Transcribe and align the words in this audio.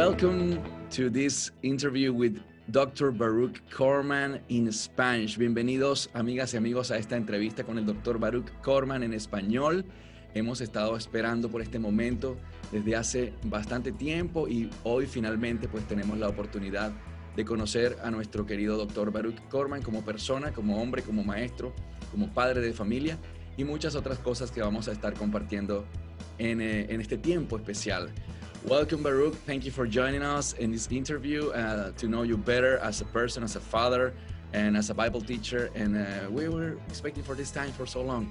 Welcome 0.00 0.62
to 0.92 1.10
this 1.10 1.52
interview 1.60 2.10
with 2.10 2.40
Dr. 2.70 3.10
Baruch 3.10 3.60
Corman 3.70 4.40
in 4.48 4.72
Spanish. 4.72 5.36
Bienvenidos, 5.36 6.08
amigas 6.14 6.54
y 6.54 6.56
amigos, 6.56 6.90
a 6.90 6.96
esta 6.96 7.18
entrevista 7.18 7.64
con 7.64 7.76
el 7.76 7.84
Dr. 7.84 8.18
Baruch 8.18 8.50
Corman 8.62 9.02
en 9.02 9.12
español. 9.12 9.84
Hemos 10.32 10.62
estado 10.62 10.96
esperando 10.96 11.50
por 11.50 11.60
este 11.60 11.78
momento 11.78 12.38
desde 12.72 12.96
hace 12.96 13.34
bastante 13.44 13.92
tiempo 13.92 14.48
y 14.48 14.70
hoy 14.84 15.06
finalmente 15.06 15.68
pues 15.68 15.86
tenemos 15.86 16.16
la 16.16 16.30
oportunidad 16.30 16.92
de 17.36 17.44
conocer 17.44 17.98
a 18.02 18.10
nuestro 18.10 18.46
querido 18.46 18.78
Dr. 18.78 19.12
Baruch 19.12 19.38
Corman 19.50 19.82
como 19.82 20.02
persona, 20.02 20.50
como 20.50 20.80
hombre, 20.80 21.02
como 21.02 21.24
maestro, 21.24 21.74
como 22.10 22.32
padre 22.32 22.62
de 22.62 22.72
familia 22.72 23.18
y 23.58 23.64
muchas 23.64 23.94
otras 23.94 24.18
cosas 24.18 24.50
que 24.50 24.62
vamos 24.62 24.88
a 24.88 24.92
estar 24.92 25.12
compartiendo 25.12 25.84
en, 26.38 26.62
eh, 26.62 26.86
en 26.88 27.02
este 27.02 27.18
tiempo 27.18 27.58
especial. 27.58 28.10
Welcome, 28.66 29.02
Baruch. 29.02 29.36
Thank 29.46 29.64
you 29.64 29.70
for 29.70 29.86
joining 29.86 30.22
us 30.22 30.52
in 30.52 30.70
this 30.70 30.86
interview 30.92 31.48
uh, 31.48 31.92
to 31.92 32.06
know 32.06 32.22
you 32.24 32.36
better 32.36 32.76
as 32.78 33.00
a 33.00 33.06
person, 33.06 33.42
as 33.42 33.56
a 33.56 33.60
father, 33.60 34.12
and 34.52 34.76
as 34.76 34.90
a 34.90 34.94
Bible 34.94 35.22
teacher. 35.22 35.70
And 35.74 35.96
uh, 35.96 36.30
we 36.30 36.46
were 36.50 36.76
expecting 36.86 37.22
for 37.22 37.34
this 37.34 37.50
time 37.50 37.72
for 37.72 37.86
so 37.86 38.02
long. 38.02 38.30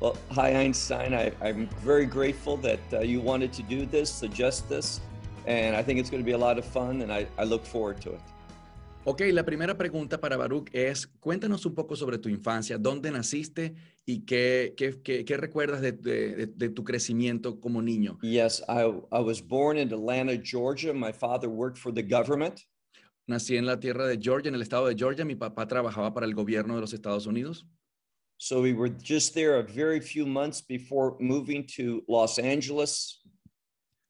Well, 0.00 0.18
hi, 0.32 0.50
Einstein. 0.50 1.14
I, 1.14 1.32
am 1.42 1.68
very 1.78 2.06
grateful 2.06 2.56
that 2.58 2.80
uh, 2.92 2.98
you 3.00 3.20
wanted 3.20 3.52
to 3.52 3.62
do 3.62 3.86
this, 3.86 4.10
suggest 4.10 4.68
this, 4.68 5.00
and 5.46 5.76
I 5.76 5.82
think 5.82 6.00
it's 6.00 6.10
going 6.10 6.22
to 6.22 6.26
be 6.26 6.32
a 6.32 6.38
lot 6.38 6.58
of 6.58 6.64
fun, 6.64 7.02
and 7.02 7.12
I, 7.12 7.28
I 7.38 7.44
look 7.44 7.64
forward 7.64 8.00
to 8.02 8.14
it. 8.14 8.20
Ok, 9.04 9.22
la 9.32 9.44
primera 9.44 9.78
pregunta 9.78 10.20
para 10.20 10.36
Baruch 10.36 10.70
es, 10.74 11.06
cuéntanos 11.20 11.64
un 11.64 11.74
poco 11.74 11.94
sobre 11.94 12.18
tu 12.18 12.28
infancia, 12.28 12.78
dónde 12.78 13.12
naciste 13.12 13.74
y 14.08 14.24
qué, 14.24 14.72
qué, 14.74 15.02
qué, 15.02 15.22
qué 15.22 15.36
recuerdas 15.36 15.82
de, 15.82 15.92
de, 15.92 16.46
de, 16.46 16.68
tu 16.70 16.82
crecimiento 16.82 17.60
como 17.60 17.82
niño. 17.82 18.18
Yes, 18.22 18.64
I, 18.66 18.84
I 19.12 19.20
was 19.20 19.42
born 19.42 19.76
in 19.76 19.92
Atlanta, 19.92 20.34
Georgia. 20.34 20.94
My 20.94 21.12
father 21.12 21.50
worked 21.50 21.76
for 21.76 21.92
the 21.92 22.02
government. 22.02 22.58
Nací 23.28 23.58
en 23.58 23.66
la 23.66 23.78
tierra 23.78 24.06
de 24.06 24.16
Georgia, 24.16 24.48
en 24.48 24.54
el 24.54 24.62
estado 24.62 24.86
de 24.86 24.94
Georgia. 24.94 25.26
Mi 25.26 25.34
papá 25.34 25.68
trabajaba 25.68 26.14
para 26.14 26.24
el 26.24 26.32
gobierno 26.32 26.74
de 26.74 26.80
los 26.80 26.94
Estados 26.94 27.26
Unidos. 27.26 27.66
So 28.38 28.62
we 28.62 28.72
were 28.72 28.88
just 28.88 29.34
there 29.34 29.58
a 29.58 29.62
very 29.62 30.00
few 30.00 30.24
months 30.24 30.62
before 30.62 31.16
moving 31.20 31.66
to 31.76 32.02
Los 32.08 32.38
Angeles. 32.38 33.20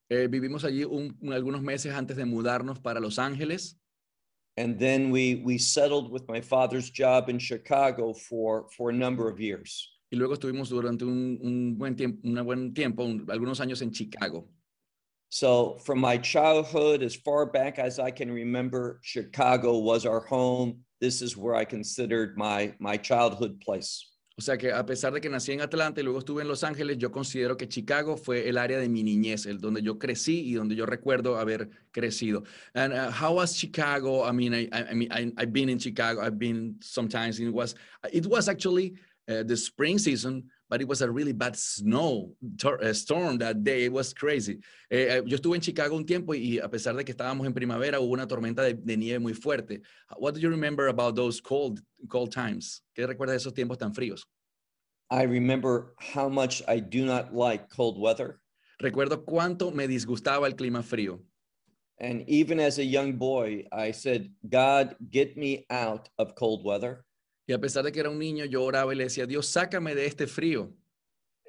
Eh, 0.09 0.29
vivimos 0.29 0.63
allí 0.63 0.85
un, 0.85 1.17
algunos 1.33 1.61
meses 1.61 1.93
antes 1.93 2.15
de 2.15 2.23
mudarnos 2.23 2.79
para 2.79 3.01
Los 3.01 3.19
Ángeles. 3.19 3.75
and 4.59 4.77
then 4.77 5.09
we 5.09 5.35
we 5.45 5.57
settled 5.57 6.11
with 6.11 6.27
my 6.27 6.41
father's 6.41 6.89
job 6.89 7.29
in 7.29 7.39
Chicago 7.39 8.13
for 8.13 8.67
for 8.75 8.89
a 8.89 8.93
number 8.93 9.29
of 9.29 9.39
years. 9.39 9.71
Y 10.11 10.15
luego 10.15 10.33
estuvimos 10.33 10.69
durante 10.69 11.05
un, 11.05 11.39
un 11.41 11.77
buen 11.77 11.95
tiempo, 11.95 12.27
un 12.27 12.43
buen 12.43 12.73
tiempo, 12.73 13.03
un, 13.03 13.25
algunos 13.29 13.59
años 13.59 13.81
en 13.81 13.91
Chicago. 13.91 14.47
So 15.29 15.77
from 15.83 16.01
my 16.01 16.17
childhood, 16.17 17.03
as 17.03 17.15
far 17.15 17.45
back 17.45 17.77
as 17.77 17.99
I 17.99 18.09
can 18.09 18.31
remember, 18.31 18.99
Chicago 19.03 19.77
was 19.77 20.05
our 20.05 20.21
home. 20.21 20.83
This 20.99 21.21
is 21.21 21.37
where 21.37 21.53
I 21.53 21.65
considered 21.65 22.35
my 22.35 22.73
my 22.79 22.97
childhood 22.97 23.61
place. 23.61 24.07
O 24.39 24.41
sea 24.41 24.57
que 24.57 24.71
a 24.71 24.85
pesar 24.85 25.11
de 25.13 25.19
que 25.19 25.29
nací 25.29 25.51
en 25.51 25.59
Atlanta 25.59 25.99
y 25.99 26.03
luego 26.03 26.19
estuve 26.19 26.41
en 26.41 26.47
Los 26.47 26.63
Ángeles, 26.63 26.97
yo 26.97 27.11
considero 27.11 27.57
que 27.57 27.67
Chicago 27.67 28.15
fue 28.15 28.47
el 28.47 28.57
área 28.57 28.79
de 28.79 28.87
mi 28.87 29.03
niñez, 29.03 29.45
el 29.45 29.59
donde 29.59 29.81
yo 29.81 29.99
crecí 29.99 30.49
y 30.49 30.53
donde 30.53 30.75
yo 30.75 30.85
recuerdo 30.85 31.37
haber 31.37 31.69
crecido. 31.91 32.43
And 32.73 32.93
uh, 32.93 33.11
how 33.11 33.35
was 33.35 33.53
Chicago? 33.53 34.23
I 34.23 34.31
mean, 34.31 34.53
I, 34.53 34.69
I 34.71 34.93
mean, 34.93 35.11
I, 35.11 35.33
I've 35.37 35.51
been 35.51 35.67
in 35.67 35.77
Chicago. 35.77 36.21
I've 36.21 36.39
been 36.39 36.77
sometimes. 36.81 37.41
It 37.41 37.53
was, 37.53 37.75
it 38.13 38.25
was 38.27 38.47
actually 38.47 38.95
uh, 39.29 39.43
the 39.43 39.55
spring 39.55 39.99
season, 39.99 40.43
but 40.69 40.81
it 40.81 40.87
was 40.87 41.01
a 41.01 41.09
really 41.09 41.31
bad 41.31 41.55
snow 41.55 42.33
uh, 42.63 42.93
storm 42.93 43.37
that 43.37 43.63
day. 43.63 43.85
It 43.85 43.93
was 43.93 44.13
crazy. 44.13 44.59
Eh, 44.91 45.17
eh, 45.17 45.21
yo 45.25 45.37
estuve 45.37 45.55
en 45.55 45.61
Chicago 45.61 45.95
un 45.95 46.05
tiempo 46.05 46.33
y 46.33 46.59
a 46.59 46.67
pesar 46.67 46.95
de 46.95 47.03
que 47.03 47.13
estábamos 47.13 47.45
en 47.45 47.53
primavera, 47.53 47.99
hubo 47.99 48.13
una 48.13 48.27
tormenta 48.27 48.63
de, 48.63 48.73
de, 48.73 48.97
nieve 48.97 49.19
muy 49.19 49.33
fuerte. 49.33 49.81
What 50.17 50.33
do 50.33 50.39
you 50.39 50.49
remember 50.49 50.87
about 50.87 51.15
those 51.15 51.39
cold, 51.39 51.79
cold 52.07 52.31
times? 52.31 52.83
¿Qué 52.95 53.05
recuerdas 53.05 53.33
de 53.33 53.37
esos 53.37 53.53
tiempos 53.53 53.77
tan 53.77 53.93
fríos? 53.93 54.25
I 55.11 55.23
remember 55.23 55.95
how 55.97 56.29
much 56.29 56.61
I 56.67 56.79
do 56.79 57.05
not 57.05 57.33
like 57.33 57.69
cold 57.69 57.97
weather. 57.99 58.39
Recuerdo 58.81 59.25
cuánto 59.25 59.73
me 59.73 59.87
disgustaba 59.87 60.47
el 60.47 60.55
clima 60.55 60.83
frío. 60.83 61.19
And 61.99 62.23
even 62.29 62.59
as 62.59 62.79
a 62.79 62.83
young 62.83 63.17
boy, 63.17 63.65
I 63.71 63.91
said, 63.91 64.31
God, 64.47 64.95
get 65.09 65.35
me 65.35 65.65
out 65.69 66.07
of 66.17 66.33
cold 66.35 66.63
weather. 66.63 67.03
Y 67.49 67.51
a 67.51 67.59
pesar 67.59 67.83
de 67.83 67.91
que 67.91 67.99
era 67.99 68.11
un 68.11 68.19
niño, 68.19 68.45
yo 68.45 68.63
oraba 68.63 68.93
y 68.93 68.95
le 68.95 69.05
decía, 69.05 69.25
Dios, 69.25 69.47
sácame 69.47 69.95
de 69.95 70.05
este 70.05 70.27
frío. 70.27 70.71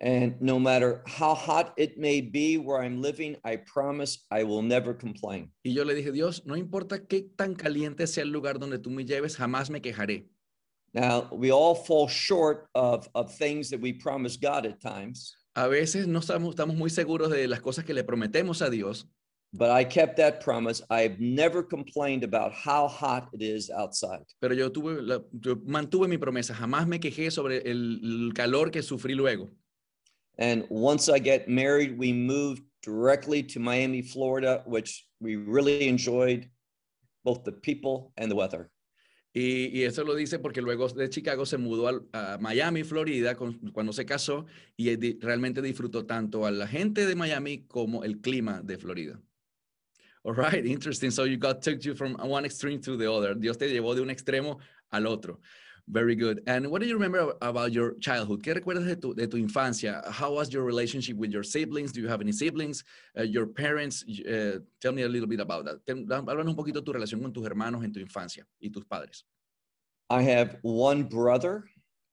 And 0.00 0.41
no 0.41 0.59
matter 0.59 1.03
how 1.05 1.34
hot 1.34 1.75
it 1.77 1.99
may 1.99 2.22
be 2.22 2.56
where 2.56 2.83
I'm 2.83 3.03
living, 3.03 3.37
I 3.44 3.59
promise 3.59 4.25
I 4.31 4.44
will 4.44 4.62
never 4.62 4.97
complain. 4.97 5.53
Y 5.62 5.75
yo 5.75 5.84
le 5.84 5.94
dije, 5.94 6.10
Dios, 6.10 6.47
no 6.47 6.56
importa 6.56 7.06
qué 7.06 7.28
tan 7.37 7.55
caliente 7.55 8.06
sea 8.06 8.22
el 8.22 8.31
lugar 8.31 8.59
donde 8.59 8.78
tú 8.78 8.89
me 8.89 9.05
lleves, 9.05 9.37
jamás 9.37 9.69
me 9.69 9.83
quejaré. 9.83 10.27
Now, 10.94 11.28
we 11.33 11.50
all 11.53 11.75
fall 11.75 12.09
short 12.09 12.66
of, 12.75 13.06
of 13.15 13.31
things 13.37 13.69
that 13.69 13.78
we 13.78 13.93
promise 13.93 14.39
God 14.39 14.65
at 14.65 14.81
times. 14.81 15.37
A 15.55 15.69
veces 15.69 16.06
no 16.06 16.21
estamos, 16.21 16.55
estamos 16.55 16.77
muy 16.77 16.89
seguros 16.89 17.28
de 17.31 17.47
las 17.47 17.60
cosas 17.60 17.84
que 17.84 17.93
le 17.93 18.05
prometemos 18.05 18.62
a 18.62 18.71
Dios. 18.71 19.06
But 19.53 19.71
I 19.71 19.83
kept 19.83 20.16
that 20.19 20.41
promise. 20.41 20.81
I've 20.91 21.19
never 21.19 21.62
complained 21.62 22.22
about 22.22 22.53
how 22.53 22.87
hot 22.87 23.28
it 23.33 23.43
is 23.43 23.69
outside. 23.69 24.25
Pero 24.41 24.55
yo, 24.55 24.71
tuve 24.71 25.03
la, 25.03 25.19
yo 25.41 25.56
mantuve 25.56 26.09
mi 26.09 26.19
promesa. 26.19 26.55
Jamás 26.55 26.87
me 26.87 27.00
quejé 27.00 27.33
sobre 27.33 27.60
el, 27.69 28.33
calor 28.33 28.71
que 28.71 28.81
sufrí 28.81 29.16
luego. 29.16 29.50
And 30.39 30.65
once 30.71 31.09
I 31.09 31.19
get 31.19 31.49
married, 31.49 31.99
we 31.99 32.12
moved 32.12 32.62
directly 32.83 33.43
to 33.43 33.59
Miami, 33.59 34.03
Florida, 34.03 34.62
which 34.66 35.06
we 35.21 35.34
really 35.37 35.89
enjoyed 35.89 36.49
both 37.25 37.43
the 37.44 37.53
people 37.53 38.12
and 38.16 38.31
the 38.31 38.37
weather. 38.37 38.71
Y, 39.33 39.71
y, 39.72 39.84
eso 39.84 40.03
lo 40.05 40.15
dice 40.15 40.41
porque 40.41 40.60
luego 40.60 40.89
de 40.89 41.09
Chicago 41.09 41.47
se 41.47 41.56
mudó 41.56 41.89
a, 42.12 42.34
a 42.34 42.39
Miami, 42.39 42.83
Florida, 42.83 43.37
con, 43.37 43.59
cuando 43.72 43.93
se 43.93 44.05
casó 44.05 44.47
y 44.77 44.97
di, 44.97 45.19
realmente 45.21 45.62
disfrutó 45.62 46.05
tanto 46.05 46.47
a 46.47 46.50
la 46.50 46.66
gente 46.66 47.06
de 47.06 47.15
Miami 47.15 47.66
como 47.66 48.03
el 48.03 48.21
clima 48.21 48.60
de 48.62 48.77
Florida. 48.77 49.21
All 50.23 50.35
right, 50.35 50.65
interesting. 50.67 51.11
So 51.11 51.25
you 51.25 51.39
got 51.39 51.63
took 51.63 51.85
you 51.85 51.95
from 51.95 52.15
one 52.15 52.45
extreme 52.45 52.81
to 52.83 52.97
the 52.97 53.11
other. 53.11 53.35
Dios 53.35 53.57
te 53.57 53.67
llevó 53.67 53.95
de 53.95 54.03
un 54.03 54.09
extremo 54.09 54.59
al 54.93 55.07
otro. 55.07 55.39
Very 55.89 56.15
good. 56.15 56.43
And 56.47 56.71
what 56.71 56.81
do 56.81 56.87
you 56.87 56.95
remember 56.95 57.35
about 57.43 57.73
your 57.73 57.95
childhood? 57.99 58.43
¿Qué 58.43 58.55
recuerdas 58.55 58.87
de 58.87 58.97
tu, 58.97 59.15
de 59.15 59.27
tu 59.27 59.39
infancia? 59.39 60.03
How 60.11 60.33
was 60.33 60.53
your 60.53 60.63
relationship 60.63 61.17
with 61.17 61.33
your 61.33 61.43
siblings? 61.43 61.91
Do 61.91 62.01
you 62.01 62.07
have 62.07 62.21
any 62.21 62.33
siblings? 62.33 62.85
Uh, 63.19 63.23
your 63.23 63.47
parents? 63.47 64.05
Uh, 64.05 64.59
tell 64.81 64.93
me 64.93 65.03
a 65.03 65.09
little 65.09 65.27
bit 65.27 65.41
about 65.41 65.65
that. 65.65 65.85
Háblanos 65.87 66.47
un 66.49 66.57
poquito 66.57 66.85
tu 66.85 66.93
relación 66.93 67.23
con 67.23 67.33
tus 67.33 67.45
hermanos 67.45 67.83
en 67.83 67.93
tu 67.93 67.99
infancia 67.99 68.45
y 68.61 68.69
tus 68.69 68.85
padres. 68.85 69.25
I 70.11 70.23
have 70.23 70.59
one 70.63 71.05
brother. 71.05 71.65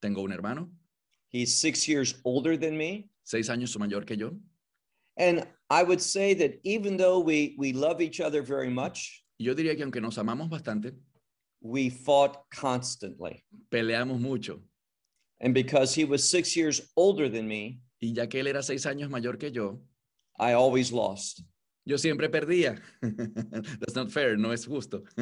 Tengo 0.02 0.24
un 0.24 0.32
hermano. 0.32 0.70
He's 1.30 1.54
six 1.54 1.88
years 1.88 2.16
older 2.24 2.58
than 2.58 2.78
me. 2.78 3.10
Seis 3.24 3.50
años 3.50 3.78
mayor 3.78 4.06
que 4.06 4.16
yo. 4.16 4.32
And 5.18 5.46
I 5.70 5.84
would 5.84 6.02
say 6.02 6.34
that 6.36 6.60
even 6.64 6.98
though 6.98 7.20
we, 7.20 7.56
we 7.58 7.74
love 7.74 8.02
each 8.02 8.22
other 8.22 8.42
very 8.42 8.70
much, 8.70 9.24
yo 9.38 9.54
diría 9.54 9.76
que 9.76 9.84
aunque 9.84 10.02
nos 10.02 10.18
amamos 10.18 10.50
bastante, 10.50 10.94
we 11.62 11.90
fought 11.90 12.44
constantly. 12.52 13.44
Peleamos 13.72 14.20
mucho. 14.20 14.62
And 15.42 15.54
because 15.54 15.94
he 15.94 16.06
was 16.06 16.28
six 16.28 16.56
years 16.56 16.82
older 16.96 17.30
than 17.30 17.48
me, 17.48 17.80
y 18.02 18.14
ya 18.16 18.26
que 18.26 18.42
él 18.42 18.48
era 18.48 18.64
seis 18.64 18.86
años 18.86 19.10
mayor 19.10 19.34
que 19.34 19.50
yo, 19.50 19.80
I 20.40 20.54
always 20.54 20.92
lost. 20.92 21.44
Yo 21.86 21.98
siempre 21.98 22.28
perdía. 22.30 22.80
That's 23.02 23.96
not 23.96 24.12
fair, 24.12 24.36
no 24.38 24.52
es 24.52 24.66
justo. 24.66 25.04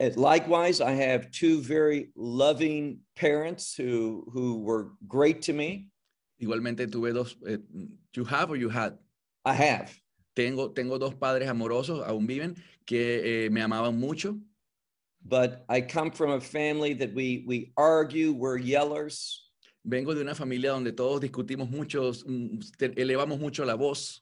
And 0.00 0.16
likewise, 0.16 0.80
I 0.80 0.92
have 0.92 1.30
two 1.30 1.62
very 1.62 2.10
loving 2.16 2.98
parents 3.14 3.74
who 3.74 4.28
who 4.32 4.60
were 4.60 4.90
great 5.06 5.42
to 5.42 5.52
me. 5.52 5.88
Igualmente 6.38 6.86
tuve 6.86 7.12
dos. 7.12 7.36
Eh, 7.46 7.58
you 8.14 8.24
have 8.24 8.50
or 8.50 8.56
you 8.56 8.68
had? 8.68 8.98
I 9.44 9.54
have. 9.54 9.92
Tengo, 10.34 10.70
tengo 10.70 10.98
dos 10.98 11.14
padres 11.14 11.48
amorosos, 11.48 12.04
aún 12.06 12.26
viven, 12.26 12.56
que 12.84 13.46
eh, 13.46 13.50
me 13.50 13.60
amaban 13.60 13.96
mucho. 13.98 14.36
But 15.24 15.64
I 15.68 15.80
come 15.80 16.10
from 16.10 16.32
a 16.32 16.40
family 16.40 16.92
that 16.94 17.14
we, 17.14 17.44
we 17.46 17.72
argue, 17.76 18.32
we're 18.32 18.58
yellers. 18.58 19.40
Vengo 19.86 20.14
de 20.14 20.20
una 20.20 20.34
familia 20.34 20.70
donde 20.70 20.92
todos 20.92 21.20
discutimos 21.20 21.70
mucho, 21.70 22.12
mm, 22.12 22.58
elevamos 22.96 23.38
mucho 23.38 23.64
la 23.64 23.76
voz. 23.76 24.20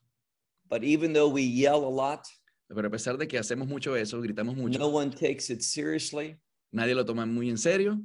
But 0.69 0.83
even 0.83 1.13
though 1.13 1.29
we 1.29 1.41
yell 1.41 1.83
a 1.83 1.89
lot, 1.89 2.27
pero 2.73 2.87
a 2.87 2.91
pesar 2.91 3.17
de 3.17 3.27
que 3.27 3.37
hacemos 3.37 3.67
mucho 3.67 3.95
eso, 3.95 4.21
gritamos 4.21 4.55
mucho. 4.55 4.79
No 4.79 4.89
one 4.89 5.11
takes 5.11 5.49
it 5.49 5.61
seriously. 5.61 6.37
Nadie 6.73 6.95
lo 6.95 7.03
toma 7.03 7.25
muy 7.25 7.49
en 7.49 7.57
serio. 7.57 7.99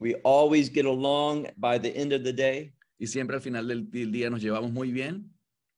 We 0.00 0.14
always 0.24 0.68
get 0.68 0.86
along 0.86 1.48
by 1.56 1.78
the 1.78 1.94
end 1.94 2.12
of 2.12 2.24
the 2.24 2.32
day. 2.32 2.72
Y 2.98 3.06
siempre 3.06 3.36
al 3.36 3.42
final 3.42 3.66
del, 3.68 3.90
día 3.90 4.30
nos 4.30 4.42
llevamos 4.42 4.72
muy 4.72 4.92
bien. 4.92 5.30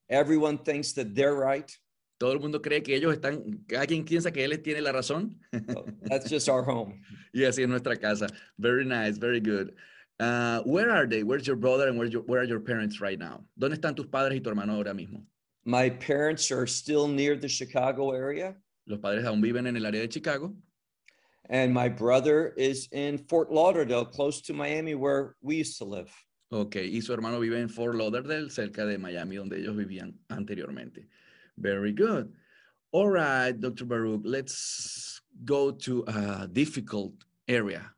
Everyone 0.08 0.58
thinks 0.58 0.92
that 0.94 1.14
they're 1.14 1.34
right. 1.34 1.70
Todo 2.18 2.32
el 2.32 2.40
mundo 2.40 2.60
cree 2.60 2.82
que 2.82 2.94
ellos 2.94 3.14
están, 3.14 3.64
cada 3.66 3.86
quien 3.86 4.04
piensa 4.04 4.30
que 4.32 4.44
él 4.44 4.60
tiene 4.62 4.80
la 4.80 4.92
razón. 4.92 5.38
Oh, 5.74 5.86
that's 6.02 6.28
just 6.28 6.48
our 6.48 6.62
home. 6.62 7.00
y 7.32 7.44
así 7.44 7.62
es 7.62 7.68
nuestra 7.68 7.96
casa. 7.96 8.26
Very 8.58 8.84
nice, 8.84 9.16
very 9.18 9.40
good. 9.40 9.74
Uh, 10.18 10.60
where 10.64 10.90
are 10.90 11.06
they? 11.06 11.22
Where's 11.22 11.46
your 11.46 11.56
brother 11.56 11.88
and 11.88 11.96
where, 11.96 12.08
your, 12.08 12.22
where 12.22 12.40
are 12.40 12.44
your 12.44 12.60
parents 12.60 13.00
right 13.00 13.18
now? 13.18 13.44
¿Dónde 13.58 13.78
están 13.78 13.94
tus 13.94 14.06
padres 14.06 14.36
y 14.36 14.40
tu 14.40 14.50
hermano 14.50 14.74
ahora 14.74 14.92
mismo? 14.92 15.22
My 15.64 15.88
parents 15.88 16.50
are 16.50 16.66
still 16.66 17.08
near 17.08 17.36
the 17.36 17.48
Chicago 17.48 18.12
area, 18.12 18.56
Los 18.86 18.98
padres 18.98 19.24
aún 19.24 19.40
viven 19.40 19.66
en 19.66 19.76
el 19.76 19.84
área 19.84 20.00
de 20.00 20.08
Chicago 20.08 20.54
and 21.50 21.74
my 21.74 21.88
brother 21.88 22.54
is 22.56 22.88
in 22.92 23.18
Fort 23.18 23.52
Lauderdale, 23.52 24.04
close 24.04 24.40
to 24.42 24.54
Miami, 24.54 24.94
where 24.94 25.34
we 25.42 25.56
used 25.56 25.78
to 25.78 25.84
live. 25.84 26.10
Ok, 26.52 26.76
y 26.76 27.00
su 27.00 27.12
hermano 27.12 27.38
vive 27.38 27.60
en 27.60 27.68
Fort 27.68 27.94
Lauderdale, 27.94 28.50
cerca 28.50 28.84
de 28.84 28.98
Miami, 28.98 29.36
donde 29.36 29.60
ellos 29.60 29.76
vivían 29.76 30.18
anteriormente. 30.28 31.08
Very 31.56 31.92
good. 31.92 32.26
All 32.90 33.08
right, 33.08 33.54
Dr. 33.56 33.84
Baruch, 33.84 34.22
let's 34.24 35.22
go 35.44 35.70
to 35.70 36.04
a 36.08 36.48
difficult 36.48 37.14
area. 37.46 37.94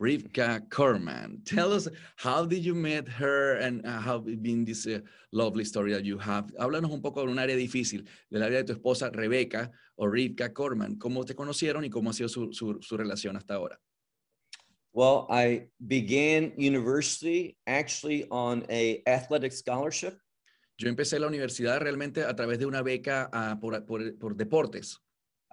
Rivka 0.00 0.66
Korman. 0.70 1.44
Tell 1.44 1.70
us, 1.70 1.86
how 2.16 2.46
did 2.46 2.64
you 2.64 2.74
meet 2.74 3.06
her 3.08 3.56
and 3.58 3.84
uh, 3.86 4.00
how 4.00 4.20
been 4.20 4.64
this 4.64 4.86
uh, 4.86 5.00
lovely 5.30 5.64
story 5.64 5.92
that 5.92 6.06
you 6.06 6.16
have? 6.16 6.50
Háblanos 6.58 6.90
un 6.90 7.02
poco 7.02 7.26
de 7.26 7.30
un 7.30 7.38
área 7.38 7.56
difícil, 7.56 8.06
del 8.30 8.42
área 8.42 8.62
de 8.62 8.64
tu 8.64 8.72
esposa 8.72 9.10
Rebeca 9.12 9.70
o 9.96 10.06
Rivka 10.06 10.52
Korman. 10.54 10.96
¿Cómo 10.96 11.26
te 11.26 11.34
conocieron 11.34 11.84
y 11.84 11.90
cómo 11.90 12.08
ha 12.08 12.14
sido 12.14 12.30
su, 12.30 12.50
su 12.52 12.96
relación 12.96 13.36
hasta 13.36 13.54
ahora? 13.54 13.78
Well, 14.94 15.26
I 15.30 15.68
began 15.86 16.52
university 16.56 17.56
actually 17.66 18.26
on 18.30 18.64
a 18.68 19.02
athletic 19.06 19.52
scholarship. 19.52 20.18
Yo 20.78 20.88
empecé 20.88 21.18
la 21.18 21.28
universidad 21.28 21.80
realmente 21.80 22.24
a 22.24 22.34
través 22.34 22.58
de 22.58 22.66
una 22.66 22.82
beca 22.82 23.30
ah, 23.32 23.56
por, 23.60 23.84
por- 23.86 24.18
por 24.18 24.34
deportes. 24.36 24.98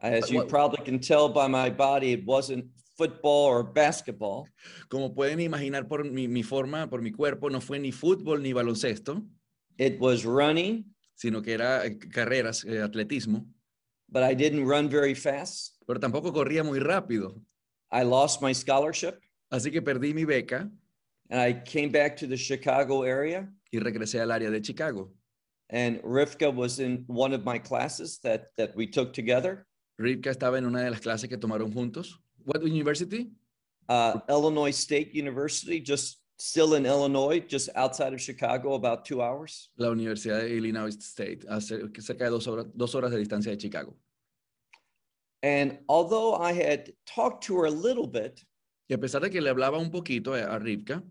As 0.02 0.30
you 0.30 0.44
probably 0.46 0.84
can 0.84 1.00
tell 1.00 1.30
by 1.30 1.48
my 1.48 1.70
body, 1.70 2.14
it 2.14 2.26
wasn't 2.26 2.66
football 2.98 3.46
or 3.46 3.64
basketball. 3.64 4.48
Como 4.90 5.14
pueden 5.14 5.40
imaginar 5.40 5.88
por 5.88 6.04
mi, 6.04 6.28
mi 6.28 6.44
forma, 6.44 6.90
por 6.90 7.02
mi 7.02 7.12
cuerpo, 7.12 7.50
no 7.50 7.62
fue 7.62 7.80
ni 7.80 7.92
fútbol 7.92 8.42
ni 8.42 8.54
baloncesto, 8.54 9.26
It 9.78 9.98
was 10.00 10.26
running, 10.26 10.84
sino 11.16 11.42
que 11.42 11.54
era 11.54 11.86
eh, 11.86 11.98
carreras, 11.98 12.66
eh, 12.66 12.82
atletismo, 12.82 13.46
but 14.10 14.24
I 14.24 14.34
didn't 14.34 14.66
run 14.66 14.90
very 14.90 15.16
fast. 15.16 15.78
pero 15.88 16.00
tampoco 16.00 16.34
corría 16.34 16.64
muy 16.64 16.80
rápido. 16.80 17.42
I 17.92 18.04
lost 18.04 18.42
my 18.42 18.54
scholarship 18.54 19.16
Así 19.52 19.72
que 19.72 19.82
perdí 19.82 20.14
mi 20.14 20.26
beca 20.26 20.70
I 21.32 21.54
came 21.54 21.90
back 21.92 22.18
to 22.18 22.28
the 22.28 22.38
Chicago 22.38 23.04
area. 23.04 23.48
y 23.72 23.80
regresé 23.80 24.20
al 24.20 24.32
área 24.32 24.50
de 24.50 24.62
Chicago. 24.62 25.12
And 25.72 26.02
Rivka 26.04 26.52
was 26.52 26.80
in 26.80 27.04
one 27.08 27.34
of 27.34 27.44
my 27.46 27.60
classes 27.60 28.20
that, 28.24 28.48
that 28.58 28.76
we 28.76 28.88
took 28.88 29.14
together, 29.14 29.68
Rivka 30.00 30.32
estaba 30.32 30.58
en 30.58 30.66
una 30.66 30.84
de 30.84 30.90
las 30.92 31.00
clases 31.02 31.30
que 31.30 31.38
tomaron 31.38 31.72
juntos. 31.74 32.16
What 32.46 32.64
university? 32.64 33.32
uh, 33.90 34.20
Illinois 34.30 34.76
State 34.76 35.14
University, 35.14 35.80
just 35.80 36.20
still 36.40 36.74
in 36.76 36.86
Illinois, 36.86 37.40
just 37.42 37.70
outside 37.76 38.14
of 38.14 38.22
Chicago, 38.22 38.74
about 38.74 39.04
two 39.06 39.22
hours. 39.22 39.70
La 39.78 39.90
Universidad 39.90 40.42
de 40.42 40.56
Illinois 40.58 40.96
State, 41.00 41.44
a 41.50 41.60
cer- 41.62 41.90
cerca 42.00 42.26
de 42.26 42.30
dos 42.32 42.48
horas, 42.48 42.66
dos 42.76 42.94
horas 42.96 43.12
de 43.12 43.18
distancia 43.18 43.52
de 43.56 43.60
Chicago. 43.60 43.94
And 45.44 45.78
although 45.88 46.36
I 46.36 46.54
had 46.54 46.92
talked 47.06 47.44
to 47.46 47.56
her 47.58 47.66
a 47.66 47.72
little 47.72 48.08
bit, 48.08 48.44
Y 48.90 48.96
a 48.96 48.98
pesar 48.98 49.22
de 49.22 49.30
que 49.30 49.40
le 49.40 49.50
hablaba 49.50 49.78
un 49.78 49.92
poquito 49.92 50.34
a 50.34 50.58
Rivka, 50.58 51.04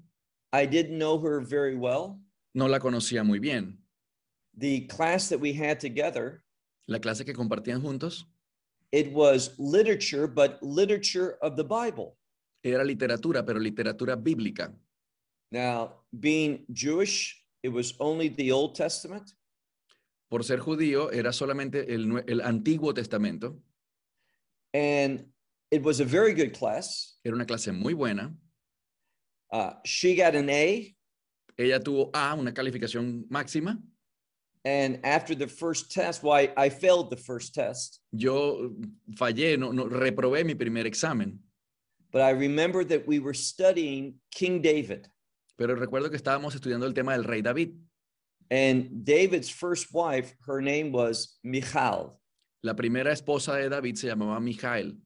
I 0.52 0.66
didn't 0.66 0.98
know 0.98 1.18
her 1.24 1.40
very 1.40 1.76
well. 1.76 2.18
no 2.54 2.66
la 2.66 2.80
conocía 2.80 3.22
muy 3.24 3.38
bien. 3.38 3.78
The 4.56 4.86
class 4.88 5.28
that 5.28 5.38
we 5.40 5.52
had 5.52 5.78
together, 5.78 6.42
La 6.88 6.98
clase 6.98 7.24
que 7.24 7.32
compartían 7.34 7.80
juntos 7.80 8.26
it 8.90 9.12
was 9.12 9.54
literature, 9.58 10.26
but 10.26 10.58
literature 10.62 11.36
of 11.42 11.54
the 11.56 11.62
Bible. 11.64 12.16
era 12.64 12.82
literatura, 12.82 13.44
pero 13.44 13.60
literatura 13.60 14.16
bíblica. 14.16 14.74
Now, 15.52 16.02
being 16.18 16.64
Jewish, 16.72 17.44
it 17.62 17.68
was 17.68 17.94
only 18.00 18.28
the 18.28 18.50
Old 18.50 18.74
Testament. 18.74 19.30
Por 20.30 20.42
ser 20.42 20.58
judío, 20.58 21.10
era 21.12 21.32
solamente 21.32 21.94
el, 21.94 22.22
el 22.26 22.40
Antiguo 22.40 22.92
Testamento. 22.92 23.56
And 24.74 25.26
it 25.70 25.82
was 25.82 26.00
a 26.00 26.04
very 26.04 26.32
good 26.34 26.52
class. 26.52 27.16
Era 27.24 27.34
una 27.34 27.44
clase 27.44 27.72
muy 27.72 27.94
buena. 27.94 28.32
Uh, 29.52 29.72
she 29.84 30.14
got 30.14 30.34
an 30.34 30.48
A. 30.50 30.94
Ella 31.58 31.80
tuvo 31.80 32.10
A, 32.14 32.34
una 32.38 32.52
calificación 32.52 33.24
máxima. 33.28 33.78
And 34.64 35.00
after 35.04 35.34
the 35.34 35.46
first 35.46 35.90
test, 35.92 36.22
why 36.22 36.52
I 36.56 36.68
failed 36.68 37.10
the 37.10 37.16
first 37.16 37.54
test, 37.54 38.00
Yo 38.12 38.72
fallé, 39.14 39.58
no, 39.58 39.72
no, 39.72 39.84
reprobé 39.86 40.44
mi 40.44 40.54
primer 40.54 40.86
examen. 40.86 41.38
but 42.10 42.22
I 42.22 42.30
remember 42.30 42.84
that 42.84 43.06
we 43.06 43.18
were 43.18 43.34
studying 43.34 44.14
King 44.32 44.60
David. 44.62 45.08
Pero 45.56 45.74
recuerdo 45.74 46.10
que 46.10 46.16
estábamos 46.16 46.54
estudiando 46.54 46.86
el 46.86 46.94
tema 46.94 47.12
del 47.12 47.24
rey 47.24 47.42
David. 47.42 47.74
And 48.50 49.04
David's 49.04 49.50
first 49.50 49.92
wife, 49.92 50.34
her 50.46 50.60
name 50.62 50.90
was 50.92 51.38
Michal. 51.44 52.18
La 52.62 52.74
primera 52.74 53.12
esposa 53.12 53.54
de 53.56 53.68
David 53.68 53.96
se 53.96 54.08
llamaba 54.08 54.40
Mijael. 54.40 54.96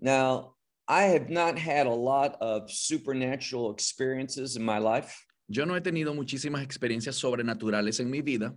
Now, 0.00 0.54
I 0.86 1.02
have 1.04 1.28
not 1.28 1.58
had 1.58 1.86
a 1.86 1.92
lot 1.92 2.36
of 2.40 2.70
supernatural 2.70 3.70
experiences 3.72 4.56
in 4.56 4.64
my 4.64 4.78
life. 4.78 5.24
Yo 5.48 5.64
no 5.64 5.74
he 5.74 5.80
tenido 5.80 6.14
muchísimas 6.14 6.62
experiencias 6.62 7.14
sobrenaturales 7.16 8.00
en 8.00 8.10
mi 8.10 8.20
vida. 8.20 8.54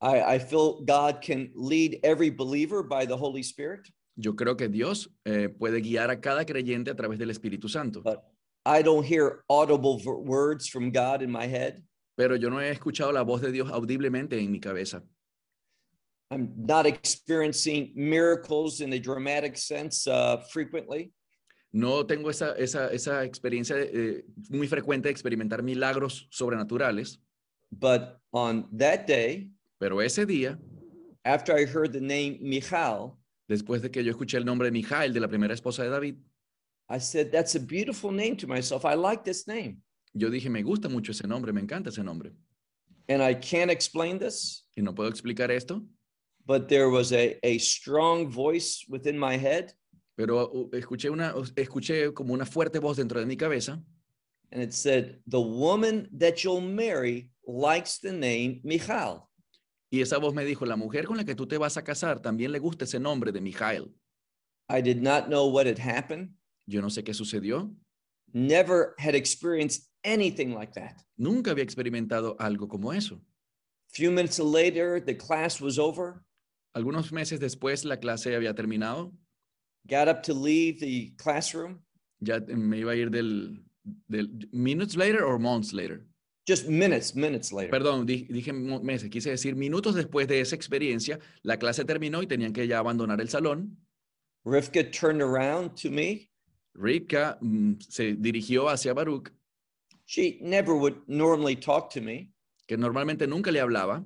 I, 0.00 0.34
I 0.34 0.38
feel 0.38 0.82
God 0.82 1.20
can 1.20 1.50
lead 1.54 2.00
every 2.02 2.30
believer 2.30 2.82
by 2.82 3.04
the 3.06 3.16
Holy 3.16 3.42
Spirit, 3.42 3.88
Yo 4.16 4.34
creo 4.34 4.56
que 4.56 4.68
Dios 4.68 5.08
eh, 5.24 5.48
puede 5.48 5.80
guiar 5.80 6.10
a 6.10 6.20
cada 6.20 6.44
creyente 6.44 6.90
a 6.90 6.94
través 6.94 7.18
del 7.18 7.30
Espíritu 7.30 7.68
Santo. 7.68 8.02
but 8.02 8.22
I 8.66 8.82
don't 8.82 9.04
hear 9.04 9.42
audible 9.48 9.98
words 10.04 10.68
from 10.68 10.90
God 10.90 11.22
in 11.22 11.30
my 11.30 11.46
head. 11.46 11.82
Pero 12.16 12.36
yo 12.36 12.50
no 12.50 12.58
he 12.60 12.70
escuchado 12.70 13.12
la 13.12 13.22
voz 13.22 13.40
de 13.40 13.50
Dios 13.50 13.70
audiblemente 13.70 14.38
en 14.38 14.50
mi 14.50 14.60
cabeza. 14.60 15.02
I'm 16.30 16.52
not 16.56 16.86
experiencing 16.86 17.92
miracles 17.94 18.80
in 18.80 18.92
a 18.92 18.98
dramatic 18.98 19.56
sense 19.56 20.06
uh, 20.06 20.38
frequently. 20.52 21.12
No 21.72 22.04
tengo 22.04 22.30
esa, 22.30 22.54
esa, 22.56 22.88
esa 22.92 23.24
experiencia 23.24 23.76
eh, 23.78 24.24
muy 24.48 24.66
frecuente 24.66 25.08
de 25.08 25.12
experimentar 25.12 25.62
milagros 25.62 26.28
sobrenaturales, 26.30 27.18
But 27.72 28.18
on 28.32 28.66
that 28.72 29.06
day, 29.06 29.50
pero 29.78 30.00
ese 30.00 30.26
día, 30.26 30.58
after 31.24 31.56
I 31.56 31.64
heard 31.64 31.92
the 31.92 32.00
name 32.00 32.38
Michal, 32.40 33.16
después 33.48 33.80
de 33.80 33.90
que 33.90 34.02
yo 34.02 34.10
escuché 34.10 34.38
el 34.38 34.44
nombre 34.44 34.66
de 34.66 34.72
Mijael, 34.72 35.12
de 35.12 35.20
la 35.20 35.28
primera 35.28 35.54
esposa 35.54 35.84
de 35.84 35.90
David, 35.90 36.16
I 36.88 36.98
said, 36.98 37.30
That's 37.30 37.54
a 37.54 37.60
beautiful 37.60 38.10
name 38.10 38.36
to 38.38 38.48
myself. 38.48 38.84
I 38.84 38.94
like 38.94 39.22
this 39.22 39.46
name. 39.46 39.82
yo 40.12 40.28
dije, 40.28 40.50
me 40.50 40.62
gusta 40.62 40.88
mucho 40.88 41.12
ese 41.12 41.26
nombre, 41.28 41.52
me 41.52 41.60
encanta 41.60 41.90
ese 41.90 42.02
nombre. 42.02 42.32
And 43.08 43.22
I 43.22 43.34
can't 43.34 43.70
explain 43.70 44.18
this, 44.18 44.66
Y 44.76 44.82
no 44.82 44.92
puedo 44.94 45.08
explicar 45.08 45.50
esto, 45.50 45.82
but 46.46 46.68
there 46.68 46.88
was 46.90 47.12
a, 47.12 47.38
a 47.44 47.58
strong 47.58 48.28
voice 48.30 48.84
within 48.88 49.18
my 49.18 49.36
head, 49.36 49.72
pero 50.16 50.44
uh, 50.52 50.68
escuché, 50.76 51.10
una, 51.10 51.32
escuché 51.56 52.12
como 52.12 52.34
una 52.34 52.44
fuerte 52.44 52.78
voz 52.78 52.96
dentro 52.96 53.20
de 53.20 53.26
mi 53.26 53.36
cabeza 53.36 53.80
and 54.52 54.60
it 54.62 54.72
said, 54.74 55.20
The 55.28 55.40
woman 55.40 56.08
that 56.18 56.42
you'll 56.42 56.60
marry 56.60 57.30
likes 57.46 57.98
the 58.00 58.12
name 58.12 58.60
Michal. 58.64 59.28
y 59.92 60.00
esa 60.02 60.18
voz 60.18 60.34
me 60.34 60.44
dijo, 60.44 60.66
la 60.66 60.76
mujer 60.76 61.04
con 61.06 61.16
la 61.16 61.24
que 61.24 61.34
tú 61.34 61.46
te 61.46 61.56
vas 61.58 61.76
a 61.76 61.82
casar 61.82 62.20
también 62.20 62.52
le 62.52 62.58
gusta 62.58 62.84
ese 62.84 62.98
nombre 63.00 63.32
de 63.32 63.40
Mijael. 63.40 63.92
I 64.68 64.80
did 64.80 65.02
not 65.02 65.26
know 65.28 65.46
what 65.48 65.66
had 65.66 65.78
happened, 65.78 66.30
Yo 66.66 66.80
no 66.80 66.88
sé 66.90 67.02
qué 67.02 67.12
sucedió, 67.14 67.72
never 68.32 68.94
had 68.98 69.14
experienced 69.16 69.88
anything 70.04 70.54
like 70.54 70.72
that. 70.74 70.94
nunca 71.16 71.50
había 71.52 71.64
experimentado 71.64 72.36
algo 72.38 72.68
como 72.68 72.92
eso. 72.92 73.16
A 73.16 73.92
few 73.92 74.10
minutes 74.12 74.38
later, 74.38 75.00
the 75.00 75.14
class 75.14 75.60
was 75.60 75.78
over. 75.78 76.22
Algunos 76.74 77.12
meses 77.12 77.40
después 77.40 77.84
la 77.84 77.98
clase 77.98 78.34
había 78.36 78.54
terminado, 78.54 79.12
Got 79.88 80.08
up 80.08 80.22
to 80.22 80.34
leave 80.34 80.78
the 80.78 81.12
classroom. 81.16 81.80
ya 82.20 82.38
me 82.40 82.78
iba 82.78 82.92
a 82.92 82.96
ir 82.96 83.10
del, 83.10 83.64
del 84.08 84.48
minutes 84.52 84.94
later 84.96 85.22
or 85.24 85.38
months 85.38 85.72
later. 85.72 86.06
Just 86.46 86.68
minutes, 86.68 87.14
minutes 87.14 87.52
later. 87.52 87.70
Perdón, 87.70 88.06
di- 88.06 88.26
dije 88.28 88.52
meses, 88.52 89.08
quise 89.10 89.30
decir 89.30 89.56
minutos 89.56 89.94
después 89.94 90.26
de 90.28 90.40
esa 90.40 90.54
experiencia, 90.54 91.18
la 91.42 91.56
clase 91.58 91.84
terminó 91.84 92.22
y 92.22 92.26
tenían 92.26 92.52
que 92.52 92.66
ya 92.66 92.78
abandonar 92.78 93.20
el 93.20 93.28
salón. 93.28 93.76
Rivka 94.44 94.84
turned 94.90 95.22
around 95.22 95.74
to 95.80 95.90
me. 95.90 96.30
Rivka 96.74 97.38
mm, 97.40 97.74
se 97.88 98.14
dirigió 98.14 98.68
hacia 98.68 98.92
Baruch, 98.94 99.30
She 100.06 100.38
never 100.42 100.74
would 100.74 100.96
normally 101.06 101.54
talk 101.56 101.88
to 101.94 102.00
me. 102.00 102.30
que 102.66 102.76
normalmente 102.76 103.26
nunca 103.26 103.50
le 103.50 103.60
hablaba, 103.60 104.04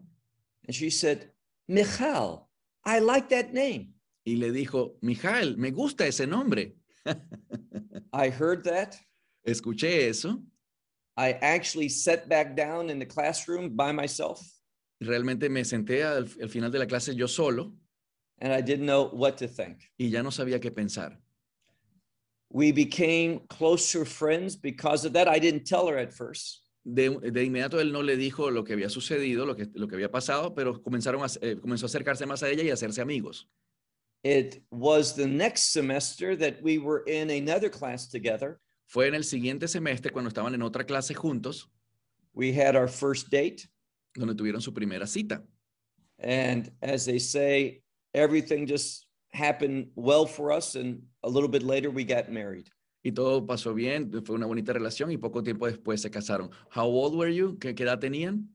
And 0.67 0.75
she 0.75 0.91
said, 0.91 1.33
Michal, 1.69 2.49
I 2.87 2.99
like 3.01 3.29
that 3.31 3.53
name. 3.53 3.95
y 4.27 4.37
le 4.37 4.51
dijo, 4.51 4.97
Mijael, 5.03 5.57
me 5.57 5.71
gusta 5.71 6.07
ese 6.07 6.27
nombre. 6.27 6.73
I 8.13 8.29
heard 8.31 8.65
that. 8.65 8.97
Escuché 9.47 10.09
eso, 10.09 10.41
I 11.17 11.33
actually 11.33 11.89
sat 11.89 12.29
back 12.29 12.57
down 12.57 12.89
in 12.91 12.99
the 12.99 13.07
classroom 13.07 13.77
by 13.77 13.93
myself 13.93 14.41
realmente 15.01 15.49
me 15.51 15.63
senté 15.65 16.03
al, 16.05 16.27
al 16.41 16.49
final 16.49 16.71
de 16.71 16.79
la 16.79 16.87
clase 16.87 17.15
yo 17.15 17.27
solo 17.27 17.73
and 18.41 18.53
I 18.53 18.61
didn't 18.61 18.87
know 18.87 19.09
what 19.13 19.37
to 19.39 19.47
think. 19.49 19.79
y 19.99 20.07
ya 20.09 20.23
no 20.23 20.31
sabía 20.31 20.61
qué 20.61 20.71
pensar. 20.75 21.17
We 22.51 22.73
became 22.73 23.41
closer 23.49 24.05
friends 24.05 24.55
because 24.55 25.05
of 25.05 25.13
that. 25.15 25.27
I 25.29 25.41
didn't 25.41 25.67
tell 25.67 25.89
her 25.89 25.99
at 25.99 26.13
first. 26.13 26.61
De, 26.85 27.11
de 27.33 27.45
inmediato 27.45 27.81
él 27.81 27.93
no 27.93 28.03
le 28.03 28.17
dijo 28.17 28.51
lo 28.51 28.63
que 28.63 28.75
había 28.75 28.89
sucedido, 28.91 29.47
lo 29.47 29.57
que, 29.57 29.69
lo 29.75 29.89
que 29.89 29.95
había 29.95 30.11
pasado, 30.11 30.55
pero 30.55 30.83
comenzaron 30.83 31.23
a, 31.23 31.27
eh, 31.41 31.57
comenzó 31.61 31.87
a 31.87 31.89
acercarse 31.89 32.27
más 32.27 32.43
a 32.43 32.51
ella 32.51 32.63
y 32.63 32.71
a 32.71 32.75
hacerse 32.75 33.01
amigos. 33.01 33.49
It 34.23 34.63
was 34.71 35.15
the 35.15 35.27
next 35.27 35.73
semester 35.73 36.37
that 36.39 36.63
we 36.63 36.79
were 36.79 37.03
in 37.07 37.31
another 37.31 37.71
class 37.71 38.09
together. 38.09 38.61
Fue 38.87 39.07
en 39.09 39.15
el 39.15 39.25
siguiente 39.25 39.67
semestre 39.69 40.13
cuando 40.13 40.29
estaban 40.29 40.55
en 40.55 40.63
otra 40.63 40.85
clase 40.85 41.15
juntos, 41.15 41.71
We 42.35 42.53
had 42.53 42.75
our 42.75 42.89
first 42.89 43.31
date. 43.31 43.69
donde 44.15 44.35
tuvieron 44.35 44.61
su 44.61 44.73
primera 44.73 45.07
cita. 45.07 45.43
And 46.19 46.71
as 46.83 47.05
they 47.05 47.19
say, 47.19 47.83
everything 48.13 48.67
just 48.67 49.07
happened 49.33 49.91
well 49.95 50.27
for 50.27 50.53
us. 50.53 50.75
And 50.75 51.03
a 51.23 51.29
little 51.29 51.49
bit 51.49 51.63
later, 51.63 51.91
we 51.91 52.05
got 52.05 52.31
married. 52.31 52.69
Y 53.07 53.13
todo 53.13 53.45
pasó 53.47 53.75
bien, 53.75 54.11
fue 54.25 54.35
una 54.35 54.47
bonita 54.47 54.73
relación 54.73 55.13
y 55.13 55.19
poco 55.19 55.43
tiempo 55.43 55.67
después 55.67 56.01
se 56.01 56.11
casaron. 56.11 56.49
How 56.75 56.87
old 56.87 57.15
were 57.15 57.33
you? 57.33 57.59
¿Qué, 57.59 57.75
qué 57.75 57.83
edad 57.83 57.99
tenían? 58.01 58.49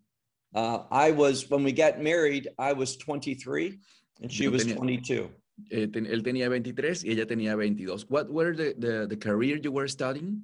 Uh, 0.56 0.86
I 0.90 1.12
was, 1.12 1.48
when 1.52 1.64
we 1.64 1.72
got 1.72 2.00
married, 2.02 2.50
I 2.58 2.74
was 2.74 2.98
23 2.98 3.80
and 4.24 4.32
she 4.32 4.46
Yo 4.46 4.52
was 4.52 4.64
tenía- 4.66 4.76
22. 4.76 5.30
Eh, 5.70 5.88
ten- 5.88 6.08
él 6.08 6.24
tenía 6.24 6.50
23 6.50 7.04
y 7.04 7.12
ella 7.12 7.28
tenía 7.28 7.56
22. 7.56 8.08
What 8.10 8.32
were 8.32 8.56
the, 8.56 8.74
the, 8.80 9.06
the 9.08 9.18
career 9.18 9.58
you 9.62 9.72
were 9.72 9.88
studying? 9.88 10.42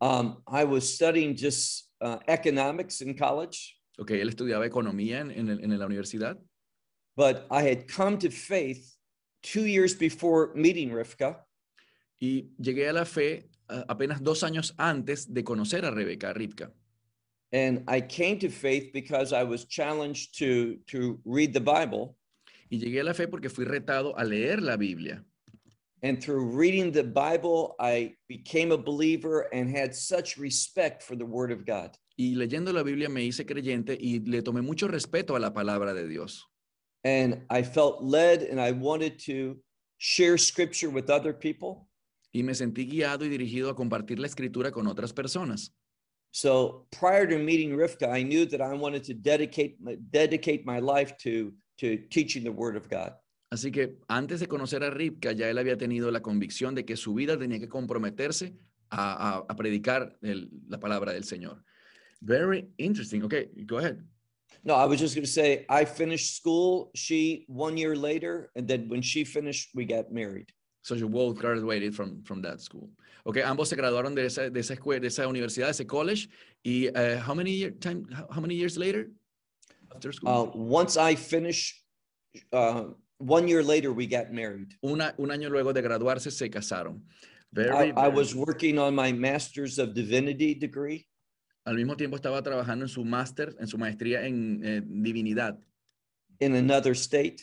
Um, 0.00 0.38
I 0.48 0.64
was 0.64 0.92
studying 0.92 1.36
just 1.36 1.92
uh, 2.00 2.18
economics 2.26 3.00
in 3.02 3.14
college, 3.16 3.74
Ok, 3.98 4.10
él 4.10 4.28
estudiaba 4.28 4.66
economía 4.66 5.20
en, 5.20 5.30
en, 5.30 5.48
en 5.48 5.78
la 5.78 5.86
universidad, 5.86 6.36
but 7.16 7.46
I 7.50 7.62
had 7.62 7.86
come 7.88 8.18
to 8.18 8.30
faith 8.30 8.94
two 9.42 9.64
years 9.64 9.94
before 9.94 10.52
meeting 10.54 10.90
Rivka. 10.90 11.36
Y 12.20 12.50
llegué 12.58 12.88
a 12.88 12.92
la 12.92 13.04
fe 13.04 13.48
ah, 13.68 13.84
apenas 13.88 14.22
dos 14.22 14.42
años 14.42 14.74
antes 14.78 15.32
de 15.32 15.44
conocer 15.44 15.84
a 15.84 15.90
Rebeca 15.90 16.32
Ripka. 16.32 16.72
And 17.52 17.84
I 17.88 18.00
came 18.00 18.38
to 18.40 18.48
faith 18.48 18.90
because 18.92 19.32
I 19.32 19.44
was 19.44 19.64
challenged 19.66 20.36
to, 20.38 20.78
to 20.88 21.20
read 21.24 21.52
the 21.52 21.60
Bible. 21.60 22.16
Y 22.70 22.78
llegué 22.78 23.00
a 23.00 23.04
la 23.04 23.14
fe 23.14 23.28
porque 23.28 23.48
fui 23.48 23.64
retado 23.64 24.14
a 24.16 24.24
leer 24.24 24.60
la 24.60 24.76
Biblia. 24.76 25.24
And 26.02 26.22
through 26.22 26.44
reading 26.44 26.92
the 26.92 27.04
Bible, 27.04 27.74
I 27.80 28.14
became 28.28 28.72
a 28.72 28.76
believer 28.76 29.48
and 29.52 29.70
had 29.70 29.94
such 29.94 30.36
respect 30.36 31.02
for 31.02 31.16
the 31.16 31.24
Word 31.24 31.50
of 31.50 31.64
God. 31.64 31.96
Y 32.18 32.34
leyendo 32.34 32.72
la 32.72 32.82
Biblia 32.82 33.08
me 33.08 33.22
hice 33.22 33.44
creyente 33.46 33.96
y 33.98 34.20
le 34.24 34.42
tomé 34.42 34.62
mucho 34.62 34.88
respeto 34.88 35.36
a 35.36 35.38
la 35.38 35.50
palabra 35.52 35.94
de 35.94 36.06
Dios. 36.08 36.44
And 37.04 37.42
I 37.50 37.62
felt 37.62 38.02
led 38.02 38.42
and 38.42 38.60
I 38.60 38.72
wanted 38.72 39.18
to 39.26 39.56
share 39.98 40.36
scripture 40.36 40.90
with 40.90 41.08
other 41.08 41.32
people. 41.32 41.85
Y 42.36 42.42
me 42.42 42.54
sentí 42.54 42.84
guiado 42.86 43.24
y 43.24 43.30
dirigido 43.30 43.70
a 43.70 43.74
compartir 43.74 44.18
la 44.18 44.26
escritura 44.26 44.70
con 44.70 44.86
otras 44.86 45.14
personas. 45.14 45.72
So 46.32 46.86
prior 46.90 47.26
to 47.26 47.38
meeting 47.38 47.74
Rivka, 47.74 48.10
I 48.14 48.22
knew 48.22 48.44
that 48.50 48.60
I 48.60 48.74
wanted 48.76 49.04
to 49.04 49.14
dedicate 49.14 49.76
my, 49.80 49.96
dedicate 50.10 50.64
my 50.66 50.78
life 50.80 51.14
to, 51.22 51.54
to 51.78 51.96
teaching 52.10 52.44
the 52.44 52.50
Word 52.52 52.76
of 52.76 52.88
God. 52.90 53.14
Así 53.50 53.70
que 53.72 53.96
antes 54.08 54.40
de 54.40 54.48
conocer 54.48 54.82
a 54.84 54.90
Ripka, 54.90 55.32
ya 55.32 55.48
él 55.48 55.56
había 55.56 55.78
tenido 55.78 56.10
la 56.10 56.20
convicción 56.20 56.74
de 56.74 56.84
que 56.84 56.96
su 56.96 57.14
vida 57.14 57.38
tenía 57.38 57.58
que 57.58 57.68
comprometerse 57.70 58.52
a, 58.90 59.38
a- 59.38 59.46
a 59.48 59.56
predicar 59.56 60.18
el- 60.20 60.50
la 60.68 60.78
palabra 60.78 61.12
del 61.14 61.24
Señor. 61.24 61.64
Very 62.20 62.68
interesting. 62.76 63.22
Okay, 63.24 63.48
go 63.64 63.78
ahead. 63.78 63.96
No, 64.62 64.74
I 64.74 64.84
was 64.84 65.00
just 65.00 65.14
going 65.14 65.24
to 65.24 65.30
say, 65.30 65.64
I 65.70 65.86
finished 65.86 66.36
school, 66.36 66.90
she 66.94 67.46
one 67.48 67.78
year 67.78 67.96
later, 67.96 68.50
and 68.56 68.68
then 68.68 68.88
when 68.90 69.00
she 69.00 69.24
finished, 69.24 69.70
we 69.74 69.86
got 69.86 70.10
married. 70.12 70.52
So 70.86 70.94
you 70.94 71.08
both 71.08 71.36
graduated 71.36 71.96
from, 71.96 72.22
from 72.22 72.40
that 72.42 72.60
school. 72.60 72.88
Okay, 73.26 73.42
ambos 73.42 73.66
se 73.66 73.74
graduaron 73.74 74.14
de 74.14 74.26
esa, 74.26 74.48
de 74.48 74.60
esa 74.60 74.74
escuela, 74.74 75.00
de 75.00 75.08
esa 75.08 75.26
universidad, 75.26 75.66
de 75.66 75.72
ese 75.72 75.84
college. 75.84 76.28
Y 76.62 76.86
uh, 76.94 77.18
how 77.18 77.34
many 77.34 77.50
year, 77.50 77.72
time, 77.72 78.06
how, 78.30 78.40
many 78.40 78.54
years 78.54 78.78
later 78.78 79.10
after 79.92 80.12
school? 80.12 80.30
Uh, 80.30 80.44
once 80.54 80.96
I 80.96 81.16
finish, 81.16 81.82
uh, 82.52 82.84
one 83.18 83.48
year 83.48 83.64
later, 83.64 83.92
we 83.92 84.06
got 84.06 84.30
married. 84.30 84.74
Una, 84.84 85.12
un 85.18 85.30
año 85.30 85.50
luego 85.50 85.72
de 85.72 85.82
graduarse 85.82 86.30
se 86.30 86.48
casaron. 86.48 87.00
Very, 87.52 87.90
I, 87.90 88.06
I 88.06 88.08
was 88.08 88.36
working 88.36 88.78
on 88.78 88.94
my 88.94 89.10
Master's 89.10 89.80
of 89.80 89.92
Divinity 89.92 90.54
degree. 90.54 91.08
al 91.64 91.74
mismo 91.74 91.96
tiempo 91.96 92.14
estaba 92.14 92.40
trabajando 92.42 92.84
en 92.84 92.88
su 92.88 93.04
máster, 93.04 93.56
en 93.58 93.66
su 93.66 93.76
maestría 93.76 94.24
en 94.24 94.60
eh, 94.64 94.82
divinidad 94.84 95.58
in 96.38 96.54
another 96.54 96.92
state, 96.92 97.38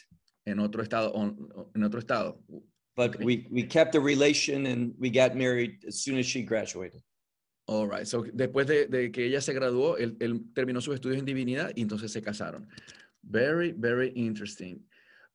en 0.46 0.60
otro 0.60 0.82
estado, 0.82 1.14
en 1.76 1.84
otro 1.84 2.00
estado. 2.00 2.40
But 2.96 3.20
we, 3.20 3.48
we 3.52 3.64
kept 3.64 3.94
the 3.94 4.00
relation 4.00 4.68
and 4.68 4.94
we 5.00 5.10
got 5.10 5.36
married 5.36 5.84
as 5.88 6.02
soon 6.02 6.18
as 6.18 6.26
she 6.26 6.44
graduated. 6.44 7.02
All 7.68 7.88
right. 7.88 8.08
So, 8.08 8.24
después 8.24 8.68
de, 8.68 8.88
de 8.88 9.10
que 9.10 9.26
ella 9.26 9.42
se 9.42 9.54
graduó, 9.54 9.98
él, 9.98 10.18
él 10.20 10.42
terminó 10.54 10.82
sus 10.82 11.00
estudios 11.00 11.20
en 11.20 11.26
divinidad 11.26 11.72
y 11.76 11.82
entonces 11.82 12.12
se 12.12 12.22
casaron. 12.22 12.68
Very, 13.24 13.72
very 13.72 14.10
interesting. 14.10 14.82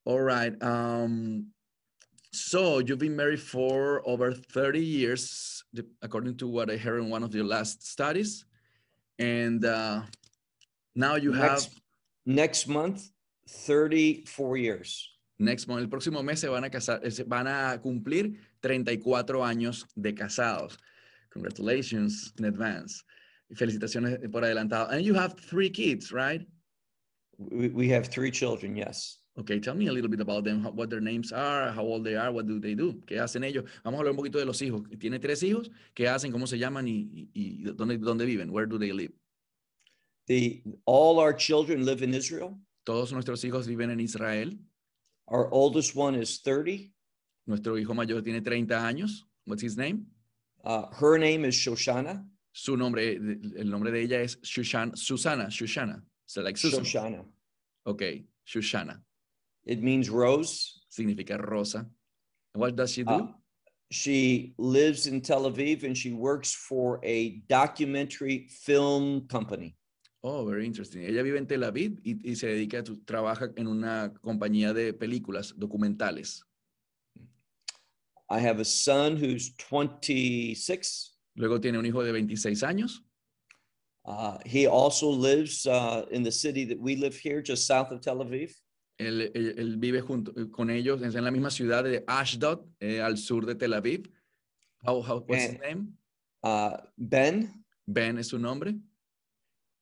All 0.05 0.21
right. 0.21 0.55
Um, 0.63 1.47
so, 2.33 2.81
you've 2.81 2.99
been 2.99 3.17
married 3.17 3.41
for 3.41 4.03
over 4.07 4.33
30 4.33 4.79
years, 4.79 5.65
according 6.03 6.37
to 6.37 6.49
what 6.49 6.71
I 6.71 6.77
heard 6.77 7.01
in 7.03 7.09
one 7.09 7.23
of 7.23 7.35
your 7.35 7.45
last 7.45 7.87
studies. 7.87 8.45
And 9.19 9.65
uh, 9.65 10.03
now 10.95 11.17
you 11.17 11.33
have, 11.33 11.51
Next, 11.53 11.81
next 12.27 12.69
month, 12.69 13.09
34 13.49 14.57
years. 14.59 15.18
Next 15.39 15.67
month, 15.69 15.83
el 15.83 15.89
próximo 15.89 16.23
mes 16.23 16.41
se 16.41 16.49
van 16.49 16.65
a 16.65 16.71
casar, 16.71 17.01
eh, 17.05 17.25
van 17.27 17.47
a 17.47 17.81
cumplir 17.81 18.39
34 18.61 19.45
años 19.45 19.87
de 19.97 20.15
casados. 20.15 20.79
Congratulations 21.33 22.33
in 22.39 22.45
advance. 22.47 23.03
Felicitaciones 23.55 24.19
por 24.31 24.43
adelantado. 24.45 24.89
And 24.91 25.03
you 25.03 25.15
have 25.15 25.35
three 25.37 25.71
kids, 25.71 26.11
right? 26.13 26.47
We, 27.39 27.69
we 27.69 27.89
have 27.91 28.09
three 28.09 28.31
children, 28.31 28.77
yes. 28.77 29.21
Okay, 29.39 29.61
tell 29.61 29.77
me 29.77 29.87
a 29.87 29.93
little 29.93 30.11
bit 30.11 30.21
about 30.21 30.43
them, 30.45 30.65
how- 30.65 30.73
what 30.73 30.91
their 30.91 31.01
names 31.01 31.33
are, 31.33 31.71
how 31.73 31.85
old 31.85 32.05
they 32.05 32.17
are, 32.17 32.33
what 32.33 32.47
do 32.49 32.59
they 32.59 32.75
do, 32.75 33.01
qué 33.07 33.21
hacen 33.21 33.45
ellos. 33.45 33.65
Vamos 33.85 33.99
a 33.99 34.01
hablar 34.03 34.11
un 34.11 34.17
poquito 34.17 34.39
de 34.39 34.45
los 34.45 34.61
hijos. 34.61 34.83
Tiene 34.99 35.21
tres 35.21 35.43
hijos, 35.45 35.71
qué 35.95 36.09
hacen, 36.09 36.33
cómo 36.33 36.47
se 36.49 36.59
llaman 36.59 36.89
y, 36.89 37.09
y- 37.15 37.31
y 37.35 37.63
dónde, 37.73 37.99
dónde 37.99 38.25
viven, 38.27 38.51
where 38.51 38.67
do 38.67 38.79
they 38.79 38.93
live. 38.93 39.13
The, 40.27 40.63
all 40.85 41.19
our 41.21 41.33
children 41.35 41.85
live 41.87 42.03
in 42.03 42.13
Israel. 42.15 42.59
Todos 42.85 43.13
nuestros 43.13 43.45
hijos 43.45 43.67
viven 43.69 43.91
en 43.91 44.01
Israel. 44.01 44.59
Our 45.29 45.53
oldest 45.53 45.95
one 45.95 46.15
is 46.15 46.39
30. 46.39 46.91
Nuestro 47.47 47.77
hijo 47.77 47.95
mayor 47.95 48.21
tiene 48.23 48.41
30 48.43 48.75
años. 48.75 49.11
What's 49.45 49.63
his 49.63 49.77
name? 49.77 50.07
Uh, 50.65 50.87
her 50.93 51.19
name 51.19 51.45
is 51.45 51.55
Shoshana. 51.55 52.25
Su 52.53 52.77
nombre, 52.77 53.15
el 53.15 53.71
nombre 53.71 53.91
de 53.91 54.01
ella 54.03 54.21
es 54.21 54.37
Shushan, 54.37 54.97
Susana, 54.97 55.47
Shushana. 55.47 56.03
So 56.27 56.43
like 56.43 56.57
Susan. 56.57 56.83
Shoshana. 56.83 57.25
Okay, 57.87 58.25
Shushana. 58.47 58.99
It 59.65 59.83
means 59.83 60.11
rose. 60.11 60.81
Significa 60.91 61.39
rosa. 61.39 61.87
What 62.55 62.75
does 62.75 62.93
she 62.93 63.05
do? 63.05 63.13
Uh, 63.13 63.27
she 63.91 64.55
lives 64.59 65.07
in 65.07 65.21
Tel 65.21 65.51
Aviv 65.51 65.85
and 65.85 65.97
she 65.97 66.13
works 66.13 66.53
for 66.53 67.01
a 67.03 67.43
documentary 67.49 68.49
film 68.51 69.27
company. 69.29 69.77
Oh, 70.21 70.45
very 70.45 70.67
interesting. 70.67 71.03
Ella 71.05 71.23
vive 71.23 71.39
en 71.39 71.47
Tel 71.47 71.63
Aviv 71.63 72.01
y, 72.03 72.29
y 72.31 72.35
se 72.37 72.49
dedica, 72.49 72.81
a 72.81 72.85
tu- 72.85 72.99
trabaja 73.05 73.51
en 73.57 73.69
una 73.69 74.13
compañía 74.21 74.73
de 74.73 74.93
películas 74.93 75.55
documentales. 75.57 76.43
I 78.31 78.41
have 78.41 78.61
a 78.61 78.65
son 78.65 79.17
who's 79.17 79.55
26. 79.57 81.17
Luego 81.37 81.61
tiene 81.61 81.79
un 81.79 81.87
hijo 81.87 82.03
de 82.03 82.13
26 82.13 82.63
años. 82.65 83.05
Uh, 84.05 84.39
he 84.45 84.67
also 84.67 85.11
lives 85.11 85.67
uh, 85.67 86.05
in 86.11 86.23
the 86.25 86.33
city 86.33 86.65
that 86.67 86.79
we 86.79 86.97
live 86.97 87.15
here, 87.17 87.41
just 87.43 87.67
south 87.67 87.93
of 87.93 88.01
Tel 88.01 88.19
Aviv. 88.19 88.51
Él, 88.99 89.31
él- 89.35 89.55
él 89.57 89.77
vive 89.79 90.01
junto 90.01 90.33
eh, 90.37 90.51
con 90.51 90.71
ellos 90.71 91.01
en 91.03 91.25
la 91.25 91.31
misma 91.31 91.51
ciudad 91.51 91.85
de 91.85 92.03
Ashdod, 92.09 92.67
eh, 92.81 93.01
al 93.01 93.17
sur 93.19 93.47
de 93.47 93.55
Tel 93.55 93.73
Aviv. 93.75 94.11
How, 94.85 95.01
how, 95.01 95.19
what's 95.27 95.45
his 95.45 95.51
And- 95.51 95.61
name? 95.61 95.93
Uh, 96.43 96.77
ben, 96.97 97.65
Ben 97.87 98.19
es 98.19 98.29
su 98.29 98.39
nombre. 98.39 98.75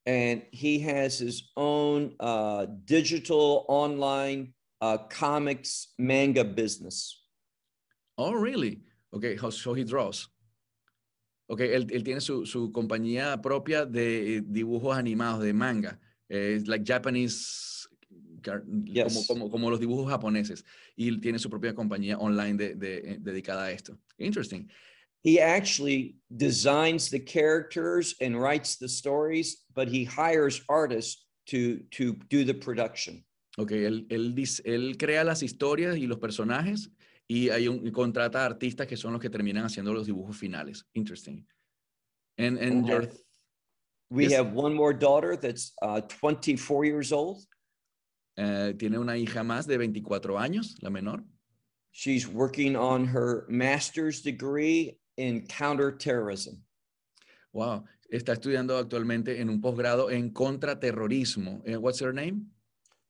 And 0.06 0.42
he 0.52 0.78
has 0.80 1.18
his 1.18 1.50
own 1.56 2.14
uh, 2.20 2.66
digital 2.84 3.64
online 3.68 4.54
uh, 4.80 4.98
comics 5.10 5.88
manga 5.98 6.44
business. 6.44 7.24
Oh, 8.16 8.32
really? 8.32 8.82
Okay, 9.12 9.36
so 9.50 9.74
he 9.74 9.84
draws. 9.84 10.28
Okay, 11.48 11.74
él, 11.74 11.86
él 11.92 12.02
tiene 12.02 12.20
su, 12.20 12.44
su 12.46 12.72
compañía 12.72 13.40
propia 13.40 13.84
de 13.86 14.36
eh, 14.38 14.42
dibujos 14.44 14.96
animados, 14.96 15.42
de 15.42 15.52
manga. 15.52 15.98
Eh, 16.28 16.60
like 16.66 16.84
Japanese, 16.84 17.86
car- 18.42 18.62
como, 18.64 18.84
Yes. 18.92 19.26
como, 19.28 19.50
como 19.50 19.70
los 19.70 19.78
dibujos 19.78 20.08
japoneses. 20.10 20.64
Y 20.96 21.08
él 21.08 21.20
tiene 21.20 21.38
su 21.38 21.48
propia 21.48 21.72
compañía 21.74 22.18
online 22.18 22.56
de, 22.56 22.74
de- 22.74 22.98
eh, 23.12 23.18
dedicada 23.20 23.64
a 23.64 23.70
esto. 23.70 23.96
Interesting. 24.18 24.68
He 25.22 25.40
actually 25.40 26.16
designs 26.36 27.10
the 27.10 27.18
characters 27.18 28.14
and 28.20 28.40
writes 28.40 28.76
the 28.76 28.88
stories, 28.88 29.64
but 29.74 29.88
he 29.88 30.04
hires 30.04 30.62
artists 30.68 31.26
to 31.46 31.80
to 31.92 32.14
do 32.28 32.44
the 32.44 32.54
production. 32.54 33.24
Ok, 33.58 33.70
él, 33.72 34.06
él, 34.10 34.34
dis- 34.34 34.60
él 34.66 34.96
crea 34.98 35.24
las 35.24 35.42
historias 35.42 35.96
y 35.96 36.06
los 36.06 36.18
personajes 36.18 36.90
y 37.26 37.48
hay 37.48 37.68
un, 37.68 37.84
y 37.86 37.90
contrata 37.90 38.44
artistas 38.44 38.86
que 38.86 38.96
son 38.96 39.12
los 39.14 39.20
que 39.20 39.30
terminan 39.30 39.64
haciendo 39.64 39.92
los 39.94 40.06
dibujos 40.06 40.36
finales. 40.36 40.84
Interesting. 40.94 41.44
And, 42.38 42.58
and 42.58 42.84
Okay. 42.84 42.92
your, 42.92 43.08
We 44.10 44.24
Yes. 44.24 44.34
have 44.34 44.52
one 44.52 44.72
more 44.74 44.92
daughter 44.92 45.36
that's 45.36 45.72
uh, 45.82 46.00
24 46.02 46.84
years 46.84 47.10
old. 47.12 47.44
Eh, 48.38 48.74
tiene 48.78 48.98
una 48.98 49.16
hija 49.16 49.42
más 49.42 49.66
de 49.66 49.78
24 49.78 50.38
años, 50.38 50.76
la 50.82 50.90
menor. 50.90 51.24
She's 51.92 52.28
working 52.28 52.76
on 52.76 53.06
her 53.06 53.46
master's 53.48 54.20
degree 54.22 54.98
in 55.16 55.46
counterterrorism. 55.46 56.62
Wow. 57.52 57.84
Está 58.12 58.34
estudiando 58.34 58.76
actualmente 58.76 59.40
en 59.40 59.48
un 59.48 59.60
posgrado 59.60 60.10
en 60.10 60.30
contraterrorismo. 60.30 61.62
Eh, 61.66 61.76
what's 61.76 62.00
her 62.00 62.12
name? 62.12 62.46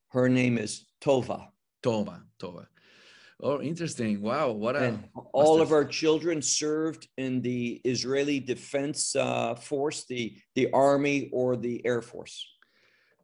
Her 0.08 0.28
name 0.28 0.58
is 0.58 0.86
Tova. 1.00 1.48
Tova. 1.82 2.22
Tova. 2.38 2.66
Oh, 3.40 3.60
interesting. 3.60 4.22
Wow. 4.22 4.52
What 4.52 4.76
a. 4.76 4.84
And 4.84 5.08
all 5.32 5.60
of 5.60 5.72
our 5.72 5.84
children 5.84 6.40
served 6.40 7.06
in 7.18 7.42
the 7.42 7.82
Israeli 7.84 8.40
Defense 8.40 9.14
uh, 9.14 9.54
Force, 9.56 10.06
the, 10.08 10.36
the 10.54 10.70
Army, 10.72 11.28
or 11.32 11.56
the 11.56 11.84
Air 11.84 12.00
Force. 12.00 12.46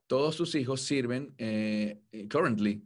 Todos 0.09 0.37
sus 0.37 0.53
hijos 0.55 0.81
sirven 0.81 1.33
eh, 1.39 1.95
eh, 2.13 2.27
currently. 2.29 2.83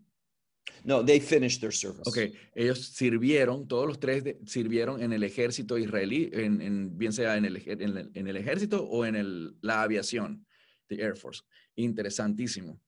No, 0.84 1.02
they 1.04 1.20
finished 1.20 1.60
their 1.60 1.72
service. 1.72 2.02
Ok, 2.06 2.32
ellos 2.54 2.88
sirvieron, 2.88 3.66
todos 3.66 3.86
los 3.86 3.98
tres 3.98 4.24
de- 4.24 4.38
sirvieron 4.46 5.02
en 5.02 5.12
el 5.12 5.22
ejército 5.22 5.78
israelí, 5.78 6.30
en, 6.32 6.60
en- 6.60 6.96
bien 6.98 7.12
sea 7.12 7.36
en 7.36 7.44
el, 7.44 7.56
en 7.66 7.80
el- 7.82 8.10
en 8.14 8.26
el 8.28 8.36
ejército 8.36 8.82
o 8.84 9.04
en 9.04 9.16
el- 9.16 9.56
la 9.62 9.82
aviación, 9.82 10.44
the 10.88 11.00
Air 11.02 11.16
Force. 11.16 11.42
Interesantísimo. 11.76 12.80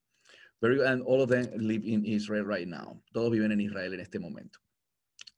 Very 0.60 0.80
and 0.84 1.02
all 1.06 1.20
of 1.22 1.28
them 1.30 1.46
live 1.56 1.84
in 1.84 2.04
Israel 2.04 2.44
right 2.44 2.66
now. 2.66 3.00
Todos 3.12 3.30
viven 3.30 3.52
en 3.52 3.60
Israel 3.60 3.94
en 3.94 4.00
este 4.00 4.18
momento. 4.18 4.58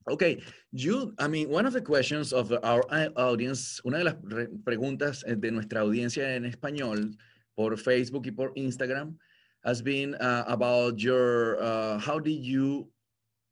Okay, 0.06 0.38
you, 0.72 1.12
I 1.18 1.28
mean, 1.28 1.50
one 1.50 1.66
of 1.66 1.74
the 1.74 1.82
questions 1.82 2.32
of 2.32 2.50
our 2.62 2.82
audience, 3.16 3.80
una 3.84 3.98
de 3.98 4.04
las 4.04 4.16
re- 4.22 4.48
preguntas 4.64 5.22
de 5.26 5.50
nuestra 5.50 5.80
audiencia 5.82 6.34
en 6.36 6.46
español 6.46 7.16
por 7.54 7.76
Facebook 7.78 8.26
y 8.26 8.30
por 8.30 8.52
Instagram 8.56 9.18
has 9.64 9.82
been 9.82 10.14
uh, 10.16 10.44
about 10.46 11.00
your, 11.00 11.62
uh, 11.62 11.98
how 11.98 12.18
did 12.18 12.44
you 12.44 12.88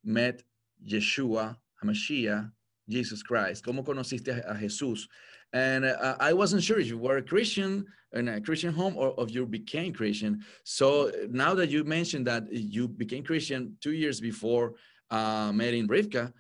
met 0.04 0.42
Yeshua, 0.86 1.56
Hamashiach, 1.82 2.50
Jesus 2.88 3.22
Christ? 3.22 3.64
¿Cómo 3.64 3.84
conociste 3.84 4.28
a, 4.28 4.54
Jesús? 4.54 5.06
And 5.52 5.84
uh, 5.84 6.16
I 6.20 6.32
wasn't 6.32 6.62
sure 6.62 6.78
if 6.78 6.86
you 6.86 6.98
were 6.98 7.18
a 7.18 7.22
Christian 7.22 7.86
in 8.12 8.28
a 8.28 8.40
Christian 8.40 8.72
home 8.72 8.96
or 8.96 9.14
if 9.18 9.34
you 9.34 9.44
became 9.46 9.92
Christian. 9.92 10.42
So 10.64 11.10
now 11.30 11.54
that 11.54 11.70
you 11.70 11.84
mentioned 11.84 12.26
that 12.26 12.50
you 12.50 12.88
became 12.88 13.22
Christian 13.22 13.76
two 13.80 13.92
years 13.92 14.20
before 14.20 14.74
uh, 15.10 15.52
meeting 15.52 15.86
Rivka, 15.88 16.32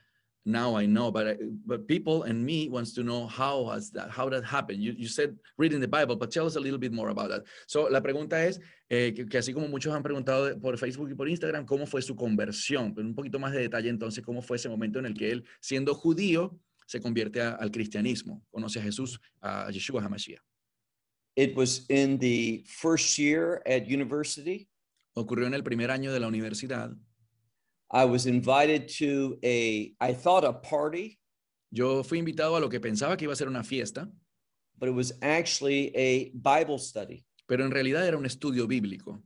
now 0.48 0.74
I 0.74 0.86
know. 0.86 1.10
But 1.12 1.26
I, 1.28 1.36
but 1.66 1.86
people 1.86 2.24
and 2.24 2.44
me 2.44 2.68
wants 2.68 2.92
to 2.94 3.02
know 3.02 3.26
how 3.28 3.66
has 3.70 3.90
that 3.92 4.10
how 4.10 4.28
that 4.30 4.44
happened. 4.44 4.82
You 4.82 4.92
you 4.96 5.06
said 5.08 5.36
reading 5.58 5.80
the 5.80 5.86
Bible, 5.88 6.16
but 6.16 6.30
tell 6.30 6.46
us 6.46 6.56
a 6.56 6.60
little 6.60 6.78
bit 6.78 6.92
more 6.92 7.10
about 7.10 7.28
that. 7.30 7.42
So 7.66 7.88
la 7.88 8.00
pregunta 8.00 8.42
es 8.44 8.58
eh, 8.90 9.12
que, 9.14 9.26
que 9.26 9.38
así 9.38 9.52
como 9.52 9.68
muchos 9.68 9.92
han 9.94 10.02
preguntado 10.02 10.58
por 10.60 10.76
Facebook 10.78 11.10
y 11.10 11.14
por 11.14 11.28
Instagram, 11.28 11.66
¿cómo 11.66 11.86
fue 11.86 12.00
su 12.02 12.16
conversión? 12.16 12.94
Pero 12.94 13.06
un 13.06 13.14
poquito 13.14 13.38
más 13.38 13.52
de 13.52 13.60
detalle 13.60 13.90
entonces, 13.90 14.24
¿cómo 14.24 14.40
fue 14.42 14.56
ese 14.56 14.68
momento 14.68 14.98
en 14.98 15.06
el 15.06 15.14
que 15.14 15.30
él, 15.30 15.44
siendo 15.60 15.94
judío, 15.94 16.58
se 16.86 17.00
convierte 17.00 17.40
a- 17.42 17.52
al 17.56 17.70
cristianismo? 17.70 18.42
Conoce 18.50 18.80
a 18.80 18.82
Jesús, 18.82 19.20
a 19.42 19.70
Yeshua 19.70 20.02
HaMashiach. 20.02 20.40
It 21.36 21.54
was 21.56 21.84
in 21.88 22.18
the 22.18 22.64
first 22.66 23.16
year 23.18 23.62
at 23.64 23.86
university. 23.86 24.68
Ocurrió 25.14 25.46
en 25.46 25.54
el 25.54 25.62
primer 25.62 25.90
año 25.90 26.12
de 26.12 26.18
la 26.20 26.26
universidad. 26.28 26.96
I 27.90 28.04
was 28.04 28.26
invited 28.26 28.88
to 28.98 29.38
a, 29.42 29.92
I 30.00 30.12
thought 30.12 30.44
a 30.44 30.52
party, 30.52 31.18
Yo 31.70 32.02
fui 32.02 32.18
invitado 32.18 32.56
a 32.56 32.60
lo 32.60 32.68
que 32.70 32.80
pensaba 32.80 33.16
que 33.16 33.26
iba 33.26 33.32
a 33.32 33.36
ser 33.36 33.46
una 33.46 33.62
fiesta, 33.62 34.08
but 34.78 34.88
it 34.88 34.94
was 34.94 35.12
actually 35.20 35.94
a 35.94 36.30
Bible 36.30 36.78
study. 36.78 37.26
pero 37.48 37.64
en 37.64 37.70
realidad 37.70 38.06
era 38.06 38.16
un 38.16 38.26
estudio 38.26 38.66
bíblico. 38.66 39.20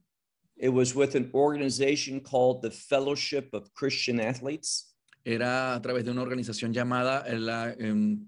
It 0.57 0.69
was 0.69 0.95
with 0.95 1.17
an 1.17 1.31
organization 1.35 2.21
called 2.21 2.63
the 2.63 2.71
Fellowship 2.71 3.53
of 3.53 3.75
Christian 3.75 4.21
Athletes. 4.21 4.95
Era 5.25 5.75
a 5.75 5.81
través 5.81 6.05
de 6.05 6.13
una 6.13 6.23
organización 6.23 6.73
llamada 6.73 7.25
el 7.27 7.49
ah, 7.49 7.75
em, 7.79 8.27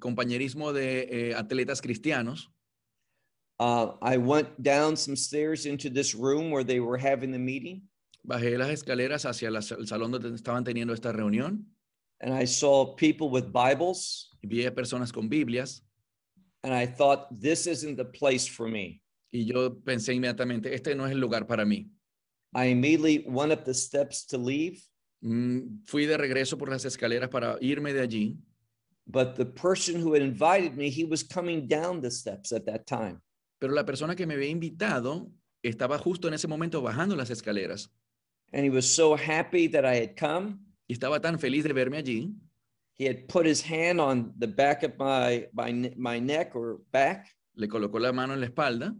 Compañerismo 0.00 0.72
de 0.72 1.30
eh, 1.30 1.34
Atletas 1.34 1.80
Cristianos. 1.80 2.48
Uh, 3.58 3.92
I 4.02 4.18
went 4.18 4.62
down 4.62 4.96
some 4.96 5.16
stairs 5.16 5.64
into 5.64 5.88
this 5.88 6.14
room 6.14 6.50
where 6.50 6.64
they 6.64 6.80
were 6.80 6.98
having 6.98 7.30
the 7.30 7.38
meeting, 7.38 7.82
Bajé 8.26 8.58
las 8.58 8.70
escaleras 8.70 9.24
hacia 9.24 9.50
la- 9.50 9.60
el 9.78 9.86
salón 9.86 10.10
donde 10.10 10.34
estaban 10.34 10.64
teniendo 10.64 10.92
esta 10.92 11.12
reunión 11.12 11.64
and 12.20 12.32
I 12.34 12.46
saw 12.46 12.96
people 12.96 13.28
with 13.28 13.52
Bibles, 13.52 14.30
y 14.42 14.48
vi 14.48 14.64
a 14.66 14.74
personas 14.74 15.12
con 15.12 15.28
Biblias 15.28 15.82
and 16.64 16.74
I 16.74 16.86
thought, 16.86 17.28
this 17.40 17.66
isn't 17.66 17.96
the 17.96 18.04
place 18.04 18.48
for 18.50 18.68
me. 18.68 19.00
y 19.30 19.44
yo 19.44 19.78
pensé 19.84 20.14
inmediatamente, 20.14 20.74
este 20.74 20.94
no 20.96 21.04
es 21.06 21.12
el 21.12 21.20
lugar 21.20 21.46
para 21.46 21.64
mí. 21.64 21.90
I 22.54 22.66
immediately 22.70 23.24
went 23.28 23.52
up 23.52 23.64
the 23.64 23.74
steps 23.74 24.26
to 24.26 24.38
leave, 24.38 24.78
Mm, 25.22 25.82
fui 25.86 26.04
de 26.06 26.16
regreso 26.16 26.58
por 26.58 26.68
las 26.68 26.84
escaleras 26.84 27.28
para 27.30 27.56
irme 27.60 27.92
de 27.92 28.00
allí, 28.00 28.36
but 29.06 29.34
the 29.36 29.46
person 29.46 30.00
who 30.02 30.14
had 30.14 30.20
invited 30.22 30.74
me, 30.76 30.88
he 30.90 31.04
was 31.04 31.22
coming 31.24 31.66
down 31.66 32.00
the 32.00 32.10
steps 32.10 32.52
at 32.52 32.64
that 32.66 32.84
time. 32.86 33.20
pero 33.58 33.72
la 33.72 33.84
persona 33.84 34.14
que 34.16 34.26
me 34.26 34.34
había 34.34 34.48
invitado 34.50 35.30
estaba 35.62 35.98
justo 35.98 36.28
en 36.28 36.34
ese 36.34 36.46
momento 36.48 36.82
bajando 36.82 37.14
las 37.16 37.30
escaleras 37.30 37.90
And 38.52 38.64
he 38.64 38.70
was 38.70 38.88
so 38.88 39.16
happy 39.16 39.66
that 39.68 39.84
I 39.84 39.96
had 39.96 40.16
come. 40.16 40.60
y 40.88 40.94
estaba 40.94 41.20
tan 41.20 41.38
feliz 41.38 41.64
de 41.64 41.72
verme 41.74 41.98
allí 41.98 42.32
He 42.94 43.04
had 43.04 43.28
put 43.28 43.44
his 43.44 43.60
hand 43.60 44.00
on 44.00 44.32
the 44.38 44.46
back 44.46 44.82
of 44.82 44.96
my, 44.98 45.46
my, 45.52 45.92
my 45.96 46.18
neck 46.18 46.54
or 46.54 46.80
back, 46.92 47.26
le 47.56 47.66
colocó 47.68 48.00
la 48.00 48.12
mano 48.12 48.32
en 48.32 48.40
la 48.40 48.46
espalda 48.46 48.94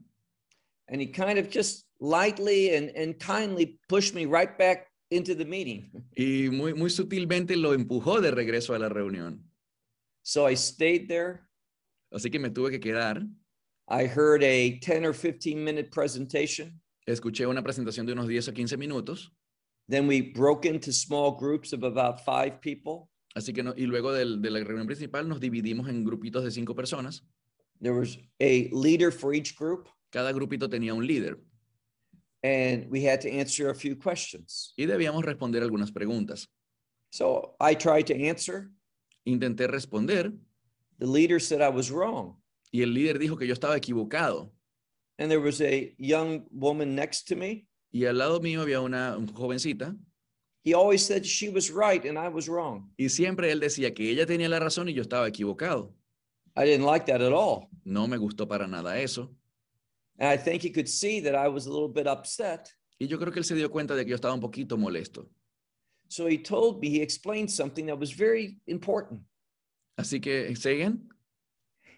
and 0.88 1.00
he 1.00 1.06
kind 1.06 1.38
of 1.38 1.48
just 1.48 1.86
lightly 2.00 2.74
and, 2.74 2.90
and 2.90 3.18
kindly 3.18 3.78
pushed 3.88 4.14
me 4.14 4.26
right 4.26 4.56
back 4.58 4.86
into 5.10 5.34
the 5.34 5.44
meeting. 5.44 5.90
y 6.16 6.48
muy, 6.50 6.74
muy 6.74 6.90
sutilmente 6.90 7.56
lo 7.56 7.72
empujó 7.72 8.20
de 8.20 8.30
regreso 8.32 8.74
a 8.74 8.78
la 8.78 8.88
reunión. 8.88 9.38
So 10.22 10.46
I 10.46 10.54
stayed 10.54 11.08
there. 11.08 11.46
Así 12.12 12.30
que 12.30 12.38
me 12.38 12.50
tuve 12.50 12.70
que 12.70 12.80
quedar. 12.80 13.26
I 13.88 14.06
heard 14.06 14.42
a 14.42 14.78
10 14.80 15.04
or 15.04 15.12
15 15.12 15.62
minute 15.62 15.92
presentation. 15.92 16.80
Escuché 17.06 17.46
una 17.46 17.62
presentación 17.62 18.04
de 18.06 18.12
unos 18.12 18.26
10 18.26 18.48
o 18.48 18.52
15 18.52 18.76
minutos. 18.76 19.32
Then 19.88 20.08
we 20.08 20.20
broke 20.20 20.66
into 20.68 20.90
small 20.92 21.36
groups 21.38 21.72
of 21.72 21.84
about 21.84 22.20
five 22.24 22.60
people. 22.60 23.08
Así 23.36 23.52
que 23.52 23.62
no, 23.62 23.72
y 23.76 23.86
luego 23.86 24.12
del- 24.12 24.40
de 24.42 24.50
la 24.50 24.58
reunión 24.64 24.86
principal 24.86 25.28
nos 25.28 25.38
dividimos 25.40 25.88
en 25.88 26.04
grupitos 26.04 26.42
de 26.42 26.50
cinco 26.50 26.74
personas. 26.74 27.22
There 27.80 27.94
was 27.94 28.18
a 28.40 28.68
leader 28.72 29.12
for 29.12 29.34
each 29.34 29.54
group, 29.56 29.88
Cada 30.10 30.32
grupito 30.32 30.68
tenía 30.68 30.94
un 30.94 31.06
líder 31.06 31.38
and 32.42 32.86
we 32.90 33.04
had 33.06 33.20
to 33.20 33.28
answer 33.28 33.68
a 33.70 33.74
few 33.74 33.96
questions. 33.96 34.72
y 34.76 34.86
debíamos 34.86 35.24
responder 35.24 35.62
algunas 35.62 35.92
preguntas. 35.92 36.48
So 37.10 37.56
I 37.60 37.74
tried 37.76 38.06
to 38.06 38.14
answer. 38.14 38.70
Intenté 39.24 39.66
responder 39.68 40.32
The 40.98 41.06
leader 41.06 41.38
said 41.40 41.60
I 41.60 41.68
was 41.68 41.90
wrong. 41.90 42.40
y 42.72 42.82
el 42.82 42.94
líder 42.94 43.18
dijo 43.18 43.36
que 43.36 43.46
yo 43.46 43.52
estaba 43.52 43.76
equivocado. 43.76 44.52
And 45.18 45.30
there 45.30 45.40
was 45.40 45.60
a 45.60 45.94
young 45.98 46.44
woman 46.50 46.94
next 46.94 47.28
to 47.28 47.36
me. 47.36 47.66
Y 47.92 48.04
al 48.04 48.18
lado 48.18 48.40
mío 48.40 48.62
había 48.62 48.80
una 48.80 49.16
jovencita 49.32 49.96
He 50.62 50.74
always 50.74 51.06
said 51.06 51.24
she 51.24 51.48
was 51.48 51.70
right 51.70 52.04
and 52.04 52.18
I 52.18 52.28
was 52.28 52.48
wrong. 52.48 52.90
y 52.98 53.08
siempre 53.08 53.52
él 53.52 53.60
decía 53.60 53.94
que 53.94 54.10
ella 54.10 54.26
tenía 54.26 54.48
la 54.48 54.58
razón 54.58 54.88
y 54.88 54.92
yo 54.94 55.02
estaba 55.02 55.28
equivocado. 55.28 55.94
I 56.56 56.64
didn't 56.64 56.84
like 56.84 57.06
that 57.06 57.22
at 57.22 57.32
all. 57.32 57.68
No 57.84 58.08
me 58.08 58.16
gustó 58.16 58.48
para 58.48 58.66
nada 58.66 58.98
eso. 58.98 59.30
And 60.18 60.28
I 60.28 60.36
think 60.36 60.62
he 60.62 60.70
could 60.70 60.88
see 60.88 61.20
that 61.20 61.34
I 61.36 61.48
was 61.48 61.66
a 61.66 61.70
little 61.70 61.88
bit 61.88 62.06
upset. 62.08 62.68
Y 62.98 63.06
yo 63.06 63.18
creo 63.18 63.32
que 63.32 63.40
él 63.40 63.44
se 63.44 63.54
dio 63.54 63.70
cuenta 63.70 63.94
de 63.94 64.04
que 64.04 64.10
yo 64.10 64.16
estaba 64.16 64.34
un 64.34 64.40
poquito 64.40 64.76
molesto. 64.76 65.28
So 66.08 66.26
he 66.26 66.38
told 66.38 66.80
me, 66.80 66.88
he 66.88 67.00
explained 67.02 67.50
something 67.50 67.86
that 67.86 67.98
was 67.98 68.12
very 68.12 68.58
important. 68.66 69.20
Así 69.98 70.20
que, 70.20 70.54
¿siguen? 70.56 71.08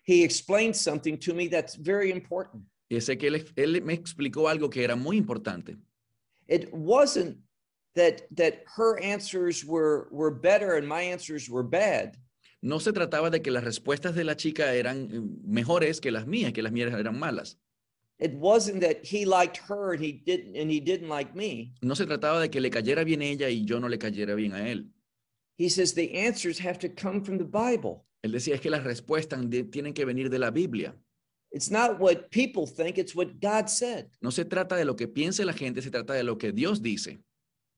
He 0.05 0.25
explained 0.25 0.75
something 0.77 1.17
to 1.19 1.35
me 1.35 1.49
that's 1.49 1.75
very 1.75 2.11
important. 2.11 2.65
Y 2.89 3.01
sé 3.01 3.19
que 3.19 3.27
él, 3.29 3.45
él 3.57 3.83
me 3.83 3.93
explicó 3.93 4.49
algo 4.49 4.71
que 4.71 4.83
era 4.85 4.97
muy 4.97 5.17
importante. 5.17 5.77
It 6.49 6.69
wasn't 6.73 7.37
that 7.95 8.23
that 8.37 8.63
her 8.77 8.99
answers 9.03 9.65
were 9.65 10.09
were 10.11 10.31
better 10.35 10.77
and 10.79 10.87
my 10.89 11.03
answers 11.03 11.49
were 11.51 11.63
bad. 11.67 12.17
No 12.63 12.81
se 12.81 12.93
trataba 12.93 13.31
de 13.31 13.41
que 13.43 13.51
las 13.51 13.63
respuestas 13.63 14.15
de 14.15 14.25
la 14.25 14.37
chica 14.37 14.75
eran 14.75 15.09
eh, 15.13 15.21
mejores 15.45 16.01
que 16.01 16.11
las 16.11 16.27
mías, 16.27 16.53
que 16.53 16.63
las 16.63 16.73
mías 16.73 16.93
eran 16.93 17.19
malas. 17.19 17.59
It 18.19 18.33
wasn't 18.35 18.81
that 18.81 19.05
he 19.05 19.25
liked 19.25 19.59
her 19.69 19.93
and 19.93 20.03
he 20.03 20.13
didn't 20.25 20.57
and 20.57 20.71
he 20.71 20.81
didn't 20.81 21.09
like 21.09 21.35
me. 21.37 21.75
No 21.83 21.95
se 21.95 22.05
trataba 22.07 22.41
de 22.41 22.49
que 22.51 22.61
le 22.61 22.71
cayera 22.71 23.05
bien 23.05 23.23
ella 23.23 23.49
y 23.49 23.65
yo 23.65 23.79
no 23.79 23.89
le 23.89 23.99
cayera 23.99 24.35
bien 24.35 24.55
a 24.55 24.69
él. 24.71 24.87
He 25.57 25.69
says 25.69 25.95
the 25.95 26.27
answers 26.27 26.59
have 26.59 26.79
to 26.81 26.89
come 26.89 27.23
from 27.23 27.39
the 27.39 27.45
Bible. 27.45 28.05
Él 28.23 28.33
decía 28.33 28.55
es 28.55 28.61
que 28.61 28.71
las 28.71 28.83
respuestas 28.83 29.49
de- 29.49 29.65
tienen 29.65 29.93
que 29.93 30.05
venir 30.05 30.31
de 30.31 30.39
la 30.39 30.51
Biblia. 30.51 30.97
It's 31.51 31.71
not 31.71 31.99
what 31.99 32.31
people 32.31 32.67
think, 32.67 32.99
it's 32.99 33.15
what 33.15 33.41
God 33.41 33.71
said. 33.71 34.11
No 34.21 34.31
se 34.31 34.45
trata 34.45 34.77
de 34.77 34.85
lo 34.85 34.95
que 34.95 35.07
piense 35.09 35.45
la 35.45 35.53
gente, 35.53 35.81
se 35.81 35.91
trata 35.91 36.13
de 36.15 36.23
lo 36.23 36.37
que 36.37 36.53
Dios 36.53 36.81
dice. 36.81 37.19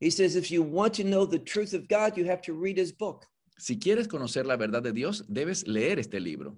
He 0.00 0.10
says 0.10 0.34
if 0.34 0.50
you 0.50 0.62
want 0.62 0.94
to 0.94 1.04
know 1.04 1.24
the 1.24 1.38
truth 1.38 1.72
of 1.72 1.86
God, 1.86 2.16
you 2.16 2.24
have 2.24 2.42
to 2.42 2.54
read 2.54 2.76
his 2.76 2.90
book. 2.90 3.26
Si 3.58 3.76
quieres 3.76 4.08
conocer 4.08 4.44
la 4.46 4.56
verdad 4.56 4.82
de 4.82 4.92
Dios, 4.92 5.22
debes 5.28 5.66
leer 5.68 5.98
este 5.98 6.14
libro. 6.14 6.56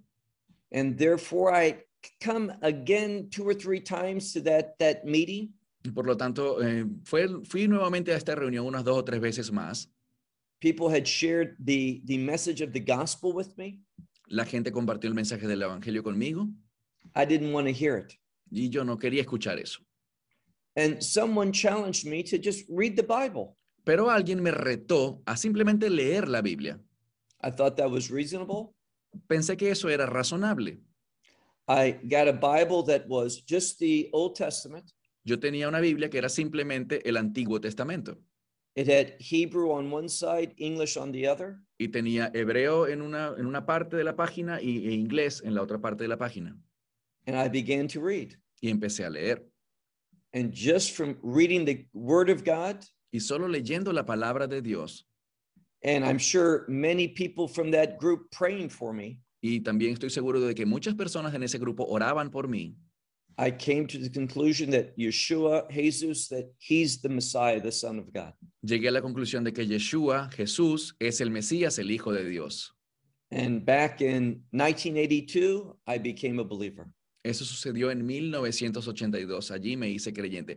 And 0.73 0.97
therefore 0.97 1.53
I 1.53 1.83
come 2.21 2.53
again 2.63 3.29
two 3.31 3.47
or 3.47 3.53
three 3.53 3.81
times 3.81 4.33
to 4.33 4.41
that, 4.43 4.79
that 4.79 5.05
meeting. 5.05 5.51
Por 5.95 6.05
lo 6.05 6.17
tanto, 6.17 6.63
eh, 6.63 6.85
fue, 7.05 7.29
fui 7.45 7.67
nuevamente 7.67 8.13
a 8.13 8.17
esta 8.17 8.37
reunión 8.37 8.65
unas 8.65 8.85
dos 8.85 8.99
o 8.99 9.05
tres 9.05 9.21
veces 9.21 9.51
más. 9.51 9.89
People 10.61 10.89
had 10.89 11.07
shared 11.07 11.57
the, 11.59 12.01
the 12.05 12.17
message 12.17 12.63
of 12.63 12.73
the 12.73 12.81
gospel 12.81 13.33
with 13.33 13.59
me. 13.59 13.81
La 14.29 14.45
gente 14.45 14.71
compartió 14.71 15.09
el 15.09 15.15
mensaje 15.15 15.47
del 15.49 15.61
Evangelio 15.63 16.03
conmigo 16.05 16.49
I 17.15 17.25
didn't 17.25 17.53
want 17.53 17.67
to 17.67 17.73
hear 17.73 17.97
it. 17.99 18.15
y 18.51 18.69
yo 18.69 18.85
no 18.85 18.99
quería 18.99 19.23
escuchar 19.23 19.59
eso. 19.59 19.81
And 20.77 21.03
someone 21.03 21.53
challenged 21.53 22.07
me 22.07 22.23
to 22.25 22.39
just 22.39 22.65
read 22.69 22.97
the 22.97 23.03
Bible. 23.03 23.57
Pero 23.85 24.11
alguien 24.11 24.43
me 24.43 24.51
retó 24.51 25.23
a 25.27 25.37
simplemente 25.37 25.91
leer 25.91 26.29
la 26.29 26.41
Biblia. 26.41 26.79
I 27.43 27.51
thought 27.51 27.77
that 27.77 27.91
was 27.91 28.11
reasonable. 28.11 28.75
Pensé 29.27 29.57
que 29.57 29.71
eso 29.71 29.89
era 29.89 30.07
razonable. 30.07 30.79
I 31.69 31.93
got 32.09 32.29
a 32.29 32.33
Bible 32.33 32.83
that 32.85 33.07
was 33.09 33.43
just 33.43 33.79
the 33.79 34.09
Old 34.13 34.35
Testament. 34.37 34.93
Yo 35.25 35.39
tenía 35.39 35.69
una 35.69 35.81
Biblia 35.81 36.09
que 36.09 36.19
era 36.19 36.29
simplemente 36.29 37.07
el 37.09 37.17
Antiguo 37.17 37.61
Testamento 37.61 38.19
It 38.75 38.89
had 38.89 39.15
Hebrew 39.21 39.71
on 39.73 39.91
one 39.91 40.09
side, 40.09 40.55
English 40.57 40.97
on 40.97 41.13
the 41.13 41.29
other. 41.29 41.59
y 41.79 41.89
tenía 41.89 42.31
hebreo 42.33 42.87
en 42.89 43.03
una, 43.03 43.35
en 43.37 43.47
una 43.47 43.67
parte 43.67 43.97
de 43.97 44.05
la 44.05 44.17
página 44.17 44.63
y, 44.63 44.89
e 44.89 44.93
inglés 44.93 45.43
en 45.45 45.55
la 45.55 45.63
otra 45.63 45.79
parte 45.79 46.05
de 46.05 46.09
la 46.09 46.17
página. 46.17 46.57
And 47.27 47.37
I 47.37 47.49
began 47.49 47.89
to 47.89 48.01
read. 48.01 48.37
Y 48.61 48.71
empecé 48.71 49.07
a 49.07 49.11
leer. 49.11 49.43
And 50.35 50.53
just 50.53 50.93
from 50.93 51.19
reading 51.23 51.65
the 51.65 51.87
Word 51.93 52.31
of 52.31 52.45
God, 52.45 52.85
Y 53.13 53.21
solo 53.21 53.47
leyendo 53.47 53.93
la 53.93 54.05
palabra 54.07 54.49
de 54.49 54.63
Dios, 54.63 55.05
and 55.85 56.03
I'm 56.05 56.19
sure 56.19 56.65
many 56.69 57.09
people 57.09 57.47
from 57.47 57.71
that 57.73 57.99
group 57.99 58.31
praying 58.31 58.71
for 58.71 58.95
me, 58.95 59.21
y 59.43 59.61
también 59.61 59.93
estoy 59.93 60.09
seguro 60.09 60.41
de 60.41 60.55
que 60.55 60.65
muchas 60.65 60.95
personas 60.95 61.35
en 61.35 61.43
ese 61.43 61.59
grupo 61.59 61.85
oraban 61.85 62.31
por 62.31 62.49
mí, 62.49 62.75
I 63.39 63.51
came 63.51 63.87
to 63.87 63.99
the 63.99 64.09
conclusion 64.09 64.71
that 64.71 64.97
Yeshua, 64.97 65.71
Jesus, 65.71 66.29
that 66.29 66.51
he's 66.59 67.03
the 67.03 67.09
Messiah, 67.11 67.61
the 67.61 67.73
Son 67.73 67.99
of 67.99 68.11
God. 68.13 68.33
llegué 68.63 68.89
a 68.89 68.93
la 68.93 69.03
conclusión 69.03 69.45
de 69.45 69.53
que 69.53 69.67
Yeshua, 69.67 70.31
Jesús, 70.33 70.95
es 70.99 71.21
el 71.21 71.31
Mesías, 71.31 71.79
el 71.79 71.91
Hijo 71.91 72.13
de 72.13 72.25
Dios. 72.25 72.73
And 73.31 73.65
back 73.65 74.01
in 74.01 74.43
1982, 74.53 75.77
I 75.87 75.99
became 75.99 76.39
a 76.39 76.45
believer. 76.45 76.89
Eso 77.25 77.45
sucedió 77.45 77.91
en 77.91 78.05
1982. 78.05 79.51
Allí 79.53 79.77
me 79.77 79.89
hice 79.89 80.13
creyente. 80.13 80.57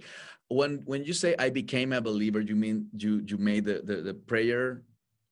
When, 0.50 0.82
when 0.86 1.04
you 1.04 1.14
say 1.14 1.36
I 1.38 1.50
became 1.52 1.94
a 1.94 2.02
believer, 2.02 2.42
you 2.42 2.56
mean 2.56 2.90
you, 2.94 3.22
you 3.26 3.38
made 3.38 3.66
the, 3.66 3.82
the, 3.84 4.02
the 4.02 4.14
prayer 4.14 4.84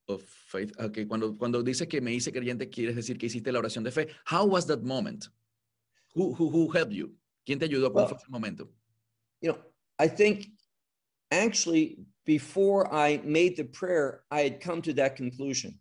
of 0.08 0.22
faith. 0.24 0.72
Okay, 0.80 1.06
cuando, 1.06 1.34
cuando 1.36 1.64
dices 1.64 1.88
que 1.88 2.02
me 2.02 2.14
hice 2.14 2.32
creyente, 2.32 2.70
quieres 2.70 2.96
decir 2.96 3.18
que 3.18 3.28
hiciste 3.28 3.52
la 3.52 3.60
oración 3.60 3.84
de 3.84 3.92
fe. 3.92 4.08
How 4.26 4.46
was 4.46 4.66
that 4.68 4.84
moment? 4.84 5.30
Who, 6.16 6.34
who, 6.34 6.50
who 6.50 6.70
helped 6.72 6.94
you? 6.94 7.16
¿Quién 7.48 7.58
te 7.60 7.66
ayudó? 7.68 7.92
¿Cuál 7.92 8.06
Well, 8.06 8.10
fue 8.10 8.18
ese 8.18 8.30
momento? 8.30 8.70
You 9.42 9.54
know, 9.54 9.60
I 9.98 10.08
think 10.08 10.52
actually 11.32 11.98
before 12.26 12.88
I 12.94 13.20
made 13.26 13.56
the 13.58 13.64
prayer, 13.66 14.22
I 14.30 14.42
had 14.42 14.62
come 14.62 14.82
to 14.84 14.94
that 14.94 15.16
conclusion. 15.16 15.80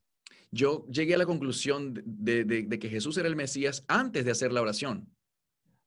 Yo 0.50 0.86
llegué 0.90 1.14
a 1.14 1.18
la 1.18 1.24
conclusión 1.24 1.94
de, 2.04 2.44
de- 2.44 2.62
de 2.64 2.78
que 2.78 2.88
Jesús 2.88 3.16
era 3.18 3.28
el 3.28 3.36
Mesías 3.36 3.82
antes 3.88 4.24
de 4.24 4.30
hacer 4.32 4.52
la 4.52 4.60
oración. 4.62 5.06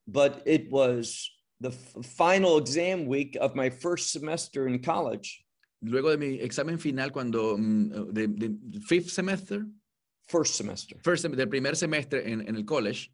But 0.08 0.44
it 0.46 0.70
was 0.72 1.30
the 1.62 1.72
final 1.72 2.58
exam 2.58 3.06
week 3.08 3.38
of 3.42 3.56
my 3.56 3.70
first 3.70 4.12
semester 4.12 4.68
in 4.68 4.80
college, 4.82 5.42
Luego 5.82 6.10
de 6.12 6.18
mi 6.18 6.40
examen 6.40 6.78
final, 6.80 7.12
cuando 7.12 7.58
mm, 7.58 8.14
de, 8.14 8.28
de 8.28 8.80
fifth 8.82 9.10
semester, 9.12 9.66
first 10.28 10.56
semester. 10.56 10.98
first 11.04 11.24
sem- 11.24 11.36
del 11.36 11.48
primer 11.48 11.76
semestre 11.76 12.24
en, 12.26 12.42
en 12.48 12.56
el 12.56 12.64
college, 12.64 13.12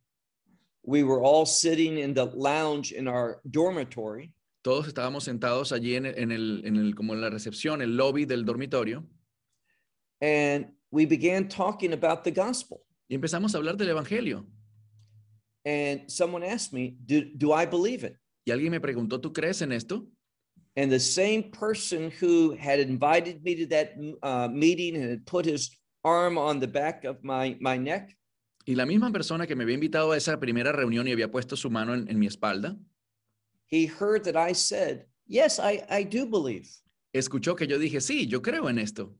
We 0.84 1.04
were 1.04 1.21
all 1.21 1.45
sitting 1.45 1.97
in 1.99 2.13
the 2.15 2.25
lounge 2.36 2.91
in 2.91 3.08
our 3.08 3.39
dormitory. 3.49 4.34
todos 4.63 4.88
estábamos 4.88 5.23
sentados 5.25 5.71
allí 5.71 5.95
en 5.95 6.06
en 6.06 6.32
el, 6.32 6.62
en 6.65 6.75
el- 6.75 6.93
como 6.95 7.13
en 7.13 7.21
la 7.21 7.30
recepción, 7.30 7.82
el 7.82 7.95
lobby 7.95 8.25
del 8.25 8.43
dormitorio, 8.45 9.04
and 10.21 10.65
we 10.91 11.06
began 11.06 11.47
talking 11.47 11.93
about 11.93 12.23
the 12.23 12.32
gospel. 12.32 12.82
y 13.10 13.15
empezamos 13.15 13.54
a 13.54 13.58
hablar 13.60 13.75
del 13.77 13.89
Evangelio. 13.89 14.45
And 15.65 16.10
someone 16.10 16.43
asked 16.43 16.74
me, 16.74 16.95
do, 17.06 17.24
do 17.38 17.52
I 17.54 17.65
believe 17.65 18.04
it? 18.04 18.15
Y 18.45 18.52
alguien 18.52 18.71
me 18.71 18.80
preguntó, 18.80 19.19
¿tú 19.21 19.32
crees 19.32 19.62
en 19.62 19.71
esto? 19.71 20.08
And 20.76 20.91
the 20.91 21.00
same 21.00 21.52
person 21.52 22.12
who 22.19 22.56
had 22.58 22.80
invited 22.80 23.43
me 23.43 23.56
to 23.56 23.67
that 23.67 23.93
uh, 24.24 24.47
meeting 24.47 24.95
and 24.95 25.10
had 25.10 25.26
put 25.26 25.45
his 25.45 25.69
arm 26.04 26.38
on 26.38 26.60
the 26.60 26.67
back 26.67 27.04
of 27.04 27.24
my, 27.24 27.58
my 27.60 27.78
neck, 27.78 28.15
Y 28.65 28.76
la 28.76 28.86
misma 28.86 29.12
persona 29.12 29.47
que 29.47 29.56
me 29.56 29.63
había 29.63 29.74
invitado 29.76 30.12
a 30.12 30.17
esa 30.17 30.39
primera 30.39 30.71
reunión 30.71 31.08
y 31.08 31.12
había 31.12 31.32
puesto 31.32 31.56
su 31.58 31.69
mano 31.69 31.93
en, 31.95 32.08
en 32.10 32.19
mi 32.19 32.28
espalda, 32.28 32.78
he 33.67 33.86
heard 33.88 34.24
that 34.24 34.36
I 34.36 34.54
said, 34.54 35.06
Yes, 35.28 35.60
I, 35.60 35.84
I 35.89 36.04
do 36.04 36.26
believe. 36.28 36.67
escuchó 37.13 37.56
que 37.56 37.67
yo 37.67 37.78
dije, 37.80 38.02
sí, 38.02 38.28
yo 38.28 38.41
creo 38.41 38.69
en 38.69 38.78
esto. 38.80 39.15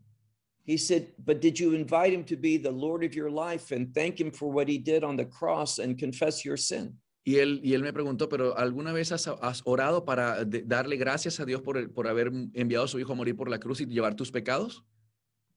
He 0.66 0.78
said, 0.78 1.14
But 1.26 1.42
did 1.42 1.60
you 1.60 1.74
invite 1.74 2.14
him 2.14 2.24
to 2.26 2.36
be 2.38 2.58
the 2.58 2.72
Lord 2.72 3.04
of 3.04 3.14
your 3.16 3.30
life 3.32 3.72
and 3.76 3.94
thank 3.94 4.20
him 4.20 4.32
for 4.32 4.52
what 4.52 4.68
he 4.68 4.78
did 4.78 5.04
on 5.04 5.18
the 5.18 5.26
cross 5.26 5.80
and 5.80 5.98
confess 6.00 6.46
your 6.46 6.58
sin? 6.58 6.98
Y 7.24 7.36
él, 7.36 7.60
y 7.64 7.74
él 7.74 7.84
me 7.84 7.92
preguntó, 7.94 8.28
pero 8.30 8.56
¿alguna 8.58 8.94
vez 8.94 9.12
has, 9.12 9.28
has 9.28 9.62
orado 9.66 10.04
para 10.06 10.44
de- 10.44 10.64
darle 10.64 10.98
gracias 10.98 11.40
a 11.40 11.46
Dios 11.46 11.62
por, 11.62 11.78
el- 11.78 11.90
por 11.92 12.08
haber 12.08 12.32
enviado 12.54 12.86
a 12.86 12.88
su 12.88 13.00
hijo 13.00 13.12
a 13.14 13.16
morir 13.16 13.36
por 13.36 13.48
la 13.50 13.60
cruz 13.60 13.82
y 13.82 13.86
llevar 13.86 14.16
tus 14.16 14.32
pecados? 14.32 14.84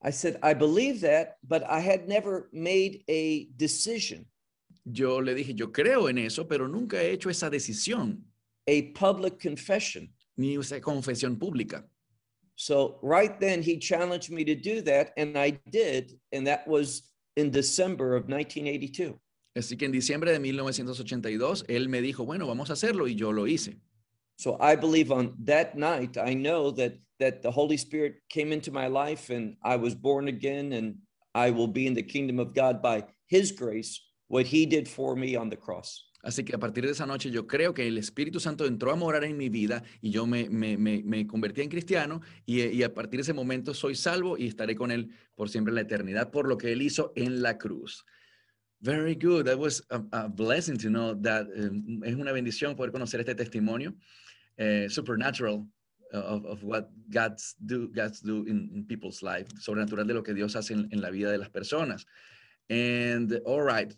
I 0.03 0.11
said, 0.11 0.39
I 0.43 0.53
believe 0.53 1.01
that, 1.01 1.37
but 1.43 1.63
I 1.63 1.81
had 1.81 2.07
never 2.07 2.49
made 2.53 3.03
a 3.09 3.47
decision, 3.57 4.27
Yo 4.87 5.19
le 5.23 5.35
dije, 5.35 5.55
yo 5.55 5.73
creo 5.73 6.11
en 6.11 6.19
eso, 6.19 6.47
pero 6.47 6.69
nunca 6.69 7.03
he 7.03 7.13
hecho 7.13 7.31
esa 7.31 7.49
decisión, 7.49 8.23
a 8.69 8.93
public 8.95 9.41
confession. 9.41 10.13
ni 10.37 10.57
esa 10.57 10.79
confesión 10.83 11.39
pública. 11.39 11.89
So 12.57 12.99
right 13.03 13.39
then 13.41 13.63
he 13.63 13.79
challenged 13.79 14.31
me 14.31 14.45
to 14.45 14.55
do 14.55 14.81
that, 14.83 15.13
and 15.17 15.37
I 15.37 15.59
did, 15.71 16.19
and 16.33 16.47
that 16.47 16.67
was 16.69 17.03
in 17.37 17.51
December 17.51 18.15
of 18.15 18.29
1982. 18.29 19.19
Así 19.57 19.79
que 19.79 19.87
en 19.87 19.93
diciembre 19.93 20.33
de 20.33 20.41
1982, 20.41 21.65
él 21.69 21.89
me 21.89 22.01
dijo, 22.01 22.25
bueno, 22.25 22.47
vamos 22.47 22.71
a 22.71 22.75
hacerlo, 22.75 23.07
y 23.07 23.15
yo 23.15 23.31
lo 23.31 23.47
hice. 23.47 23.77
So 24.37 24.57
I 24.61 24.75
believe 24.75 25.13
on 25.13 25.35
that 25.45 25.77
night, 25.77 26.17
I 26.17 26.35
know 26.35 26.73
that 26.73 26.99
that 27.21 27.43
the 27.43 27.51
Holy 27.51 27.77
Spirit 27.77 28.17
came 28.29 28.53
into 28.53 28.73
my 28.73 28.89
life, 28.89 29.31
and 29.31 29.57
I 29.63 29.77
was 29.77 29.95
born 29.95 30.29
again, 30.29 30.73
and 30.73 30.97
I 31.35 31.51
will 31.51 31.69
be 31.69 31.87
in 31.87 31.95
the 31.95 32.03
kingdom 32.03 32.41
of 32.41 32.55
God 32.55 32.83
by 32.83 33.05
His 33.29 33.53
grace, 33.53 34.01
what 34.29 34.47
He 34.47 34.67
did 34.67 34.89
for 34.89 35.15
me 35.15 35.37
on 35.37 35.49
the 35.49 35.57
cross. 35.57 36.05
Así 36.25 36.43
que 36.43 36.55
a 36.55 36.59
partir 36.59 36.87
de 36.87 36.93
esa 36.93 37.07
noche 37.07 37.31
yo 37.31 37.47
creo 37.47 37.75
que 37.75 37.87
el 37.87 37.99
Espíritu 37.99 38.41
Santo 38.41 38.65
entró 38.65 38.91
a 38.91 38.97
morar 38.97 39.25
en 39.25 39.37
mi 39.37 39.51
vida 39.51 39.83
y 40.01 40.11
yo 40.11 40.27
me, 40.27 40.49
me, 40.49 40.77
me, 40.79 41.27
convertí 41.27 41.61
en 41.61 41.69
cristiano 41.69 42.23
y, 42.47 42.63
y 42.63 42.83
a 42.83 42.95
partir 42.95 43.19
de 43.19 43.23
ese 43.23 43.35
momento 43.35 43.75
soy 43.75 43.95
salvo 43.95 44.39
y 44.39 44.47
estaré 44.47 44.75
con 44.75 44.91
Él 44.91 45.11
por 45.37 45.51
siempre 45.51 45.71
en 45.71 45.75
la 45.77 45.81
eternidad 45.83 46.31
por 46.31 46.49
lo 46.49 46.57
que 46.57 46.73
Él 46.73 46.81
hizo 46.81 47.13
en 47.15 47.43
la 47.43 47.59
cruz. 47.59 48.05
Very 48.81 49.15
good. 49.15 49.47
That 49.47 49.59
was 49.59 49.83
a, 49.91 50.29
blessing 50.29 50.77
to 50.79 50.89
know 50.89 51.15
that. 51.23 51.47
um, 51.57 52.03
es 52.05 52.15
una 52.15 52.33
bendición 52.33 52.77
poder 52.77 52.93
conocer 52.93 53.21
este 53.21 53.35
testimonio 53.35 53.95
eh, 54.59 54.89
supernatural 54.91 55.67
uh, 56.13 56.19
of, 56.19 56.45
of 56.45 56.65
what 56.65 56.91
God's 57.11 57.55
do, 57.65 57.89
God's 57.89 58.21
do 58.21 58.45
in, 58.47 58.71
in 58.75 58.85
people's 58.87 59.23
life, 59.23 59.49
sobrenatural 59.59 60.07
de 60.07 60.13
lo 60.13 60.23
que 60.23 60.35
Dios 60.35 60.55
hace 60.55 60.75
en, 60.75 60.89
en 60.91 61.01
la 61.01 61.11
vida 61.11 61.31
de 61.31 61.39
las 61.39 61.49
personas. 61.49 62.05
And 62.69 63.41
all 63.47 63.63
right. 63.63 63.95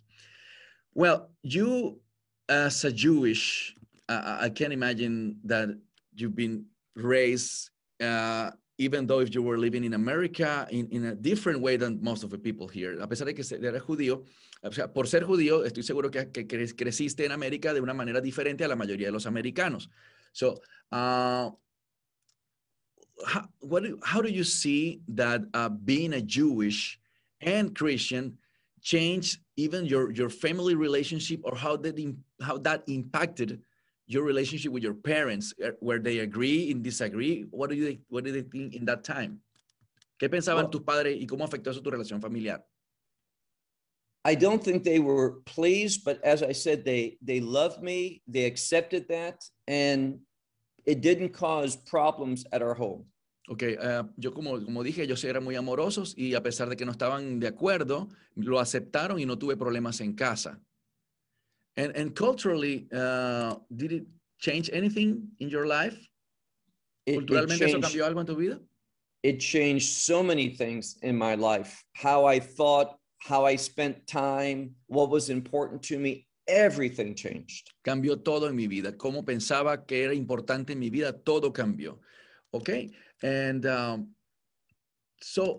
Well, 0.94 1.30
you 1.42 2.00
as 2.48 2.84
a 2.84 2.92
Jewish, 2.92 3.74
uh, 4.08 4.38
I 4.40 4.50
can 4.50 4.72
imagine 4.72 5.38
that 5.44 5.68
you've 6.14 6.36
been 6.36 6.66
raised, 6.94 7.70
uh, 8.00 8.50
even 8.78 9.06
though 9.06 9.20
if 9.20 9.34
you 9.34 9.42
were 9.42 9.58
living 9.58 9.84
in 9.84 9.94
America, 9.94 10.66
in, 10.70 10.88
in 10.90 11.04
a 11.06 11.14
different 11.14 11.60
way 11.60 11.76
than 11.76 11.98
most 12.02 12.22
of 12.22 12.30
the 12.30 12.38
people 12.38 12.68
here. 12.68 12.98
A 13.00 13.06
pesar 13.06 13.24
de 13.24 13.34
que 13.34 13.42
eres 13.42 13.82
judío, 13.82 14.24
o 14.62 14.70
sea, 14.70 14.88
por 14.88 15.06
ser 15.06 15.22
judío, 15.24 15.64
estoy 15.64 15.82
seguro 15.82 16.10
que, 16.10 16.30
que 16.30 16.46
cre- 16.46 16.76
creciste 16.76 17.24
en 17.24 17.32
América 17.32 17.72
de 17.72 17.80
una 17.80 17.94
manera 17.94 18.20
diferente 18.20 18.64
a 18.64 18.68
la 18.68 18.76
mayoría 18.76 19.06
de 19.06 19.12
los 19.12 19.26
americanos. 19.26 19.88
So, 20.32 20.60
uh, 20.92 21.50
how, 23.24 23.48
what 23.60 23.82
do, 23.82 23.98
how 24.02 24.20
do 24.20 24.28
you 24.28 24.44
see 24.44 25.00
that 25.08 25.42
uh, 25.54 25.70
being 25.70 26.12
a 26.12 26.20
Jewish 26.20 26.98
and 27.40 27.74
Christian 27.74 28.38
change 28.82 29.40
even 29.56 29.84
your 29.84 30.12
your 30.12 30.28
family 30.28 30.74
relationship 30.74 31.40
or 31.42 31.56
how 31.56 31.76
that 31.76 31.98
im- 31.98 32.22
how 32.40 32.58
that 32.58 32.82
impacted 32.88 33.60
your 34.06 34.24
relationship 34.24 34.72
with 34.72 34.82
your 34.82 34.94
parents 34.94 35.52
uh, 35.64 35.70
where 35.80 35.98
they 35.98 36.20
agree 36.20 36.70
and 36.70 36.82
disagree 36.82 37.44
what 37.50 37.70
do 37.70 37.76
you 37.76 37.98
what 38.08 38.24
do 38.24 38.32
they 38.32 38.42
think 38.42 38.74
in 38.74 38.84
that 38.84 39.02
time 39.02 39.40
qué 40.20 40.28
pensaban 40.28 40.64
Well- 40.64 40.70
tus 40.70 40.82
padres 40.82 41.16
y 41.20 41.26
cómo 41.26 41.44
afectó 41.44 41.70
eso 41.70 41.80
tu 41.80 41.90
relación 41.90 42.20
familiar 42.20 42.62
I 44.28 44.34
don't 44.34 44.60
think 44.60 44.82
they 44.82 44.98
were 44.98 45.40
pleased, 45.44 46.02
but 46.04 46.18
as 46.24 46.42
I 46.42 46.50
said, 46.50 46.84
they 46.84 47.16
they 47.22 47.38
loved 47.38 47.80
me, 47.80 48.22
they 48.26 48.44
accepted 48.44 49.06
that, 49.08 49.44
and 49.68 50.18
it 50.84 51.00
didn't 51.00 51.28
cause 51.32 51.76
problems 51.76 52.44
at 52.50 52.60
our 52.60 52.74
home. 52.74 53.04
Ok, 53.48 53.62
ah, 53.80 54.02
yo 54.16 54.32
como, 54.32 54.58
como 54.64 54.82
dije, 54.82 55.04
ellos 55.04 55.22
eran 55.22 55.44
muy 55.44 55.54
amorosos 55.54 56.12
y 56.18 56.34
a 56.34 56.42
pesar 56.42 56.68
de 56.68 56.74
que 56.76 56.84
no 56.84 56.90
estaban 56.90 57.38
de 57.38 57.46
acuerdo, 57.46 58.08
lo 58.34 58.58
aceptaron 58.58 59.20
y 59.20 59.26
no 59.26 59.38
tuve 59.38 59.56
problemas 59.56 60.00
en 60.00 60.14
casa. 60.14 60.60
And, 61.76 61.94
and 61.96 62.14
culturally, 62.14 62.88
uh, 62.92 63.56
did 63.74 63.92
it 63.92 64.06
change 64.38 64.70
anything 64.72 65.28
in 65.40 65.48
your 65.48 65.66
life? 65.66 65.96
It, 67.04 67.14
it 67.14 67.26
¿Culturalmente 67.26 67.62
eso 67.62 67.80
changed, 67.80 67.82
cambió 67.82 68.06
algo 68.06 68.20
en 68.20 68.26
tu 68.26 68.36
vida? 68.36 68.60
it 69.26 69.40
changed 69.40 69.88
so 70.04 70.22
many 70.22 70.48
things 70.50 70.98
in 71.02 71.16
my 71.16 71.34
life. 71.34 71.84
How 71.94 72.24
I 72.26 72.38
thought, 72.38 72.96
how 73.18 73.44
I 73.44 73.56
spent 73.56 74.06
time, 74.06 74.70
what 74.86 75.10
was 75.10 75.30
important 75.30 75.82
to 75.84 75.98
me, 75.98 76.28
everything 76.46 77.14
changed. 77.16 77.72
Cambió 77.84 78.22
todo 78.22 78.46
en 78.46 78.54
mi 78.54 78.68
vida. 78.68 78.92
Cómo 78.92 79.24
pensaba 79.24 79.84
que 79.84 80.04
era 80.04 80.14
importante 80.14 80.70
en 80.70 80.78
mi 80.78 80.90
vida, 80.90 81.12
todo 81.12 81.50
cambió. 81.50 81.98
Okay? 82.54 82.90
And 83.20 83.66
um, 83.66 84.08
so 85.20 85.58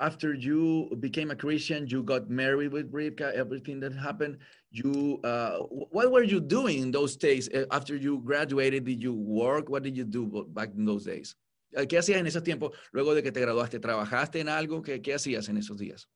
after 0.00 0.34
you 0.34 0.96
became 1.00 1.30
a 1.30 1.36
Christian, 1.36 1.86
you 1.86 2.02
got 2.02 2.28
married 2.28 2.72
with 2.72 2.92
Rivka, 2.92 3.32
everything 3.34 3.80
that 3.80 3.92
happened, 3.92 4.38
you, 4.70 5.20
uh, 5.24 5.58
what 5.68 6.10
were 6.10 6.22
you 6.22 6.40
doing 6.40 6.82
in 6.82 6.90
those 6.90 7.16
days? 7.16 7.48
Uh, 7.54 7.66
After 7.70 7.96
you 7.96 8.20
graduated, 8.24 8.84
did 8.84 9.02
you 9.02 9.14
work? 9.14 9.68
What 9.68 9.82
did 9.82 9.96
you 9.96 10.04
do 10.04 10.46
back 10.50 10.70
in 10.76 10.84
those 10.84 11.04
days? 11.04 11.36
Uh, 11.76 11.82
¿Qué 11.82 11.98
hacías 11.98 12.18
en 12.18 12.26
esos 12.26 12.42
tiempos? 12.42 12.72
Luego 12.92 13.14
de 13.14 13.22
que 13.22 13.30
te 13.30 13.40
graduaste, 13.40 13.80
¿trabajaste 13.80 14.40
en 14.40 14.48
algo? 14.48 14.82
¿Qué, 14.82 15.00
qué 15.00 15.14
hacías 15.14 15.48
en 15.48 15.56
esos 15.56 15.78
días? 15.78 16.06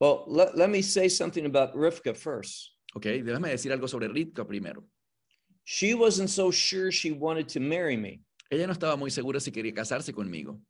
Well, 0.00 0.24
let, 0.26 0.56
let 0.56 0.70
me 0.70 0.82
say 0.82 1.08
something 1.08 1.46
about 1.46 1.74
Rivka 1.74 2.14
first. 2.16 2.72
Ok, 2.94 3.04
déjame 3.04 3.50
decir 3.50 3.72
algo 3.72 3.88
sobre 3.88 4.08
Rivka 4.08 4.46
primero. 4.46 4.84
She 5.64 5.94
wasn't 5.94 6.30
so 6.30 6.50
sure 6.50 6.90
she 6.90 7.12
wanted 7.12 7.48
to 7.48 7.60
marry 7.60 7.96
me 7.96 8.20
Ella 8.50 8.66
no 8.66 8.72
estaba 8.72 8.96
muy 8.96 9.10
segura 9.10 9.40
si 9.40 9.50
quería 9.50 9.74
casarse 9.74 10.12
conmigo, 10.12 10.60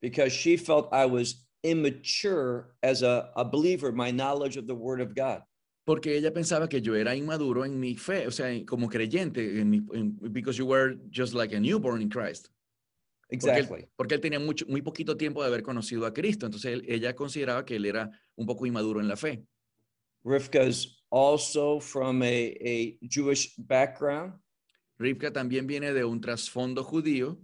because 0.00 0.32
she 0.32 0.56
felt 0.56 0.88
I 0.92 1.06
was 1.06 1.46
immature 1.64 2.74
as 2.82 3.02
a, 3.02 3.30
a 3.36 3.44
believer, 3.44 3.92
my 3.92 4.10
knowledge 4.10 4.56
of 4.56 4.66
the 4.66 4.74
word 4.74 5.00
of 5.00 5.14
God. 5.14 5.42
porque 5.86 6.08
ella 6.14 6.30
pensaba 6.32 6.68
que 6.68 6.80
yo 6.82 6.94
era 6.94 7.14
inmaduro 7.16 7.64
en 7.64 7.80
mi 7.80 7.94
fe, 7.94 8.26
o 8.26 8.30
sea, 8.30 8.62
como 8.66 8.88
creyente, 8.90 9.58
en 9.58 9.70
mi, 9.70 9.80
en- 9.94 10.18
because 10.32 10.58
you 10.58 10.66
were 10.66 10.96
just 11.10 11.32
like 11.32 11.54
a 11.54 11.58
newborn 11.60 12.02
in 12.02 12.10
Christ. 12.10 12.50
Porque 13.30 13.46
él, 13.46 13.56
Exactly. 13.58 13.88
porque 13.96 14.14
él 14.14 14.20
tenía 14.20 14.38
mucho, 14.38 14.66
muy 14.68 14.82
poquito 14.82 15.16
tiempo 15.16 15.40
de 15.42 15.48
haber 15.48 15.62
conocido 15.62 16.04
a 16.04 16.12
Cristo, 16.12 16.44
entonces 16.46 16.72
él- 16.74 16.84
ella 16.86 17.14
consideraba 17.14 17.64
que 17.64 17.76
él 17.76 17.86
era 17.86 18.10
un 18.36 18.44
poco 18.46 18.66
inmaduro 18.66 19.00
en 19.00 19.08
la 19.08 19.16
fe. 19.16 19.44
Rivka's 20.24 21.02
also 21.10 21.80
from 21.80 22.22
a, 22.22 22.26
a 22.60 22.98
Jewish 23.00 23.54
background, 23.56 24.34
Rivka 24.98 25.32
también 25.32 25.66
viene 25.66 25.92
de 25.94 26.04
un 26.04 26.20
trasfondo 26.20 26.82
judío, 26.84 27.38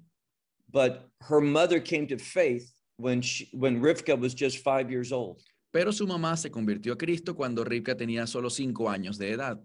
but 0.75 1.09
her 1.21 1.41
mother 1.41 1.81
came 1.81 2.07
to 2.09 2.19
faith 2.19 2.71
when 2.99 3.23
she 3.23 3.49
when 3.53 3.81
Rivka 3.81 4.19
was 4.19 4.35
just 4.35 4.59
five 4.59 4.91
years 4.91 5.13
old. 5.13 5.41
pero 5.73 5.91
su 5.93 6.07
mamá 6.07 6.37
se 6.37 6.51
convirtió 6.51 6.93
a 6.93 6.97
Cristo 6.97 7.35
cuando 7.35 7.65
Rivka 7.65 7.97
tenía 7.97 8.27
solo 8.29 8.49
cinco 8.49 8.89
años 8.89 9.19
de 9.19 9.33
edad. 9.33 9.59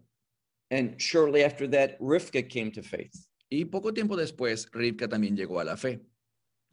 And 0.71 0.99
shortly 0.99 1.43
after 1.43 1.67
that, 1.69 1.99
Rivka 1.99 2.47
came 2.47 2.71
to 2.71 2.81
faith. 2.81 3.13
Y 3.51 3.65
poco 3.65 3.91
tiempo 3.91 4.15
después, 4.15 4.69
Rivka 4.71 5.07
también 5.07 5.35
llegó 5.35 5.59
a 5.59 5.63
la 5.63 5.75
fe. 5.75 5.99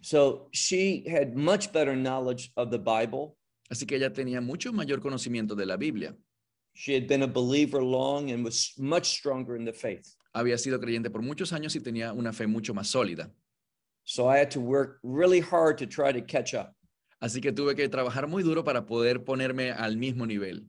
So 0.02 0.48
she 0.52 1.04
had 1.08 1.34
much 1.34 1.72
better 1.72 1.96
knowledge 1.96 2.50
of 2.56 2.70
the 2.70 2.78
Bible. 2.78 3.36
Así 3.70 3.86
que 3.86 3.96
ella 3.96 4.12
tenía 4.12 4.40
mucho 4.40 4.72
mayor 4.72 5.00
conocimiento 5.00 5.54
de 5.54 5.66
la 5.66 5.76
Biblia. 5.76 6.14
She 6.74 6.94
had 6.94 7.06
been 7.06 7.22
a 7.22 7.26
believer 7.26 7.82
long 7.82 8.30
and 8.30 8.44
was 8.44 8.74
much 8.78 9.06
stronger 9.18 9.56
in 9.56 9.64
the 9.64 9.72
faith. 9.72 10.14
Había 10.34 10.58
sido 10.58 10.78
creyente 10.78 11.10
por 11.10 11.22
muchos 11.22 11.52
años 11.52 11.74
y 11.74 11.80
tenía 11.80 12.12
una 12.12 12.32
fe 12.32 12.46
mucho 12.46 12.74
más 12.74 12.88
sólida. 12.88 13.30
So 14.06 14.28
I 14.28 14.38
had 14.38 14.52
to 14.52 14.60
work 14.60 15.00
really 15.02 15.40
hard 15.40 15.78
to 15.78 15.86
try 15.86 16.12
to 16.12 16.22
catch 16.22 16.54
up. 16.54 16.72
Así 17.20 17.42
que 17.42 17.50
tuve 17.50 17.74
que 17.74 17.88
trabajar 17.88 18.28
muy 18.28 18.44
duro 18.44 18.62
para 18.62 18.86
poder 18.86 19.24
ponerme 19.24 19.74
al 19.76 19.96
mismo 19.96 20.24
nivel. 20.24 20.62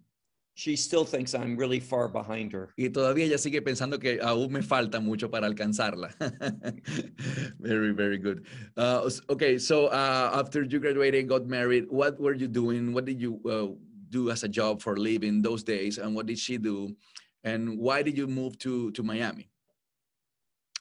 She 0.55 0.75
still 0.75 1.05
thinks 1.05 1.35
I'm 1.35 1.55
really 1.55 1.79
far 1.79 2.07
behind 2.07 2.51
her. 2.53 2.73
Y 2.75 2.89
todavía 2.89 3.25
ella 3.25 3.37
sigue 3.37 3.61
pensando 3.61 3.99
que 3.99 4.19
aún 4.19 4.51
me 4.51 4.63
falta 4.63 4.99
mucho 4.99 5.29
para 5.29 5.45
alcanzarla. 5.45 6.15
very, 7.59 7.91
very 7.91 8.17
good. 8.17 8.43
Uh, 8.75 9.07
okay, 9.29 9.59
so 9.59 9.85
uh, 9.87 10.31
after 10.33 10.63
you 10.63 10.79
graduated, 10.79 11.29
got 11.29 11.45
married, 11.45 11.85
what 11.89 12.19
were 12.19 12.33
you 12.33 12.47
doing? 12.47 12.91
What 12.91 13.05
did 13.05 13.21
you 13.21 13.39
uh, 13.45 13.67
do 14.09 14.31
as 14.31 14.43
a 14.43 14.47
job 14.47 14.81
for 14.81 14.97
living 14.97 15.43
those 15.43 15.61
days? 15.61 15.99
And 15.99 16.15
what 16.15 16.25
did 16.25 16.39
she 16.39 16.57
do? 16.57 16.95
And 17.43 17.77
why 17.77 18.01
did 18.01 18.17
you 18.17 18.25
move 18.25 18.57
to, 18.59 18.89
to 18.93 19.03
Miami? 19.03 19.47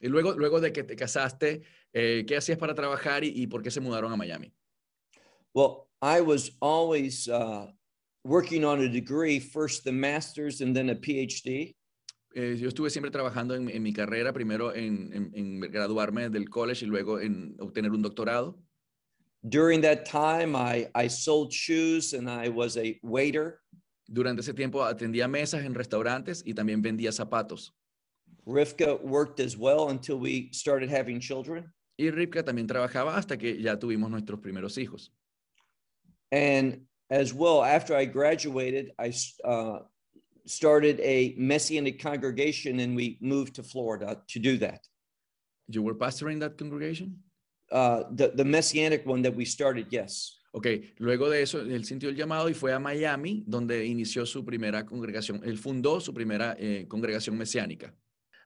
Y 0.01 0.09
luego, 0.09 0.33
luego 0.33 0.61
de 0.61 0.73
que 0.73 0.85
te 0.85 0.95
casaste, 0.95 1.63
eh, 1.93 2.25
¿qué 2.27 2.37
hacías 2.37 2.59
para 2.59 2.75
trabajar 2.75 3.25
y, 3.25 3.29
y 3.35 3.47
por 3.47 3.63
qué 3.63 3.71
se 3.71 3.81
mudaron 3.81 4.13
a 4.13 4.17
Miami? 4.17 4.53
Well, 5.55 5.89
I 6.03 6.21
was 6.21 6.53
always 6.61 7.29
uh, 7.29 7.67
working 8.25 8.65
on 8.65 8.81
a 8.83 8.89
degree, 8.89 9.39
first 9.41 9.85
the 9.85 9.93
master's 9.93 10.61
and 10.61 10.75
then 10.77 10.91
a 10.91 10.95
PhD. 10.95 11.75
Eh, 12.35 12.57
yo 12.59 12.69
estuve 12.69 12.91
siempre 12.91 13.11
trabajando 13.11 13.55
en, 13.55 13.71
en 13.71 13.83
mi 13.83 13.95
carrera, 13.95 14.33
primero 14.35 14.75
en, 14.75 15.11
en- 15.15 15.31
en 15.35 15.61
graduarme 15.61 16.29
del 16.29 16.51
college 16.51 16.85
y 16.85 16.89
luego 16.89 17.19
en 17.19 17.57
obtener 17.59 17.91
un 17.93 18.03
doctorado. 18.03 18.59
During 19.49 19.81
that 19.83 20.05
time, 20.05 20.55
I, 20.55 20.89
I 20.95 21.09
sold 21.09 21.51
shoes 21.53 22.13
and 22.13 22.29
I 22.29 22.49
was 22.51 22.77
a 22.77 22.99
waiter. 23.03 23.61
Durante 24.09 24.41
ese 24.43 24.53
tiempo 24.53 24.85
atendía 24.85 25.29
mesas 25.29 25.65
en 25.65 25.75
restaurantes 25.75 26.43
y 26.45 26.53
también 26.53 26.83
vendía 26.83 27.11
zapatos. 27.13 27.73
Rivka 28.45 29.01
worked 29.03 29.41
as 29.41 29.57
well 29.57 29.89
until 29.89 30.19
we 30.21 30.51
started 30.53 30.91
having 30.91 31.19
children. 31.21 31.73
Y 31.97 32.11
Ripka 32.11 32.45
también 32.45 32.67
trabajaba 32.67 33.17
hasta 33.17 33.37
que 33.37 33.61
ya 33.61 33.79
tuvimos 33.79 34.11
nuestros 34.11 34.41
primeros 34.41 34.77
hijos. 34.79 35.13
And 36.31 36.87
as 37.11 37.33
well, 37.33 37.63
after 37.63 37.95
I 37.95 38.05
graduated, 38.05 38.93
I 38.99 39.13
uh, 39.45 39.81
started 40.45 41.01
a 41.01 41.35
Messianic 41.39 42.03
congregation 42.03 42.81
and 42.81 42.97
we 42.97 43.19
moved 43.21 43.55
to 43.55 43.63
Florida 43.63 44.23
to 44.29 44.39
do 44.39 44.59
that. 44.59 44.87
You 45.69 45.83
were 45.83 45.95
pastoring 45.95 46.41
that 46.41 46.59
congregation? 46.59 47.23
Uh, 47.73 48.05
the, 48.13 48.29
the 48.35 48.45
Messianic 48.45 49.05
one 49.07 49.23
that 49.23 49.35
we 49.35 49.45
started, 49.45 49.87
yes. 49.91 50.37
Ok, 50.53 50.67
luego 50.99 51.29
de 51.29 51.43
eso, 51.43 51.61
él 51.61 51.85
sintió 51.85 52.09
el 52.09 52.17
llamado 52.17 52.49
y 52.49 52.55
fue 52.55 52.73
a 52.73 52.79
Miami, 52.79 53.45
donde 53.47 53.85
inició 53.85 54.25
su 54.25 54.43
primera 54.45 54.87
congregación. 54.87 55.43
Él 55.45 55.59
fundó 55.59 56.01
su 56.01 56.15
primera 56.15 56.57
eh, 56.59 56.87
congregación 56.89 57.37
mesiánica. 57.37 57.95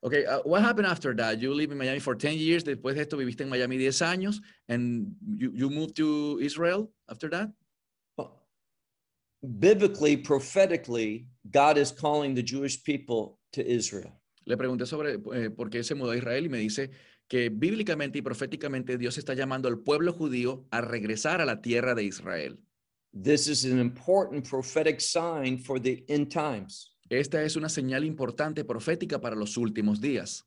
Ok, 0.03 0.15
uh, 0.27 0.41
what 0.45 0.63
happened 0.63 0.87
after 0.87 1.15
that? 1.15 1.41
You 1.41 1.53
lived 1.53 1.73
in 1.73 1.79
Miami 1.79 1.99
for 1.99 2.15
10 2.15 2.39
years. 2.39 2.65
Después 2.65 2.95
de 2.95 3.03
esto 3.03 3.19
viviste 3.19 3.43
en 3.43 3.51
Miami 3.51 3.77
10 3.77 4.01
años. 4.01 4.41
And 4.69 5.15
you, 5.37 5.53
you 5.55 5.69
moved 5.69 5.95
to 5.97 6.39
Israel 6.41 6.91
after 7.09 7.29
that? 7.31 7.51
Well, 8.17 8.33
Biblically, 9.43 10.17
prophetically, 10.17 11.27
God 11.51 11.77
is 11.77 11.93
calling 11.93 12.35
the 12.35 12.43
Jewish 12.43 12.83
people 12.83 13.39
to 13.53 13.67
Israel. 13.67 14.13
Le 14.47 14.57
pregunté 14.57 14.87
sobre 14.87 15.19
eh, 15.35 15.51
por 15.51 15.69
qué 15.69 15.85
se 15.85 15.95
mudó 15.95 16.13
a 16.13 16.17
Israel 16.17 16.47
y 16.47 16.49
me 16.49 16.59
dice 16.59 16.91
que 17.29 17.51
bíblicamente 17.51 18.19
y 18.19 18.23
proféticamente 18.23 18.97
Dios 18.97 19.19
está 19.19 19.35
llamando 19.35 19.69
al 19.69 19.79
pueblo 19.79 20.13
judío 20.13 20.67
a 20.71 20.81
regresar 20.81 21.41
a 21.41 21.45
la 21.45 21.61
tierra 21.61 21.95
de 21.95 22.05
Israel. 22.05 22.59
This 23.13 23.49
is 23.49 23.65
an 23.65 23.79
important 23.79 24.49
prophetic 24.49 25.01
sign 25.01 25.59
for 25.59 25.79
the 25.79 26.05
end 26.09 26.31
times. 26.31 26.95
Esta 27.11 27.43
es 27.43 27.57
una 27.57 27.69
señal 27.69 28.05
importante 28.05 28.65
profética 28.65 29.21
para 29.21 29.35
los 29.35 29.57
últimos 29.57 30.01
días. 30.01 30.47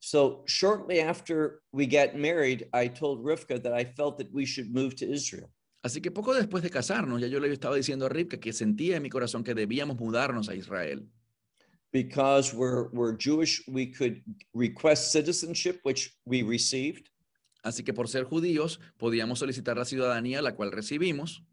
So, 0.00 0.44
shortly 0.46 1.00
after 1.00 1.62
we 1.72 1.86
got 1.86 2.16
married, 2.16 2.68
I 2.74 2.88
told 2.88 3.24
Rivka 3.24 3.62
that 3.62 3.72
I 3.72 3.84
felt 3.84 4.18
that 4.18 4.28
we 4.32 4.44
should 4.44 4.70
move 4.70 4.96
to 4.96 5.06
Israel. 5.06 5.48
Así 5.82 6.02
que 6.02 6.10
poco 6.10 6.34
después 6.34 6.64
de 6.64 6.70
casarnos, 6.70 7.20
ya 7.20 7.28
yo 7.28 7.38
le 7.38 7.52
estaba 7.52 7.76
diciendo 7.76 8.06
a 8.06 8.08
Rivka 8.08 8.40
que 8.40 8.52
sentía 8.52 8.96
en 8.96 9.02
mi 9.02 9.10
corazón 9.10 9.44
que 9.44 9.54
debíamos 9.54 9.96
mudarnos 9.96 10.48
a 10.48 10.56
Israel. 10.56 11.08
Because 11.92 12.52
we're, 12.54 12.88
we're 12.92 13.16
Jewish, 13.16 13.62
we 13.68 13.86
could 13.86 14.22
request 14.52 15.12
citizenship, 15.12 15.80
which 15.84 16.18
we 16.24 16.42
received. 16.42 17.08
Así 17.62 17.84
que 17.84 17.94
por 17.94 18.08
ser 18.08 18.24
judíos 18.24 18.80
podíamos 18.98 19.38
solicitar 19.38 19.76
la 19.76 19.84
ciudadanía, 19.84 20.42
la 20.42 20.56
cual 20.56 20.72
recibimos, 20.72 21.44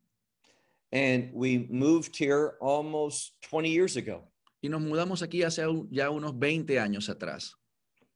And 0.93 1.31
we 1.33 1.67
moved 1.69 2.15
here 2.15 2.53
almost 2.61 3.33
20 3.41 3.69
years 3.69 3.97
ago. 3.97 4.23
y 4.63 4.69
nos 4.69 4.81
mudamos 4.81 5.21
aquí 5.21 5.43
hace 5.43 5.61
ya 5.91 6.09
unos 6.09 6.33
20 6.39 6.79
años 6.79 7.09
atrás. 7.09 7.51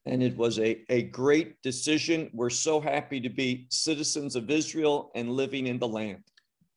And 0.06 0.24
it 0.24 0.38
was 0.38 0.58
a, 0.58 0.86
a 0.90 1.02
great 1.04 1.62
decision. 1.62 2.30
We're 2.34 2.50
so 2.50 2.80
happy 2.80 3.20
to 3.20 3.30
be 3.30 3.68
citizens 3.70 4.38
of 4.38 4.50
Israel 4.50 5.12
and 5.14 5.30
living 5.30 5.68
in 5.68 5.78
the 5.78 5.88
land. 5.88 6.24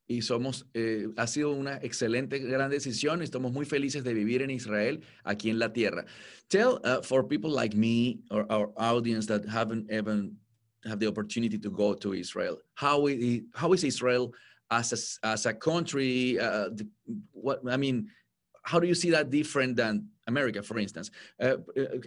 Y 0.08 0.20
somos, 0.20 0.64
eh, 0.74 1.06
ha 1.16 1.28
sido 1.28 1.52
una 1.52 1.78
excelente, 1.82 2.40
gran 2.40 2.68
decisión. 2.68 3.22
Estamos 3.22 3.52
muy 3.52 3.64
felices 3.64 4.02
de 4.02 4.12
vivir 4.12 4.42
en 4.42 4.50
Israel, 4.50 5.00
aquí 5.24 5.50
en 5.50 5.60
la 5.60 5.72
tierra. 5.72 6.04
Tell 6.48 6.80
uh, 6.82 7.00
for 7.00 7.22
people 7.22 7.50
like 7.50 7.76
me 7.76 8.18
or 8.32 8.44
our 8.50 8.72
audience 8.76 9.26
that 9.26 9.48
haven't 9.48 9.88
even 9.92 10.36
have 10.84 10.98
the 10.98 11.06
opportunity 11.06 11.58
to 11.58 11.70
go 11.70 11.94
to 11.94 12.14
Israel, 12.14 12.58
how 12.74 13.06
is, 13.06 13.42
how 13.54 13.72
is 13.72 13.84
Israel 13.84 14.32
as 14.70 15.18
a, 15.22 15.26
as 15.26 15.46
a 15.46 15.54
country? 15.54 16.38
Uh, 16.38 16.68
the- 16.70 16.88
what 17.32 17.60
I 17.68 17.76
mean, 17.76 18.08
how 18.62 18.78
do 18.78 18.86
you 18.86 18.94
see 18.94 19.10
that 19.10 19.30
different 19.30 19.76
than 19.76 20.08
America, 20.26 20.62
for 20.62 20.78
instance? 20.78 21.10
Eh, 21.40 21.56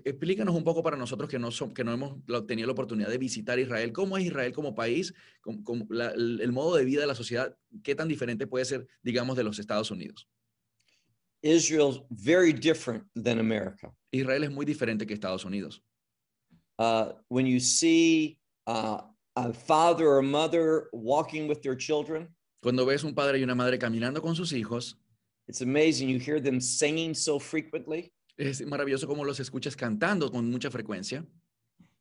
explícanos 0.06 0.56
un 0.56 0.64
poco 0.64 0.82
para 0.84 0.96
nosotros 0.96 1.30
que 1.30 1.40
no, 1.40 1.52
son, 1.52 1.74
que 1.74 1.84
no 1.84 1.92
hemos 1.94 2.16
tenido 2.48 2.68
la 2.68 2.74
oportunidad 2.74 3.10
de 3.10 3.18
visitar 3.18 3.60
Israel. 3.60 3.92
¿Cómo 3.92 4.18
es 4.18 4.26
Israel 4.26 4.54
como 4.54 4.74
país? 4.76 5.14
¿Cómo- 5.42 5.64
cómo 5.64 5.86
la- 5.90 6.12
el, 6.12 6.40
el 6.42 6.52
modo 6.52 6.76
de 6.76 6.86
vida 6.86 7.02
de 7.02 7.08
la 7.08 7.16
sociedad? 7.16 7.56
¿Qué 7.84 7.96
tan 7.96 8.08
diferente 8.08 8.48
puede 8.48 8.66
ser, 8.66 8.88
digamos, 9.02 9.36
de 9.36 9.44
los 9.44 9.60
Estados 9.60 9.92
Unidos? 9.92 10.28
Israel's 11.42 12.00
very 12.10 12.54
different 12.54 13.04
than 13.16 13.40
America. 13.40 13.92
Israel 14.12 14.44
es 14.46 14.52
muy 14.52 14.66
diferente 14.66 15.06
que 15.06 15.14
Estados 15.14 15.44
Unidos. 15.44 15.82
Uh, 16.80 17.12
when 17.28 17.46
you 17.46 17.60
see 17.60 18.40
uh, 18.68 19.02
a 19.36 19.52
father 19.52 20.08
or 20.08 20.22
mother 20.22 20.88
walking 20.94 21.48
with 21.48 21.62
their 21.62 21.76
children, 21.76 22.30
Cuando 22.64 22.86
ves 22.86 23.04
un 23.04 23.14
padre 23.14 23.40
y 23.40 23.44
una 23.44 23.54
madre 23.56 23.78
caminando 23.78 24.22
con 24.22 24.36
sus 24.36 24.54
hijos, 24.54 24.98
it's 25.48 25.62
amazing. 25.62 26.08
You 26.10 26.18
hear 26.20 26.42
them 26.42 26.60
singing 26.62 27.14
so 27.14 27.38
frequently. 27.40 28.12
es 28.38 28.66
maravilloso 28.66 29.06
cómo 29.06 29.24
los 29.26 29.40
escuchas 29.40 29.76
cantando 29.76 30.32
con 30.32 30.50
mucha 30.50 30.72
frecuencia. 30.72 31.26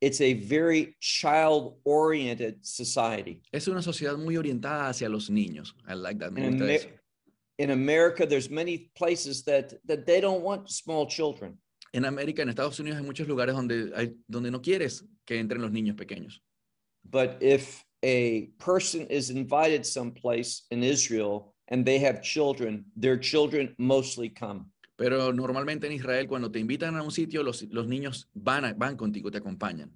It's 0.01 0.20
a 0.20 0.35
very 0.35 0.96
child 1.01 1.75
oriented 1.85 2.57
society. 2.62 3.42
Es 3.53 3.68
una 3.68 3.83
sociedad 3.83 4.16
muy 4.16 4.37
orientada 4.37 4.88
hacia 4.88 5.09
los 5.09 5.29
niños. 5.31 5.75
I 5.88 5.94
like 5.94 6.18
that. 6.20 6.33
Me 6.33 6.44
In, 6.46 6.51
gusta 6.53 6.64
Amer- 6.64 6.77
eso. 6.77 6.88
in 7.59 7.70
America, 7.70 8.27
there's 8.27 8.48
many 8.51 8.90
places 8.96 9.44
that, 9.44 9.75
that 9.87 10.05
they 10.07 10.20
don't 10.20 10.42
want 10.42 10.68
small 10.68 11.07
children. 11.07 11.59
En 11.92 12.05
América, 12.05 12.42
en 12.42 12.48
Estados 12.48 12.81
Unidos, 12.81 12.98
hay 12.98 13.05
muchos 13.05 13.29
lugares 13.29 13.55
donde, 13.55 13.92
hay, 13.94 14.16
donde 14.27 14.51
no 14.51 14.61
quieres 14.62 15.05
que 15.27 15.38
entren 15.38 15.61
los 15.61 15.70
niños 15.70 15.94
pequeños. 15.96 16.40
But 17.05 17.37
if 17.42 17.85
a 18.05 18.49
person 18.59 19.07
is 19.09 19.31
invited 19.31 19.85
someplace 19.87 20.67
in 20.71 20.83
Israel 20.83 21.55
and 21.69 21.85
they 21.85 21.99
have 21.99 22.23
children, 22.23 22.85
their 22.97 23.17
children 23.17 23.75
mostly 23.79 24.29
come. 24.29 24.67
Pero 24.99 25.33
normalmente 25.33 25.87
en 25.87 25.93
Israel, 25.93 26.27
cuando 26.29 26.51
te 26.51 26.59
invitan 26.61 26.97
a 26.97 27.03
un 27.03 27.11
sitio, 27.11 27.43
los, 27.43 27.62
los 27.71 27.87
niños 27.87 28.27
van, 28.35 28.65
a- 28.65 28.75
van 28.75 28.97
contigo, 28.97 29.31
te 29.31 29.38
acompañan. 29.38 29.91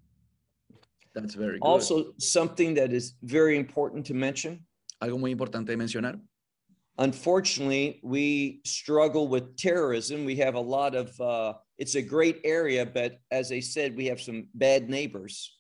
That's 1.15 1.35
very 1.35 1.59
good. 1.59 1.67
Also, 1.67 2.13
something 2.19 2.75
that 2.75 2.93
is 2.93 3.15
very 3.23 3.57
important 3.57 4.07
to 4.07 4.15
mention 4.15 4.65
Algo 5.01 5.19
muy 5.19 5.31
importante 5.33 5.77
mencionar. 5.77 6.19
unfortunately, 6.99 8.01
we 8.03 8.61
struggle 8.65 9.29
with 9.29 9.57
terrorism. 9.57 10.25
We 10.25 10.37
have 10.37 10.55
a 10.55 10.61
lot 10.61 10.95
of, 10.95 11.19
uh, 11.21 11.55
it's 11.79 11.95
a 11.95 12.03
great 12.03 12.41
area, 12.45 12.87
but 12.87 13.19
as 13.31 13.53
I 13.53 13.61
said, 13.61 13.97
we 13.97 14.07
have 14.07 14.21
some 14.21 14.49
bad 14.55 14.89
neighbors. 14.89 15.56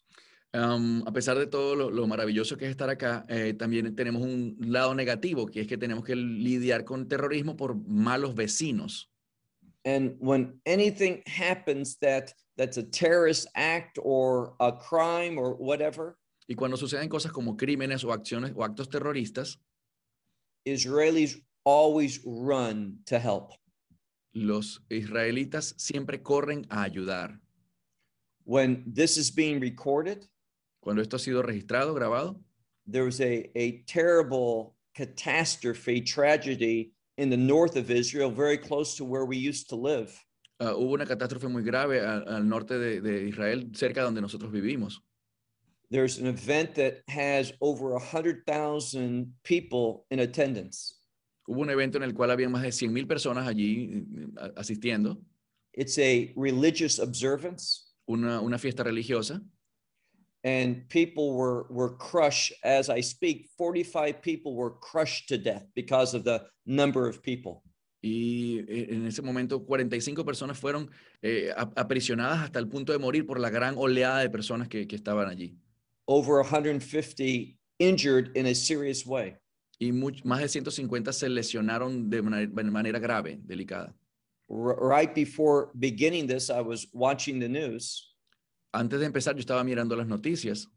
Um, 0.56 1.02
a 1.06 1.12
pesar 1.12 1.38
de 1.38 1.46
todo 1.46 1.76
lo, 1.76 1.90
lo 1.90 2.06
maravilloso 2.06 2.56
que 2.56 2.64
es 2.64 2.70
estar 2.70 2.88
acá, 2.88 3.26
eh, 3.28 3.52
también 3.52 3.94
tenemos 3.94 4.22
un 4.22 4.56
lado 4.58 4.94
negativo, 4.94 5.46
que 5.46 5.60
es 5.60 5.66
que 5.66 5.76
tenemos 5.76 6.02
que 6.02 6.16
lidiar 6.16 6.84
con 6.84 7.08
terrorismo 7.08 7.56
por 7.56 7.74
malos 7.74 8.34
vecinos. 8.34 9.10
And 9.84 10.16
when 10.18 10.58
anything 10.64 11.22
happens 11.26 11.98
that 11.98 12.32
that's 12.56 12.78
a 12.78 12.82
terrorist 12.82 13.48
act 13.54 13.98
or 14.02 14.54
a 14.58 14.72
crime 14.72 15.38
or 15.38 15.56
whatever, 15.58 16.16
Y 16.48 16.54
cuando 16.54 16.76
suceden 16.76 17.08
cosas 17.08 17.32
como 17.32 17.56
crímenes 17.56 18.04
o 18.04 18.12
acciones 18.12 18.52
o 18.54 18.64
actos 18.64 18.88
terroristas, 18.88 19.60
Israelis 20.64 21.42
always 21.64 22.22
run 22.24 23.02
to 23.04 23.18
help. 23.18 23.52
los 24.36 24.84
israelitas 24.90 25.74
siempre 25.78 26.22
corren 26.22 26.66
a 26.68 26.82
ayudar. 26.82 27.40
When 28.44 28.84
this 28.86 29.16
is 29.16 29.30
being 29.34 29.60
recorded, 29.60 30.28
Cuando 30.86 31.02
esto 31.02 31.16
ha 31.16 31.18
sido 31.18 31.42
registrado, 31.42 31.94
grabado, 31.94 32.40
there 32.88 33.02
was 33.02 33.20
a, 33.20 33.50
a 33.56 33.82
terrible 33.88 34.76
catastrophe, 34.94 36.00
tragedy 36.00 36.92
in 37.18 37.28
the 37.28 37.36
north 37.36 37.74
of 37.74 37.90
Israel, 37.90 38.30
very 38.30 38.56
close 38.56 38.96
to 38.96 39.04
where 39.04 39.24
we 39.24 39.36
used 39.36 39.68
to 39.68 39.74
live. 39.74 40.16
ah, 40.60 40.74
hubo 40.74 40.92
una 40.94 41.04
catástrofe 41.04 41.48
muy 41.48 41.64
grave 41.64 42.00
al 42.00 42.48
norte 42.48 42.78
de, 42.78 43.00
de 43.00 43.28
Israel, 43.28 43.68
cerca 43.74 44.02
de 44.02 44.04
donde 44.04 44.20
nosotros 44.20 44.52
vivimos. 44.52 45.00
There's 45.90 46.20
an 46.20 46.28
event 46.28 46.76
that 46.76 47.02
has 47.08 47.52
over 47.60 47.90
100,000 47.98 49.34
people 49.42 50.04
in 50.12 50.20
attendance. 50.20 51.00
Hubo 51.48 51.62
un 51.62 51.70
evento 51.70 51.96
en 51.96 52.04
el 52.04 52.14
cual 52.14 52.30
había 52.30 52.48
más 52.48 52.62
de 52.62 52.68
100.000 52.68 53.08
personas 53.08 53.48
allí 53.48 54.04
eh, 54.40 54.52
asistiendo, 54.54 55.20
It's 55.72 55.98
a 55.98 56.32
religious 56.36 57.00
observance, 57.00 57.92
una, 58.06 58.40
una 58.40 58.56
fiesta 58.56 58.84
religiosa, 58.84 59.42
and 60.46 60.88
people 60.88 61.34
were, 61.34 61.66
were 61.70 61.96
crushed. 61.98 62.52
As 62.62 62.88
I 62.88 63.00
speak, 63.02 63.48
45 63.58 64.22
people 64.22 64.54
were 64.54 64.78
crushed 64.78 65.28
to 65.30 65.36
death 65.38 65.64
because 65.74 66.14
of 66.14 66.22
the 66.22 66.40
number 66.64 67.08
of 67.08 67.20
people. 67.20 67.62
y 68.02 68.60
eh, 68.68 68.86
en 68.90 69.06
ese 69.06 69.20
momento 69.22 69.58
45 69.66 70.24
personas 70.24 70.56
fueron 70.56 70.88
eh, 71.22 71.50
ap- 71.56 71.76
aprisionadas 71.76 72.38
hasta 72.44 72.60
el 72.60 72.68
punto 72.68 72.92
de 72.92 72.98
morir 73.00 73.26
por 73.26 73.40
la 73.40 73.50
gran 73.50 73.74
oleada 73.76 74.20
de 74.20 74.30
personas 74.30 74.68
que, 74.68 74.86
que 74.86 74.94
estaban 74.94 75.28
allí. 75.28 75.56
Over 76.06 76.44
150 76.44 77.56
injured 77.80 78.30
in 78.36 78.46
a 78.46 78.54
serious 78.54 79.04
way. 79.04 79.34
Y 79.80 79.90
much- 79.90 80.22
más 80.24 80.40
de 80.40 80.48
150 80.48 81.12
se 81.12 81.28
lesionaron 81.28 82.08
de 82.08 82.22
manera, 82.22 82.46
de 82.46 82.70
manera 82.70 82.98
grave, 83.00 83.40
delicada. 83.42 83.92
Right 84.48 85.12
before 85.12 85.70
beginning 85.74 86.28
this, 86.28 86.48
I 86.50 86.60
was 86.60 86.86
watching 86.92 87.40
the 87.40 87.48
news, 87.48 88.14
Antes 88.76 89.00
de 89.00 89.06
empezar, 89.06 89.34
yo 89.34 89.40
estaba 89.40 89.64
mirando 89.64 89.96
las 89.96 90.06
noticias 90.06 90.68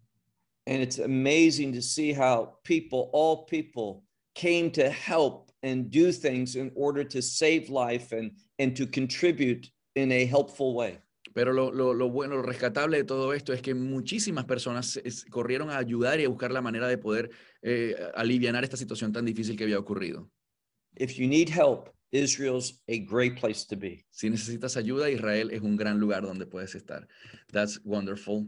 and 0.68 0.82
it's 0.82 1.00
amazing 1.00 1.74
to 1.74 1.82
see 1.82 2.14
how 2.14 2.58
people, 2.64 3.10
all 3.12 3.46
people, 3.46 4.04
came 4.36 4.70
to 4.72 4.90
help 4.90 5.52
and 5.64 5.90
do 5.90 6.12
things 6.12 6.56
in 6.56 6.72
order 6.76 7.04
to 7.04 7.22
save 7.22 7.70
life 7.70 8.12
and, 8.12 8.32
and 8.60 8.76
to 8.76 8.86
contribute 8.86 9.70
in 9.96 10.12
a 10.12 10.26
helpful 10.26 10.76
way. 10.76 11.00
Pero 11.34 11.54
lo, 11.54 11.72
lo- 11.72 11.94
lo 11.94 12.10
bueno, 12.10 12.36
lo 12.36 12.42
rescatable 12.44 12.98
de 12.98 13.04
todo 13.04 13.34
esto 13.34 13.52
es 13.54 13.62
que 13.62 13.74
muchísimas 13.74 14.46
personas 14.46 14.98
es- 15.04 15.26
corrieron 15.26 15.70
a 15.70 15.78
ayudar 15.78 16.20
y 16.20 16.26
a 16.26 16.30
buscar 16.30 16.52
la 16.52 16.62
manera 16.62 16.88
de 16.88 16.98
poder 16.98 17.30
eh, 17.62 17.96
alivianar 18.16 18.64
esta 18.64 18.78
situación 18.78 19.12
tan 19.12 19.26
difícil 19.26 19.56
que 19.58 19.64
había 19.64 19.80
ocurrido. 19.80 20.30
If 20.96 21.18
you 21.18 21.28
need 21.28 21.50
help, 21.50 21.90
Israel's 22.12 22.82
a 22.88 23.00
great 23.00 23.40
place 23.40 23.66
to 23.66 23.76
be. 23.76 24.06
Si 24.10 24.30
necesitas 24.30 24.78
ayuda, 24.78 25.10
Israel 25.10 25.52
es 25.52 25.62
un 25.62 25.76
gran 25.76 26.00
lugar 26.00 26.24
donde 26.24 26.46
puedes 26.46 26.76
estar. 26.76 27.08
That's 27.52 27.80
wonderful. 27.84 28.48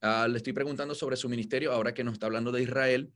Ah, 0.00 0.26
le 0.28 0.36
estoy 0.36 0.52
preguntando 0.52 0.94
sobre 0.94 1.16
su 1.16 1.28
ministerio, 1.28 1.72
ahora 1.72 1.94
que 1.94 2.04
nos 2.04 2.14
está 2.14 2.26
hablando 2.26 2.52
de 2.52 2.62
Israel. 2.62 3.12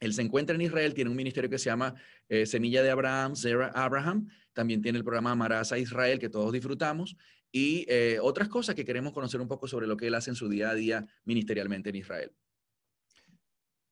Él 0.00 0.12
se 0.12 0.22
encuentra 0.22 0.54
en 0.54 0.62
Israel, 0.62 0.92
tiene 0.92 1.10
un 1.10 1.16
ministerio 1.16 1.48
que 1.48 1.58
se 1.58 1.66
llama 1.66 1.94
eh, 2.28 2.46
Semilla 2.46 2.82
de 2.82 2.90
Abraham, 2.90 3.36
Zera 3.36 3.68
Abraham. 3.74 4.28
También 4.52 4.82
tiene 4.82 4.98
el 4.98 5.04
programa 5.04 5.30
Amarás 5.30 5.72
a 5.72 5.78
Israel, 5.78 6.18
que 6.18 6.28
todos 6.28 6.52
disfrutamos. 6.52 7.16
Y 7.52 7.86
eh, 7.88 8.18
otras 8.20 8.48
cosas 8.48 8.74
que 8.74 8.84
queremos 8.84 9.12
conocer 9.12 9.40
un 9.40 9.48
poco 9.48 9.68
sobre 9.68 9.86
lo 9.86 9.96
que 9.96 10.08
él 10.08 10.14
hace 10.14 10.30
en 10.30 10.36
su 10.36 10.48
día 10.48 10.70
a 10.70 10.74
día 10.74 11.06
ministerialmente 11.24 11.90
en 11.90 11.96
Israel. 11.96 12.32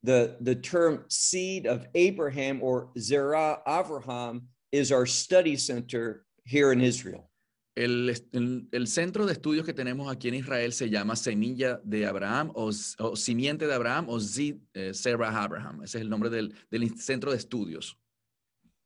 The, 0.05 0.37
the 0.43 0.57
term 0.57 1.05
seed 1.09 1.67
of 1.67 1.87
Abraham 1.95 2.61
or 2.61 2.91
Zerah 2.99 3.63
Avraham 3.65 4.49
is 4.72 4.92
our 4.92 5.06
study 5.06 5.56
center 5.58 6.26
here 6.46 6.72
in 6.72 6.82
Israel. 6.82 7.30
El, 7.76 8.10
est- 8.10 8.34
el- 8.34 8.68
el 8.72 8.88
centro 8.88 9.26
de 9.28 9.34
estudios 9.34 9.64
que 9.66 9.74
tenemos 9.74 10.12
aquí 10.12 10.28
en 10.30 10.34
Israel 10.34 10.74
se 10.74 10.90
llama 10.90 11.16
Semilla 11.16 11.80
de 11.84 12.06
Abraham 12.08 12.52
o, 12.56 12.70
S- 12.70 12.96
o 13.00 13.16
Simiente 13.16 13.68
de 13.68 13.74
Abraham 13.74 14.08
o 14.10 14.20
Zid 14.20 14.56
eh, 14.74 14.94
Sarah 14.94 15.30
Abraham. 15.44 15.84
Ese 15.84 15.98
es 16.00 16.02
el 16.02 16.10
nombre 16.10 16.30
del, 16.32 16.54
del 16.72 16.84
in- 16.84 16.98
centro 16.98 17.32
de 17.32 17.38
estudios. 17.38 17.96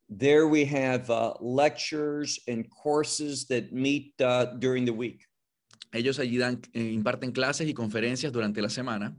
There 0.10 0.46
we 0.48 0.66
have 0.66 1.10
uh, 1.10 1.36
lectures 1.40 2.38
and 2.50 2.70
courses 2.70 3.48
that 3.48 3.72
meet 3.72 4.14
uh, 4.20 4.48
during 4.60 4.84
the 4.84 4.92
week. 4.94 5.26
Ellos 5.94 6.20
allí 6.20 6.38
dan, 6.38 6.60
eh, 6.74 6.92
imparten 6.94 7.32
clases 7.32 7.68
y 7.70 7.74
conferencias 7.74 8.32
durante 8.34 8.62
la 8.62 8.70
semana. 8.70 9.16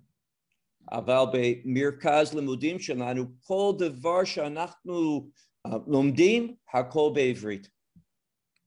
אבל 0.93 1.25
במרכז 1.33 2.35
לימודים 2.35 2.79
שלנו, 2.79 3.25
כל 3.41 3.73
דבר 3.79 4.25
שאנחנו 4.25 5.31
Lomdim 5.88 6.58
hakol 6.74 7.14
be'ivrit. 7.14 7.68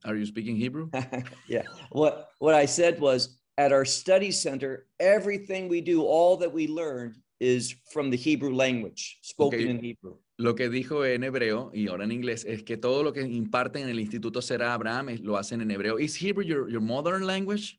Are 0.04 0.16
you 0.16 0.26
speaking 0.26 0.56
Hebrew? 0.56 0.90
yeah. 1.48 1.62
What 1.90 2.30
what 2.38 2.54
I 2.54 2.66
said 2.66 3.00
was 3.00 3.38
at 3.58 3.72
our 3.72 3.84
study 3.84 4.30
center, 4.30 4.86
everything 4.98 5.68
we 5.68 5.80
do, 5.80 6.02
all 6.02 6.36
that 6.38 6.52
we 6.52 6.66
learn, 6.66 7.14
is 7.40 7.74
from 7.92 8.10
the 8.10 8.16
Hebrew 8.16 8.54
language, 8.54 9.18
spoken 9.22 9.60
okay. 9.60 9.68
in 9.68 9.78
Hebrew. 9.78 10.16
Lo 10.38 10.54
que 10.54 10.70
dijo 10.70 11.04
en 11.04 11.22
hebreo 11.22 11.70
y 11.74 11.88
ahora 11.88 12.04
en 12.04 12.12
inglés 12.12 12.46
es 12.46 12.62
que 12.62 12.78
todo 12.78 13.02
lo 13.02 13.12
que 13.12 13.20
imparten 13.20 13.82
en 13.82 13.90
el 13.90 14.00
instituto 14.00 14.40
Zera 14.40 14.72
Abraham, 14.72 15.18
lo 15.22 15.36
hacen 15.36 15.60
en 15.60 15.70
hebreo. 15.70 15.98
Is 15.98 16.16
Hebrew 16.16 16.44
your, 16.44 16.70
your 16.70 16.80
modern 16.80 17.26
language? 17.26 17.78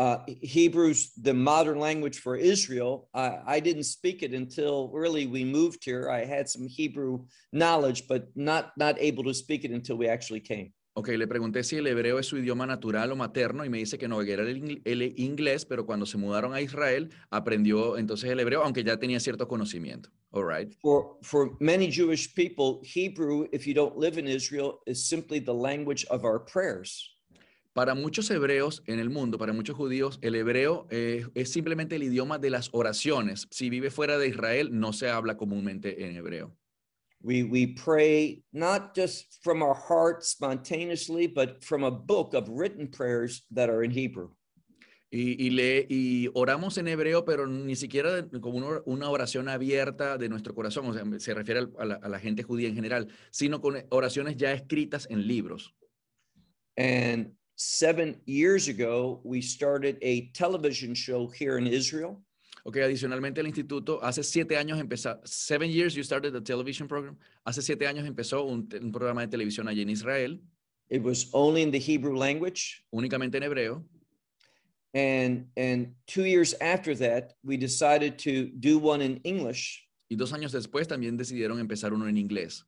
Uh, 0.00 0.24
Hebrew's 0.40 1.12
the 1.20 1.34
modern 1.34 1.78
language 1.78 2.20
for 2.20 2.34
Israel. 2.34 3.10
I, 3.12 3.56
I 3.56 3.60
didn't 3.60 3.84
speak 3.84 4.22
it 4.22 4.32
until 4.32 4.88
really 4.94 5.26
we 5.26 5.44
moved 5.44 5.84
here. 5.84 6.08
I 6.08 6.24
had 6.24 6.48
some 6.48 6.66
Hebrew 6.66 7.26
knowledge, 7.52 8.08
but 8.08 8.22
not 8.34 8.72
not 8.78 8.96
able 8.98 9.24
to 9.24 9.34
speak 9.34 9.62
it 9.66 9.72
until 9.72 9.98
we 9.98 10.08
actually 10.08 10.40
came. 10.40 10.72
Ok, 10.94 11.08
le 11.18 11.26
pregunté 11.26 11.62
si 11.64 11.76
el 11.76 11.86
hebreo 11.86 12.18
es 12.18 12.26
su 12.26 12.38
idioma 12.38 12.66
natural 12.66 13.12
o 13.12 13.16
materno 13.16 13.62
y 13.62 13.68
me 13.68 13.76
dice 13.76 13.98
que 13.98 14.08
no, 14.08 14.24
que 14.24 14.32
era 14.32 14.42
el, 14.42 14.80
el 14.82 15.02
inglés, 15.20 15.66
pero 15.66 15.84
cuando 15.84 16.06
se 16.06 16.16
mudaron 16.16 16.54
a 16.54 16.62
Israel 16.62 17.10
aprendió 17.30 17.98
entonces 17.98 18.30
el 18.30 18.40
hebreo, 18.40 18.62
aunque 18.62 18.82
ya 18.82 18.96
tenía 18.96 19.20
cierto 19.20 19.46
conocimiento. 19.46 20.08
All 20.32 20.44
right. 20.44 20.72
For 20.80 21.18
for 21.20 21.58
many 21.60 21.90
Jewish 21.90 22.34
people, 22.34 22.80
Hebrew, 22.82 23.48
if 23.52 23.66
you 23.66 23.74
don't 23.74 23.98
live 23.98 24.18
in 24.18 24.26
Israel, 24.26 24.80
is 24.86 25.06
simply 25.06 25.40
the 25.40 25.52
language 25.52 26.06
of 26.06 26.24
our 26.24 26.38
prayers. 26.38 27.19
Para 27.72 27.94
muchos 27.94 28.28
hebreos 28.30 28.82
en 28.86 28.98
el 28.98 29.10
mundo, 29.10 29.38
para 29.38 29.52
muchos 29.52 29.76
judíos, 29.76 30.18
el 30.22 30.34
hebreo 30.34 30.88
eh, 30.90 31.26
es 31.34 31.52
simplemente 31.52 31.96
el 31.96 32.02
idioma 32.02 32.38
de 32.38 32.50
las 32.50 32.68
oraciones. 32.72 33.46
Si 33.50 33.70
vive 33.70 33.90
fuera 33.90 34.18
de 34.18 34.26
Israel, 34.26 34.70
no 34.72 34.92
se 34.92 35.08
habla 35.08 35.36
comúnmente 35.36 36.04
en 36.04 36.16
hebreo. 36.16 36.56
We, 37.22 37.44
we 37.44 37.68
pray 37.68 38.42
not 38.52 38.96
just 38.96 39.40
from 39.42 39.62
our 39.62 39.74
heart 39.74 40.24
spontaneously, 40.24 41.28
but 41.28 41.62
from 41.62 41.84
a 41.84 41.90
book 41.90 42.34
of 42.34 42.48
written 42.48 42.88
prayers 42.88 43.46
that 43.54 43.68
are 43.68 43.84
in 43.84 43.92
Hebrew. 43.92 44.30
Y, 45.12 45.36
y, 45.44 45.50
lee, 45.50 45.86
y 45.88 46.30
oramos 46.34 46.78
en 46.78 46.88
hebreo, 46.88 47.24
pero 47.24 47.46
ni 47.46 47.76
siquiera 47.76 48.26
como 48.40 48.58
una, 48.58 48.80
una 48.84 49.10
oración 49.10 49.48
abierta 49.48 50.18
de 50.18 50.28
nuestro 50.28 50.54
corazón, 50.54 50.86
o 50.86 50.94
sea, 50.94 51.04
se 51.18 51.34
refiere 51.34 51.68
a 51.78 51.84
la, 51.84 51.94
a 51.96 52.08
la 52.08 52.18
gente 52.18 52.42
judía 52.42 52.68
en 52.68 52.74
general, 52.74 53.08
sino 53.30 53.60
con 53.60 53.76
oraciones 53.90 54.36
ya 54.36 54.52
escritas 54.52 55.06
en 55.10 55.26
libros. 55.26 55.74
And 56.76 57.34
seven 57.60 58.16
years 58.24 58.68
ago, 58.68 59.20
we 59.22 59.42
started 59.42 59.98
a 60.00 60.30
television 60.32 60.94
show 60.94 61.26
here 61.28 61.58
in 61.58 61.66
Israel. 61.66 62.16
Ok, 62.64 62.76
adicionalmente 62.78 63.40
el 63.40 63.46
instituto, 63.48 64.00
hace 64.02 64.22
siete 64.22 64.56
años 64.56 64.78
empezó, 64.80 65.20
seven 65.26 65.70
years 65.70 65.94
you 65.94 66.02
started 66.02 66.32
the 66.32 66.40
television 66.40 66.88
program, 66.88 67.16
hace 67.46 67.60
siete 67.62 67.86
años 67.86 68.06
empezó 68.06 68.44
un, 68.46 68.66
un 68.80 68.92
programa 68.92 69.20
de 69.22 69.28
televisión 69.28 69.68
allí 69.68 69.82
en 69.82 69.90
Israel, 69.90 70.40
It 70.90 71.02
was 71.02 71.28
only 71.32 71.62
in 71.62 71.70
the 71.70 71.78
Hebrew 71.78 72.16
language. 72.16 72.82
únicamente 72.92 73.36
en 73.36 73.42
hebreo, 73.44 73.84
And, 74.94 75.46
and 75.56 75.94
two 76.06 76.24
years 76.24 76.54
after 76.60 76.94
that, 76.96 77.34
we 77.44 77.56
decided 77.56 78.18
to 78.20 78.50
do 78.58 78.78
one 78.78 79.02
in 79.02 79.20
English. 79.24 79.86
y 80.10 80.16
dos 80.16 80.32
años 80.32 80.50
después 80.52 80.88
también 80.88 81.16
decidieron 81.16 81.60
empezar 81.60 81.92
uno 81.92 82.08
en 82.08 82.16
inglés. 82.16 82.64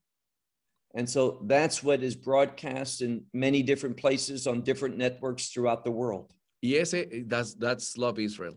And 0.95 1.09
so 1.09 1.39
that's 1.47 1.83
what 1.83 2.03
is 2.03 2.15
broadcast 2.15 3.01
in 3.01 3.25
many 3.33 3.63
different 3.63 3.97
places 3.97 4.47
on 4.47 4.63
different 4.63 4.97
networks 4.99 5.49
throughout 5.49 5.85
the 5.85 5.91
world. 5.91 6.33
Y 6.63 6.75
ese, 6.77 6.95
eh, 6.95 7.23
that's, 7.27 7.55
that's 7.55 7.97
Love 7.97 8.19
Israel. 8.19 8.57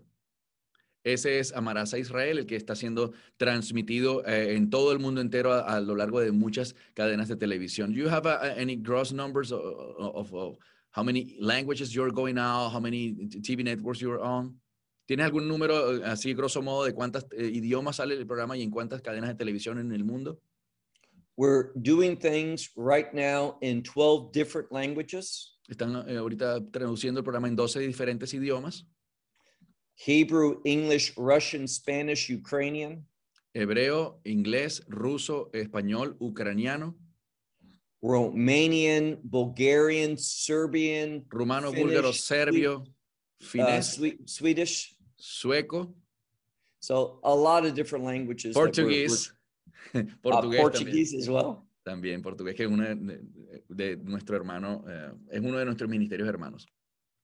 Ese 1.06 1.28
es 1.40 1.52
Amarás 1.54 1.94
a 1.94 2.00
Israel, 2.00 2.40
el 2.40 2.46
que 2.46 2.58
está 2.58 2.76
siendo 2.76 3.14
transmitido 3.38 4.24
eh, 4.28 4.56
en 4.56 4.70
todo 4.70 4.92
el 4.92 5.00
mundo 5.00 5.22
entero 5.22 5.54
a, 5.54 5.60
a 5.62 5.80
lo 5.80 5.96
largo 5.96 6.20
de 6.20 6.32
muchas 6.32 6.76
cadenas 6.96 7.28
de 7.28 7.36
televisión. 7.36 7.94
Do 7.94 8.00
you 8.00 8.10
have 8.10 8.26
uh, 8.26 8.54
any 8.58 8.76
gross 8.76 9.14
numbers 9.14 9.52
of, 9.52 9.62
of- 9.98 10.34
of 10.34 10.58
how 10.92 11.04
many 11.04 11.38
languages 11.40 11.94
you're 11.94 12.12
going 12.12 12.38
out, 12.40 12.72
how 12.72 12.80
many 12.80 13.14
TV 13.42 13.64
networks 13.64 14.02
you're 14.02 14.20
on? 14.22 14.60
¿Tienes 15.08 15.26
algún 15.26 15.48
número 15.48 15.98
eh, 15.98 16.02
así, 16.06 16.34
grosso 16.34 16.62
modo, 16.64 16.86
de 16.86 16.94
cuántos 16.94 17.28
idiomas 17.38 17.98
sale 17.98 18.16
el 18.16 18.26
programa 18.26 18.58
y 18.58 18.64
en 18.64 18.72
cuántas 18.72 19.02
cadenas 19.02 19.30
de 19.30 19.36
televisión 19.36 19.78
en 19.78 19.92
el 19.92 20.04
mundo? 20.04 20.40
We're 21.38 21.72
doing 21.82 22.16
things 22.18 22.70
right 22.78 23.14
now 23.14 23.58
in 23.62 23.84
12 23.84 24.32
different 24.32 24.72
languages 24.72 25.56
Están 25.68 25.96
eh, 26.08 26.18
ahorita 26.18 26.62
traduciendo 26.72 27.20
el 27.20 27.24
programa 27.24 27.48
en 27.48 27.56
12 27.56 27.80
diferentes 27.80 28.34
idiomas. 28.34 28.86
Hebrew, 29.96 30.62
English, 30.64 31.14
Russian, 31.18 31.68
Spanish, 31.68 32.30
Ukrainian. 32.30 33.06
Hebreo, 33.56 34.20
inglés, 34.26 34.84
ruso, 34.88 35.50
español, 35.54 36.18
ucraniano, 36.20 36.96
Romanian, 38.02 39.20
Bulgarian, 39.24 40.18
Serbian, 40.18 41.26
rumano, 41.30 41.72
Finnish, 41.72 41.96
búlgaro, 41.96 42.14
serbio, 42.14 42.76
uh, 42.82 42.86
finés, 43.42 43.96
Swe- 43.96 44.20
Swedish. 44.26 44.96
sueco, 45.18 45.96
So 46.80 47.20
a 47.24 47.34
lot 47.34 47.66
of 47.66 47.74
different 47.74 48.06
languages. 48.06 48.56
we're- 48.56 48.72
portugués, 50.22 50.60
uh, 50.60 50.62
Portuguese 50.62 51.16
as 51.16 51.30
well. 51.30 51.66
también, 51.84 52.22
también 52.22 52.22
portugués, 52.22 52.56
que 52.56 52.64
es 52.64 52.70
uno 52.70 52.84
de, 52.84 53.22
de 53.70 53.98
nuestro 53.98 54.36
hermano, 54.36 54.84
eh, 54.88 55.12
es 55.32 55.40
uno 55.40 55.58
de 55.58 55.66
nuestros 55.66 55.90
ministerios 55.90 56.28
hermanos. 56.28 56.66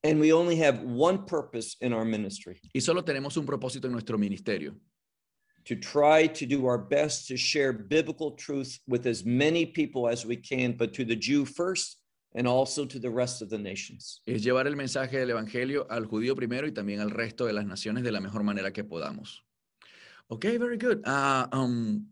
And 0.04 0.20
we 0.20 0.34
only 0.34 0.56
have 0.58 0.82
one 0.84 1.26
purpose 1.26 1.78
in 1.80 1.94
our 1.94 2.06
ministry 2.06 2.60
Y 2.74 2.82
solo 2.82 3.04
tenemos 3.04 3.38
un 3.38 3.46
propósito 3.46 3.86
en 3.86 3.92
nuestro 3.92 4.18
ministerio, 4.18 4.76
to 5.66 5.76
try 5.76 6.28
to 6.28 6.46
do 6.46 6.66
our 6.66 6.78
best 6.78 7.28
to 7.28 7.38
share 7.38 7.72
biblical 7.72 8.32
truth 8.32 8.80
with 8.88 9.06
as 9.06 9.24
many 9.26 9.66
people 9.66 10.08
as 10.08 10.26
we 10.26 10.36
can, 10.36 10.74
but 10.74 10.94
to 10.94 11.06
the 11.06 11.16
Jew 11.16 11.46
first 11.46 11.98
and 12.34 12.48
also 12.48 12.86
to 12.86 13.00
the 13.00 13.10
rest 13.10 13.42
of 13.42 13.50
the 13.50 13.58
nations. 13.58 14.22
es 14.26 14.44
llevar 14.44 14.66
el 14.66 14.76
mensaje 14.76 15.20
del 15.20 15.32
Evangelio 15.32 15.86
al 15.90 16.06
judío 16.06 16.36
primero 16.36 16.68
y 16.68 16.72
también 16.72 17.00
al 17.00 17.12
resto 17.12 17.46
de 17.46 17.54
las 17.54 17.66
naciones 17.66 18.04
de 18.04 18.12
la 18.12 18.22
mejor 18.22 18.44
manera 18.44 18.72
que 18.72 18.84
podamos. 18.84 19.44
Okay, 20.30 20.58
very 20.58 20.78
good. 20.78 21.06
Uh, 21.06 21.46
um, 21.52 22.08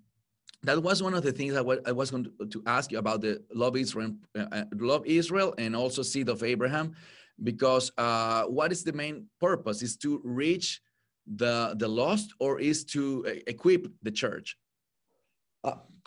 that 0.63 0.81
was 0.81 1.01
one 1.01 1.13
of 1.13 1.23
the 1.23 1.31
things 1.31 1.55
I 1.55 1.61
I 1.85 1.91
was 1.91 2.11
going 2.11 2.25
to, 2.49 2.63
ask 2.65 2.91
you 2.91 2.99
about 2.99 3.21
the 3.21 3.41
Love 3.53 3.77
Israel, 3.77 4.11
uh, 4.37 4.45
uh, 4.51 4.63
Love 4.75 5.03
Israel 5.05 5.53
and 5.57 5.75
also 5.75 6.01
Seed 6.03 6.29
of 6.29 6.43
Abraham, 6.43 6.93
because 7.41 7.91
uh, 7.97 8.43
what 8.43 8.71
is 8.71 8.83
the 8.83 8.93
main 8.93 9.27
purpose? 9.39 9.81
Is 9.81 9.95
to 9.97 10.21
reach 10.23 10.81
the, 11.25 11.75
the 11.77 11.87
lost 11.87 12.33
or 12.39 12.59
is 12.59 12.83
to 12.85 13.25
uh, 13.27 13.31
equip 13.47 13.87
the 14.03 14.11
church? 14.11 14.57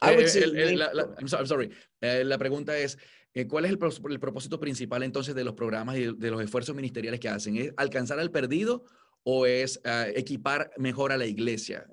I 0.05 0.17
would 0.17 0.25
Eh, 0.25 0.29
say 0.29 0.41
the 0.51 0.73
el- 0.73 0.79
la, 0.79 0.89
la- 0.93 1.15
I'm 1.19 1.29
so- 1.29 1.39
I'm 1.39 1.47
sorry. 1.47 1.71
Eh, 2.03 2.25
la 2.25 2.37
pregunta 2.37 2.77
es, 2.77 2.99
eh, 3.35 3.47
¿cuál 3.47 3.65
es 3.67 3.71
el, 3.71 3.79
el 4.11 4.19
propósito 4.19 4.59
principal 4.59 5.03
entonces 5.05 5.35
de 5.35 5.45
los 5.45 5.55
programas 5.55 5.97
y 5.97 6.13
de, 6.13 6.31
los 6.31 6.43
esfuerzos 6.43 6.75
ministeriales 6.75 7.21
que 7.21 7.29
hacen? 7.29 7.57
¿Es 7.57 7.73
alcanzar 7.77 8.19
al 8.19 8.31
perdido 8.33 8.85
o 9.23 9.47
es 9.47 9.81
ah, 9.85 10.07
equipar 10.15 10.73
mejor 10.77 11.13
a 11.13 11.17
la 11.17 11.25
iglesia, 11.27 11.87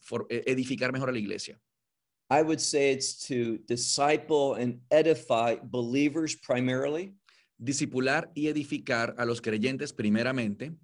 for- 0.00 0.26
eh, 0.28 0.42
edificar 0.46 0.92
mejor 0.92 1.08
a 1.08 1.12
la 1.12 1.18
iglesia? 1.20 1.60
I 2.32 2.40
would 2.40 2.62
say 2.62 2.92
it's 2.92 3.26
to 3.28 3.58
disciple 3.68 4.54
and 4.54 4.80
edify 4.90 5.56
believers 5.62 6.34
primarily, 6.34 7.12
Discipular 7.62 8.30
y 8.34 8.46
edificar 8.46 9.14
a 9.18 9.26
los 9.26 9.42
creyentes 9.42 9.92
primeramente, 9.92 10.74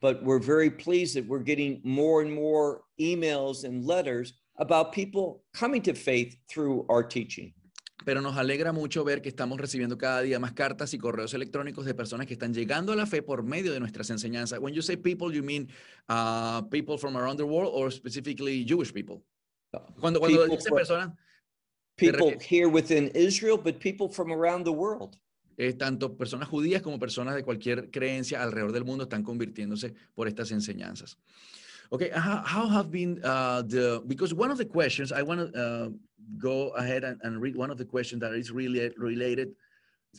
but 0.00 0.22
we're 0.22 0.38
very 0.38 0.70
pleased 0.70 1.16
that 1.16 1.26
we're 1.26 1.42
getting 1.42 1.80
more 1.82 2.22
and 2.22 2.32
more 2.32 2.82
emails 3.00 3.64
and 3.64 3.84
letters 3.84 4.34
about 4.58 4.92
people 4.92 5.42
coming 5.52 5.82
to 5.82 5.94
faith 5.94 6.36
through 6.48 6.86
our 6.88 7.02
teaching. 7.02 7.52
pero 8.04 8.20
nos 8.22 8.36
alegra 8.36 8.72
mucho 8.72 9.02
ver 9.04 9.20
que 9.20 9.28
estamos 9.28 9.58
recibiendo 9.58 9.98
cada 9.98 10.22
día 10.22 10.38
más 10.38 10.52
cartas 10.52 10.94
y 10.94 10.98
correos 10.98 11.34
electrónicos 11.34 11.84
de 11.86 11.94
personas 11.94 12.28
que 12.28 12.34
están 12.34 12.54
llegando 12.54 12.92
a 12.92 12.96
la 12.96 13.04
fe 13.04 13.20
por 13.20 13.42
medio 13.42 13.72
de 13.72 13.80
nuestras 13.80 14.08
enseñanzas. 14.10 14.60
When 14.60 14.72
you 14.72 14.82
say 14.82 14.96
people, 14.96 15.34
you 15.34 15.42
mean 15.42 15.68
uh, 16.08 16.62
people 16.70 16.96
from 16.96 17.16
around 17.16 17.36
the 17.36 17.44
world 17.44 17.72
or 17.74 17.90
specifically 17.90 18.64
Jewish 18.64 18.94
people? 18.94 19.24
Cuando, 20.00 20.20
cuando 20.20 20.20
People 20.20 20.56
dice 20.56 20.70
personas, 20.70 21.16
People 21.96 22.38
here 22.38 22.68
within 22.68 23.10
Israel, 23.14 23.58
but 23.58 23.80
people 23.80 24.08
from 24.08 24.32
around 24.32 24.64
the 24.64 24.72
world. 24.72 25.18
eh, 25.58 25.72
tanto 25.72 26.16
personas 26.16 26.48
judías 26.48 26.82
como 26.82 26.98
personas 26.98 27.34
de 27.34 27.42
cualquier 27.42 27.90
creencia 27.90 28.42
alrededor 28.42 28.72
del 28.72 28.84
mundo 28.84 29.04
están 29.04 29.24
convirtiéndose 29.24 29.92
por 30.14 30.28
estas 30.28 30.52
enseñanzas. 30.52 31.18
Okay, 31.90 32.10
how, 32.14 32.42
how 32.44 32.68
have 32.68 32.90
been 32.90 33.18
uh, 33.24 33.62
the, 33.62 34.00
because 34.06 34.32
one 34.32 34.50
of 34.50 34.58
the 34.58 34.64
questions, 34.64 35.10
I 35.10 35.22
want 35.22 35.52
to 35.52 35.58
uh, 35.58 35.88
go 36.38 36.68
ahead 36.76 37.02
and, 37.02 37.18
and 37.22 37.40
read 37.40 37.56
one 37.56 37.70
of 37.70 37.78
the 37.78 37.84
questions 37.84 38.20
that 38.20 38.34
is 38.34 38.52
really 38.52 38.92
related. 38.96 39.54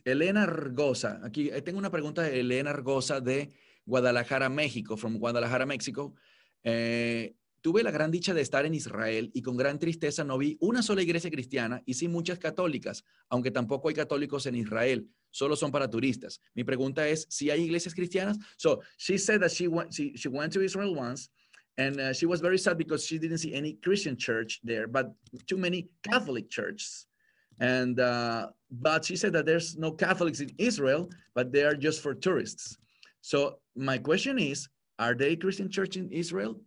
Elena 0.06 0.44
Argosa, 0.44 1.20
aquí 1.24 1.50
eh, 1.52 1.62
tengo 1.62 1.80
una 1.80 1.90
pregunta 1.90 2.24
de 2.24 2.40
Elena 2.40 2.72
Argosa 2.72 3.22
de 3.22 3.50
Guadalajara, 3.86 4.50
México, 4.50 4.98
from 4.98 5.18
Guadalajara, 5.20 5.66
México. 5.66 6.16
Eh, 6.64 7.34
tuve 7.62 7.84
la 7.84 7.92
gran 7.92 8.12
dicha 8.12 8.34
de 8.34 8.42
estar 8.42 8.66
en 8.66 8.74
Israel 8.74 9.32
y 9.34 9.42
con 9.42 9.58
gran 9.58 9.80
tristeza 9.80 10.24
no 10.24 10.38
vi 10.38 10.58
una 10.62 10.82
sola 10.82 11.02
iglesia 11.02 11.30
cristiana 11.30 11.82
y 11.86 11.94
sí 11.94 12.08
muchas 12.08 12.40
católicas, 12.40 13.04
aunque 13.30 13.52
tampoco 13.52 13.90
hay 13.90 13.96
católicos 13.96 14.46
en 14.46 14.56
Israel, 14.56 15.08
solo 15.32 15.56
son 15.56 15.72
para 15.72 15.90
turistas. 15.90 16.42
Mi 16.54 16.64
pregunta 16.64 17.08
es 17.08 17.26
si 17.30 17.50
hay 17.50 17.64
iglesias 17.64 17.94
cristianas. 17.94 18.38
So 18.58 18.82
she 18.98 19.18
said 19.18 19.42
that 19.42 19.52
she 19.52 19.68
went, 19.68 19.94
she, 19.94 20.14
she 20.16 20.30
went 20.30 20.54
to 20.54 20.62
Israel 20.62 20.96
once 20.96 21.30
and 21.78 22.00
uh, 22.00 22.14
she 22.14 22.26
was 22.26 22.42
very 22.42 22.58
sad 22.58 22.78
because 22.78 23.06
she 23.06 23.18
didn't 23.18 23.38
see 23.38 23.54
any 23.54 23.74
Christian 23.74 24.18
church 24.18 24.60
there, 24.64 24.86
but 24.88 25.14
too 25.48 25.58
many 25.58 25.88
Catholic 26.04 26.50
churches. 26.50 27.08
And 27.60 28.00
uh, 28.00 28.48
but 28.70 29.06
she 29.06 29.16
said 29.16 29.34
that 29.34 29.46
there's 29.46 29.78
no 29.78 29.92
Catholics 29.92 30.42
in 30.42 30.52
Israel, 30.58 31.10
but 31.36 31.52
they 31.52 31.64
are 31.64 31.76
just 31.76 32.02
for 32.02 32.14
tourists. 32.14 32.78
So 33.22 33.60
my 33.76 33.98
question 33.98 34.40
is, 34.40 34.68
are 34.98 35.14
there 35.14 35.36
Christian 35.36 35.70
church 35.70 35.96
in 35.96 36.10
Israel? 36.12 36.60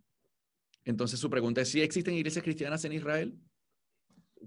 Entonces 0.85 1.19
su 1.19 1.29
pregunta 1.29 1.61
es 1.61 1.69
si 1.69 1.81
existen 1.81 2.13
iglesias 2.13 2.43
cristianas 2.43 2.83
en 2.85 2.93
Israel. 2.93 3.33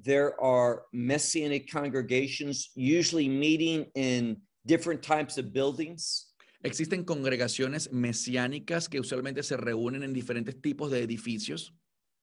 There 0.03 0.35
are 0.41 0.83
messianic 0.93 1.71
congregations 1.71 2.71
usually 2.77 3.29
meeting 3.29 3.87
in 3.95 4.43
different 4.67 5.03
types 5.03 5.39
of 5.39 5.53
buildings. 5.53 6.35
Existen 6.63 7.05
congregaciones 7.05 7.91
mesiánicas 7.93 8.89
que 8.89 9.01
usualmente 9.01 9.43
se 9.43 9.57
reúnen 9.57 10.03
en 10.03 10.13
diferentes 10.13 10.61
tipos 10.61 10.91
de 10.91 11.03
edificios. 11.03 11.73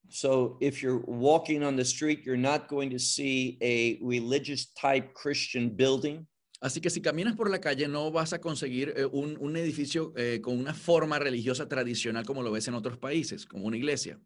So 0.09 0.57
if 0.59 0.84
you're 0.84 1.03
walking 1.07 1.64
on 1.64 1.76
the 1.76 1.86
street, 1.86 2.24
you're 2.26 2.38
not 2.38 2.68
going 2.68 2.89
to 2.91 2.99
see 2.99 3.57
a 3.61 3.99
religious 4.03 4.72
type 4.74 5.14
Christian 5.14 5.70
building. 5.70 6.28
Así 6.64 6.80
que 6.80 6.89
si 6.89 7.01
caminas 7.01 7.36
por 7.36 7.49
la 7.49 7.59
calle 7.59 7.89
no 7.89 8.09
vas 8.09 8.32
a 8.32 8.39
conseguir 8.39 8.93
eh, 8.95 9.05
un, 9.05 9.36
un 9.38 9.57
edificio 9.57 10.14
eh, 10.16 10.39
con 10.41 10.57
una 10.57 10.74
forma 10.74 11.20
religiosa 11.20 11.68
tradicional 11.68 12.26
como 12.26 12.41
lo 12.41 12.51
ves 12.53 12.70
en 12.70 12.74
otros 12.74 12.97
países, 12.97 13.45
como 13.45 13.66
una 13.66 13.76
iglesia. 13.76 14.18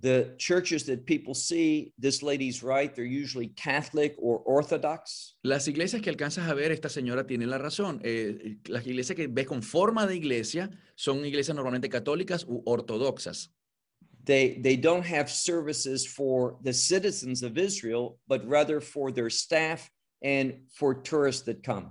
The 0.00 0.34
churches 0.36 0.84
that 0.86 1.04
people 1.04 1.32
see, 1.36 1.92
this 1.96 2.20
lady's 2.24 2.64
right, 2.64 2.92
they're 2.92 3.06
usually 3.06 3.50
Catholic 3.54 4.16
or 4.18 4.42
Orthodox. 4.44 5.36
Las 5.44 5.68
iglesias 5.68 6.02
que 6.02 6.10
alcanzas 6.10 6.48
a 6.48 6.54
ver, 6.54 6.72
esta 6.72 6.88
señora 6.88 7.28
tiene 7.28 7.46
la 7.46 7.58
razón. 7.58 8.00
eh, 8.02 8.56
las 8.64 8.84
iglesias 8.84 9.14
que 9.14 9.28
ves 9.28 9.46
con 9.46 9.62
forma 9.62 10.04
de 10.08 10.16
iglesia 10.16 10.68
son 10.96 11.24
iglesias 11.24 11.54
normalmente 11.54 11.88
católicas 11.88 12.44
u 12.48 12.60
ortodoxas. 12.66 13.52
they 14.24 14.60
they 14.60 14.76
don't 14.76 15.04
have 15.04 15.28
services 15.30 16.06
for 16.06 16.56
the 16.64 16.72
citizens 16.72 17.44
of 17.44 17.56
Israel, 17.56 18.18
but 18.26 18.44
rather 18.48 18.80
for 18.80 19.12
their 19.12 19.30
staff 19.30 19.88
and 20.22 20.54
for 20.70 20.94
tourists 20.94 21.42
that 21.42 21.62
come. 21.62 21.90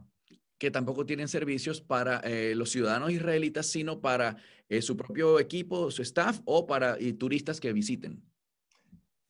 que 0.61 0.69
tampoco 0.69 1.07
tienen 1.07 1.27
servicios 1.27 1.81
para 1.81 2.19
eh, 2.19 2.53
los 2.53 2.69
ciudadanos 2.69 3.11
israelitas, 3.11 3.65
sino 3.65 3.99
para 3.99 4.37
eh, 4.69 4.83
su 4.83 4.95
propio 4.95 5.39
equipo, 5.39 5.89
su 5.89 6.03
staff 6.03 6.39
o 6.45 6.67
para 6.67 6.97
y 6.99 7.13
turistas 7.13 7.59
que 7.59 7.73
visiten. 7.73 8.21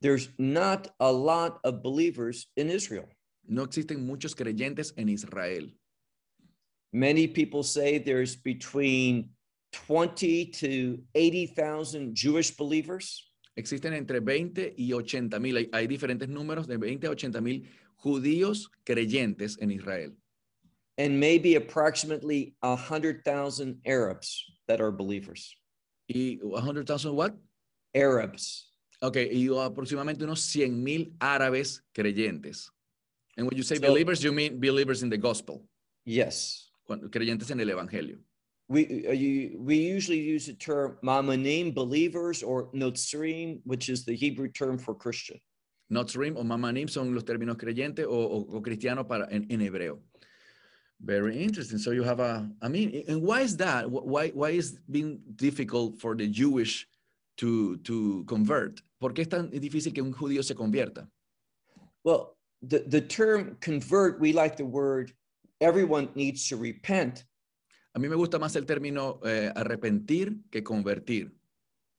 There's 0.01 0.29
not 0.37 0.93
a 0.99 1.09
lot 1.09 1.61
of 1.63 1.81
believers 1.81 2.51
in 2.57 2.69
Israel. 2.69 3.07
No 3.47 3.63
existen 3.63 4.05
muchos 4.05 4.35
creyentes 4.35 4.93
en 4.97 5.07
Israel. 5.07 5.71
Many 6.91 7.29
people 7.29 7.63
say 7.63 7.97
there's 7.97 8.35
between 8.35 9.29
20 9.71 10.47
to 10.59 11.01
80,000 11.15 12.13
Jewish 12.13 12.57
believers. 12.57 13.31
Existen 13.55 13.93
entre 13.93 14.19
20 14.19 14.73
y 14.77 14.91
80 14.91 15.39
mil, 15.39 15.55
hay, 15.55 15.69
hay 15.71 15.87
diferentes 15.87 16.27
números 16.27 16.67
de 16.67 16.75
20 16.75 17.07
a 17.07 17.11
80 17.11 17.39
mil 17.39 17.69
judíos 18.03 18.69
creyentes 18.85 19.57
en 19.61 19.71
Israel. 19.71 20.11
and 20.97 21.19
maybe 21.19 21.55
approximately 21.55 22.53
100,000 22.61 23.81
Arabs 23.87 24.43
that 24.67 24.79
are 24.81 24.91
believers. 24.91 25.55
Y 26.07 26.37
100,000 26.43 27.15
what? 27.15 27.33
Arabs. 27.95 28.67
Ok, 29.01 29.15
y 29.31 29.47
aproximadamente 29.47 30.23
unos 30.23 30.41
100 30.41 30.69
mil 30.71 31.13
árabes 31.19 31.81
creyentes. 31.95 32.69
And 33.37 33.47
when 33.47 33.57
you 33.57 33.63
say 33.63 33.75
So- 33.77 33.81
believers, 33.87 34.21
you 34.23 34.31
mean 34.31 34.59
believers 34.59 35.01
in 35.01 35.09
the 35.09 35.17
gospel, 35.17 35.65
Yes. 36.05 36.69
cuando- 36.85 37.09
creyentes 37.09 37.49
en 37.49 37.59
el 37.61 37.69
evangelio. 37.69 38.19
We, 38.67 39.07
uh, 39.07 39.11
you, 39.13 39.57
we 39.59 39.77
usually 39.77 40.19
use 40.19 40.45
the 40.45 40.53
term 40.53 40.97
mamanim, 41.01 41.73
believers, 41.73 42.43
or 42.43 42.69
notzerim, 42.73 43.61
which 43.65 43.89
is 43.89 44.05
the 44.05 44.13
Hebrew 44.15 44.49
term 44.51 44.77
for 44.77 44.93
Christian. 44.95 45.39
Notzrim 45.91 46.37
o 46.37 46.43
mamanim 46.43 46.87
son 46.87 47.13
los 47.13 47.25
términos 47.25 47.57
creyente 47.57 48.05
o, 48.05 48.11
o, 48.11 48.57
o 48.57 48.61
cristiano 48.61 49.05
para, 49.05 49.27
en, 49.29 49.45
en 49.49 49.61
hebreo. 49.61 49.99
Very 51.03 51.43
interesting. 51.43 51.77
So 51.79 51.91
you 51.91 52.03
have 52.03 52.19
a, 52.19 52.49
I 52.61 52.69
mean, 52.69 53.03
and 53.07 53.21
why 53.21 53.41
is 53.41 53.57
that? 53.57 53.85
Wh- 53.85 54.05
Why, 54.05 54.29
why 54.29 54.51
is 54.51 54.79
being 54.89 55.19
difficult 55.35 55.99
for 55.99 56.15
the 56.15 56.27
Jewish 56.27 56.87
to, 57.37 57.77
to 57.77 58.23
convert? 58.25 58.81
¿Por 58.99 59.13
qué 59.13 59.23
es 59.23 59.27
tan 59.27 59.49
difícil 59.49 59.93
que 59.93 60.01
un 60.01 60.13
judío 60.13 60.43
se 60.43 60.53
convierta? 60.53 61.07
Well, 62.03 62.37
the, 62.61 62.79
the 62.87 63.01
term 63.01 63.57
convert, 63.59 64.19
we 64.19 64.31
like 64.31 64.55
the 64.55 64.65
word, 64.65 65.11
everyone 65.59 66.09
needs 66.15 66.47
to 66.49 66.55
repent. 66.55 67.25
A 67.95 67.99
mí 67.99 68.07
me 68.07 68.15
gusta 68.15 68.39
más 68.39 68.55
el 68.55 68.65
término 68.65 69.19
eh, 69.25 69.51
arrepentir 69.53 70.37
que 70.49 70.63
convertir. 70.63 71.31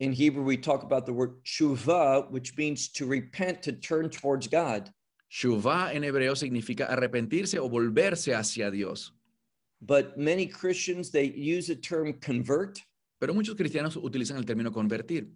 In 0.02 0.10
Hebrew, 0.12 0.42
we 0.42 0.56
talk 0.56 0.82
about 0.82 1.06
the 1.06 1.12
word 1.12 1.34
shuvah, 1.44 2.28
which 2.28 2.56
means 2.56 2.88
to 2.88 3.06
repent, 3.06 3.62
to 3.62 3.70
turn 3.70 4.10
towards 4.10 4.48
God. 4.48 4.90
Shuvah 5.30 5.94
en 5.94 6.02
hebreo 6.02 6.34
significa 6.34 6.88
arrepentirse 6.90 7.56
o 7.60 7.68
volverse 7.68 8.34
hacia 8.34 8.68
Dios. 8.72 9.12
But 9.80 10.18
many 10.18 10.46
Christians, 10.46 11.12
they 11.12 11.26
use 11.30 11.68
the 11.68 11.76
term 11.76 12.14
convert, 12.14 12.80
Pero 13.20 13.32
muchos 13.32 13.54
cristianos 13.54 13.96
utilizan 13.96 14.38
el 14.38 14.44
término 14.44 14.72
convertir. 14.72 15.28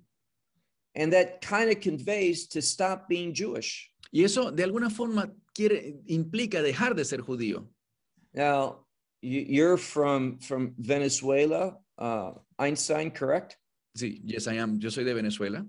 and 0.97 1.13
that 1.13 1.41
kind 1.43 1.71
of 1.71 1.81
conveys 1.81 2.49
to 2.49 2.61
stop 2.61 3.07
being 3.09 3.33
Jewish. 3.33 3.89
Y 4.13 4.25
eso 4.25 4.51
de 4.51 4.65
alguna 4.65 4.91
forma 4.91 5.31
quiere, 5.55 5.95
implica 6.09 6.61
dejar 6.61 6.97
de 6.97 7.05
ser 7.05 7.19
judío. 7.19 7.69
Now, 8.35 8.87
you- 9.23 9.45
you're 9.47 9.77
from 9.77 10.39
from 10.41 10.75
Venezuela, 10.79 11.77
uh, 11.99 12.33
Einstein, 12.59 13.13
correct? 13.13 13.59
Sí, 13.97 14.21
yes, 14.25 14.47
I 14.47 14.59
am. 14.59 14.79
Yo 14.79 14.91
soy 14.91 15.05
de 15.05 15.15
Venezuela. 15.15 15.67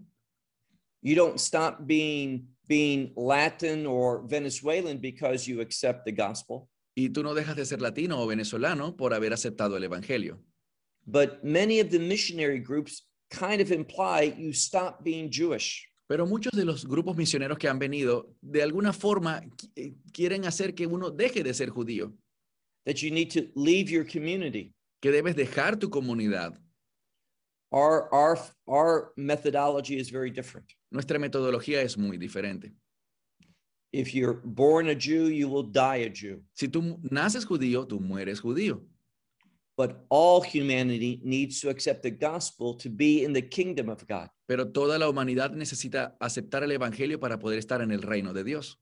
You 1.02 1.16
don't 1.16 1.40
stop 1.40 1.88
being 1.88 2.50
being 2.68 3.14
Latin 3.16 3.86
or 3.86 4.28
Venezuelan 4.28 4.98
because 4.98 5.48
you 5.48 5.62
accept 5.62 6.06
the 6.06 6.12
gospel. 6.12 6.70
Y 6.94 7.10
tú 7.10 7.24
no 7.24 7.34
dejas 7.34 7.56
de 7.56 7.66
ser 7.66 7.82
latino 7.82 8.20
o 8.20 8.28
venezolano 8.28 8.98
por 8.98 9.14
haber 9.14 9.32
aceptado 9.32 9.78
el 9.78 9.84
evangelio. 9.84 10.44
But 11.06 11.44
many 11.44 11.80
of 11.80 11.90
the 11.90 12.00
missionary 12.00 12.60
groups 12.60 13.08
kind 13.30 13.62
of 13.62 13.72
imply 13.72 14.34
you 14.38 14.52
stop 14.52 15.04
being 15.04 15.30
Jewish. 15.32 15.88
Pero 16.10 16.26
muchos 16.26 16.52
de 16.52 16.66
los 16.66 16.86
grupos 16.86 17.16
misioneros 17.16 17.58
que 17.58 17.70
han 17.70 17.80
venido, 17.80 18.36
de 18.42 18.62
alguna 18.62 18.92
forma, 18.92 19.42
eh, 19.76 19.94
quieren 20.12 20.46
hacer 20.46 20.74
que 20.74 20.86
uno 20.86 21.12
deje 21.12 21.44
de 21.44 21.54
ser 21.54 21.70
judío, 21.70 22.14
that 22.86 22.96
you 22.96 23.10
need 23.10 23.30
to 23.32 23.50
leave 23.56 23.90
your 23.90 24.06
community. 24.06 24.74
que 25.00 25.12
debes 25.12 25.36
dejar 25.36 25.78
tu 25.78 25.90
comunidad. 25.90 26.60
Our 27.72 28.14
our 28.14 28.38
our 28.68 29.12
methodology 29.18 29.98
is 29.98 30.10
very 30.10 30.32
different. 30.32 30.74
Nuestra 30.92 31.20
metodología 31.20 31.82
es 31.82 31.98
muy 31.98 32.18
diferente. 32.18 32.72
If 33.92 34.14
you're 34.14 34.42
born 34.44 34.90
a 34.90 34.96
Jew, 34.96 35.28
you 35.28 35.50
will 35.50 35.64
die 35.64 35.98
a 35.98 36.10
Jew. 36.10 36.42
Si 36.54 36.68
tú 36.68 37.00
naces 37.10 37.46
judío, 37.46 37.86
tú 37.86 38.00
mueres 38.00 38.42
judío. 38.42 38.82
But 39.78 40.06
all 40.10 40.42
humanity 40.42 41.22
needs 41.24 41.62
to 41.62 41.70
accept 41.70 42.04
the 42.04 42.12
gospel 42.12 42.74
to 42.76 42.90
be 42.90 43.24
in 43.24 43.32
the 43.32 43.42
kingdom 43.42 43.90
of 43.90 44.06
God. 44.08 44.30
Pero 44.48 44.66
toda 44.66 44.98
la 44.98 45.08
humanidad 45.08 45.52
necesita 45.52 46.18
aceptar 46.20 46.64
el 46.64 46.72
evangelio 46.72 47.20
para 47.20 47.38
poder 47.38 47.60
estar 47.60 47.82
en 47.82 47.92
el 47.92 48.02
reino 48.02 48.34
de 48.34 48.44
Dios. 48.44 48.78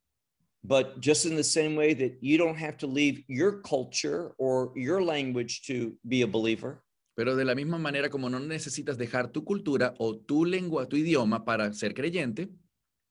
But 0.63 0.99
just 0.99 1.25
in 1.25 1.35
the 1.35 1.43
same 1.43 1.75
way 1.75 1.93
that 1.95 2.17
you 2.21 2.37
don't 2.37 2.57
have 2.57 2.77
to 2.77 2.87
leave 2.87 3.23
your 3.27 3.61
culture 3.61 4.33
or 4.37 4.71
your 4.75 5.01
language 5.03 5.63
to 5.67 5.93
be 6.07 6.23
a 6.23 6.27
believer, 6.27 6.81
Pero 7.15 7.35
de 7.35 7.45
la 7.45 7.55
misma 7.55 7.77
manera 7.77 8.09
como 8.09 8.29
no 8.29 8.39
necesitas 8.39 8.97
dejar 8.97 9.31
tu 9.31 9.43
cultura 9.43 9.93
o 9.99 10.17
tu 10.17 10.45
lengua, 10.45 10.87
tu 10.87 10.97
idioma 10.97 11.45
para 11.45 11.73
ser 11.73 11.93
creyente, 11.93 12.49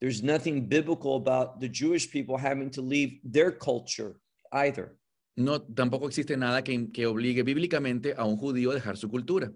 there's 0.01 0.23
nothing 0.23 0.69
biblical 0.69 1.17
about 1.17 1.61
the 1.61 1.69
Jewish 1.69 2.11
people 2.11 2.37
having 2.37 2.71
to 2.71 2.83
leave 2.83 3.21
their 3.25 3.57
culture 3.57 4.15
either. 4.53 4.97
no 5.37 5.61
tampoco 5.61 6.07
existe 6.07 6.37
nada 6.37 6.63
que, 6.63 6.93
que 6.93 7.07
obligue 7.07 7.43
bíblicamente 7.43 8.15
a 8.17 8.25
un 8.25 8.37
judío 8.37 8.71
a 8.71 8.75
dejar 8.75 8.97
su 8.97 9.09
cultura. 9.09 9.53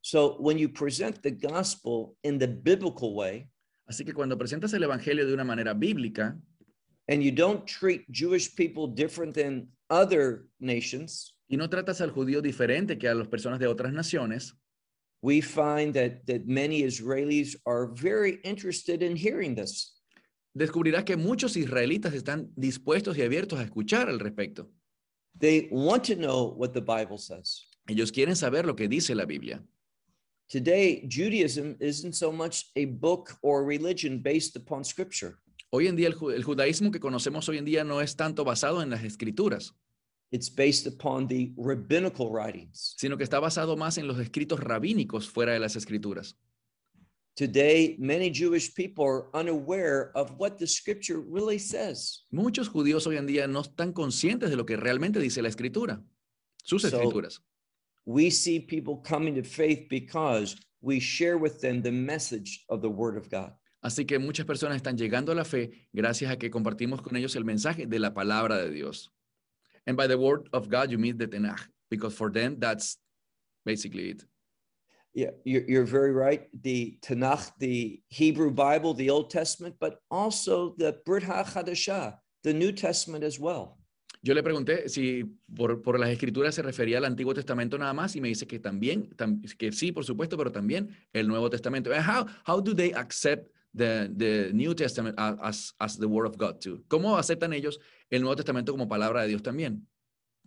So 0.00 0.36
when 0.40 0.58
you 0.58 0.68
present 0.68 1.22
the 1.22 1.30
gospel 1.30 2.16
in 2.22 2.38
the 2.38 2.48
biblical 2.48 3.14
way, 3.14 3.48
Así 3.86 4.04
que 4.04 4.14
cuando 4.14 4.38
presentas 4.38 4.72
el 4.72 4.82
evangelio 4.82 5.26
de 5.26 5.34
una 5.34 5.44
manera 5.44 5.74
bíblica 5.74 6.40
and 7.08 7.22
you 7.22 7.30
don't 7.30 7.66
treat 7.66 8.02
Jewish 8.10 8.54
people 8.54 8.86
different 8.86 9.34
than 9.34 9.68
other 9.90 10.46
nations, 10.58 11.33
y 11.48 11.56
no 11.56 11.68
tratas 11.68 12.00
al 12.00 12.10
judío 12.10 12.40
diferente 12.42 12.98
que 12.98 13.08
a 13.08 13.14
las 13.14 13.28
personas 13.28 13.58
de 13.58 13.66
otras 13.66 13.92
naciones, 13.92 14.54
we 15.22 15.40
find 15.40 15.94
that, 15.94 16.24
that 16.26 16.44
many 16.46 16.82
Israelis 16.82 17.56
are 17.66 17.88
very 17.94 18.40
interested 18.44 19.02
in 19.02 19.16
hearing 19.16 19.54
this. 19.54 19.92
descubrirás 20.56 21.04
que 21.04 21.16
muchos 21.16 21.56
israelitas 21.56 22.14
están 22.14 22.52
dispuestos 22.56 23.16
y 23.18 23.22
abiertos 23.22 23.58
a 23.58 23.64
escuchar 23.64 24.08
al 24.08 24.20
respecto. 24.20 24.70
They 25.36 25.68
want 25.72 26.04
to 26.04 26.14
know 26.14 26.54
what 26.56 26.72
the 26.72 26.80
Bible 26.80 27.18
says. 27.18 27.66
Ellos 27.88 28.12
quieren 28.12 28.36
saber 28.36 28.64
lo 28.64 28.76
que 28.76 28.86
dice 28.88 29.14
la 29.16 29.24
Biblia. 29.24 29.60
Today, 30.48 31.06
Judaism 31.08 31.74
isn't 31.80 32.14
so 32.14 32.30
much 32.30 32.70
a 32.76 32.84
book 32.84 33.36
or 33.42 33.64
religion 33.64 34.20
based 34.22 34.56
upon 34.56 34.84
scripture. 34.84 35.38
Hoy 35.70 35.88
en 35.88 35.96
día 35.96 36.06
el, 36.06 36.14
ju- 36.14 36.32
el 36.32 36.44
judaísmo 36.44 36.92
que 36.92 37.00
conocemos 37.00 37.48
hoy 37.48 37.58
en 37.58 37.64
día 37.64 37.82
no 37.82 38.00
es 38.00 38.14
tanto 38.14 38.44
basado 38.44 38.80
en 38.80 38.90
las 38.90 39.02
escrituras, 39.02 39.74
It's 40.34 40.50
based 40.50 40.88
upon 40.88 41.28
the 41.28 41.52
rabbinical 41.56 42.28
writings. 42.32 42.96
sino 42.98 43.16
que 43.16 43.22
está 43.22 43.38
basado 43.38 43.76
más 43.76 43.98
en 43.98 44.08
los 44.08 44.18
escritos 44.18 44.58
rabínicos 44.58 45.28
fuera 45.30 45.52
de 45.52 45.60
las 45.60 45.76
escrituras. 45.76 46.36
Today, 47.36 47.94
many 48.00 48.32
Jewish 48.32 48.74
people 48.74 49.04
are 49.04 49.28
unaware 49.32 50.10
of 50.16 50.32
what 50.36 50.58
the 50.58 50.66
scripture 50.66 51.20
really 51.20 51.60
says. 51.60 52.24
Muchos 52.32 52.68
judíos 52.68 53.06
hoy 53.06 53.16
en 53.16 53.26
día 53.26 53.46
no 53.46 53.60
están 53.60 53.92
conscientes 53.92 54.50
de 54.50 54.56
lo 54.56 54.66
que 54.66 54.76
realmente 54.76 55.20
dice 55.20 55.40
la 55.40 55.48
escritura, 55.50 56.02
sus 56.64 56.82
So- 56.82 56.88
escrituras. 56.88 57.40
We 58.04 58.28
see 58.32 58.58
people 58.58 58.96
coming 59.08 59.36
to 59.36 59.44
faith 59.44 59.86
because 59.88 60.56
we 60.80 60.98
share 60.98 61.36
with 61.38 61.60
them 61.60 61.80
the 61.80 61.92
message 61.92 62.64
of 62.68 62.80
the 62.82 62.88
word 62.90 63.16
of 63.16 63.28
God. 63.30 63.52
Así 63.82 64.04
que 64.04 64.18
muchas 64.18 64.46
personas 64.46 64.74
están 64.76 64.96
llegando 64.98 65.30
a 65.30 65.36
la 65.36 65.44
fe 65.44 65.88
gracias 65.92 66.32
a 66.32 66.36
que 66.38 66.50
compartimos 66.50 67.02
con 67.02 67.16
ellos 67.16 67.36
el 67.36 67.44
mensaje 67.44 67.86
de 67.86 67.98
la 68.00 68.12
palabra 68.14 68.58
de 68.58 68.70
Dios. 68.72 69.12
And 69.86 69.96
by 69.96 70.06
the 70.06 70.18
word 70.18 70.48
of 70.52 70.68
God, 70.68 70.90
you 70.90 70.98
mean 70.98 71.18
the 71.18 71.26
Tanakh, 71.26 71.60
because 71.90 72.14
for 72.14 72.30
them, 72.30 72.56
that's 72.58 72.96
basically 73.64 74.10
it. 74.10 74.24
Yeah, 75.14 75.30
you're, 75.44 75.62
you're 75.68 75.84
very 75.84 76.12
right. 76.12 76.48
The 76.62 76.98
Tanakh, 77.02 77.52
the 77.60 78.00
Hebrew 78.08 78.50
Bible, 78.50 78.94
the 78.94 79.10
Old 79.10 79.30
Testament, 79.30 79.76
but 79.78 79.98
also 80.10 80.74
the 80.78 80.98
Brit 81.06 81.22
HaChadashah, 81.22 82.16
the 82.42 82.52
New 82.52 82.72
Testament 82.72 83.22
as 83.24 83.38
well. 83.38 83.78
Yo 84.22 84.32
le 84.32 84.42
pregunté 84.42 84.88
si 84.88 85.22
por, 85.54 85.82
por 85.82 85.98
las 85.98 86.08
escrituras 86.08 86.54
se 86.54 86.62
refería 86.62 86.96
al 86.96 87.04
Antiguo 87.04 87.34
Testamento 87.34 87.76
nada 87.76 87.92
más 87.92 88.16
y 88.16 88.22
me 88.22 88.28
dice 88.28 88.46
que 88.46 88.58
también, 88.58 89.14
tam- 89.16 89.42
que 89.58 89.70
sí, 89.70 89.92
por 89.92 90.02
supuesto, 90.02 90.38
pero 90.38 90.50
también 90.50 90.88
el 91.12 91.28
Nuevo 91.28 91.50
Testamento. 91.50 91.90
How, 91.92 92.26
how 92.46 92.58
do 92.58 92.72
they 92.74 92.92
accept 92.94 93.50
the, 93.74 94.10
the 94.16 94.50
New 94.54 94.74
Testament 94.74 95.14
as, 95.18 95.74
as 95.78 95.98
the 95.98 96.08
Word 96.08 96.26
of 96.26 96.38
God 96.38 96.58
too? 96.58 96.82
¿Cómo 96.88 97.18
aceptan 97.18 97.52
ellos 97.52 97.78
el 98.14 98.22
Nuevo 98.22 98.36
Testamento 98.36 98.72
como 98.72 98.88
palabra 98.88 99.22
de 99.22 99.28
Dios 99.28 99.42
también? 99.42 99.86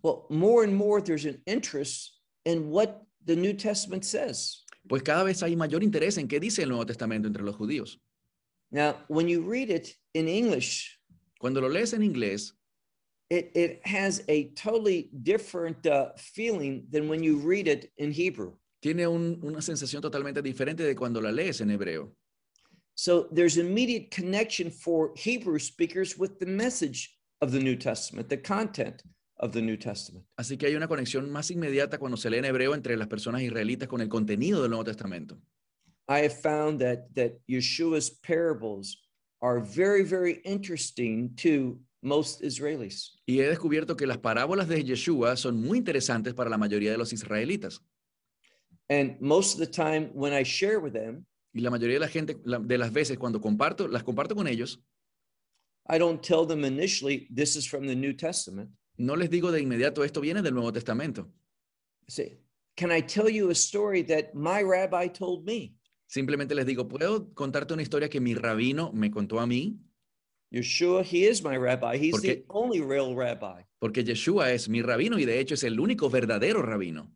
Well, 0.03 0.26
more 0.30 0.63
and 0.63 0.76
more 0.76 1.01
there's 1.01 1.26
an 1.26 1.41
interest 1.45 2.13
in 2.45 2.70
what 2.70 3.01
the 3.26 3.36
New 3.36 3.53
Testament 3.53 4.03
says. 4.05 4.63
pues 4.88 5.01
cada 5.03 5.24
vez 5.26 5.41
hay 5.43 5.55
mayor 5.55 5.82
interés 5.84 6.18
en 6.18 6.28
qué 6.28 6.39
dice 6.39 6.59
el 6.63 6.70
Nuevo 6.70 6.86
Testamento 6.86 7.28
entre 7.28 7.43
los 7.43 7.55
judíos. 7.55 7.99
Now, 8.72 8.95
when 9.09 9.28
you 9.28 9.41
read 9.41 9.70
it 9.70 9.95
in 10.13 10.28
English, 10.28 10.97
Cuando 11.39 11.61
lo 11.61 11.68
lees 11.70 11.93
en 11.93 12.01
inglés, 12.03 12.53
it, 13.30 13.51
it 13.55 13.82
has 13.86 14.24
a 14.30 14.49
totally 14.55 15.09
different 15.24 15.86
uh, 15.86 16.11
feeling 16.18 16.86
than 16.89 17.07
when 17.09 17.22
you 17.22 17.38
read 17.38 17.68
it 17.68 17.91
in 17.97 18.11
Hebrew. 18.11 18.53
tiene 18.82 19.07
un- 19.07 19.39
una 19.43 19.59
sensación 19.61 20.01
totalmente 20.01 20.41
diferente 20.41 20.84
de 20.84 20.95
cuando 20.95 21.20
la 21.20 21.32
lees 21.32 21.59
en 21.61 21.70
hebreo. 21.72 22.13
So 22.95 23.28
there's 23.32 23.57
immediate 23.57 24.09
connection 24.11 24.72
for 24.72 25.11
Hebrew 25.18 25.59
speakers 25.59 26.18
with 26.18 26.39
the 26.39 26.45
message 26.45 27.16
of 27.42 27.52
the 27.52 27.60
New 27.60 27.76
Testament, 27.78 28.30
the 28.30 28.42
content 28.42 29.02
of 29.40 29.52
the 29.52 29.62
New 29.62 29.78
Testament. 29.78 30.26
Así 30.38 30.58
que 30.58 30.68
hay 30.68 30.76
una 30.76 30.88
conexión 30.88 31.30
más 31.30 31.52
inmediata 31.52 31.98
cuando 32.00 32.18
se 32.18 32.30
lee 32.30 32.38
en 32.38 32.46
hebreo 32.46 32.74
entre 32.74 32.96
las 32.98 33.08
personas 33.08 33.42
israelitas 33.42 33.88
con 33.88 34.02
el 34.02 34.10
contenido 34.10 34.62
del 34.62 34.72
Nuevo 34.72 34.84
Testamento. 34.86 35.38
I 36.10 36.22
have 36.24 36.34
found 36.42 36.80
that 36.82 37.14
that 37.16 37.34
Yeshua's 37.48 38.10
parables 38.10 38.98
are 39.42 39.60
very, 39.60 40.04
very 40.04 40.42
interesting 40.46 41.36
to 41.36 41.80
most 42.02 42.42
Israelis. 42.42 43.20
Y 43.28 43.40
he 43.40 43.48
descubierto 43.48 43.96
que 43.98 44.08
las 44.08 44.18
parábolas 44.18 44.68
de 44.68 44.84
Yeshua 44.84 45.36
son 45.36 45.62
muy 45.62 45.80
interesantes 45.80 46.34
para 46.34 46.50
la 46.50 46.58
mayoría 46.58 46.92
de 46.92 46.98
los 46.98 47.12
israelitas. 47.14 47.82
And 48.90 49.20
most 49.20 49.60
of 49.60 49.68
the 49.68 49.72
time 49.72 50.10
when 50.14 50.34
I 50.34 50.44
share 50.44 50.80
with 50.80 50.94
them, 50.94 51.26
Y 51.54 51.60
la 51.62 51.70
mayoría 51.72 51.96
de 51.96 52.00
la 52.02 52.08
gente, 52.08 52.38
la- 52.46 52.60
de 52.60 52.78
las 52.78 52.94
veces 52.94 53.18
cuando 53.18 53.42
comparto, 53.42 53.88
las 53.88 54.04
comparto 54.04 54.34
con 54.36 54.48
ellos, 54.48 54.82
I 55.90 55.98
don't 55.98 56.22
tell 56.22 56.46
them 56.46 56.64
initially 56.66 57.28
this 57.34 57.56
is 57.56 57.66
from 57.66 57.88
the 57.88 57.96
New 57.96 58.14
Testament. 58.14 58.70
no 58.98 59.16
les 59.16 59.30
digo 59.30 59.52
de 59.52 59.62
inmediato 59.62 60.04
esto 60.04 60.22
viene 60.22 60.42
del 60.42 60.54
Nuevo 60.54 60.72
Testamento. 60.72 61.32
Can 62.76 62.92
I 62.92 63.02
tell 63.02 63.30
you 63.30 63.50
a 63.50 63.56
story 63.56 64.04
that 64.04 64.34
my 64.36 64.62
rabbi 64.62 65.08
told 65.08 65.46
me? 65.46 65.76
Simplemente 66.08 66.56
les 66.56 66.66
digo, 66.66 66.88
¿puedo 66.88 67.34
contarte 67.34 67.74
una 67.74 67.82
historia 67.82 68.10
que 68.10 68.22
mi 68.22 68.34
rabino 68.34 68.92
me 68.94 69.10
contó 69.10 69.40
a 69.40 69.48
mí? 69.48 69.78
Yeshua, 70.52 71.04
he 71.04 71.28
is 71.28 71.44
my 71.44 71.58
rabbi. 71.58 71.98
He's 71.98 72.22
the 72.22 72.46
only 72.50 72.80
real 72.80 73.14
rabbi. 73.16 73.64
Porque 73.80 74.04
Yeshua 74.04 74.52
es 74.52 74.70
mi 74.70 74.82
rabino 74.82 75.20
y 75.20 75.26
de 75.26 75.40
hecho 75.40 75.56
es 75.56 75.64
el 75.64 75.80
único 75.80 76.10
verdadero 76.10 76.62
rabino. 76.62 77.12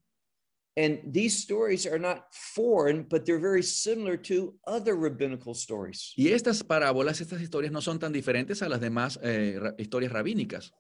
And 0.78 1.00
these 1.06 1.38
stories 1.44 1.86
are 1.86 2.00
not 2.00 2.34
foreign, 2.34 3.04
but 3.04 3.26
they're 3.26 3.40
very 3.40 3.62
similar 3.62 4.16
to 4.18 4.54
other 4.66 4.96
rabbinical 4.96 5.54
stories. 5.54 6.14
Y 6.16 6.30
estas 6.30 6.64
parábolas, 6.64 7.20
estas 7.20 7.42
historias 7.42 7.72
no 7.72 7.82
son 7.82 8.00
tan 8.00 8.14
diferentes 8.14 8.62
a 8.62 8.70
las 8.70 8.80
demás 8.80 9.20
eh, 9.22 9.60
historias 9.78 10.12
rabínicas. 10.12 10.72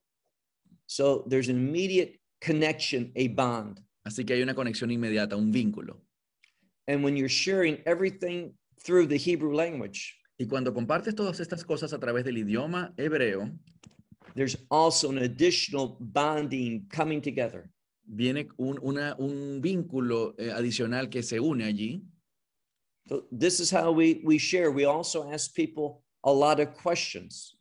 So 0.87 1.25
there's 1.27 1.49
an 1.49 1.57
immediate 1.57 2.19
connection, 2.39 3.11
a 3.15 3.27
bond. 3.27 3.81
Así 4.05 4.25
que 4.25 4.33
hay 4.33 4.41
una 4.41 4.55
conexión 4.55 4.91
inmediata, 4.91 5.35
un 5.35 5.51
vínculo. 5.51 6.01
And 6.87 7.03
when 7.03 7.17
you're 7.17 7.29
sharing 7.29 7.77
everything 7.85 8.53
through 8.83 9.07
the 9.07 9.17
Hebrew 9.17 9.53
language, 9.53 10.17
Y 10.41 10.47
cuando 10.47 10.73
compartes 10.73 11.13
todas 11.13 11.39
estas 11.39 11.63
cosas 11.63 11.93
a 11.93 11.99
través 11.99 12.25
del 12.25 12.39
idioma 12.39 12.95
hebreo, 12.97 13.51
there's 14.33 14.57
also 14.71 15.11
an 15.11 15.19
additional 15.19 15.97
bonding 15.99 16.87
coming 16.89 17.21
together. 17.21 17.69
Viene 18.13 18.47
un, 18.57 18.77
una- 18.81 19.15
un 19.17 19.61
vínculo 19.61 20.35
eh, 20.37 20.51
adicional 20.51 21.09
que 21.09 21.23
se 21.23 21.39
une 21.39 21.63
allí. 21.63 22.03
So 23.07 23.27
this 23.31 23.59
is 23.59 23.71
how 23.71 23.91
we, 23.91 24.21
we 24.23 24.37
share. 24.37 24.69
We 24.69 24.85
also 24.85 25.31
ask 25.31 25.53
people 25.55 26.03
a 26.23 26.31
lot 26.31 26.59
of 26.59 26.69
questions. 26.75 27.57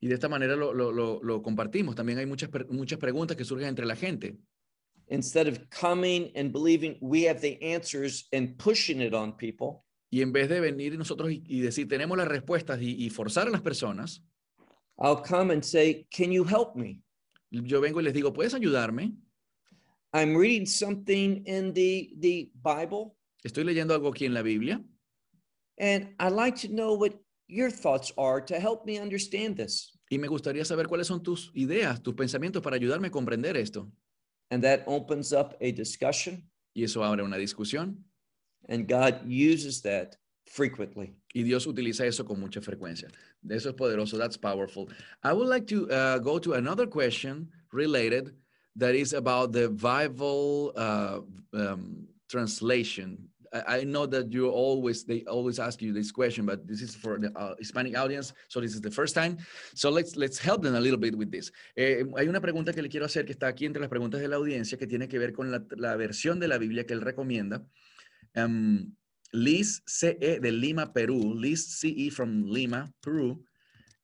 Y 0.00 0.08
de 0.08 0.14
esta 0.14 0.28
manera 0.28 0.56
lo, 0.56 0.72
lo- 0.72 0.90
lo- 0.90 1.20
lo 1.22 1.42
compartimos. 1.42 1.94
También 1.94 2.18
hay 2.18 2.26
muchas, 2.26 2.48
muchas 2.70 2.98
preguntas 2.98 3.36
que 3.36 3.44
surgen 3.44 3.68
entre 3.68 3.84
la 3.86 3.94
gente. 3.94 4.38
Instead 5.08 5.46
of 5.48 5.58
coming 5.70 6.30
and 6.36 6.52
believing 6.52 6.96
we 7.00 7.28
have 7.28 7.40
the 7.40 7.58
answers 7.74 8.26
and 8.32 8.56
pushing 8.56 9.00
it 9.00 9.12
on 9.14 9.36
people, 9.36 9.84
Y 10.12 10.22
en 10.22 10.32
vez 10.32 10.48
de 10.48 10.58
venir 10.60 10.96
nosotros 10.98 11.30
y, 11.30 11.42
y 11.46 11.60
decir, 11.60 11.86
tenemos 11.86 12.16
las 12.18 12.26
respuestas 12.26 12.80
y, 12.82 12.96
y 13.04 13.10
forzar 13.10 13.46
a 13.46 13.50
las 13.50 13.60
personas, 13.60 14.24
I'll 14.98 15.22
come 15.22 15.52
and 15.52 15.62
say, 15.62 16.06
Can 16.10 16.32
you 16.32 16.44
help 16.44 16.74
me? 16.74 17.00
yo 17.50 17.80
vengo 17.80 18.00
y 18.00 18.04
les 18.04 18.14
digo, 18.14 18.32
¿puedes 18.32 18.54
ayudarme? 18.54 19.12
I'm 20.12 20.36
reading 20.36 20.66
something 20.66 21.44
in 21.46 21.72
the, 21.72 22.10
the 22.18 22.50
Bible, 22.62 23.16
Estoy 23.44 23.64
leyendo 23.64 23.94
algo 23.94 24.08
aquí 24.10 24.26
en 24.26 24.34
la 24.34 24.42
Biblia 24.42 24.82
and 25.78 26.08
I'd 26.18 26.32
like 26.32 26.56
to 26.60 26.68
know 26.68 26.94
what 26.94 27.14
your 27.48 27.70
thoughts 27.70 28.12
are 28.18 28.40
to 28.42 28.60
help 28.60 28.84
me 28.84 28.98
understand 28.98 29.56
this. 29.56 29.96
y 30.10 30.18
me 30.18 30.28
gustaría 30.28 30.64
saber 30.64 30.86
cuáles 30.88 31.06
son 31.06 31.22
tus 31.22 31.50
ideas, 31.54 32.02
tus 32.02 32.14
pensamientos 32.14 32.62
para 32.62 32.76
ayudarme 32.76 33.06
a 33.06 33.10
comprender 33.10 33.56
esto. 33.56 33.90
And 34.50 34.62
that 34.64 34.82
opens 34.86 35.32
up 35.32 35.56
a 35.60 35.70
discussion, 35.72 36.42
Y 36.74 36.82
eso 36.84 37.02
abre 37.04 37.22
una 37.22 37.36
discusión 37.38 37.96
and 38.68 38.86
God 38.88 39.22
uses 39.26 39.80
that 39.82 40.16
frequently. 40.46 41.14
y 41.32 41.42
Dios 41.44 41.66
utiliza 41.66 42.04
eso 42.04 42.24
con 42.24 42.38
mucha 42.40 42.60
frecuencia. 42.60 43.08
Eso 43.48 43.70
es 43.70 43.74
poderoso. 43.74 44.18
That's 44.18 44.36
powerful. 44.36 44.88
I 45.22 45.32
would 45.32 45.48
like 45.48 45.66
to 45.68 45.88
uh, 45.90 46.18
go 46.18 46.38
to 46.40 46.54
another 46.54 46.86
question 46.88 47.48
related 47.72 48.34
that 48.80 48.94
is 48.94 49.12
about 49.12 49.52
the 49.52 49.68
Bible 49.68 50.72
uh, 50.76 51.20
um, 51.52 52.08
translation. 52.28 53.28
I, 53.52 53.78
I 53.78 53.84
know 53.84 54.06
that 54.06 54.32
you 54.32 54.48
always 54.48 55.04
they 55.04 55.22
always 55.28 55.58
ask 55.58 55.82
you 55.82 55.92
this 55.92 56.10
question, 56.10 56.46
but 56.46 56.66
this 56.66 56.80
is 56.80 56.96
for 56.96 57.18
the 57.18 57.30
uh, 57.36 57.54
Hispanic 57.58 57.96
audience, 57.96 58.32
so 58.48 58.60
this 58.60 58.74
is 58.74 58.80
the 58.80 58.90
first 58.90 59.14
time. 59.14 59.38
So 59.74 59.90
let's 59.90 60.16
let's 60.16 60.38
help 60.38 60.62
them 60.62 60.74
a 60.74 60.80
little 60.80 60.98
bit 60.98 61.16
with 61.16 61.30
this. 61.30 61.52
Eh, 61.76 62.04
hay 62.16 62.28
una 62.28 62.40
pregunta 62.40 62.72
que 62.72 62.82
le 62.82 62.88
quiero 62.88 63.06
hacer 63.06 63.24
que 63.24 63.32
está 63.32 63.48
aquí 63.48 63.66
entre 63.66 63.80
las 63.80 63.90
preguntas 63.90 64.20
de 64.20 64.28
la 64.28 64.36
audiencia 64.36 64.78
que 64.78 64.86
tiene 64.86 65.08
que 65.08 65.18
ver 65.18 65.32
con 65.32 65.50
la, 65.50 65.62
la 65.76 65.96
versión 65.96 66.40
de 66.40 66.48
la 66.48 66.58
Biblia 66.58 66.84
que 66.84 66.94
él 66.94 67.02
recomienda. 67.02 67.62
Um, 68.34 68.94
Liz 69.32 69.82
CE 69.86 70.40
de 70.40 70.52
Lima, 70.52 70.92
Perú. 70.92 71.34
Liz 71.34 71.78
CE 71.80 72.10
from 72.10 72.44
Lima, 72.44 72.92
Perú. 73.00 73.44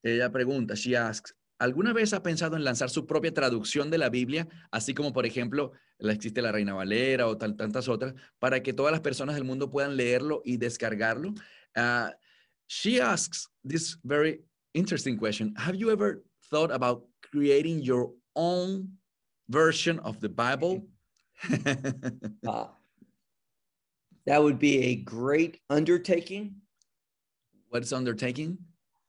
Ella 0.02 0.30
pregunta, 0.30 0.76
she 0.76 0.94
asks, 0.94 1.34
¿alguna 1.58 1.92
vez 1.92 2.12
ha 2.12 2.22
pensado 2.22 2.56
en 2.56 2.64
lanzar 2.64 2.90
su 2.90 3.06
propia 3.06 3.32
traducción 3.32 3.90
de 3.90 3.98
la 3.98 4.08
Biblia, 4.08 4.48
así 4.70 4.94
como 4.94 5.12
por 5.12 5.26
ejemplo 5.26 5.72
la 5.98 6.12
existe 6.12 6.42
la 6.42 6.52
Reina 6.52 6.74
Valera 6.74 7.26
o 7.26 7.36
tal, 7.36 7.56
tantas 7.56 7.88
otras, 7.88 8.14
para 8.38 8.62
que 8.62 8.72
todas 8.72 8.92
las 8.92 9.00
personas 9.00 9.34
del 9.34 9.44
mundo 9.44 9.70
puedan 9.70 9.96
leerlo 9.96 10.42
y 10.44 10.56
descargarlo? 10.56 11.34
Uh, 11.76 12.10
she 12.66 13.00
asks 13.00 13.48
this 13.62 13.98
very 14.02 14.42
interesting 14.74 15.16
question. 15.16 15.54
Have 15.56 15.76
you 15.76 15.90
ever 15.90 16.22
thought 16.50 16.72
about 16.72 17.04
creating 17.30 17.80
your 17.82 18.12
own 18.34 18.98
version 19.48 19.98
of 20.00 20.20
the 20.20 20.28
Bible? 20.28 20.86
Uh, 22.46 22.66
that 24.26 24.42
would 24.42 24.58
be 24.58 24.78
a 24.84 24.96
great 24.96 25.60
undertaking, 25.70 26.56
What's 27.68 27.92
undertaking? 27.92 28.58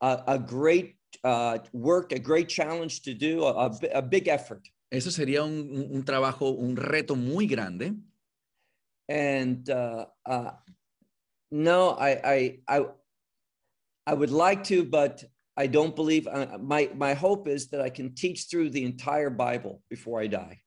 a 0.02 0.38
great 0.38 0.97
uh, 1.24 1.58
work, 1.74 2.12
a 2.12 2.20
great 2.20 2.48
challenge 2.50 3.02
to 3.04 3.14
do, 3.14 3.44
a, 3.44 3.72
a 3.94 4.02
big 4.02 4.28
effort. 4.28 4.68
Eso 4.92 5.10
sería 5.10 5.44
un, 5.44 5.90
un- 5.92 6.04
trabajo, 6.04 6.58
un 6.58 6.76
reto 6.76 7.16
muy 7.16 7.46
grande. 7.46 7.94
And 9.10 9.70
uh, 9.70 10.06
uh, 10.26 10.52
no, 11.52 11.90
I, 11.92 12.10
I, 12.24 12.60
I, 12.68 12.86
I 14.06 14.14
would 14.14 14.32
like 14.32 14.64
to, 14.66 14.84
but 14.86 15.24
I 15.58 15.68
don't 15.68 15.96
believe. 15.96 16.28
Uh, 16.28 16.58
my 16.62 16.90
my 16.96 17.14
hope 17.14 17.48
is 17.48 17.68
that 17.70 17.82
I 17.82 17.90
can 17.90 18.14
teach 18.14 18.48
through 18.50 18.70
the 18.70 18.84
entire 18.86 19.30
Bible 19.30 19.82
before 19.90 20.22
I 20.22 20.28
die. 20.28 20.62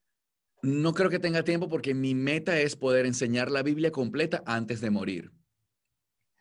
No 0.63 0.93
creo 0.93 1.09
que 1.09 1.19
tenga 1.19 1.43
tiempo 1.43 1.69
porque 1.69 1.95
mi 1.95 2.13
meta 2.13 2.59
es 2.61 2.75
poder 2.75 3.07
enseñar 3.07 3.51
la 3.51 3.63
Biblia 3.63 3.91
completa 3.91 4.43
antes 4.47 4.81
de 4.81 4.91
morir. 4.91 5.31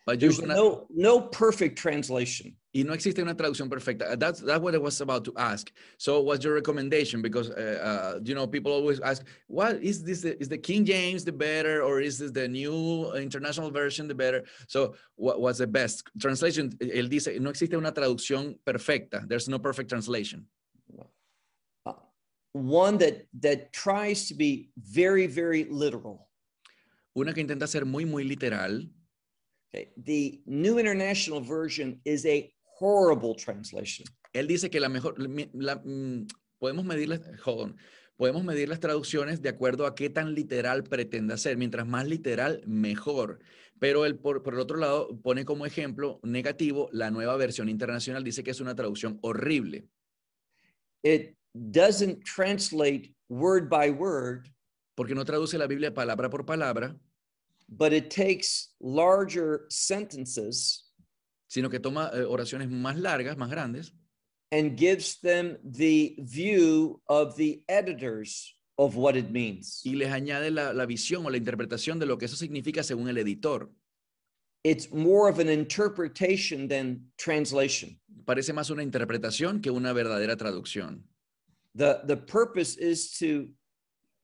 But 0.06 0.20
There's 0.20 0.40
gonna- 0.40 0.56
no 0.56 0.88
no 0.90 1.22
perfect 1.22 1.78
translation. 1.78 2.56
Y 2.72 2.84
no 2.84 2.94
existe 2.94 3.22
una 3.22 3.36
traducción 3.36 3.70
perfecta. 3.70 4.12
Uh, 4.12 4.16
That's 4.16 4.42
that's 4.42 4.62
what 4.62 4.76
I 4.76 4.78
was 4.78 5.02
about 5.02 5.26
to 5.26 5.34
ask. 5.36 5.72
So, 5.98 6.22
what's 6.22 6.44
your 6.44 6.54
recommendation? 6.54 7.22
Because 7.22 7.50
uh, 7.50 7.80
uh, 7.82 8.20
you 8.24 8.36
know, 8.36 8.46
people 8.46 8.72
always 8.72 9.00
ask, 9.00 9.26
"What 9.48 9.82
is 9.82 10.04
this? 10.04 10.22
The, 10.22 10.40
is 10.40 10.50
the 10.50 10.58
King 10.58 10.86
James 10.86 11.26
the 11.26 11.32
better, 11.32 11.82
or 11.82 12.00
is 12.00 12.20
this 12.20 12.32
the 12.32 12.48
new 12.48 13.12
international 13.16 13.72
version 13.72 14.08
the 14.08 14.16
better?" 14.16 14.44
So, 14.68 14.96
what, 15.16 15.42
what's 15.42 15.60
the 15.60 15.68
best 15.68 16.04
translation? 16.20 16.70
Él 16.80 17.10
dice, 17.10 17.40
no 17.40 17.50
existe 17.50 17.76
una 17.76 17.92
traducción 17.92 18.58
perfecta. 18.64 19.26
There's 19.28 19.50
no 19.50 19.58
perfect 19.58 19.90
translation. 19.90 20.46
Uh, 21.86 21.94
one 22.54 22.98
that 23.00 23.26
that 23.42 23.74
tries 23.74 24.28
to 24.28 24.36
be 24.36 24.70
very 24.78 25.26
very 25.26 25.66
literal. 25.66 26.28
Una 27.18 27.34
que 27.34 27.42
intenta 27.42 27.68
ser 27.68 27.86
muy 27.86 28.06
muy 28.06 28.24
literal. 28.24 28.84
Okay. 29.74 29.90
The 29.98 30.42
New 30.46 30.80
International 30.80 31.42
Version 31.42 32.00
is 32.04 32.26
a 32.26 32.52
horrible 32.80 33.36
translation. 33.36 34.08
Él 34.34 34.48
dice 34.48 34.70
que 34.70 34.80
la 34.80 34.90
mejor, 34.90 35.18
mi- 35.28 35.50
la- 35.54 35.82
mm, 35.84 36.28
podemos 36.58 36.86
medir 36.86 37.10
las, 37.10 37.22
hold 37.46 37.60
on. 37.62 37.78
podemos 38.16 38.44
medir 38.44 38.68
las 38.70 38.80
traducciones 38.80 39.42
de 39.42 39.50
acuerdo 39.50 39.86
a 39.86 39.96
qué 39.96 40.10
tan 40.10 40.34
literal 40.36 40.84
pretenda 40.84 41.38
ser. 41.38 41.58
Mientras 41.58 41.88
más 41.88 42.08
literal, 42.08 42.62
mejor. 42.68 43.40
Pero 43.80 44.06
él, 44.06 44.18
por, 44.20 44.44
por 44.44 44.54
el 44.56 44.60
otro 44.60 44.78
lado, 44.78 45.18
pone 45.22 45.46
como 45.46 45.66
ejemplo 45.66 46.20
negativo 46.24 46.90
la 46.92 47.12
nueva 47.12 47.38
versión 47.38 47.70
internacional. 47.70 48.24
Dice 48.26 48.44
que 48.44 48.52
es 48.52 48.60
una 48.60 48.76
traducción 48.76 49.20
horrible. 49.22 49.88
It 51.02 51.38
doesn't 51.54 52.24
translate 52.26 53.16
word 53.30 53.70
by 53.70 53.90
word, 53.92 54.48
Porque 54.96 55.16
no 55.16 55.24
traduce 55.24 55.58
la 55.58 55.66
Biblia 55.68 55.94
palabra 55.94 56.30
por 56.30 56.46
palabra, 56.46 56.94
but 57.70 57.94
it 57.94 58.10
takes 58.14 58.76
larger 58.82 59.62
sentences 59.70 60.89
sino 61.50 61.70
que 61.70 61.80
toma 61.82 62.10
eh, 62.14 62.24
oraciones 62.24 62.70
más 62.70 62.98
largas, 62.98 63.36
más 63.38 63.50
grandes, 63.50 63.94
and 64.52 64.78
gives 64.80 65.20
them 65.20 65.58
the 65.64 66.16
view 66.20 67.02
of 67.08 67.36
the 67.36 67.62
editors 67.68 68.56
of 68.78 68.96
what 68.96 69.16
it 69.16 69.30
means. 69.30 69.82
y 69.84 69.96
les 69.96 70.10
añade 70.12 70.50
la, 70.52 70.72
la 70.74 70.86
visión 70.86 71.26
o 71.26 71.30
la 71.30 71.38
interpretación 71.38 72.00
de 72.00 72.06
lo 72.06 72.18
que 72.18 72.26
eso 72.26 72.36
significa 72.38 72.82
según 72.84 73.10
el 73.10 73.18
editor. 73.18 73.70
It's 74.64 74.92
more 74.92 75.30
of 75.32 75.40
an 75.40 75.50
interpretation 75.50 76.68
than 76.68 77.12
translation. 77.18 78.00
Parece 78.26 78.54
más 78.54 78.70
una 78.70 78.84
interpretación 78.84 79.62
que 79.62 79.72
una 79.72 79.94
verdadera 79.94 80.36
traducción. 80.38 81.04
The, 81.76 82.00
the 82.08 82.18
purpose 82.18 82.78
is 82.78 83.18
to 83.20 83.48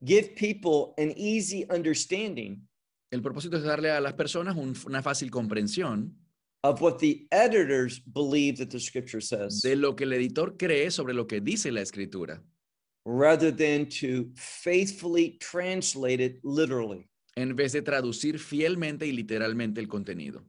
give 0.04 0.36
people 0.36 0.94
an 0.98 1.14
easy 1.18 1.66
understanding 1.70 2.68
El 3.12 3.22
propósito 3.22 3.56
es 3.58 3.64
darle 3.64 3.92
a 3.92 4.02
las 4.02 4.14
personas 4.14 4.56
un- 4.58 4.76
una 4.88 5.02
fácil 5.02 5.30
comprensión 5.32 6.18
of 6.66 6.82
what 6.82 6.98
the 6.98 7.28
editors 7.32 8.00
believe 8.00 8.58
that 8.58 8.72
the 8.72 8.80
scripture 8.80 9.22
says 9.22 9.62
de 9.62 9.76
lo 9.76 9.94
que 9.94 10.06
el 10.06 10.14
editor 10.14 10.58
cree 10.58 10.90
sobre 10.90 11.14
lo 11.14 11.26
que 11.26 11.40
dice 11.40 11.72
la 11.72 11.82
escritura, 11.82 12.42
rather 13.06 13.52
than 13.52 13.86
to 13.86 14.28
faithfully 14.36 15.38
translate 15.40 16.20
it 16.20 16.40
literally. 16.44 17.08
en 17.36 17.56
vez 17.56 17.74
de 17.74 17.82
traducir 17.82 18.40
fielmente 18.40 19.06
y 19.06 19.12
literalmente 19.12 19.80
el 19.80 19.88
contenido. 19.88 20.44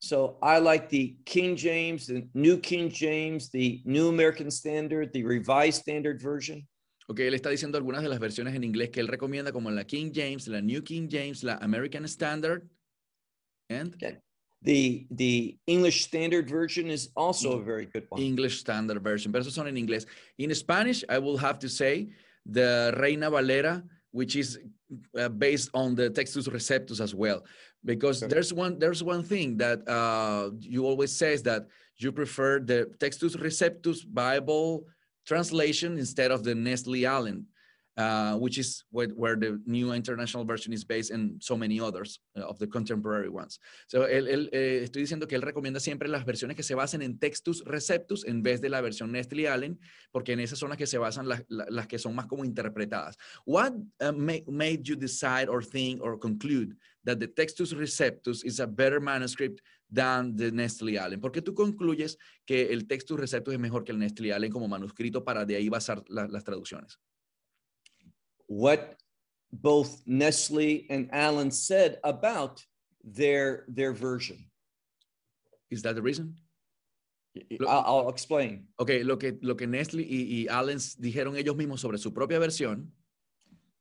So 0.00 0.38
I 0.42 0.60
like 0.60 0.88
the 0.88 1.16
King 1.24 1.56
James, 1.56 2.06
the 2.06 2.28
New 2.34 2.60
King 2.60 2.90
James, 2.90 3.50
the 3.50 3.82
New 3.84 4.08
American 4.08 4.50
Standard, 4.50 5.12
the 5.12 5.24
Revised 5.24 5.80
Standard 5.80 6.22
Version. 6.22 6.66
Ok, 7.08 7.20
él 7.20 7.34
está 7.34 7.50
diciendo 7.50 7.76
algunas 7.76 8.02
de 8.02 8.08
las 8.08 8.18
versiones 8.18 8.54
en 8.54 8.64
inglés 8.64 8.90
que 8.90 9.00
él 9.00 9.08
recomienda, 9.08 9.52
como 9.52 9.70
la 9.70 9.84
King 9.84 10.12
James, 10.14 10.46
la 10.48 10.60
New 10.62 10.82
King 10.82 11.08
James, 11.10 11.42
la 11.42 11.56
American 11.56 12.04
Standard, 12.04 12.68
and 13.68 13.94
The 14.64 15.06
the 15.10 15.56
English 15.66 16.04
Standard 16.04 16.48
Version 16.48 16.88
is 16.90 17.10
also 17.14 17.58
a 17.60 17.62
very 17.62 17.84
good 17.86 18.06
one. 18.08 18.20
English 18.22 18.60
Standard 18.60 19.02
Version, 19.02 19.30
pero 19.30 19.42
son 19.44 19.68
en 19.68 19.76
inglés. 19.76 20.06
In 20.38 20.52
Spanish, 20.54 21.04
I 21.08 21.18
will 21.18 21.36
have 21.36 21.58
to 21.60 21.68
say 21.68 22.08
the 22.46 22.94
Reina 22.98 23.30
Valera, 23.30 23.84
which 24.10 24.36
is 24.36 24.58
uh, 25.18 25.28
based 25.28 25.68
on 25.74 25.94
the 25.94 26.08
Textus 26.10 26.48
Receptus 26.48 27.00
as 27.00 27.14
well, 27.14 27.44
because 27.84 28.22
Okay. 28.22 28.32
there's 28.32 28.52
one 28.54 28.78
there's 28.78 29.02
one 29.02 29.22
thing 29.22 29.58
that 29.58 29.86
uh, 29.86 30.50
you 30.60 30.86
always 30.86 31.12
says 31.12 31.42
that 31.42 31.68
you 31.98 32.10
prefer 32.10 32.58
the 32.58 32.88
Textus 32.98 33.36
Receptus 33.36 34.00
Bible 34.06 34.86
translation 35.26 35.98
instead 35.98 36.30
of 36.30 36.42
the 36.42 36.54
Nestle 36.54 37.04
Aland, 37.04 37.44
uh, 37.96 38.36
which 38.38 38.58
is 38.58 38.84
where, 38.90 39.36
the 39.36 39.58
New 39.66 39.92
International 39.92 40.44
Version 40.44 40.72
is 40.72 40.84
based 40.84 41.10
and 41.10 41.40
so 41.42 41.56
many 41.56 41.80
others 41.80 42.20
uh, 42.36 42.42
of 42.42 42.58
the 42.58 42.66
contemporary 42.66 43.28
ones. 43.28 43.58
So, 43.86 44.06
él, 44.06 44.28
él, 44.28 44.48
eh, 44.52 44.80
estoy 44.84 45.02
diciendo 45.02 45.26
que 45.28 45.36
él 45.36 45.42
recomienda 45.42 45.80
siempre 45.80 46.08
las 46.08 46.24
versiones 46.24 46.56
que 46.56 46.62
se 46.62 46.74
basen 46.74 47.02
en 47.02 47.18
Textus 47.18 47.62
Receptus 47.64 48.24
en 48.26 48.42
vez 48.42 48.60
de 48.60 48.68
la 48.68 48.80
versión 48.80 49.12
Nestle 49.12 49.48
Allen, 49.48 49.78
porque 50.12 50.32
en 50.32 50.40
esas 50.40 50.58
son 50.58 50.70
las 50.70 50.78
que 50.78 50.86
se 50.86 50.98
basan 50.98 51.28
las, 51.28 51.44
la- 51.48 51.66
las 51.70 51.86
que 51.86 51.98
son 51.98 52.14
más 52.14 52.26
como 52.26 52.44
interpretadas. 52.44 53.16
What 53.46 53.72
uh, 54.00 54.12
ma- 54.12 54.42
made 54.48 54.82
you 54.82 54.96
decide 54.96 55.48
or 55.48 55.62
think 55.64 56.02
or 56.02 56.18
conclude 56.18 56.76
that 57.04 57.18
the 57.18 57.28
Textus 57.28 57.72
Receptus 57.72 58.44
is 58.44 58.60
a 58.60 58.66
better 58.66 59.00
manuscript 59.00 59.60
than 59.92 60.34
the 60.36 60.50
Nestle 60.50 60.98
Allen? 60.98 61.20
¿Por 61.20 61.30
qué 61.30 61.42
tú 61.42 61.54
concluyes 61.54 62.18
que 62.44 62.72
el 62.72 62.86
Textus 62.86 63.18
Receptus 63.20 63.54
es 63.54 63.60
mejor 63.60 63.84
que 63.84 63.92
el 63.92 63.98
Nestle 63.98 64.32
Allen 64.32 64.50
como 64.50 64.66
manuscrito 64.66 65.22
para 65.22 65.44
de 65.44 65.56
ahí 65.56 65.68
basar 65.68 66.02
la- 66.08 66.26
las 66.26 66.42
traducciones? 66.44 66.98
What 68.46 68.96
both 69.52 70.02
Nestle 70.06 70.86
and 70.90 71.08
Allen 71.12 71.50
said 71.50 71.98
about 72.04 72.62
their 73.02 73.64
their 73.68 73.92
version. 73.92 74.50
Is 75.70 75.82
that 75.82 75.94
the 75.94 76.02
reason? 76.02 76.34
I'll, 77.66 77.84
I'll 77.86 78.08
explain. 78.10 78.68
Ok, 78.78 78.90
lo 79.02 79.16
que, 79.18 79.38
lo 79.42 79.56
que 79.56 79.66
Nestle 79.66 80.02
y, 80.02 80.42
y 80.44 80.48
Allen 80.48 80.78
dijeron 80.98 81.36
ellos 81.36 81.56
mismos 81.56 81.80
sobre 81.80 81.98
su 81.98 82.12
propia 82.12 82.38
versión 82.38 82.92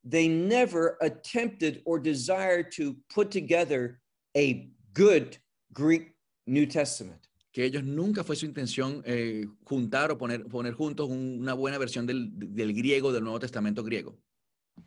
They 0.03 0.27
never 0.27 0.97
attempted 1.01 1.81
or 1.85 1.97
desired 1.99 2.71
to 2.73 2.95
put 3.13 3.31
together 3.31 4.01
a 4.35 4.69
good 4.93 5.37
Greek 5.71 6.13
New 6.47 6.65
Testament. 6.65 7.19
que 7.53 7.63
ellos 7.63 7.83
nunca 7.83 8.23
fue 8.23 8.35
su 8.35 8.47
intención 8.47 9.03
eh, 9.05 9.45
juntar 9.63 10.09
o 10.11 10.17
poner, 10.17 10.43
poner 10.47 10.73
juntos 10.73 11.07
un- 11.07 11.37
una 11.39 11.53
buena 11.53 11.77
versión 11.77 12.07
del, 12.07 12.31
del 12.33 12.73
griego, 12.73 13.13
del 13.13 13.23
Nuevo 13.23 13.39
Testamento 13.39 13.83
griego. 13.83 14.17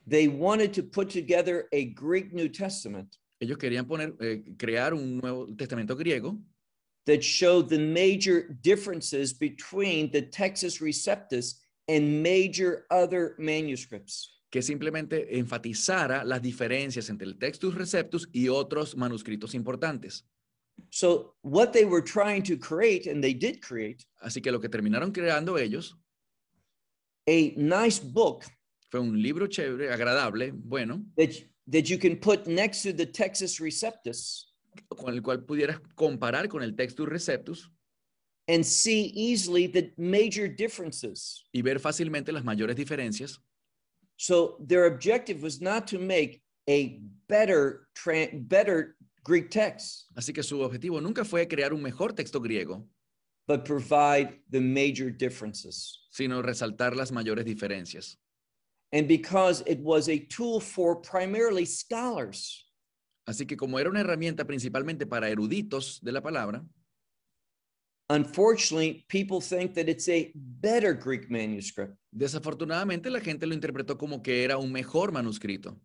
They 0.07 0.29
wanted 0.29 0.73
to 0.75 0.83
put 0.83 1.11
together 1.11 1.69
a 1.73 1.87
Greek 1.87 2.33
New 2.33 2.49
Testament 2.49 3.17
Ellos 3.39 3.59
querían 3.59 3.87
poner, 3.87 4.15
eh, 4.21 4.43
crear 4.57 4.95
un 4.95 5.19
Nuevo 5.19 5.47
Testamento 5.55 5.95
griego 5.95 6.39
that 7.05 7.23
showed 7.23 7.69
the 7.69 7.79
major 7.79 8.49
differences 8.63 9.33
between 9.33 10.11
the 10.11 10.23
Textus 10.23 10.81
Receptus 10.81 11.61
and 11.87 12.23
major 12.23 12.87
other 12.91 13.35
manuscripts. 13.39 14.33
que 14.49 14.63
simplemente 14.63 15.39
enfatizara 15.39 16.25
las 16.25 16.41
diferencias 16.41 17.11
entre 17.11 17.27
el 17.27 17.37
Textus 17.37 17.75
Receptus 17.75 18.29
y 18.33 18.49
otros 18.49 18.97
manuscritos 18.97 19.55
importantes. 19.55 20.25
So, 20.91 21.35
what 21.43 21.73
they 21.73 21.85
were 21.85 22.03
trying 22.03 22.43
to 22.45 22.57
create, 22.57 23.07
and 23.07 23.23
they 23.23 23.35
did 23.35 23.61
create, 23.61 24.07
Así 24.23 24.41
que 24.41 24.53
lo 24.53 24.61
que 24.61 24.69
terminaron 24.69 25.13
creando 25.13 25.59
ellos 25.59 25.99
a 27.29 27.53
nice 27.57 27.99
book 27.99 28.45
fue 28.91 29.01
un 29.01 29.21
libro 29.21 29.47
chévere, 29.47 29.93
agradable, 29.93 30.53
bueno, 30.55 31.03
that, 31.17 31.31
that 31.71 31.89
you 31.89 31.99
can 31.99 32.17
put 32.17 32.47
next 32.47 32.83
to 32.83 32.93
the 32.93 33.07
Texas 33.07 33.59
Receptus 33.61 34.53
con 34.97 35.15
el 35.15 35.23
cual 35.23 35.45
pudieras 35.45 35.81
comparar 35.95 36.49
con 36.49 36.63
el 36.63 36.73
Textus 36.75 37.09
Receptus 37.09 37.71
and 38.49 38.65
see 38.65 39.11
easily 39.15 39.67
the 39.67 39.93
major 39.97 40.49
differences. 40.49 41.45
y 41.53 41.63
ver 41.63 41.79
fácilmente 41.81 42.31
las 42.33 42.45
mayores 42.45 42.77
diferencias. 42.77 43.39
So 44.17 44.57
their 44.67 44.87
objective 44.87 45.43
was 45.43 45.61
not 45.61 45.87
to 45.89 45.99
make 45.99 46.43
a 46.69 47.01
better 47.29 47.89
better 48.49 48.97
Greek 49.25 49.51
text, 49.51 50.07
Así 50.15 50.33
que 50.33 50.43
su 50.43 50.61
objetivo 50.61 51.01
nunca 51.01 51.25
fue 51.25 51.47
crear 51.49 51.73
un 51.73 51.83
mejor 51.83 52.13
texto 52.13 52.39
griego, 52.41 52.87
but 53.49 53.65
provide 53.65 54.41
the 54.51 54.61
major 54.61 55.11
differences. 55.11 56.07
sino 56.11 56.41
resaltar 56.43 56.95
las 56.95 57.11
mayores 57.11 57.45
diferencias. 57.45 58.19
And 58.93 59.09
because 59.09 59.63
it 59.67 59.81
was 59.81 60.09
a 60.09 60.19
tool 60.19 60.61
for 60.61 60.97
primarily 60.97 61.65
scholars, 61.65 62.63
Así 63.27 63.45
que 63.45 63.57
como 63.57 63.81
era 63.81 63.91
una 63.91 64.01
herramienta 64.01 64.45
principalmente 64.47 65.05
para 65.05 65.29
eruditos 65.29 65.99
de 66.01 66.13
la 66.13 66.21
palabra, 66.23 66.65
unfortunately, 68.09 69.05
people 69.09 69.41
think 69.41 69.75
that 69.75 69.89
it's 69.89 70.09
a 70.09 70.31
better 70.35 70.95
Greek 70.95 71.29
manuscript. 71.29 71.97
desafortunadamente 72.13 73.11
la 73.11 73.19
gente 73.21 73.45
lo 73.47 73.53
interpretó 73.55 73.99
como 73.99 74.23
que 74.23 74.45
era 74.45 74.59
un 74.59 74.71
mejor 74.71 75.11
manuscrito. 75.11 75.77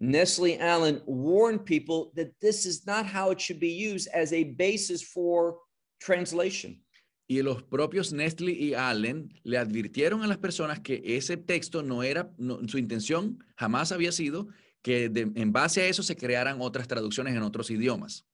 Nestle 0.00 0.58
Aland 0.60 1.02
warned 1.06 1.64
people 1.64 2.12
that 2.14 2.28
this 2.40 2.66
is 2.66 2.84
not 2.86 3.06
how 3.06 3.30
it 3.30 3.40
should 3.40 3.58
be 3.58 3.72
used 3.72 4.08
as 4.12 4.34
a 4.34 4.44
basis 4.44 5.02
for 5.02 5.60
translation. 5.98 6.83
Y 7.26 7.40
los 7.42 7.62
propios 7.62 8.12
Nestle 8.12 8.52
y 8.52 8.74
Allen 8.74 9.32
le 9.44 9.56
advirtieron 9.58 10.22
a 10.22 10.26
las 10.26 10.38
personas 10.38 10.80
que 10.80 11.02
ese 11.04 11.36
texto 11.36 11.82
no 11.82 12.02
era, 12.02 12.32
no- 12.36 12.60
su 12.68 12.76
intención 12.78 13.42
jamás 13.56 13.92
había 13.92 14.12
sido 14.12 14.48
que 14.82 15.08
de- 15.08 15.32
en 15.34 15.52
base 15.52 15.80
a 15.80 15.88
eso 15.88 16.02
se 16.02 16.16
crearan 16.16 16.58
otras 16.60 16.86
traducciones 16.86 17.34
en 17.34 17.42
otros 17.42 17.70
idiomas, 17.70 18.26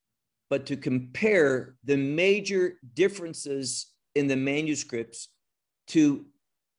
but 0.50 0.64
to 0.64 0.74
compare 0.80 1.76
the 1.84 1.96
major 1.96 2.76
differences 2.82 3.96
in 4.14 4.26
the 4.26 4.34
manuscripts 4.36 5.32
to 5.86 6.26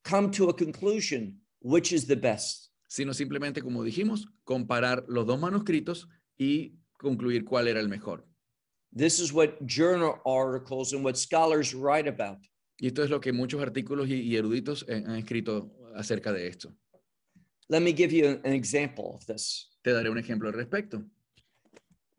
come 0.03 0.29
to 0.31 0.49
a 0.49 0.55
conclusion 0.55 1.41
which 1.61 1.93
is 1.93 2.05
the 2.07 2.15
best. 2.15 2.67
sino 2.87 3.13
simplemente, 3.13 3.61
como 3.61 3.85
dijimos, 3.85 4.27
comparar 4.43 5.05
los 5.07 5.25
dos 5.25 5.39
manuscritos 5.39 6.09
y 6.37 6.73
concluir 6.97 7.45
cuál 7.45 7.69
era 7.69 7.79
el 7.79 7.87
mejor. 7.87 8.27
This 8.93 9.19
is 9.19 9.31
what 9.31 9.65
journal 9.65 10.19
articles 10.25 10.93
and 10.93 11.03
what 11.03 11.17
scholars 11.17 11.73
write 11.73 12.07
about. 12.07 12.37
Y 12.81 12.87
esto 12.87 13.03
es 13.03 13.09
lo 13.09 13.19
que 13.19 13.31
muchos 13.31 13.61
artículos 13.61 14.09
y, 14.09 14.21
y 14.21 14.35
eruditos 14.35 14.83
eh, 14.87 15.03
han 15.05 15.15
escrito 15.15 15.71
acerca 15.95 16.33
de 16.33 16.47
esto. 16.47 16.73
Let 17.69 17.83
me 17.83 17.93
give 17.93 18.11
you 18.11 18.27
an, 18.27 18.41
an 18.43 18.53
example 18.53 19.15
of 19.15 19.25
this. 19.25 19.69
Te 19.83 19.91
daré 19.91 20.09
un 20.09 20.17
ejemplo 20.17 20.47
al 20.47 20.53
respecto. 20.53 21.03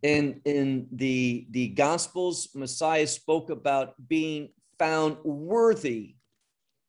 In 0.02 0.40
in 0.44 0.88
the 0.92 1.46
the 1.50 1.68
gospels 1.68 2.48
Messiah 2.54 3.06
spoke 3.06 3.50
about 3.50 3.94
being 4.08 4.48
found 4.78 5.18
worthy 5.24 6.16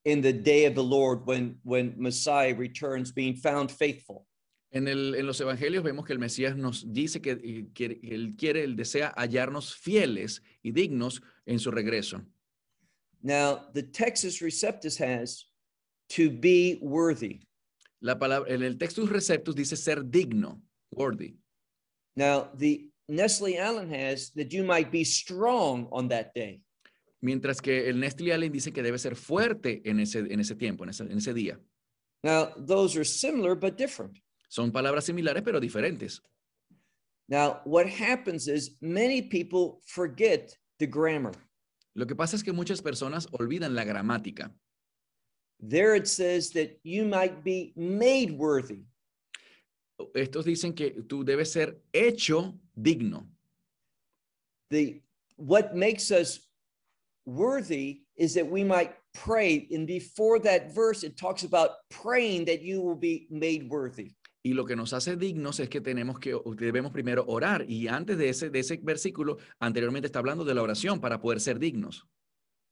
in 0.05 0.21
the 0.21 0.33
day 0.33 0.65
of 0.65 0.75
the 0.75 0.83
Lord 0.83 1.25
when 1.25 1.57
when 1.63 1.93
Messiah 1.97 2.55
returns 2.55 3.11
being 3.11 3.35
found 3.35 3.69
faithful. 3.69 4.25
En, 4.73 4.87
el- 4.87 5.13
en 5.13 5.27
los 5.27 5.39
evangelios 5.39 5.83
vemos 5.83 6.03
que 6.03 6.13
el 6.13 6.19
Mesías 6.19 6.57
nos 6.57 6.91
dice 6.91 7.21
que, 7.21 7.31
eh, 7.31 7.67
quiere- 7.75 7.99
que 8.01 8.15
él 8.15 8.35
quiere, 8.35 8.63
él 8.63 8.75
desea 8.75 9.13
hallarnos 9.15 9.75
fieles 9.75 10.41
y 10.63 10.71
dignos 10.71 11.21
en 11.45 11.59
su 11.59 11.69
regreso. 11.69 12.25
Now, 13.21 13.69
the 13.73 13.83
Texas 13.83 14.39
Receptus 14.41 14.99
has 14.99 15.45
to 16.09 16.29
be 16.31 16.79
worthy. 16.81 17.39
La 18.01 18.17
palabra, 18.17 18.51
en 18.53 18.63
el 18.63 18.77
Textus 18.77 19.09
Receptus 19.09 19.55
dice 19.55 19.77
ser 19.77 20.03
digno, 20.03 20.61
worthy. 20.91 21.37
Now, 22.15 22.51
the 22.57 22.89
Nestle 23.07 23.59
Allen 23.59 23.89
has 23.93 24.31
that 24.33 24.47
you 24.51 24.63
might 24.63 24.91
be 24.91 25.05
strong 25.05 25.87
on 25.91 26.09
that 26.09 26.33
day. 26.33 26.61
Mientras 27.21 27.61
que 27.61 27.87
el 27.87 27.99
Nestle 27.99 28.33
Allen 28.33 28.51
dice 28.51 28.73
que 28.73 28.81
debe 28.83 28.97
ser 28.97 29.15
fuerte 29.15 29.81
en 29.85 29.99
ese, 29.99 30.19
en 30.19 30.39
ese 30.39 30.55
tiempo, 30.55 30.83
en 30.83 30.89
ese, 30.89 31.03
en 31.03 31.17
ese 31.17 31.33
día. 31.33 31.59
Now, 32.23 32.53
those 32.57 32.97
are 32.97 33.05
similar 33.05 33.55
but 33.55 33.77
different. 33.77 34.17
Son 34.53 34.71
palabras 34.71 35.03
similares 35.05 35.41
pero 35.41 35.59
diferentes. 35.59 36.21
Now, 37.27 37.61
what 37.63 37.87
happens 37.87 38.47
is 38.47 38.77
many 38.81 39.23
people 39.23 39.81
forget 39.87 40.55
the 40.77 40.85
grammar. 40.85 41.33
Lo 41.95 42.05
que 42.05 42.15
pasa 42.15 42.35
es 42.35 42.43
que 42.43 42.53
muchas 42.53 42.79
personas 42.79 43.27
olvidan 43.31 43.73
la 43.73 43.83
gramática. 43.83 44.51
There 45.59 45.95
it 45.95 46.07
says 46.07 46.51
that 46.51 46.79
you 46.83 47.03
might 47.03 47.43
be 47.43 47.73
made 47.75 48.37
worthy. 48.37 48.85
Estos 50.13 50.45
dicen 50.45 50.75
que 50.75 51.01
tú 51.01 51.23
debes 51.23 51.51
ser 51.51 51.77
hecho 51.91 52.53
digno. 52.79 53.25
The 54.69 55.01
what 55.37 55.75
makes 55.75 56.11
us 56.11 56.47
worthy 57.25 58.03
is 58.15 58.35
that 58.35 58.47
we 58.47 58.63
might 58.63 58.93
pray. 59.15 59.67
And 59.71 59.87
before 59.87 60.37
that 60.41 60.75
verse, 60.75 61.01
it 61.01 61.17
talks 61.17 61.43
about 61.43 61.89
praying 61.89 62.45
that 62.45 62.61
you 62.61 62.81
will 62.81 62.95
be 62.95 63.25
made 63.31 63.67
worthy. 63.67 64.11
Y 64.45 64.53
lo 64.53 64.65
que 64.65 64.75
nos 64.75 64.91
hace 64.91 65.15
dignos 65.15 65.61
es 65.61 65.69
que 65.69 65.79
tenemos 65.79 66.19
que 66.19 66.37
debemos 66.57 66.91
primero 66.91 67.23
orar 67.27 67.65
y 67.69 67.87
antes 67.87 68.17
de 68.17 68.27
ese 68.27 68.49
de 68.49 68.59
ese 68.59 68.77
versículo 68.77 69.37
anteriormente 69.59 70.07
está 70.07 70.19
hablando 70.19 70.43
de 70.43 70.53
la 70.53 70.61
oración 70.61 70.99
para 70.99 71.21
poder 71.21 71.39
ser 71.39 71.59
dignos. 71.59 72.05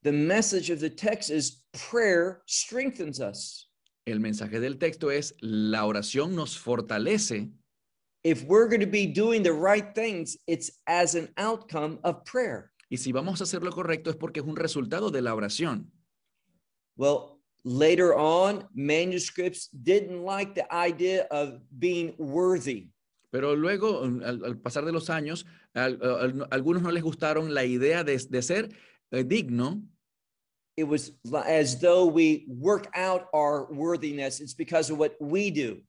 The 0.04 0.12
message 0.12 0.70
of 0.70 0.80
the 0.80 0.90
text 0.90 1.30
is 1.30 1.64
prayer 1.90 2.42
strengthens 2.46 3.20
us. 3.20 3.72
El 4.06 4.20
mensaje 4.20 4.60
del 4.60 4.78
texto 4.80 5.12
es 5.12 5.36
la 5.40 5.86
oración 5.86 6.36
nos 6.36 6.58
fortalece. 6.58 7.52
If 8.24 8.44
we're 8.44 8.68
going 8.68 8.82
to 8.82 8.92
be 8.92 9.08
doing 9.08 9.42
the 9.42 9.54
right 9.54 9.96
things, 9.96 10.38
it's 10.48 10.80
as 10.88 11.16
an 11.16 11.30
outcome 11.38 12.00
of 12.04 12.24
prayer. 12.26 12.72
Y 12.90 12.98
si 12.98 13.12
vamos 13.12 13.40
a 13.40 13.46
hacer 13.46 13.64
lo 13.64 13.72
correcto 13.72 14.10
es 14.10 14.18
porque 14.18 14.42
es 14.42 14.46
un 14.46 14.58
resultado 14.58 15.12
de 15.12 15.22
la 15.22 15.34
oración. 15.34 15.92
Well, 16.98 17.41
later 17.64 18.16
on, 18.16 18.68
manuscripts 18.74 19.68
didn't 19.68 20.24
like 20.24 20.56
the 20.56 20.66
idea 20.74 21.28
of 21.32 21.60
being 21.78 22.14
worthy. 22.18 22.90
Pero 23.32 23.56
luego, 23.56 24.04
al, 24.04 24.44
al 24.44 24.58
pasar 24.58 24.84
de 24.86 24.92
los 24.92 25.10
años, 25.10 25.46
al, 25.74 26.00
al, 26.02 26.48
algunos 26.52 26.82
no 26.82 26.92
les 26.92 27.02
gustaron 27.02 27.54
la 27.54 27.64
idea 27.64 28.04
de, 28.04 28.18
de 28.18 28.42
ser 28.42 28.70
eh, 29.12 29.24
digno. 29.24 29.82
It 30.76 30.86
was 30.86 31.14
as 31.48 31.80
though 31.80 32.06
we 32.06 32.46
work 32.48 32.88
out 32.96 33.28
our 33.34 33.68
worthiness. 33.72 34.42
It's 34.42 34.56
because 34.56 34.92
of 34.92 34.98
what 34.98 35.14
we 35.20 35.52
do. 35.52 35.82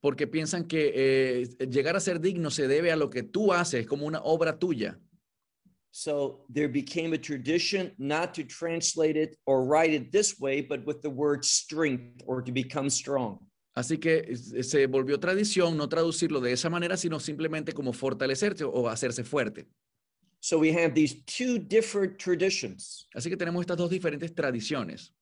Porque 0.00 0.26
piensan 0.26 0.66
que 0.66 0.92
eh, 0.94 1.66
llegar 1.66 1.96
a 1.96 2.00
ser 2.00 2.18
digno 2.20 2.50
se 2.50 2.66
debe 2.66 2.90
a 2.90 2.96
lo 2.96 3.08
que 3.08 3.22
tú 3.22 3.52
haces, 3.52 3.86
como 3.86 4.06
una 4.06 4.20
obra 4.22 4.58
tuya. 4.58 4.98
So 5.92 6.40
there 6.48 6.68
became 6.68 7.12
a 7.12 7.18
tradition 7.18 7.92
not 7.98 8.32
to 8.34 8.44
translate 8.44 9.16
it 9.16 9.36
or 9.46 9.64
write 9.64 9.92
it 9.92 10.10
this 10.10 10.40
way, 10.40 10.62
but 10.62 10.84
with 10.86 11.02
the 11.02 11.10
word 11.10 11.44
strength 11.44 12.22
or 12.26 12.40
to 12.40 12.50
become 12.50 12.88
strong. 12.88 13.38
Así 13.76 13.98
que 13.98 14.34
se 14.36 14.86
volvió 14.86 15.18
tradición 15.18 15.76
no 15.76 15.88
traducirlo 15.88 16.40
de 16.40 16.52
esa 16.52 16.70
manera, 16.70 16.96
sino 16.96 17.20
simplemente 17.20 17.72
como 17.72 17.92
fortalecerse 17.92 18.64
o 18.64 18.88
hacerse 18.88 19.22
fuerte. 19.22 19.66
So 20.40 20.58
we 20.58 20.72
have 20.72 20.94
these 20.94 21.22
two 21.26 21.58
different 21.58 22.18
traditions. 22.18 23.06
Así 23.14 23.28
que 23.28 23.36
tenemos 23.36 23.60
estas 23.60 23.76
dos 23.76 23.90
diferentes 23.90 24.34
tradiciones. 24.34 25.12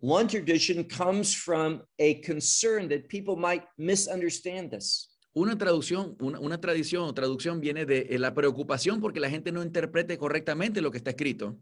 One 0.00 0.28
tradition 0.28 0.84
comes 0.84 1.34
from 1.34 1.82
a 1.98 2.20
concern 2.20 2.88
that 2.90 3.08
people 3.08 3.36
might 3.36 3.64
misunderstand 3.78 4.70
this. 4.70 5.13
Una 5.34 5.58
traducción, 5.58 6.16
una, 6.20 6.38
una 6.38 6.60
tradición 6.60 7.02
o 7.02 7.12
traducción 7.12 7.60
viene 7.60 7.84
de 7.84 8.06
eh, 8.10 8.18
la 8.20 8.34
preocupación 8.34 9.00
porque 9.00 9.18
la 9.18 9.28
gente 9.28 9.50
no 9.50 9.62
interprete 9.64 10.16
correctamente 10.16 10.80
lo 10.80 10.92
que 10.92 10.98
está 10.98 11.10
escrito. 11.10 11.58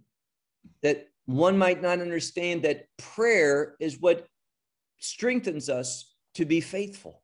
That 0.83 1.09
one 1.27 1.57
might 1.57 1.81
not 1.81 1.99
understand 1.99 2.63
that 2.65 2.89
prayer 3.17 3.75
is 3.81 3.99
what 3.99 4.27
strengthens 4.99 5.71
us 5.71 6.19
to 6.35 6.45
be 6.45 6.61
faithful. 6.61 7.23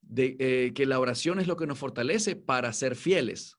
De, 0.00 0.36
eh, 0.38 0.72
que 0.74 0.86
la 0.86 0.98
oración 0.98 1.38
es 1.38 1.46
lo 1.46 1.56
que 1.56 1.66
nos 1.66 1.78
fortalece 1.78 2.36
para 2.36 2.72
ser 2.72 2.94
fieles. 2.94 3.54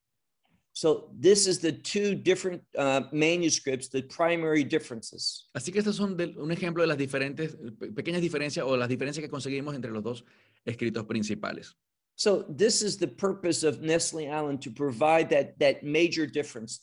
So 0.74 1.10
this 1.18 1.48
is 1.48 1.60
the 1.60 1.72
two 1.72 2.16
different 2.16 2.62
uh, 2.78 3.04
manuscripts, 3.14 3.88
the 3.88 4.04
primary 4.04 4.64
differences. 4.64 5.48
Así 5.54 5.72
que 5.72 5.80
estos 5.80 5.96
son 5.96 6.18
de, 6.18 6.36
un 6.38 6.52
ejemplo 6.52 6.84
de 6.84 6.88
las 6.88 6.98
diferentes 6.98 7.56
pe 7.80 7.92
pequeñas 7.94 8.22
diferencias 8.22 8.66
o 8.66 8.76
las 8.76 8.90
diferencias 8.90 9.24
que 9.24 9.30
conseguimos 9.30 9.74
entre 9.74 9.92
los 9.92 10.04
dos 10.04 10.26
escritos 10.66 11.06
principales. 11.06 11.78
So 12.16 12.46
this 12.50 12.82
is 12.82 12.98
the 12.98 13.08
purpose 13.08 13.64
of 13.64 13.82
Nestle 13.82 14.28
Aland 14.28 14.62
to 14.62 14.72
provide 14.72 15.30
that 15.30 15.60
that 15.60 15.84
major 15.84 16.26
difference. 16.26 16.82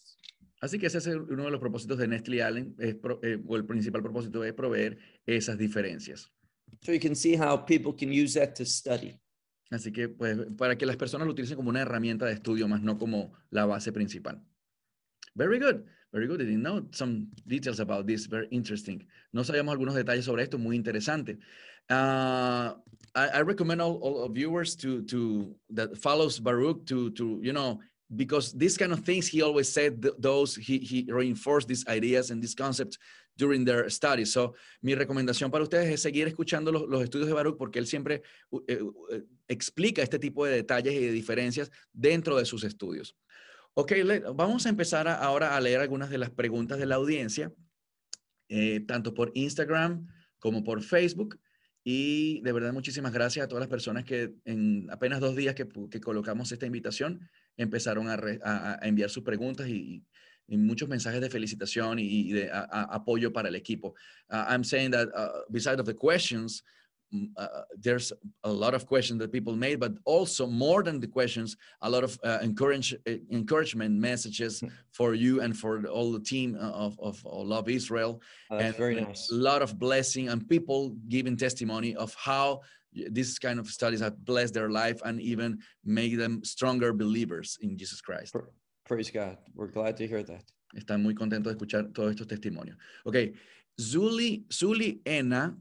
Así 0.62 0.78
que 0.78 0.86
ese 0.86 0.98
es 0.98 1.06
uno 1.06 1.44
de 1.44 1.50
los 1.50 1.60
propósitos 1.60 1.98
de 1.98 2.06
Nestle 2.06 2.42
Aland, 2.42 2.80
es 2.80 2.94
pro, 2.94 3.18
eh, 3.22 3.38
o 3.46 3.56
el 3.56 3.64
principal 3.64 4.02
propósito 4.02 4.44
es 4.44 4.52
proveer 4.52 4.96
esas 5.26 5.58
diferencias. 5.58 6.30
So 6.82 6.92
you 6.92 7.00
can 7.00 7.16
see 7.16 7.34
how 7.34 7.56
people 7.56 7.92
can 7.92 8.12
use 8.12 8.34
that 8.34 8.54
to 8.56 8.64
study. 8.64 9.18
Así 9.70 9.90
que, 9.90 10.08
pues, 10.08 10.38
para 10.56 10.76
que 10.76 10.84
las 10.84 10.96
personas 10.96 11.26
lo 11.26 11.32
utilicen 11.32 11.56
como 11.56 11.70
una 11.70 11.80
herramienta 11.80 12.26
de 12.26 12.34
estudio, 12.34 12.68
más 12.68 12.82
no 12.82 12.98
como 12.98 13.32
la 13.50 13.64
base 13.64 13.90
principal. 13.90 14.44
Very 15.34 15.58
good, 15.58 15.86
very 16.12 16.26
good. 16.26 16.42
I 16.42 16.44
didn't 16.44 16.62
know 16.62 16.86
some 16.92 17.28
details 17.46 17.80
about 17.80 18.06
this. 18.06 18.28
Very 18.28 18.48
interesting. 18.50 19.08
No 19.32 19.44
sabíamos 19.44 19.72
algunos 19.72 19.94
detalles 19.94 20.26
sobre 20.26 20.42
esto, 20.42 20.58
muy 20.58 20.76
interesante. 20.76 21.38
Uh, 21.90 22.74
I, 23.14 23.42
recommend 23.42 23.82
all, 23.82 23.96
all 23.96 24.28
viewers 24.28 24.74
to 24.76 25.02
to 25.02 25.54
that 25.70 25.98
follows 25.98 26.38
Baruch 26.38 26.86
to 26.86 27.10
to 27.10 27.40
you 27.42 27.52
know 27.52 27.80
because 28.16 28.52
these 28.52 28.78
kind 28.78 28.92
of 28.92 29.00
things 29.00 29.26
he 29.26 29.42
always 29.42 29.68
said 29.68 30.00
th 30.02 30.14
those 30.18 30.56
he 30.56 30.78
he 30.78 31.04
reinforced 31.12 31.68
these 31.68 31.84
ideas 31.88 32.30
and 32.30 32.40
these 32.40 32.54
concepts 32.54 32.96
during 33.36 33.64
their 33.64 33.88
studies. 33.90 34.32
So, 34.32 34.54
mi 34.80 34.94
recomendación 34.94 35.50
para 35.50 35.64
ustedes 35.64 35.90
es 35.90 36.02
seguir 36.02 36.26
escuchando 36.28 36.70
los, 36.72 36.88
los 36.88 37.02
estudios 37.02 37.28
de 37.28 37.34
Baruch 37.34 37.56
porque 37.56 37.78
él 37.78 37.86
siempre 37.86 38.22
eh, 38.68 38.80
eh, 39.10 39.22
explica 39.48 40.02
este 40.02 40.18
tipo 40.18 40.44
de 40.44 40.56
detalles 40.56 40.94
y 40.94 41.00
de 41.00 41.12
diferencias 41.12 41.70
dentro 41.92 42.36
de 42.36 42.44
sus 42.44 42.64
estudios. 42.64 43.16
Ok, 43.74 43.92
vamos 44.34 44.66
a 44.66 44.68
empezar 44.68 45.08
a, 45.08 45.14
ahora 45.14 45.56
a 45.56 45.60
leer 45.60 45.80
algunas 45.80 46.10
de 46.10 46.18
las 46.18 46.30
preguntas 46.30 46.78
de 46.78 46.86
la 46.86 46.96
audiencia, 46.96 47.52
eh, 48.48 48.80
tanto 48.80 49.14
por 49.14 49.32
Instagram 49.34 50.06
como 50.38 50.62
por 50.62 50.82
Facebook. 50.82 51.38
Y 51.84 52.40
de 52.42 52.52
verdad, 52.52 52.72
muchísimas 52.72 53.12
gracias 53.12 53.44
a 53.44 53.48
todas 53.48 53.60
las 53.60 53.68
personas 53.68 54.04
que 54.04 54.34
en 54.44 54.88
apenas 54.90 55.20
dos 55.20 55.34
días 55.34 55.54
que, 55.54 55.66
colocamos 56.00 56.52
esta 56.52 56.66
invitación 56.66 57.28
empezaron 57.56 58.08
a, 58.08 58.78
enviar 58.82 59.10
sus 59.10 59.24
preguntas 59.24 59.68
y, 59.68 60.04
muchos 60.48 60.86
mensajes 60.86 61.20
de 61.20 61.30
felicitación 61.30 61.98
y, 61.98 62.32
de 62.32 62.50
apoyo 62.52 63.32
para 63.32 63.48
el 63.48 63.54
equipo. 63.54 63.94
Uh, 64.30 64.44
I'm 64.48 64.64
saying 64.64 64.90
that 64.90 65.08
uh, 65.14 65.42
beside 65.48 65.80
of 65.80 65.86
the 65.86 65.94
questions, 65.94 66.62
uh, 67.36 67.62
there's 67.78 68.12
a 68.44 68.50
lot 68.50 68.74
of 68.74 68.86
questions 68.86 69.18
that 69.20 69.32
people 69.32 69.54
made, 69.54 69.78
but 69.80 69.92
also 70.04 70.46
more 70.46 70.82
than 70.82 71.00
the 71.00 71.06
questions, 71.06 71.56
a 71.82 71.90
lot 71.90 72.04
of 72.04 72.18
uh, 72.24 72.38
encourage, 72.42 72.94
encouragement 73.30 73.94
messages 73.94 74.62
for 74.92 75.14
you 75.14 75.40
and 75.40 75.56
for 75.56 75.84
all 75.86 76.12
the 76.12 76.20
team 76.20 76.56
of, 76.56 76.98
of, 76.98 77.24
of 77.26 77.46
Love 77.46 77.68
Israel. 77.68 78.20
Oh, 78.50 78.58
and 78.58 78.74
very 78.76 79.00
nice. 79.00 79.30
A 79.30 79.34
lot 79.34 79.62
of 79.62 79.78
blessing 79.78 80.28
and 80.28 80.48
people 80.48 80.96
giving 81.08 81.36
testimony 81.36 81.94
of 81.96 82.14
how 82.14 82.60
this 82.92 83.38
kind 83.38 83.58
of 83.58 83.68
studies 83.68 84.00
have 84.00 84.22
blessed 84.24 84.54
their 84.54 84.70
life 84.70 85.00
and 85.04 85.20
even 85.20 85.58
made 85.84 86.18
them 86.18 86.44
stronger 86.44 86.92
believers 86.92 87.58
in 87.60 87.76
Jesus 87.76 88.00
Christ. 88.00 88.34
Praise 88.84 89.10
God. 89.10 89.38
We're 89.54 89.68
glad 89.68 89.96
to 89.98 90.06
hear 90.06 90.22
that. 90.24 90.44
Están 90.74 91.02
muy 91.02 91.14
contentos 91.14 91.52
de 91.52 91.58
escuchar 91.58 91.92
todos 91.92 92.14
estos 92.14 92.26
testimonios. 92.26 92.76
Ok, 93.04 93.34
Zuli, 93.78 94.44
Zuli 94.48 95.00
Ena 95.06 95.54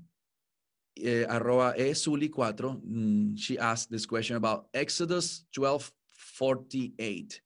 uh, 1.00 1.26
arroba 1.30 1.74
esuli4, 1.78 2.82
mm, 2.84 3.38
she 3.38 3.58
asked 3.58 3.90
this 3.90 4.06
question 4.06 4.36
about 4.36 4.68
Exodus 4.74 5.46
12, 5.54 5.92
48. 6.12 7.42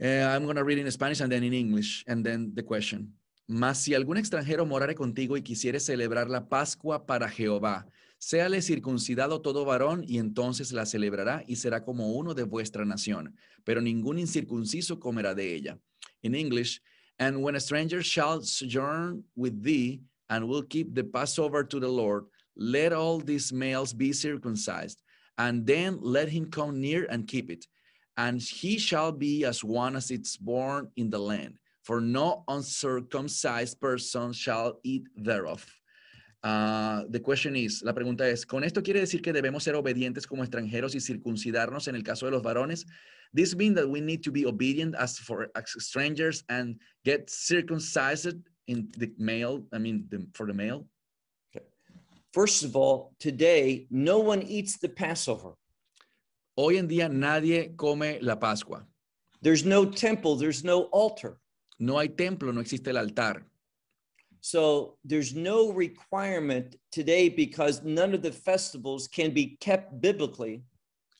Uh, 0.00 0.06
I'm 0.06 0.44
going 0.44 0.56
to 0.56 0.64
read 0.64 0.78
in 0.78 0.90
Spanish 0.90 1.20
and 1.20 1.30
then 1.30 1.42
in 1.42 1.52
English, 1.52 2.04
and 2.06 2.24
then 2.24 2.52
the 2.54 2.62
question. 2.62 3.12
Mas 3.48 3.78
si 3.78 3.94
algún 3.94 4.18
extranjero 4.18 4.66
morare 4.66 4.94
contigo 4.94 5.36
y 5.36 5.42
quisiere 5.42 5.80
celebrar 5.80 6.28
la 6.28 6.48
Pascua 6.48 7.06
para 7.06 7.28
Jehová, 7.28 7.86
séale 8.18 8.60
circuncidado 8.60 9.40
todo 9.40 9.64
varón 9.64 10.04
y 10.06 10.18
entonces 10.18 10.72
la 10.72 10.84
celebrará 10.84 11.42
y 11.46 11.56
será 11.56 11.82
como 11.82 12.12
uno 12.12 12.34
de 12.34 12.42
vuestra 12.42 12.84
nación, 12.84 13.34
pero 13.64 13.80
ningún 13.80 14.18
incircunciso 14.18 15.00
comerá 15.00 15.34
de 15.34 15.54
ella. 15.54 15.78
In 16.22 16.34
English, 16.34 16.82
and 17.18 17.42
when 17.42 17.56
a 17.56 17.60
stranger 17.60 18.02
shall 18.02 18.42
sojourn 18.42 19.24
with 19.34 19.62
thee, 19.62 20.02
and 20.30 20.48
will 20.48 20.62
keep 20.62 20.94
the 20.94 21.04
Passover 21.04 21.64
to 21.64 21.80
the 21.80 21.88
Lord, 21.88 22.24
let 22.56 22.92
all 22.92 23.18
these 23.18 23.52
males 23.52 23.92
be 23.92 24.12
circumcised, 24.12 25.02
and 25.38 25.66
then 25.66 25.98
let 26.00 26.28
him 26.28 26.50
come 26.50 26.80
near 26.80 27.06
and 27.10 27.26
keep 27.26 27.50
it. 27.50 27.66
And 28.16 28.42
he 28.42 28.78
shall 28.78 29.12
be 29.12 29.44
as 29.44 29.62
one 29.62 29.94
as 29.94 30.10
it's 30.10 30.36
born 30.36 30.90
in 30.96 31.08
the 31.10 31.18
land, 31.18 31.58
for 31.84 32.00
no 32.00 32.44
uncircumcised 32.48 33.80
person 33.80 34.32
shall 34.32 34.80
eat 34.82 35.04
thereof. 35.16 35.64
Uh, 36.42 37.02
the 37.10 37.20
question 37.20 37.56
is, 37.56 37.82
la 37.84 37.92
pregunta 37.92 38.20
es, 38.20 38.44
¿con 38.44 38.62
esto 38.62 38.82
quiere 38.82 39.00
decir 39.00 39.22
que 39.22 39.32
debemos 39.32 39.62
ser 39.62 39.74
obedientes 39.74 40.26
como 40.26 40.44
extranjeros 40.44 40.94
y 40.94 41.00
circuncidarnos 41.00 41.88
en 41.88 41.96
el 41.96 42.02
caso 42.02 42.26
de 42.26 42.32
los 42.32 42.42
varones? 42.42 42.84
This 43.34 43.54
means 43.54 43.76
that 43.76 43.88
we 43.88 44.00
need 44.00 44.22
to 44.24 44.32
be 44.32 44.46
obedient 44.46 44.94
as 44.94 45.18
for 45.18 45.48
as 45.54 45.74
strangers 45.78 46.44
and 46.48 46.76
get 47.04 47.28
circumcised 47.28 48.36
in 48.68 48.88
the 48.96 49.12
male, 49.18 49.64
I 49.72 49.78
mean, 49.78 50.06
the, 50.10 50.26
for 50.34 50.46
the 50.46 50.54
male? 50.54 50.86
First 52.32 52.62
of 52.62 52.76
all, 52.76 53.14
today, 53.18 53.86
no 53.90 54.18
one 54.18 54.42
eats 54.42 54.76
the 54.78 54.88
Passover. 54.88 55.54
Hoy 56.56 56.76
en 56.76 56.86
día 56.86 57.08
nadie 57.08 57.74
come 57.76 58.18
la 58.20 58.36
Pascua. 58.36 58.84
There's 59.40 59.64
no 59.64 59.86
temple, 59.86 60.36
there's 60.36 60.62
no 60.62 60.82
altar. 60.92 61.38
No 61.78 61.98
hay 61.98 62.08
templo, 62.08 62.52
no 62.52 62.60
existe 62.60 62.88
el 62.88 62.98
altar. 62.98 63.46
So 64.40 64.98
there's 65.04 65.34
no 65.34 65.72
requirement 65.72 66.76
today 66.92 67.28
because 67.28 67.82
none 67.82 68.14
of 68.14 68.22
the 68.22 68.32
festivals 68.32 69.08
can 69.08 69.32
be 69.32 69.56
kept 69.60 70.00
biblically. 70.00 70.62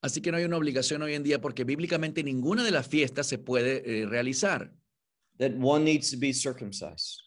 Así 0.04 0.22
que 0.22 0.30
no 0.30 0.38
hay 0.38 0.44
una 0.44 0.56
obligación 0.56 1.02
hoy 1.02 1.14
en 1.14 1.24
día 1.24 1.40
porque 1.40 1.64
bíblicamente 1.64 2.22
ninguna 2.22 2.62
de 2.62 2.70
las 2.70 2.86
fiestas 2.86 3.26
se 3.26 3.38
puede 3.38 3.82
eh, 3.84 4.06
realizar 4.06 4.70
that 5.38 5.52
one 5.54 5.84
needs 5.84 6.10
to 6.10 6.16
be 6.16 6.32
circumcised. 6.32 7.20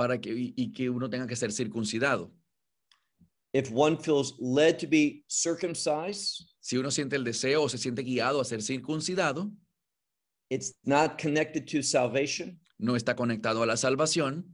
Para 0.00 0.18
que 0.18 0.30
y, 0.30 0.54
y 0.56 0.72
que 0.72 0.88
uno 0.88 1.10
tenga 1.10 1.26
que 1.26 1.36
ser 1.36 1.52
circuncidado. 1.52 2.32
If 3.52 3.70
one 3.70 3.98
feels 3.98 4.34
led 4.40 4.78
to 4.78 4.86
be 4.86 5.24
circumcised, 5.28 6.46
Si 6.60 6.78
uno 6.78 6.90
siente 6.90 7.16
el 7.16 7.24
deseo 7.24 7.64
o 7.64 7.68
se 7.68 7.76
siente 7.76 8.02
guiado 8.02 8.40
a 8.40 8.44
ser 8.46 8.62
circuncidado, 8.62 9.50
it's 10.50 10.72
not 10.84 11.20
connected 11.20 11.66
to 11.66 11.82
salvation. 11.82 12.58
no 12.78 12.96
está 12.96 13.14
conectado 13.14 13.62
a 13.62 13.66
la 13.66 13.76
salvación, 13.76 14.44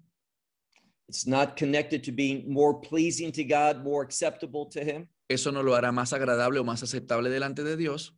It's 1.09 1.24
not 1.28 1.57
connected 1.57 2.03
to 2.05 2.11
being 2.12 2.53
more 2.53 2.80
pleasing 2.80 3.30
to 3.32 3.44
God, 3.44 3.84
more 3.84 4.03
acceptable 4.03 4.66
to 4.72 4.80
Him. 4.80 5.07
eso 5.28 5.53
no 5.53 5.62
lo 5.62 5.74
hará 5.76 5.92
más 5.92 6.12
agradable 6.12 6.59
o 6.59 6.64
más 6.64 6.82
aceptable 6.82 7.30
delante 7.30 7.62
de 7.62 7.76
Dios. 7.76 8.12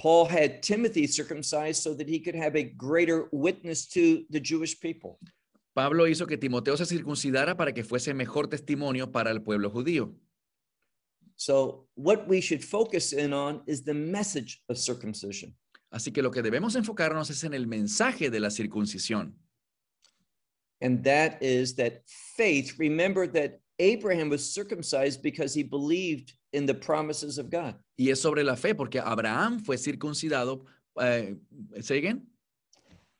Paul 0.00 0.26
had 0.26 0.60
Timothy 0.62 1.06
circumcised 1.08 1.82
so 1.82 1.94
that 1.94 2.08
he 2.08 2.20
could 2.20 2.34
have 2.36 2.56
a 2.56 2.62
greater 2.64 3.28
witness 3.32 3.86
to 3.88 4.24
the 4.30 4.40
Jewish 4.40 4.78
people. 4.80 5.18
Pablo 5.74 6.06
hizo 6.06 6.26
que 6.26 6.38
Timoteo 6.38 6.76
se 6.76 6.86
circuncidara 6.86 7.56
para 7.56 7.74
que 7.74 7.82
fuese 7.82 8.14
mejor 8.14 8.48
testimonio 8.48 9.10
para 9.10 9.30
el 9.30 9.42
pueblo 9.42 9.70
judío. 9.70 10.14
So, 11.36 11.88
what 11.96 12.28
we 12.28 12.40
should 12.40 12.62
focus 12.62 13.12
in 13.12 13.32
on 13.32 13.62
is 13.66 13.82
the 13.82 13.92
message 13.92 14.62
of 14.68 14.78
circumcision. 14.78 15.54
Así 15.90 16.12
que 16.12 16.22
lo 16.22 16.30
que 16.30 16.42
debemos 16.42 16.76
enfocarnos 16.76 17.28
es 17.30 17.42
en 17.42 17.54
el 17.54 17.66
mensaje 17.66 18.30
de 18.30 18.40
la 18.40 18.50
circuncisión. 18.50 19.34
And 20.80 21.02
that 21.04 21.42
is 21.42 21.74
that 21.76 22.02
faith, 22.36 22.78
remember 22.78 23.26
that 23.32 23.60
Abraham 23.80 24.28
was 24.28 24.48
circumcised 24.48 25.22
because 25.22 25.54
he 25.54 25.64
believed 25.64 26.34
in 26.52 26.66
the 26.66 26.74
promises 26.74 27.38
of 27.38 27.50
God. 27.50 27.74
Y 27.96 28.10
es 28.10 28.20
sobre 28.20 28.44
la 28.44 28.54
fe, 28.54 28.74
porque 28.74 29.00
Abraham 29.00 29.58
fue 29.58 29.76
circuncidado. 29.76 30.66
Eh, 31.00 31.34
¿say 31.80 31.98
again? 31.98 32.28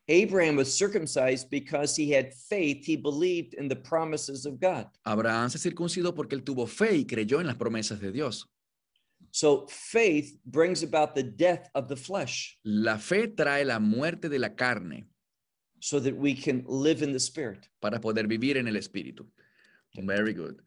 Abraham 0.08 0.56
was 0.56 0.72
circumcised 0.72 1.48
because 1.50 1.96
he 1.96 2.10
had 2.10 2.34
faith. 2.34 2.84
He 2.84 2.96
believed 2.96 3.54
in 3.54 3.68
the 3.68 3.76
promises 3.76 4.44
of 4.44 4.60
God. 4.60 4.86
Abraham 5.06 5.48
se 5.48 5.58
circuncidó 5.58 6.14
porque 6.14 6.34
él 6.34 6.44
tuvo 6.44 6.66
fe 6.68 6.96
y 6.96 7.04
creyó 7.04 7.40
en 7.40 7.46
las 7.46 7.56
promesas 7.56 8.00
de 8.00 8.12
Dios. 8.12 8.46
So 9.30 9.66
faith 9.68 10.36
brings 10.46 10.82
about 10.82 11.14
the 11.14 11.22
death 11.22 11.68
of 11.74 11.88
the 11.88 11.96
flesh 11.96 12.56
La 12.64 12.98
fe 12.98 13.26
trae 13.28 13.64
la 13.64 13.80
muerte 13.80 14.28
de 14.28 14.38
la 14.38 14.50
carne 14.50 15.06
so 15.80 15.98
that 15.98 16.14
we 16.16 16.34
can 16.34 16.62
live 16.66 17.02
in 17.02 17.12
the 17.12 17.18
spirit. 17.18 17.68
para 17.80 17.98
poder 18.00 18.26
vivir 18.28 18.56
en 18.56 18.68
el 18.68 18.74
espíritu. 18.74 19.26
Very 19.96 20.34
good. 20.34 20.60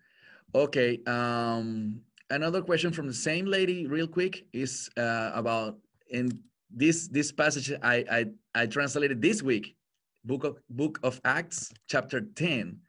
Okay. 0.55 0.99
Um, 1.05 2.01
another 2.29 2.61
question 2.61 2.91
from 2.91 3.07
the 3.07 3.13
same 3.13 3.45
lady, 3.45 3.85
real 3.87 4.07
quick, 4.07 4.47
is 4.53 4.89
uh, 4.97 5.31
about 5.33 5.77
in 6.09 6.39
this 6.69 7.09
this 7.09 7.31
passage 7.31 7.71
I, 7.81 8.05
I 8.09 8.25
I 8.63 8.67
translated 8.67 9.21
this 9.21 9.41
week, 9.41 9.75
book 10.23 10.43
of 10.43 10.59
Book 10.69 10.99
of 11.03 11.19
Acts, 11.23 11.73
chapter 11.87 12.21
10. 12.21 12.81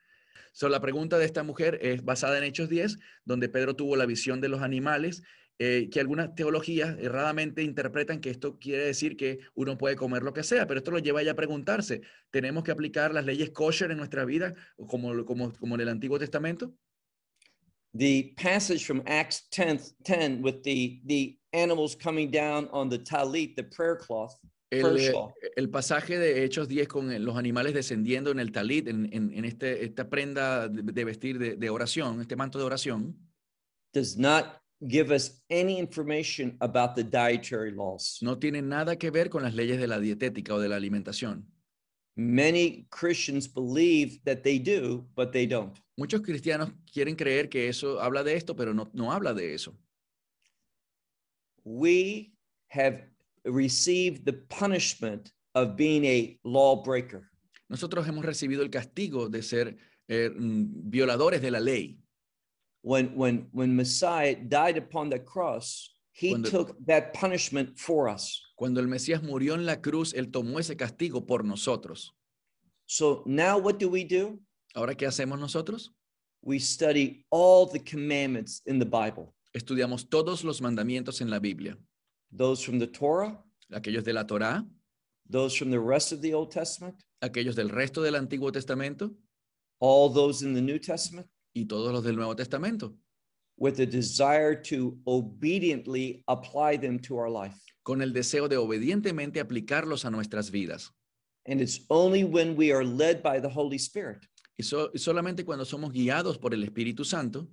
So 0.53 0.68
la 0.68 0.81
pregunta 0.81 1.18
de 1.18 1.24
esta 1.24 1.45
mujer 1.45 1.79
es 1.83 2.05
basada 2.05 2.39
en 2.39 2.45
Hechos 2.45 2.68
10, 2.68 2.99
donde 3.24 3.49
Pedro 3.49 3.76
tuvo 3.76 3.95
la 3.97 4.07
visión 4.07 4.41
de 4.41 4.49
los 4.49 4.61
animales, 4.61 5.22
eh, 5.61 5.89
que 5.91 6.01
algunas 6.01 6.35
teologías 6.35 6.97
erradamente 6.99 7.62
interpretan 7.62 8.20
que 8.20 8.31
esto 8.31 8.59
quiere 8.59 8.85
decir 8.85 9.16
que 9.16 9.41
uno 9.55 9.76
puede 9.76 9.97
comer 9.97 10.22
lo 10.22 10.33
que 10.33 10.43
sea, 10.43 10.66
pero 10.66 10.79
esto 10.79 10.91
lo 10.91 10.99
lleva 10.99 11.22
ya 11.22 11.33
a 11.33 11.37
preguntarse, 11.37 12.03
¿tenemos 12.31 12.64
que 12.64 12.70
aplicar 12.70 13.12
las 13.12 13.24
leyes 13.24 13.51
kosher 13.51 13.91
en 13.91 13.99
nuestra 13.99 14.24
vida 14.24 14.55
como, 14.89 15.24
como, 15.24 15.53
como 15.53 15.74
en 15.74 15.81
el 15.81 15.89
Antiguo 15.89 16.18
Testamento? 16.18 16.74
The 17.97 18.35
passage 18.37 18.85
from 18.85 19.03
Acts 19.07 19.49
10, 19.51 19.97
10 20.05 20.43
with 20.43 20.62
the, 20.62 21.01
the 21.07 21.38
animals 21.53 21.97
coming 21.97 22.31
down 22.31 22.69
on 22.73 22.89
the 22.89 22.99
talit, 22.99 23.55
the 23.57 23.63
prayer 23.65 23.97
cloth, 23.97 24.33
El, 24.71 24.83
prayer 24.83 25.15
eh, 25.43 25.51
el 25.57 25.71
pasaje 25.71 26.19
de 26.19 26.45
Hechos 26.45 26.69
10 26.69 26.89
con 26.89 27.11
el- 27.11 27.25
los 27.25 27.37
animales 27.37 27.73
descendiendo 27.73 28.31
en 28.31 28.39
el 28.39 28.53
talit, 28.53 28.87
en, 28.89 29.09
en- 29.13 29.33
en 29.33 29.45
este, 29.45 29.85
esta 29.85 30.09
prenda 30.11 30.69
de, 30.69 30.83
de 30.83 31.05
vestir 31.05 31.39
de, 31.39 31.57
de 31.57 31.71
oración, 31.71 32.21
este 32.21 32.37
manto 32.37 32.59
de 32.59 32.65
oración, 32.65 33.17
does 33.95 34.17
not 34.19 34.61
give 34.87 35.11
us 35.15 35.43
any 35.51 35.79
information 35.79 36.57
about 36.61 36.95
the 36.95 37.03
dietary 37.03 37.73
laws. 37.73 38.19
no 38.21 38.39
tiene 38.39 38.61
nada 38.61 38.97
que 38.97 39.11
ver 39.11 39.31
con 39.31 39.43
las 39.43 39.55
leyes 39.55 39.79
de 39.81 39.87
la 39.89 39.99
dietética 39.99 40.55
o 40.55 40.61
de 40.61 40.69
la 40.69 40.77
alimentación. 40.77 41.47
Many 42.17 42.87
Christians 42.91 43.47
believe 43.49 44.21
that 44.25 44.43
they 44.43 44.59
do, 44.59 45.07
but 45.15 45.31
they 45.33 45.47
don't. 45.47 45.79
Muchos 45.97 46.21
cristianos 46.21 46.73
quieren 46.93 47.15
creer 47.17 47.49
que 47.49 47.69
eso 47.69 48.01
habla 48.01 48.23
de 48.25 48.35
esto, 48.35 48.55
pero 48.57 48.75
no, 48.75 48.91
no 48.93 49.13
habla 49.13 49.33
de 49.35 49.55
eso. 49.55 49.79
We 51.69 52.33
have 52.69 53.03
received 53.45 54.25
the 54.25 54.33
punishment 54.49 55.31
of 55.55 55.77
being 55.77 56.05
a 56.07 56.39
lawbreaker. 56.43 57.29
Nosotros 57.69 58.07
hemos 58.07 58.25
recibido 58.25 58.62
el 58.62 58.71
castigo 58.71 59.29
de 59.29 59.43
ser 59.43 59.77
eh, 60.09 60.31
mm, 60.31 60.89
violadores 60.91 61.43
de 61.43 61.51
la 61.51 61.61
ley. 61.61 61.99
When, 62.83 63.09
when, 63.14 63.49
when 63.53 63.77
Messiah 63.77 64.35
died 64.35 64.79
upon 64.79 65.11
the 65.11 65.19
cross, 65.19 65.95
he 66.12 66.31
Cuando- 66.31 66.51
took 66.51 66.77
that 66.87 67.12
punishment 67.12 67.79
for 67.79 68.09
us. 68.09 68.41
Cuando 68.57 68.81
el 68.81 68.87
Mesías 68.87 69.23
murió 69.23 69.55
en 69.55 69.66
la 69.66 69.77
cruz, 69.77 70.14
Él 70.14 70.31
tomó 70.31 70.59
ese 70.59 70.75
castigo 70.75 71.27
por 71.27 71.45
nosotros. 71.45 72.12
So 72.87 73.23
now 73.27 73.59
what 73.59 73.79
do 73.79 73.91
we 73.91 74.05
do? 74.05 74.41
Ahora, 74.75 74.95
¿qué 74.95 75.07
hacemos 75.07 75.39
nosotros? 75.39 75.91
We 76.43 76.59
study 76.59 77.27
all 77.31 77.66
the 77.66 77.79
commandments 77.81 78.62
in 78.64 78.79
the 78.79 78.87
Bible, 78.87 79.35
Estudiamos 79.63 80.09
todos 80.09 80.45
los 80.45 80.61
mandamientos 80.61 81.21
en 81.21 81.31
la 81.31 81.41
Biblia, 81.41 81.77
those 82.37 82.63
from 82.65 82.79
the 82.79 82.87
Torah, 82.87 83.43
aquellos 83.73 84.05
de 84.05 84.13
la 84.13 84.25
Torá, 84.25 84.65
those 85.29 85.57
from 85.59 85.71
the 85.73 85.81
rest 85.81 86.13
of 86.13 86.21
the 86.21 86.33
Old 86.33 86.51
Testament, 86.53 86.95
aquellos 87.21 87.57
del 87.57 87.69
resto 87.69 88.01
del 88.03 88.15
Antiguo 88.15 88.53
Testamento 88.53 89.11
all 89.81 90.13
those 90.13 90.45
in 90.45 90.55
the 90.55 90.61
New 90.61 90.79
Testament, 90.79 91.27
y 91.55 91.65
todos 91.67 91.93
los 91.93 92.05
del 92.05 92.15
Nuevo 92.15 92.35
Testamento, 92.37 92.95
with 93.57 93.81
a 93.81 93.87
desire 93.87 94.55
to 94.55 94.97
obediently 95.07 96.23
apply 96.29 96.77
them 96.79 96.99
to 97.01 97.17
our 97.17 97.29
life. 97.29 97.57
con 97.83 98.01
el 98.03 98.13
deseo 98.13 98.49
de 98.49 98.57
obedientemente 98.59 99.41
aplicarlos 99.41 100.05
a 100.05 100.11
nuestras 100.11 100.51
vidas. 100.53 100.93
And 101.47 101.61
it's 101.61 101.81
only 101.89 102.23
when 102.23 102.55
we 102.57 102.71
are 102.71 102.85
led 102.85 103.23
by 103.23 103.41
the 103.41 103.49
Holy 103.49 103.79
Spirit 103.79 104.19
Y, 104.57 104.63
so- 104.63 104.91
y 104.95 104.99
solamente 104.99 105.45
cuando 105.45 105.65
somos 105.65 105.93
guiados 105.93 106.37
por 106.39 106.53
el 106.55 106.63
Espíritu 106.65 107.05
Santo, 107.05 107.49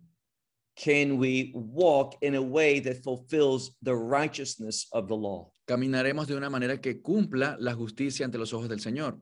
can 0.76 1.18
we 1.18 1.52
walk 1.56 2.16
in 2.22 2.36
a 2.36 2.42
way 2.42 2.80
that 2.82 3.02
fulfills 3.04 3.72
the 3.82 3.94
righteousness 3.96 4.88
of 4.92 5.08
the 5.08 5.16
law. 5.16 5.52
caminaremos 5.68 6.28
de 6.28 6.36
una 6.36 6.50
manera 6.50 6.80
que 6.80 7.02
cumpla 7.02 7.56
la 7.60 7.74
justicia 7.74 8.26
ante 8.26 8.38
los 8.38 8.54
ojos 8.54 8.70
del 8.70 8.80
Señor. 8.80 9.20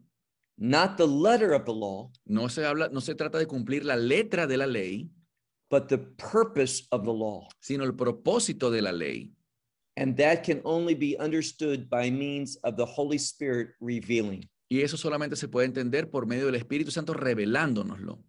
Not 0.58 0.98
the 0.98 1.08
letter 1.08 1.54
of 1.54 1.66
the 1.66 1.74
law, 1.74 2.12
No 2.26 2.48
se 2.50 2.66
habla, 2.66 2.90
no 2.90 3.00
se 3.02 3.16
trata 3.16 3.38
de 3.38 3.46
cumplir 3.48 3.86
la 3.86 3.96
letra 3.96 4.46
de 4.46 4.58
la 4.58 4.66
ley, 4.68 5.10
but 5.70 5.88
the 5.88 5.98
purpose 5.98 6.86
of 6.92 7.04
the 7.06 7.12
law. 7.14 7.48
sino 7.60 7.84
el 7.84 7.94
propósito 7.96 8.70
de 8.72 8.82
la 8.82 8.92
ley. 8.92 9.32
And 9.96 10.18
that 10.18 10.44
can 10.44 10.60
only 10.64 10.96
be 10.96 11.16
understood 11.20 11.88
by 11.90 12.10
means 12.10 12.58
of 12.64 12.76
the 12.78 12.86
Holy 12.86 13.18
Spirit 13.18 13.70
revealing. 13.80 14.48
Y 14.70 14.82
eso 14.82 14.98
solamente 14.98 15.36
se 15.36 15.48
puede 15.48 15.68
entender 15.68 16.10
por 16.10 16.26
medio 16.26 16.48
del 16.48 16.56
Espíritu 16.56 16.90
Santo 16.92 17.14
revelándonoslo. 17.14 18.24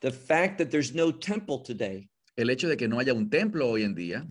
The 0.00 0.10
fact 0.12 0.58
that 0.58 0.70
there's 0.70 0.94
no 0.94 1.12
temple 1.12 1.62
today 1.62 2.08
El 2.38 2.50
hecho 2.50 2.68
de 2.68 2.76
que 2.76 2.86
no 2.86 3.00
haya 3.00 3.12
un 3.12 3.28
templo 3.28 3.68
hoy 3.68 3.82
en 3.82 3.94
día 3.96 4.24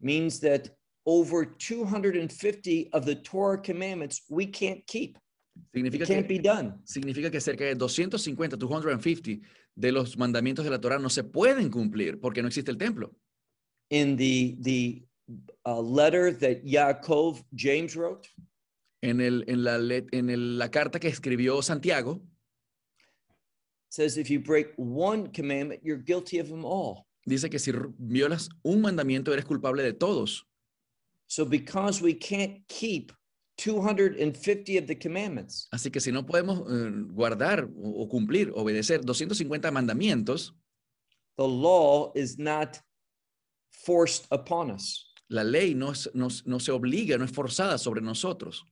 means 0.00 0.38
that 0.40 0.68
over 1.06 1.46
250 1.46 2.90
of 2.92 3.06
the 3.06 3.14
Torah 3.16 3.60
commandments 3.62 4.22
we 4.28 4.44
can't 4.46 4.86
keep. 4.86 5.16
significa 5.72 6.04
It 6.04 6.08
can't 6.08 6.26
que, 6.28 6.36
be 6.36 6.38
done. 6.38 6.74
significa 6.84 7.30
que 7.30 7.40
cerca 7.40 7.64
de 7.64 7.74
250, 7.74 8.56
250 8.58 9.40
de 9.74 9.92
los 9.92 10.18
mandamientos 10.18 10.62
de 10.64 10.70
la 10.70 10.78
Torá 10.78 10.98
no 10.98 11.08
se 11.08 11.24
pueden 11.24 11.70
cumplir 11.70 12.20
porque 12.20 12.42
no 12.42 12.48
existe 12.48 12.70
el 12.70 12.76
templo. 12.76 13.16
In 13.90 14.16
the 14.18 14.56
the 14.60 15.02
uh, 15.64 15.80
letter 15.80 16.30
that 16.38 16.62
Yaakov 16.64 17.42
James 17.54 17.96
wrote, 17.96 18.28
En, 19.00 19.20
el, 19.22 19.42
en, 19.48 19.64
la, 19.64 19.78
let- 19.78 20.08
en 20.12 20.28
el- 20.28 20.58
la 20.58 20.68
carta 20.70 20.98
que 21.00 21.08
escribió 21.08 21.62
Santiago, 21.62 22.20
says 23.88 24.18
if 24.18 24.28
you 24.28 24.38
break 24.38 24.74
one 24.76 25.28
commandment, 25.32 25.80
you're 25.82 25.96
guilty 26.04 26.38
of 26.40 26.48
them 26.50 26.64
all. 26.66 27.06
Dice 27.28 27.50
que 27.50 27.58
si 27.58 27.72
violas 27.98 28.48
un 28.62 28.80
mandamiento 28.80 29.32
eres 29.32 29.44
culpable 29.44 29.82
de 29.82 29.92
todos. 29.92 30.44
So 31.26 31.44
because 31.44 32.02
we 32.02 32.14
can't 32.14 32.66
keep 32.68 33.12
250 33.58 34.78
of 34.78 34.86
the 34.86 34.96
commandments, 34.98 35.68
Así 35.72 35.90
que 35.90 36.00
si 36.00 36.10
no 36.12 36.24
podemos 36.24 36.60
eh, 36.70 36.90
guardar 37.12 37.64
o, 37.76 38.02
o 38.02 38.08
cumplir, 38.08 38.50
obedecer 38.54 39.04
250 39.04 39.70
mandamientos, 39.70 40.54
the 41.36 41.46
law 41.46 42.12
is 42.14 42.38
not 42.38 42.78
forced 43.70 44.26
upon 44.30 44.70
us. 44.70 45.04
la 45.28 45.42
ley 45.42 45.74
no, 45.74 45.90
es- 45.90 46.08
no 46.14 46.28
no 46.46 46.58
se 46.58 46.72
obliga, 46.72 47.18
no 47.18 47.24
es 47.24 47.30
forzada 47.32 47.76
sobre 47.78 48.00
nosotros. 48.00 48.64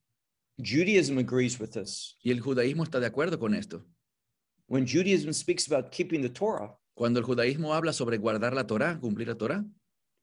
Judaism 0.59 1.19
agrees 1.19 1.61
with 1.61 1.73
this. 1.73 2.17
Y 2.25 2.31
el 2.31 2.41
judaísmo 2.41 2.83
está 2.85 2.99
de 2.99 3.07
acuerdo 3.07 3.39
con 3.39 3.53
esto. 3.55 3.85
When 4.69 4.87
Judaism 4.87 5.33
speaks 5.35 5.71
about 5.71 5.91
keeping 5.93 6.23
the 6.23 6.31
Torah, 6.31 6.75
Cuando 6.97 7.19
el 7.21 7.27
judaísmo 7.27 7.75
habla 7.75 7.93
sobre 7.93 8.17
guardar 8.17 8.55
la 8.55 8.67
Torá, 8.67 8.99
cumplir 8.99 9.29
la 9.29 9.35
Torá, 9.35 9.63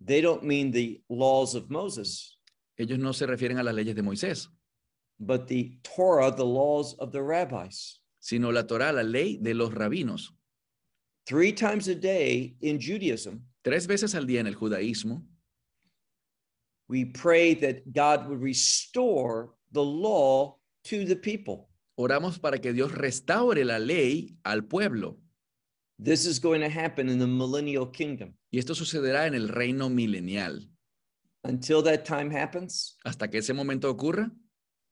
they 0.04 0.22
don't 0.22 0.42
mean 0.44 0.72
the 0.72 1.02
laws 1.08 1.54
of 1.54 1.70
Moses, 1.70 2.40
ellos 2.78 2.98
no 2.98 3.14
se 3.14 3.28
refieren 3.28 3.60
a 3.60 3.64
las 3.64 3.76
leyes 3.76 3.96
de 3.96 4.02
Moisés, 4.02 4.50
but 5.20 5.46
the 5.48 5.78
Torah, 5.84 6.32
the 6.36 6.44
laws 6.44 6.96
of 7.00 7.12
the 7.12 7.22
rabbis. 7.22 8.00
sino 8.20 8.52
la 8.52 8.64
Torá, 8.64 8.92
la 8.92 9.04
ley 9.04 9.38
de 9.40 9.54
los 9.54 9.72
rabinos. 9.72 10.32
Three 11.28 11.54
times 11.54 11.88
a 11.88 11.96
day 11.96 12.56
in 12.62 12.80
Judaism, 12.80 13.40
Tres 13.64 13.86
veces 13.88 14.16
al 14.16 14.26
día 14.26 14.40
en 14.40 14.48
el 14.48 14.56
judaísmo 14.56 15.24
we 16.90 17.06
pray 17.06 17.54
that 17.56 17.94
God 17.94 18.28
would 18.28 18.42
restore 18.42 19.54
the 19.72 19.84
law 19.84 20.58
to 20.86 21.06
the 21.06 21.16
people. 21.16 21.70
oramos 21.98 22.40
para 22.40 22.58
que 22.60 22.74
Dios 22.74 22.92
restaure 22.92 23.64
la 23.64 23.78
ley 23.78 24.36
al 24.44 24.64
pueblo. 24.64 25.18
This 26.00 26.26
is 26.26 26.40
going 26.40 26.62
to 26.62 26.70
happen 26.70 27.08
in 27.08 27.20
the 27.20 27.28
millennial 27.28 27.86
kingdom. 27.86 28.34
Y 28.52 28.60
esto 28.60 28.74
sucederá 28.74 29.28
en 29.28 29.36
el 29.36 29.48
reino 29.48 29.90
milenial. 29.90 30.68
Until 31.44 31.82
that 31.84 32.06
time 32.06 32.32
happens, 32.32 32.98
Hasta 33.06 33.28
que 33.28 33.40
ese 33.40 33.54
momento 33.54 33.90
ocurra, 33.94 34.32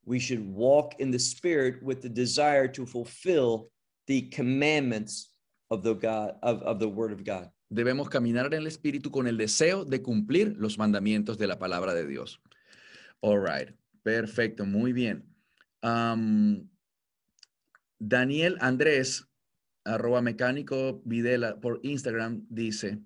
we 0.06 0.20
should 0.20 0.45
walk 0.45 0.99
in 0.99 1.12
the 1.12 1.20
spirit 1.20 1.82
with 1.82 2.02
the 2.02 2.10
desire 2.10 2.68
to 2.68 2.86
fulfill 2.86 3.72
the 4.08 4.24
commandments 4.30 5.30
of 5.70 5.84
the 5.84 5.93
God 5.93 6.36
of, 6.43 6.62
of 6.64 6.80
the 6.80 6.88
word 6.88 7.12
of 7.12 7.24
God. 7.24 7.49
debemos 7.72 8.10
caminar 8.10 8.47
en 8.47 8.54
el 8.54 8.68
espíritu 8.68 9.12
con 9.12 9.28
el 9.28 9.38
deseo 9.38 9.86
de 9.86 10.02
cumplir 10.02 10.56
los 10.58 10.78
mandamientos 10.78 11.38
de 11.38 11.47
la 11.47 11.58
palabra 11.58 11.93
de 11.93 12.06
Dios. 12.06 12.41
All 13.22 13.39
right. 13.39 13.70
Perfecto. 14.04 14.66
Muy 14.66 14.91
bien. 14.91 15.24
Am, 15.82 16.70
Daniel 17.97 18.58
Andrés, 18.60 19.30
arroba 19.84 20.21
mecánico 20.21 21.01
Videla 21.05 21.59
por 21.59 21.79
Instagram, 21.84 22.45
dice, 22.49 22.99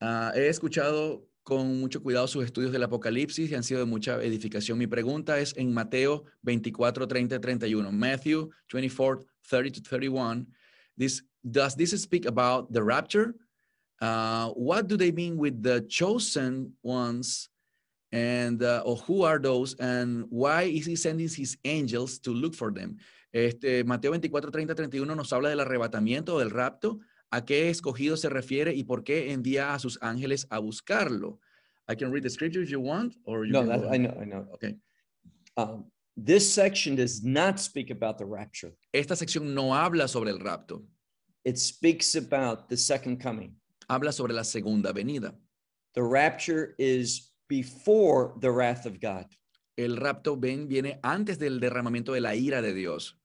"Ah, 0.00 0.32
he 0.34 0.48
escuchado 0.48 1.28
con 1.44 1.78
mucho 1.78 2.02
cuidado 2.02 2.26
sus 2.26 2.44
estudios 2.44 2.72
del 2.72 2.82
Apocalipsis 2.82 3.50
y 3.50 3.54
han 3.54 3.62
sido 3.62 3.80
de 3.80 3.86
mucha 3.86 4.20
edificación. 4.22 4.78
Mi 4.78 4.86
pregunta 4.86 5.38
es 5.38 5.54
en 5.56 5.72
Mateo 5.72 6.24
24, 6.42 7.06
30, 7.06 7.38
31. 7.38 7.92
Matthew 7.92 8.50
24, 8.70 9.24
30 9.42 9.70
to 9.70 9.82
31. 9.82 10.46
This, 10.96 11.22
does 11.42 11.76
this 11.76 11.90
speak 11.90 12.26
about 12.26 12.72
the 12.72 12.82
rapture? 12.82 13.34
Uh, 14.00 14.48
what 14.56 14.88
do 14.88 14.96
they 14.96 15.12
mean 15.12 15.36
with 15.36 15.62
the 15.62 15.82
chosen 15.86 16.74
ones? 16.82 17.50
And 18.10 18.62
uh, 18.62 18.82
or 18.86 18.96
who 18.96 19.22
are 19.22 19.38
those? 19.38 19.74
And 19.78 20.24
why 20.30 20.62
is 20.62 20.86
he 20.86 20.96
sending 20.96 21.28
his 21.28 21.58
angels 21.64 22.18
to 22.20 22.30
look 22.30 22.54
for 22.54 22.70
them? 22.70 22.96
Este, 23.34 23.82
Mateo 23.82 24.12
24, 24.12 24.52
30, 24.52 24.76
31 24.76 25.16
nos 25.16 25.32
habla 25.32 25.48
del 25.48 25.58
arrebatamiento, 25.58 26.38
del 26.38 26.50
rapto. 26.50 27.00
¿A 27.32 27.44
qué 27.44 27.68
escogido 27.68 28.16
se 28.16 28.28
refiere 28.28 28.72
y 28.72 28.84
por 28.84 29.02
qué 29.02 29.32
envía 29.32 29.74
a 29.74 29.80
sus 29.80 29.98
ángeles 30.00 30.46
a 30.50 30.60
buscarlo? 30.60 31.40
I 31.90 31.96
can 31.96 32.12
read 32.12 32.22
the 32.22 32.30
scripture 32.30 32.62
if 32.62 32.70
you 32.70 32.78
want, 32.80 33.16
or 33.24 33.44
you 33.44 33.52
No, 33.52 33.66
that, 33.66 33.92
I 33.92 33.98
know, 33.98 34.14
I 34.20 34.24
know. 34.24 34.46
Okay. 34.54 34.76
Um, 35.56 35.90
this 36.16 36.48
section 36.48 36.94
does 36.94 37.24
not 37.24 37.58
speak 37.58 37.90
about 37.90 38.18
the 38.18 38.24
rapture. 38.24 38.72
Esta 38.92 39.16
sección 39.16 39.52
no 39.52 39.74
habla 39.74 40.06
sobre 40.06 40.30
el 40.30 40.38
rapto, 40.38 40.84
It 41.44 41.58
speaks 41.58 42.14
about 42.14 42.68
the 42.68 42.76
second 42.76 43.20
coming. 43.20 43.56
habla 43.90 44.12
sobre 44.12 44.32
la 44.32 44.44
segunda 44.44 44.92
venida. 44.92 45.34
The 45.94 46.04
rapture 46.04 46.76
is 46.78 47.32
before 47.48 48.34
the 48.40 48.52
wrath 48.52 48.86
of 48.86 49.00
God. 49.00 49.26
El 49.76 49.96
rapto 49.96 50.36
ven, 50.40 50.68
viene 50.68 51.00
antes 51.02 51.36
del 51.36 51.58
derramamiento 51.58 52.12
de 52.12 52.20
la 52.20 52.36
ira 52.36 52.62
de 52.62 52.72
Dios. 52.72 53.18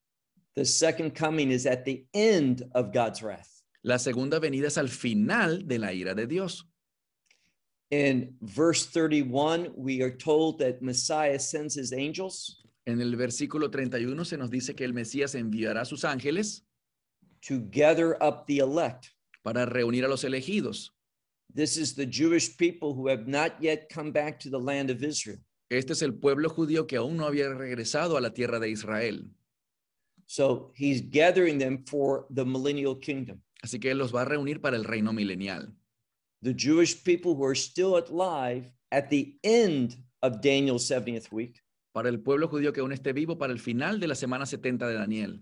The 0.56 0.66
second 0.66 1.16
coming 1.16 1.52
is 1.52 1.66
at 1.66 1.86
the 1.86 2.06
end 2.14 2.64
of 2.74 2.92
God's 2.92 3.22
wrath. 3.22 3.62
La 3.84 3.98
segunda 3.98 4.40
venida 4.40 4.68
es 4.68 4.78
al 4.78 4.88
final 4.88 5.66
de 5.66 5.78
la 5.78 5.92
ira 5.92 6.14
de 6.14 6.28
Dios. 6.28 6.66
In 7.92 8.36
verse 8.42 8.86
31, 8.88 9.72
we 9.76 10.02
are 10.02 10.12
told 10.12 10.60
that 10.60 10.82
Messiah 10.82 11.40
sends 11.40 11.76
his 11.76 11.94
angels 11.94 12.60
En 12.90 13.02
el 13.02 13.16
versículo 13.16 13.70
31 13.70 14.26
se 14.26 14.36
nos 14.38 14.50
dice 14.50 14.74
que 14.76 14.84
el 14.84 14.94
Mesías 14.94 15.36
enviará 15.36 15.82
a 15.82 15.86
sus 15.86 16.04
ángeles 16.04 16.66
to 17.42 17.60
gather 17.72 18.18
up 18.20 18.46
the 18.48 18.58
elect. 18.58 19.10
para 19.44 19.66
reunir 19.66 20.06
a 20.06 20.08
los 20.08 20.24
elegidos. 20.24 20.92
This 21.54 21.78
is 21.78 21.96
the 21.96 22.06
Jewish 22.06 22.58
people 22.58 22.94
who 22.94 23.08
have 23.08 23.28
not 23.28 23.54
yet 23.62 23.90
come 23.94 24.12
back 24.12 24.40
to 24.40 24.50
the 24.50 24.60
land 24.60 24.90
of 24.90 25.04
Israel. 25.04 25.40
Este 25.70 25.94
es 25.94 26.02
el 26.02 26.14
pueblo 26.14 26.50
judío 26.50 26.88
que 26.88 26.98
aún 26.98 27.16
no 27.16 27.26
había 27.26 27.54
regresado 27.54 28.18
a 28.18 28.22
la 28.22 28.34
tierra 28.34 28.60
de 28.60 28.70
Israel. 28.72 29.30
So 30.30 30.72
he's 30.76 31.02
gathering 31.02 31.58
them 31.58 31.84
for 31.88 32.28
the 32.30 32.46
millennial 32.46 32.96
kingdom. 32.96 33.42
Así 33.64 33.80
que 33.80 33.90
él 33.90 33.98
los 33.98 34.14
va 34.14 34.22
a 34.22 34.26
reunir 34.26 34.62
para 34.62 34.76
el 34.76 34.84
reino 34.84 35.12
milenial. 35.12 35.74
The 36.44 36.54
Jewish 36.54 37.04
people 37.04 37.34
who 37.34 37.44
are 37.46 37.56
still 37.56 37.98
alive 37.98 38.72
at 38.92 39.10
the 39.10 39.40
end 39.44 39.96
of 40.22 40.40
Daniel's 40.40 40.88
70th 40.88 41.32
week. 41.32 41.60
Para 41.96 42.10
el 42.10 42.20
pueblo 42.20 42.48
judío 42.48 42.72
que 42.72 42.80
aún 42.82 42.92
esté 42.92 43.12
vivo 43.12 43.40
para 43.40 43.52
el 43.52 43.60
final 43.60 44.00
de 44.00 44.08
la 44.08 44.14
semana 44.14 44.46
70 44.46 44.88
de 44.88 44.94
Daniel. 44.94 45.42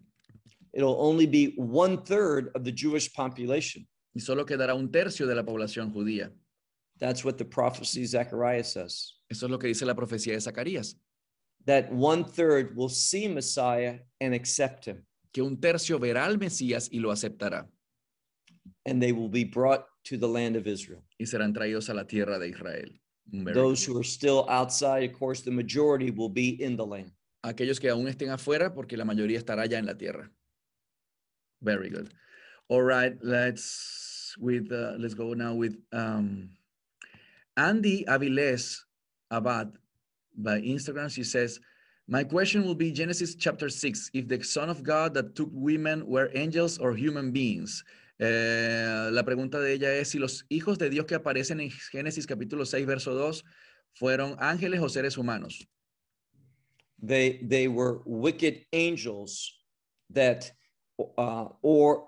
It'll 0.72 0.96
only 1.02 1.26
be 1.26 1.54
one 1.58 1.98
third 1.98 2.50
of 2.56 2.64
the 2.64 2.72
Jewish 2.72 3.12
population. 3.14 3.86
Y 4.16 4.22
solo 4.22 4.46
quedará 4.46 4.74
un 4.74 4.90
tercio 4.90 5.28
de 5.28 5.36
la 5.36 5.44
población 5.44 5.92
judía. 5.92 6.32
That's 6.98 7.26
what 7.26 7.34
the 7.34 7.46
prophecy 7.46 8.08
Zechariah 8.08 8.64
says. 8.64 9.20
Eso 9.30 9.48
es 9.48 9.52
lo 9.52 9.60
que 9.60 9.68
dice 9.68 9.86
la 9.86 9.96
profecía 9.96 10.32
de 10.32 10.40
Zacarías. 10.40 10.96
That 11.68 11.92
one 11.92 12.24
third 12.24 12.76
will 12.76 12.90
see 12.90 13.28
Messiah 13.28 14.00
and 14.20 14.34
accept 14.34 14.86
him, 14.86 15.06
Que 15.34 15.44
un 15.44 15.58
tercio 15.58 16.00
verá 16.00 16.26
al 16.26 16.38
Mesías 16.38 16.90
y 16.92 17.00
lo 17.00 17.12
aceptará. 17.12 17.68
and 18.86 19.02
they 19.02 19.12
will 19.12 19.30
be 19.30 19.44
brought 19.44 19.86
to 20.06 20.18
the 20.18 20.28
land 20.28 20.56
of 20.56 20.66
Israel. 20.66 21.04
Y 21.20 21.26
serán 21.26 21.54
traídos 21.54 21.90
a 21.90 21.94
la 21.94 22.04
tierra 22.06 22.40
de 22.40 22.50
Israel. 22.50 22.90
Those 23.54 23.84
who 23.84 23.98
are 23.98 24.04
still 24.04 24.46
outside, 24.50 25.04
of 25.04 25.14
course, 25.20 25.42
the 25.42 25.52
majority 25.52 26.12
will 26.12 26.30
be 26.30 26.62
in 26.64 26.78
the 26.78 26.86
land. 26.86 27.12
aquellos 27.44 27.80
que 27.80 27.90
aún 27.90 28.08
estén 28.08 28.30
afuera, 28.30 28.74
porque 28.74 28.96
la 28.98 29.04
mayoría 29.06 29.38
estará 29.38 29.66
ya 29.70 29.78
en 29.78 29.86
la 29.86 29.94
tierra. 29.96 30.30
Very 31.62 31.90
good. 31.90 32.14
All 32.70 32.82
right, 32.82 33.14
let's 33.22 34.36
with 34.40 34.72
uh, 34.72 34.96
let's 35.00 35.14
go 35.14 35.34
now 35.34 35.54
with 35.54 35.76
um, 35.92 36.50
Andy 37.58 38.06
Aviles 38.06 38.78
Abad 39.32 39.78
by 40.38 40.62
Instagram. 40.62 41.10
She 41.10 41.24
says, 41.24 41.60
"My 42.08 42.24
question 42.24 42.64
will 42.64 42.76
be 42.76 42.92
Genesis 42.92 43.36
chapter 43.36 43.70
six. 43.70 44.10
If 44.14 44.28
the 44.28 44.42
Son 44.44 44.70
of 44.70 44.84
God 44.84 45.14
that 45.16 45.36
took 45.36 45.50
women 45.52 46.06
were 46.06 46.32
angels 46.34 46.78
or 46.78 46.96
human 46.96 47.32
beings." 47.32 47.84
Eh, 48.20 49.10
la 49.12 49.24
pregunta 49.24 49.60
de 49.60 49.74
ella 49.74 49.94
es 49.94 50.10
si 50.10 50.18
los 50.18 50.46
hijos 50.50 50.80
de 50.80 50.90
Dios 50.90 51.06
que 51.06 51.16
aparecen 51.16 51.60
en 51.60 51.70
Génesis 51.70 52.26
capítulo 52.26 52.66
6, 52.66 52.86
verso 52.88 53.14
2, 53.14 53.44
fueron 53.94 54.36
ángeles 54.40 54.82
o 54.82 54.90
seres 54.90 55.18
humanos. 55.18 55.68
They 57.00 57.40
they 57.48 57.68
were 57.68 58.02
wicked 58.06 58.66
angels 58.74 59.54
that, 60.14 60.52
uh, 60.98 61.50
or 61.62 62.08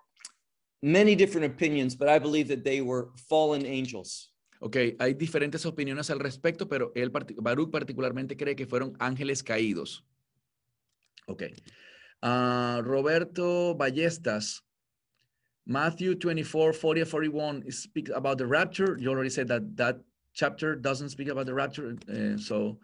many 0.81 1.15
different 1.15 1.45
opinions, 1.45 1.95
but 1.95 2.09
I 2.09 2.17
believe 2.17 2.47
that 2.47 2.63
they 2.63 2.81
were 2.81 3.09
fallen 3.29 3.65
angels. 3.65 4.28
Ok, 4.61 4.75
hay 4.99 5.13
diferentes 5.13 5.65
opiniones 5.65 6.09
al 6.09 6.19
respecto, 6.19 6.67
pero 6.67 6.91
él, 6.93 7.11
Baruch 7.11 7.71
particularmente 7.71 8.35
cree 8.35 8.55
que 8.55 8.65
fueron 8.65 8.93
ángeles 8.99 9.41
caídos. 9.41 10.05
Ok. 11.27 11.43
Ah, 12.21 12.81
Roberto 12.83 13.73
Ballestas, 13.75 14.65
Matthew 15.65 16.15
24, 16.15 16.73
40, 16.73 17.05
41 17.05 17.71
speaks 17.71 18.11
about 18.11 18.37
the 18.37 18.45
rapture. 18.45 18.97
You 18.99 19.11
already 19.11 19.29
said 19.29 19.47
that 19.47 19.61
that 19.77 20.01
chapter 20.33 20.75
doesn't 20.75 21.09
speak 21.09 21.29
about 21.29 21.45
the 21.45 21.53
rapture. 21.53 21.95
eh, 22.09 22.35
so, 22.37 22.79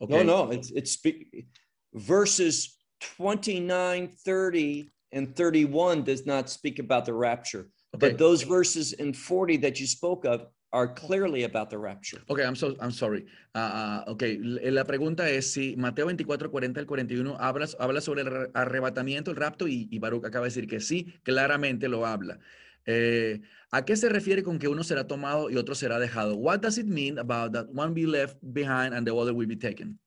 okay. 0.00 0.24
No, 0.24 0.46
no, 0.46 0.50
it's 0.50 0.70
it's 0.70 0.92
speak, 0.92 1.46
verses 1.92 2.78
29, 3.16 4.08
30, 4.24 4.90
and 5.12 5.36
31 5.36 6.04
does 6.04 6.24
not 6.24 6.48
speak 6.48 6.78
about 6.78 7.04
the 7.04 7.12
rapture. 7.12 7.68
Okay. 7.94 8.08
But 8.08 8.18
those 8.18 8.42
verses 8.42 8.94
in 8.94 9.12
40 9.12 9.58
that 9.58 9.80
you 9.80 9.86
spoke 9.86 10.24
of 10.24 10.46
are 10.72 10.92
clearly 10.94 11.44
about 11.44 11.70
the 11.70 11.78
rapture. 11.78 12.20
Ok, 12.28 12.40
I'm, 12.40 12.56
so, 12.56 12.76
I'm 12.80 12.92
sorry. 12.92 13.26
Ah, 13.54 14.04
ah, 14.06 14.10
ok, 14.10 14.22
la 14.40 14.84
pregunta 14.84 15.28
es 15.30 15.52
si 15.52 15.76
Mateo 15.76 16.06
24, 16.06 16.50
40 16.50 16.80
al 16.80 16.86
41 16.86 17.36
habla, 17.38 17.66
habla 17.78 18.00
sobre 18.00 18.22
el 18.22 18.50
arrebatamiento, 18.54 19.30
el 19.30 19.36
rapto, 19.36 19.66
y, 19.66 19.88
y 19.90 19.98
Baruch 19.98 20.24
acaba 20.24 20.44
de 20.44 20.50
decir 20.50 20.68
que 20.68 20.80
sí, 20.80 21.14
claramente 21.22 21.88
lo 21.88 22.06
habla. 22.06 22.38
Eh, 22.86 23.40
¿A 23.70 23.84
qué 23.84 23.96
se 23.96 24.08
refiere 24.08 24.42
con 24.42 24.58
que 24.58 24.68
uno 24.68 24.82
será 24.82 25.06
tomado 25.06 25.50
y 25.50 25.56
otro 25.56 25.74
será 25.74 25.98
dejado? 25.98 26.36
What 26.36 26.60
does 26.60 26.78
it 26.78 26.86
mean 26.86 27.18
about 27.18 27.52
that 27.52 27.66
one 27.74 27.92
be 27.92 28.06
left 28.06 28.38
behind 28.40 28.94
and 28.94 29.06
the 29.06 29.14
other 29.14 29.32
will 29.32 29.48
be 29.48 29.56
taken? 29.56 29.98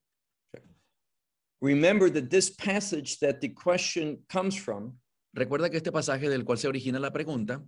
Remember 1.61 2.11
that 2.11 2.29
this 2.29 2.49
passage 2.49 3.19
that 3.19 3.39
the 3.39 3.49
question 3.49 4.17
comes 4.27 4.55
from 4.55 4.97
Recuerda 5.33 5.69
que 5.69 5.77
este 5.77 5.91
pasaje 5.91 6.29
del 6.29 6.43
cual 6.43 6.57
se 6.57 6.67
origina 6.67 6.99
la 6.99 7.11
pregunta 7.11 7.63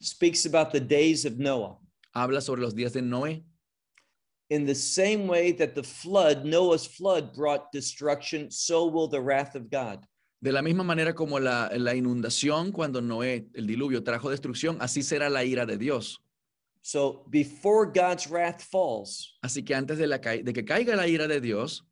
speaks 0.00 0.44
about 0.44 0.72
the 0.72 0.80
days 0.80 1.24
of 1.24 1.38
Noah. 1.38 1.78
Habla 2.22 2.40
sobre 2.40 2.62
los 2.62 2.74
días 2.74 2.92
de 2.92 3.02
Noé. 3.02 3.44
In 4.50 4.64
the 4.64 4.74
same 4.74 5.26
way 5.26 5.52
that 5.52 5.74
the 5.74 5.82
flood, 5.82 6.44
Noah's 6.44 6.86
flood, 6.86 7.34
brought 7.34 7.70
destruction, 7.70 8.50
so 8.50 8.86
will 8.86 9.08
the 9.08 9.20
wrath 9.20 9.54
of 9.54 9.68
God. 9.70 10.06
De 10.40 10.52
la 10.52 10.62
misma 10.62 10.84
manera 10.84 11.14
como 11.14 11.38
la, 11.38 11.68
la 11.76 11.94
inundación 11.94 12.72
cuando 12.72 13.00
Noé, 13.02 13.48
el 13.54 13.66
diluvio, 13.66 14.02
trajo 14.02 14.30
destrucción, 14.30 14.78
así 14.80 15.02
será 15.02 15.28
la 15.28 15.44
ira 15.44 15.66
de 15.66 15.76
Dios. 15.76 16.20
So 16.80 17.24
before 17.28 17.86
God's 17.86 18.28
wrath 18.30 18.62
falls, 18.62 19.36
Así 19.42 19.62
que 19.64 19.74
antes 19.74 19.98
de, 19.98 20.06
la, 20.06 20.18
de 20.18 20.52
que 20.52 20.64
caiga 20.64 20.96
la 20.96 21.06
ira 21.06 21.26
de 21.28 21.40
Dios, 21.40 21.84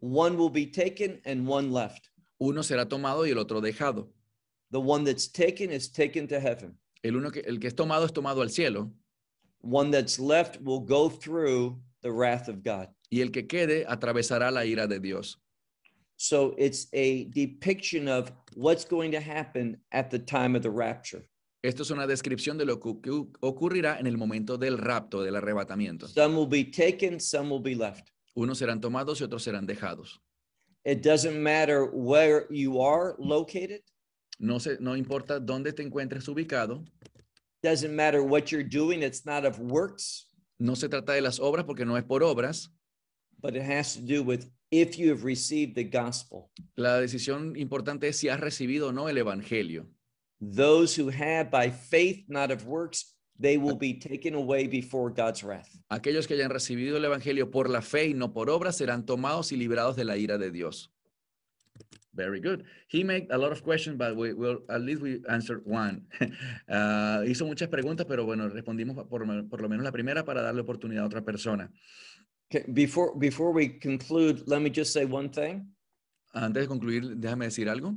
one 0.00 0.36
will 0.36 0.50
be 0.50 0.66
taken 0.66 1.20
and 1.24 1.48
one 1.48 1.70
left. 1.72 2.10
uno 2.38 2.62
será 2.62 2.86
tomado 2.86 3.24
y 3.24 3.30
el 3.30 3.38
otro 3.38 3.62
dejado. 3.62 4.10
The 4.72 4.80
one 4.80 5.04
that's 5.04 5.28
taken 5.28 5.70
is 5.72 5.90
taken 5.90 6.26
to 6.28 6.40
heaven. 6.40 6.76
El, 7.02 7.16
uno 7.16 7.30
que, 7.30 7.40
el 7.40 7.58
que 7.60 7.68
es 7.68 7.74
tomado 7.74 8.04
es 8.04 8.12
tomado 8.12 8.42
al 8.42 8.50
cielo 8.50 8.92
One 9.60 9.90
that's 9.90 10.18
left 10.18 10.60
will 10.62 10.80
go 10.80 11.08
through 11.08 11.78
the 12.02 12.12
wrath 12.12 12.48
of 12.48 12.62
God. 12.62 12.88
y 13.10 13.20
el 13.20 13.30
que 13.30 13.46
quede 13.46 13.84
atravesará 13.86 14.50
la 14.52 14.64
ira 14.64 14.86
de 14.86 14.98
Dios. 14.98 15.38
So 16.16 16.54
it's 16.56 16.88
a 16.92 17.24
depiction 17.26 18.08
of 18.08 18.32
what's 18.54 18.84
going 18.84 19.12
to 19.12 19.20
happen 19.20 19.76
at 19.92 20.10
the 20.10 20.18
time 20.18 20.56
of 20.56 20.62
the 20.62 20.70
rapture. 20.70 21.22
Esto 21.62 21.82
es 21.82 21.90
una 21.90 22.06
descripción 22.06 22.56
de 22.58 22.64
lo 22.64 22.76
que 22.78 22.90
ocurrirá 23.40 23.98
en 23.98 24.06
el 24.06 24.16
momento 24.16 24.56
del 24.56 24.78
rapto, 24.78 25.22
del 25.22 25.34
arrebatamiento. 25.34 26.08
Some 26.08 26.36
will 26.36 26.46
be 26.46 26.64
taken, 26.64 27.18
some 27.20 27.50
will 27.50 27.60
be 27.60 27.74
left. 27.74 28.10
Unos 28.34 28.58
serán 28.58 28.80
tomados 28.80 29.20
y 29.20 29.24
otros 29.24 29.42
serán 29.42 29.66
dejados. 29.66 30.20
It 30.84 31.02
doesn't 31.02 31.36
matter 31.42 31.86
where 31.92 32.46
you 32.50 32.80
are 32.80 33.16
located, 33.18 33.82
No, 34.38 34.58
se, 34.60 34.76
no 34.80 34.94
importa 34.96 35.40
dónde 35.40 35.72
te 35.72 35.82
encuentres 35.82 36.28
ubicado, 36.28 36.84
doesn't 37.62 37.94
matter 37.94 38.22
what 38.22 38.50
you're 38.50 38.62
doing, 38.62 39.02
it's 39.02 39.24
not 39.24 39.44
of 39.44 39.58
works, 39.58 40.26
no 40.58 40.74
se 40.74 40.88
trata 40.88 41.12
de 41.12 41.20
las 41.20 41.38
obras 41.38 41.64
porque 41.64 41.84
no 41.84 41.96
es 41.96 42.04
por 42.04 42.22
obras. 42.22 42.68
but 43.40 43.54
it 43.54 43.62
has 43.62 43.94
to 43.94 44.00
do 44.00 44.22
with 44.22 44.50
if 44.70 44.98
you 44.98 45.10
have 45.10 45.24
received 45.24 45.74
the 45.74 45.84
gospel. 45.84 46.50
La 46.76 47.00
decisión 47.00 47.56
importante 47.56 48.08
es 48.08 48.16
si 48.18 48.28
has 48.28 48.40
recibido 48.40 48.88
o 48.88 48.92
no 48.92 49.08
el 49.08 49.16
Evangelio. 49.18 49.86
Those 50.40 50.94
who 50.94 51.08
have 51.10 51.50
by 51.50 51.70
faith, 51.70 52.24
not 52.28 52.50
of 52.50 52.66
works, 52.66 53.14
they 53.38 53.56
will 53.58 53.76
be 53.76 53.94
taken 53.94 54.34
away 54.34 54.66
before 54.66 55.10
God's 55.10 55.42
wrath. 55.44 55.68
Aquellos 55.90 56.26
que 56.26 56.34
hayan 56.34 56.50
recibido 56.50 56.96
el 56.96 57.04
Evangelio 57.04 57.50
por 57.50 57.68
la 57.68 57.80
fe 57.82 58.08
y 58.08 58.14
no 58.14 58.32
por 58.32 58.50
obras 58.50 58.76
serán 58.76 59.06
tomados 59.06 59.52
y 59.52 59.56
librados 59.56 59.96
de 59.96 60.04
la 60.04 60.16
ira 60.16 60.38
de 60.38 60.50
Dios. 60.50 60.92
Very 62.16 62.40
good. 62.40 62.64
He 62.88 63.04
made 63.04 63.26
a 63.30 63.36
lot 63.36 63.52
of 63.52 63.62
questions, 63.62 63.98
but 63.98 64.16
we 64.16 64.32
will 64.32 64.60
at 64.70 64.80
least 64.80 65.02
we 65.02 65.20
answered 65.28 65.62
one. 65.66 66.06
Ah, 66.68 67.20
hizo 67.26 67.44
muchas 67.44 67.68
preguntas, 67.68 68.06
pero 68.08 68.24
bueno, 68.24 68.48
respondimos 68.48 68.96
por, 69.06 69.26
por 69.48 69.60
lo 69.60 69.68
menos 69.68 69.84
la 69.84 69.92
primera 69.92 70.24
para 70.24 70.40
darle 70.40 70.62
oportunidad 70.62 71.04
a 71.04 71.06
otra 71.06 71.22
persona. 71.22 71.70
Okay, 72.48 72.64
before 72.72 73.14
before 73.18 73.52
we 73.52 73.68
conclude, 73.68 74.42
let 74.46 74.62
me 74.62 74.70
just 74.70 74.92
say 74.92 75.04
one 75.04 75.28
thing. 75.28 75.66
Antes 76.32 76.62
de 76.62 76.68
concluir, 76.68 77.16
déjame 77.16 77.44
decir 77.44 77.68
algo. 77.68 77.94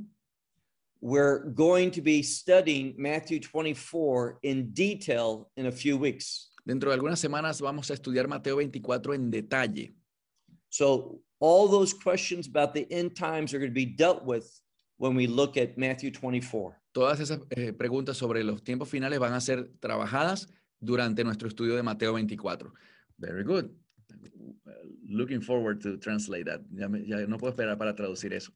We're 1.00 1.50
going 1.54 1.90
to 1.92 2.02
be 2.02 2.22
studying 2.22 2.94
Matthew 2.98 3.40
24 3.40 4.40
in 4.42 4.70
detail 4.74 5.50
in 5.56 5.66
a 5.66 5.72
few 5.72 5.96
weeks. 5.96 6.50
Dentro 6.66 6.90
de 6.90 6.94
algunas 6.94 7.18
semanas 7.18 7.60
vamos 7.60 7.90
a 7.90 7.94
estudiar 7.94 8.28
Mateo 8.28 8.56
24 8.56 9.14
en 9.14 9.30
detalle. 9.30 9.94
So 10.68 11.22
all 11.40 11.66
those 11.68 11.92
questions 11.94 12.46
about 12.46 12.72
the 12.74 12.86
end 12.92 13.14
times 13.16 13.52
are 13.54 13.58
going 13.58 13.70
to 13.70 13.74
be 13.74 13.86
dealt 13.86 14.24
with 14.24 14.46
when 14.98 15.14
we 15.16 15.26
look 15.26 15.56
at 15.56 15.76
Matthew 15.78 16.10
24. 16.10 16.76
Todas 16.92 17.20
esas 17.20 17.40
eh, 17.56 17.72
preguntas 17.72 18.16
sobre 18.16 18.44
los 18.44 18.62
tiempos 18.62 18.88
finales 18.88 19.18
van 19.18 19.32
a 19.32 19.40
ser 19.40 19.70
trabajadas 19.80 20.48
durante 20.80 21.24
nuestro 21.24 21.48
estudio 21.48 21.76
de 21.76 21.82
Mateo 21.82 22.12
24. 22.12 22.72
Very 23.18 23.42
good. 23.44 23.70
Looking 25.08 25.40
forward 25.40 25.80
to 25.82 25.96
translate 25.98 26.46
that. 26.46 26.60
Ya, 26.72 26.88
me- 26.88 27.04
ya 27.06 27.26
no 27.26 27.36
puedo 27.38 27.52
esperar 27.52 27.78
para 27.78 27.94
traducir 27.94 28.32
eso. 28.32 28.52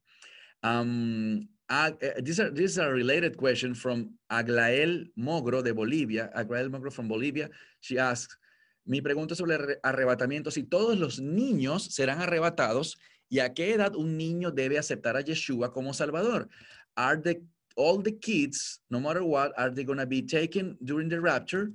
Um, 0.63 1.49
Ag- 1.71 1.97
eh, 2.03 2.21
this, 2.23 2.37
this 2.53 2.73
is 2.73 2.79
a 2.79 2.89
related 2.91 3.37
question 3.37 3.75
from 3.75 4.11
Aglael 4.31 5.07
Mogro 5.19 5.63
de 5.63 5.73
Bolivia. 5.73 6.31
Aglael 6.37 6.69
Mogro 6.71 6.93
from 6.93 7.09
Bolivia. 7.09 7.49
She 7.81 7.99
asks, 7.99 8.37
mi 8.85 9.01
pregunta 9.01 9.35
sobre 9.35 9.55
arre- 9.57 9.81
arrebatamiento, 9.83 10.51
si 10.51 10.63
todos 10.65 10.99
los 10.99 11.21
niños 11.21 11.95
serán 11.95 12.21
arrebatados 12.21 12.99
y 13.29 13.39
a 13.41 13.53
qué 13.55 13.73
edad 13.75 13.97
un 13.97 14.17
niño 14.17 14.51
debe 14.51 14.79
aceptar 14.79 15.17
a 15.17 15.23
Yeshua 15.23 15.73
como 15.73 15.93
Salvador. 15.95 16.49
Are 16.97 17.21
the 17.21 17.43
all 17.77 18.01
the 18.03 18.13
kids, 18.13 18.81
no 18.91 19.01
matter 19.01 19.23
what, 19.25 19.53
are 19.57 19.71
they 19.71 19.85
going 19.85 19.99
to 19.99 20.07
be 20.07 20.23
taken 20.23 20.77
during 20.85 21.09
the 21.09 21.21
rapture? 21.21 21.73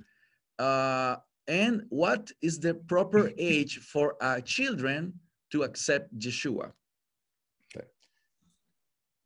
Uh, 0.58 1.16
and 1.46 1.82
what 1.90 2.30
is 2.40 2.58
the 2.58 2.74
proper 2.74 3.30
age 3.38 3.78
for 3.80 4.16
children 4.44 5.12
to 5.50 5.64
accept 5.64 6.16
Yeshua? 6.18 6.72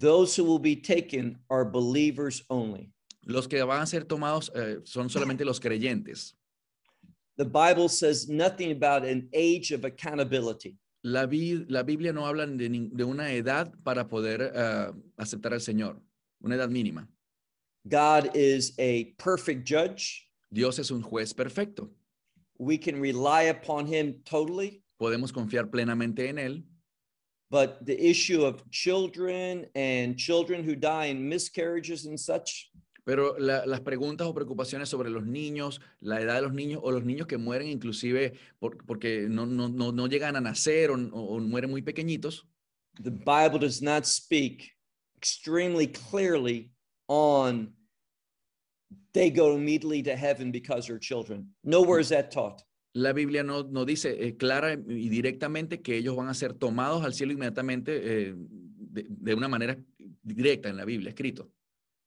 Those 0.00 0.34
who 0.34 0.44
will 0.44 0.58
be 0.58 0.76
taken 0.76 1.38
are 1.48 1.64
believers 1.64 2.42
only. 2.50 2.90
Los 3.26 3.46
que 3.46 3.64
van 3.64 3.82
a 3.82 3.86
ser 3.86 4.00
tomados 4.04 4.50
eh, 4.54 4.80
son 4.84 5.08
solamente 5.08 5.44
los 5.44 5.60
creyentes. 5.60 6.34
The 7.36 7.44
Bible 7.44 7.88
says 7.88 8.28
nothing 8.28 8.70
about 8.70 9.04
an 9.04 9.28
age 9.32 9.72
of 9.72 9.84
accountability. 9.84 10.76
La, 11.02 11.26
la 11.68 11.82
Biblia 11.82 12.12
no 12.12 12.24
habla 12.24 12.46
de, 12.46 12.68
de 12.68 13.04
una 13.04 13.32
edad 13.32 13.72
para 13.84 14.08
poder 14.08 14.52
eh, 14.54 14.92
aceptar 15.18 15.52
al 15.52 15.60
Señor, 15.60 16.00
una 16.42 16.54
edad 16.54 16.70
mínima. 16.70 17.06
God 17.86 18.30
is 18.34 18.72
a 18.78 19.12
perfect 19.18 19.68
judge. 19.68 20.28
Dios 20.50 20.78
es 20.78 20.90
un 20.90 21.02
juez 21.02 21.34
perfecto. 21.34 21.90
We 22.58 22.78
can 22.78 23.00
rely 23.00 23.42
upon 23.50 23.86
him 23.86 24.22
totally. 24.24 24.82
Podemos 24.98 25.32
confiar 25.32 25.70
plenamente 25.70 26.28
en 26.28 26.38
Él, 26.38 26.64
But 27.50 27.86
the 27.86 27.96
issue 28.10 28.44
of 28.44 28.68
children 28.72 29.66
and 29.76 30.16
children 30.16 30.64
who 30.64 30.74
die 30.74 31.06
in 31.06 31.28
miscarriages 31.28 32.06
and 32.06 32.18
such, 32.18 32.68
Pero 33.04 33.38
la- 33.38 33.66
las 33.66 33.80
preguntas 33.82 34.26
o 34.26 34.34
preocupaciones 34.34 34.88
sobre 34.88 35.10
los 35.10 35.26
niños, 35.26 35.80
la 36.00 36.20
edad 36.20 36.36
de 36.36 36.42
los 36.42 36.54
niños 36.54 36.80
o 36.82 36.90
los 36.90 37.04
niños 37.04 37.26
que 37.26 37.36
mueren 37.38 37.68
inclusive 37.68 38.32
por- 38.58 38.78
porque 38.86 39.26
no, 39.28 39.44
no, 39.46 39.68
no, 39.68 39.92
no 39.92 40.06
llegan 40.06 40.36
a 40.36 40.40
nacer 40.40 40.90
o, 40.90 40.94
o- 40.94 41.36
o 41.36 41.40
mueren 41.40 41.70
muy 41.70 41.82
pequeñitos, 41.82 42.46
the 43.02 43.10
Bible 43.10 43.58
does 43.60 43.82
not 43.82 44.04
speak 44.04 44.72
extremely 45.16 45.86
clearly 45.86 46.70
on 47.08 47.74
they 49.12 49.30
go 49.30 49.54
immediately 49.54 50.02
to 50.02 50.16
heaven 50.16 50.50
because 50.50 50.86
they're 50.86 50.98
children. 50.98 51.54
Nowhere 51.62 52.00
is 52.00 52.08
that 52.08 52.30
taught. 52.30 52.62
la 52.96 53.12
Biblia 53.12 53.42
no, 53.42 53.64
no 53.64 53.84
dice 53.84 54.16
eh, 54.24 54.36
clara 54.36 54.74
y 54.74 55.08
directamente 55.08 55.82
que 55.82 55.96
ellos 55.96 56.14
van 56.16 56.28
a 56.28 56.34
ser 56.34 56.54
tomados 56.54 57.04
al 57.04 57.12
cielo 57.12 57.32
inmediatamente 57.32 58.00
eh, 58.28 58.34
de, 58.36 59.04
de 59.08 59.34
una 59.34 59.48
manera 59.48 59.76
directa 60.22 60.68
en 60.68 60.76
la 60.76 60.84
Biblia, 60.84 61.08
escrito. 61.08 61.50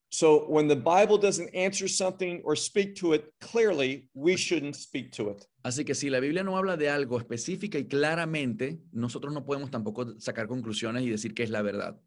So 0.10 0.46
when 0.48 0.68
the 0.68 0.76
Bible 0.76 1.18
doesn't 1.18 1.54
answer 1.54 1.88
something 1.88 2.42
or 2.46 2.56
speak 2.56 2.96
to 2.96 3.14
it 3.14 3.34
clearly, 3.42 4.08
we 4.14 4.38
shouldn't 4.38 4.76
speak 4.76 5.12
to 5.14 5.30
it. 5.30 5.46
Así 5.64 5.86
que 5.86 5.94
si 5.94 6.10
la 6.10 6.20
Biblia 6.20 6.44
no 6.44 6.58
habla 6.58 6.78
de 6.78 6.90
algo 6.90 7.20
específica 7.20 7.78
y 7.78 7.88
claramente, 7.88 8.80
nosotros 8.94 9.34
no 9.34 9.46
podemos 9.46 9.70
tampoco 9.70 10.18
sacar 10.20 10.48
conclusiones 10.48 11.04
y 11.04 11.10
decir 11.10 11.34
que 11.34 11.44
es 11.44 11.50
la 11.50 11.62
verdad. 11.62 12.00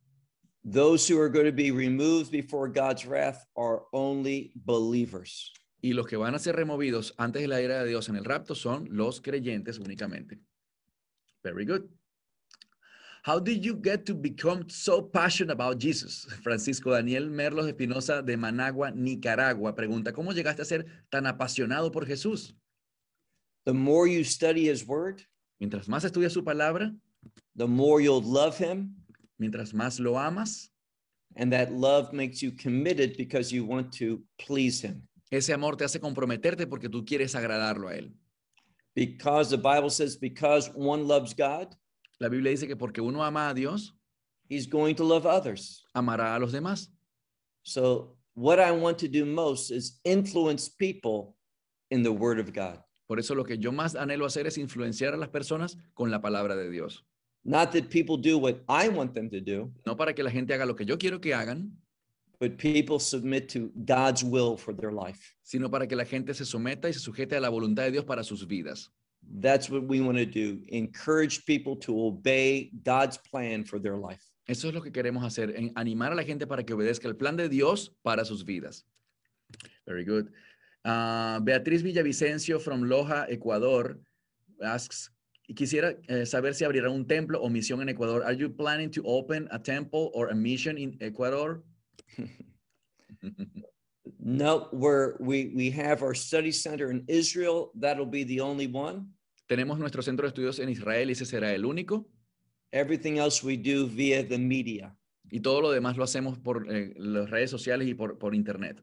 Those 0.64 1.06
who 1.08 1.20
are 1.20 1.28
going 1.28 1.46
to 1.46 1.52
be 1.52 1.70
removed 1.70 2.30
before 2.30 2.68
God's 2.68 3.06
wrath 3.06 3.46
are 3.56 3.82
only 3.92 4.52
believers. 4.54 5.52
Y 5.82 5.92
los 5.92 6.06
que 6.06 6.16
van 6.16 6.34
a 6.34 6.38
ser 6.38 6.56
removidos 6.56 7.14
antes 7.18 7.42
de 7.42 7.48
la 7.48 7.60
ira 7.60 7.82
de 7.82 7.88
Dios 7.88 8.08
en 8.08 8.16
el 8.16 8.24
rapto 8.24 8.54
son 8.54 8.86
los 8.90 9.20
creyentes 9.20 9.78
únicamente. 9.78 10.38
Very 11.42 11.64
good. 11.64 11.82
How 13.22 13.38
did 13.38 13.64
you 13.64 13.74
get 13.74 14.06
to 14.06 14.14
become 14.14 14.68
so 14.68 15.02
passionate 15.02 15.52
about 15.52 15.78
Jesus? 15.78 16.26
Francisco 16.42 16.92
Daniel 16.92 17.28
Merlos 17.28 17.66
Espinosa 17.68 18.22
de 18.22 18.36
Managua, 18.36 18.90
Nicaragua, 18.90 19.74
pregunta, 19.74 20.12
¿cómo 20.12 20.32
llegaste 20.32 20.62
a 20.62 20.64
ser 20.64 20.86
tan 21.10 21.26
apasionado 21.26 21.90
por 21.92 22.06
Jesús? 22.06 22.54
The 23.66 23.74
more 23.74 24.06
you 24.06 24.24
study 24.24 24.68
his 24.70 24.86
word, 24.86 25.22
Mientras 25.60 25.88
más 25.88 26.04
estudias 26.04 26.32
su 26.32 26.42
palabra, 26.42 26.94
the 27.54 27.66
more 27.66 28.02
you'll 28.02 28.22
love 28.22 28.56
him. 28.58 28.96
mientras 29.38 29.74
más 29.74 30.00
lo 30.00 30.18
amas, 30.18 30.70
And 31.36 31.52
that 31.52 31.70
love 31.70 32.12
makes 32.12 32.42
you 32.42 32.50
committed 32.50 33.16
because 33.16 33.52
you 33.52 33.64
want 33.64 33.92
to 33.98 34.22
please 34.38 34.80
him. 34.80 35.06
Ese 35.30 35.50
amor 35.50 35.76
te 35.76 35.84
hace 35.84 36.00
comprometerte 36.00 36.66
porque 36.66 36.88
tú 36.88 37.04
quieres 37.04 37.34
agradarlo 37.36 37.88
a 37.88 37.94
Él. 37.94 38.12
Because 38.96 39.48
the 39.50 39.56
Bible 39.56 39.90
says, 39.90 40.16
because 40.16 40.68
one 40.74 41.06
loves 41.06 41.32
God, 41.34 41.76
La 42.20 42.28
Biblia 42.28 42.50
dice 42.50 42.66
que 42.66 42.76
porque 42.76 43.00
uno 43.00 43.24
ama 43.24 43.48
a 43.48 43.54
Dios, 43.54 43.94
he's 44.48 44.66
going 44.68 44.94
to 44.94 45.04
love 45.04 45.26
others. 45.26 45.84
amará 45.94 46.34
a 46.34 46.38
los 46.38 46.52
demás. 46.52 46.88
So, 47.62 48.16
what 48.34 48.58
I 48.58 48.70
want 48.72 48.98
to 48.98 49.08
do 49.08 49.24
most 49.24 49.70
is 49.70 50.00
influence 50.04 50.68
people 50.68 51.34
in 51.90 52.02
the 52.02 52.12
Word 52.12 52.38
of 52.38 52.52
God. 52.52 52.78
Por 53.06 53.18
eso 53.18 53.34
lo 53.34 53.44
que 53.44 53.56
yo 53.58 53.72
más 53.72 53.94
anhelo 53.96 54.24
hacer 54.26 54.46
es 54.46 54.56
influenciar 54.58 55.14
a 55.14 55.16
las 55.16 55.30
personas 55.30 55.76
con 55.94 56.10
la 56.10 56.20
palabra 56.20 56.54
de 56.56 56.70
Dios. 56.70 57.04
Not 57.44 57.72
that 57.72 57.88
people 57.88 58.16
do 58.16 58.38
what 58.38 58.56
I 58.68 58.88
want 58.88 59.14
them 59.14 59.30
to 59.30 59.40
do, 59.40 59.72
No 59.86 59.96
para 59.96 60.12
que 60.12 60.22
la 60.22 60.30
gente 60.30 60.52
haga 60.54 60.66
lo 60.66 60.76
que 60.76 60.84
yo 60.84 60.98
quiero 60.98 61.20
que 61.20 61.32
hagan, 61.34 61.72
but 62.38 62.56
people 62.58 62.98
submit 63.00 63.48
to 63.48 63.70
God's 63.86 64.22
will 64.22 64.56
for 64.56 64.74
their 64.74 64.92
life. 64.92 65.34
sino 65.42 65.70
para 65.70 65.86
que 65.86 65.96
la 65.96 66.04
gente 66.04 66.34
se 66.34 66.44
someta 66.44 66.88
y 66.88 66.92
se 66.92 67.00
sujete 67.00 67.34
a 67.36 67.40
la 67.40 67.48
voluntad 67.48 67.84
de 67.84 67.92
Dios 67.92 68.04
para 68.04 68.22
sus 68.22 68.46
vidas. 68.46 68.92
That's 69.22 69.70
what 69.70 69.84
we 69.84 70.00
want 70.00 70.18
to 70.18 70.26
do. 70.26 70.60
Encourage 70.68 71.44
people 71.46 71.76
to 71.76 72.06
obey 72.06 72.70
God's 72.82 73.18
plan 73.18 73.64
for 73.64 73.78
their 73.78 73.96
life. 73.96 74.24
Eso 74.46 74.68
es 74.68 74.74
lo 74.74 74.82
que 74.82 74.90
queremos 74.90 75.24
hacer, 75.24 75.54
en 75.56 75.72
animar 75.76 76.12
a 76.12 76.14
la 76.16 76.24
gente 76.24 76.46
para 76.46 76.64
que 76.64 76.74
obedezca 76.74 77.06
el 77.06 77.14
plan 77.14 77.36
de 77.36 77.48
Dios 77.48 77.92
para 78.02 78.24
sus 78.24 78.44
vidas. 78.44 78.84
Very 79.86 80.04
good. 80.04 80.28
Ah, 80.84 81.38
Beatriz 81.42 81.82
Villavicencio 81.82 82.58
from 82.60 82.82
Loja, 82.82 83.26
Ecuador, 83.28 84.00
asks, 84.60 85.12
quisiera 85.54 85.96
eh, 86.08 86.26
saber 86.26 86.54
si 86.54 86.64
abrirá 86.64 86.90
un 86.90 87.06
templo 87.06 87.40
o 87.40 87.48
misión 87.48 87.80
en 87.82 87.90
Ecuador. 87.90 88.22
Are 88.24 88.34
you 88.34 88.50
planning 88.50 88.90
to 88.90 89.02
open 89.04 89.48
a 89.50 89.58
temple 89.58 90.10
or 90.14 90.30
a 90.30 90.34
mission 90.34 90.78
in 90.78 90.96
Ecuador? 91.00 91.62
No, 94.18 94.68
where 94.72 95.16
we 95.20 95.52
we 95.54 95.70
have 95.70 96.02
our 96.02 96.14
study 96.14 96.52
center 96.52 96.90
in 96.90 97.04
Israel. 97.06 97.70
That'll 97.74 98.06
be 98.06 98.24
the 98.24 98.40
only 98.40 98.66
one. 98.66 99.06
Tenemos 99.48 99.78
nuestro 99.78 100.02
centro 100.02 100.26
de 100.26 100.28
estudios 100.28 100.58
en 100.58 100.68
Israel 100.68 101.08
y 101.08 101.12
ese 101.12 101.26
será 101.26 101.52
el 101.52 101.64
único. 101.64 102.06
Everything 102.72 103.18
else 103.18 103.42
we 103.44 103.56
do 103.56 103.86
via 103.86 104.22
the 104.26 104.38
media. 104.38 104.94
Y 105.30 105.40
todo 105.40 105.60
lo 105.60 105.70
demás 105.70 105.96
lo 105.96 106.04
hacemos 106.04 106.38
por 106.38 106.66
eh, 106.72 106.94
las 106.96 107.28
redes 107.30 107.50
sociales 107.50 107.88
y 107.88 107.94
por, 107.94 108.18
por 108.18 108.34
internet. 108.34 108.80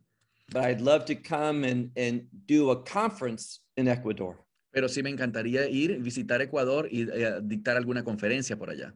But 0.51 0.63
I'd 0.63 0.81
love 0.81 1.05
to 1.05 1.15
come 1.15 1.65
and 1.65 1.91
and 1.97 2.27
do 2.45 2.71
a 2.71 2.83
conference 2.83 3.61
in 3.75 3.87
Ecuador. 3.87 4.45
Pero 4.71 4.87
sí 4.87 5.01
me 5.01 5.09
encantaría 5.09 5.67
ir, 5.67 5.99
visitar 5.99 6.41
Ecuador 6.41 6.87
y 6.91 7.09
eh, 7.09 7.39
dictar 7.41 7.75
alguna 7.75 8.03
conferencia 8.03 8.57
por 8.57 8.69
allá. 8.69 8.93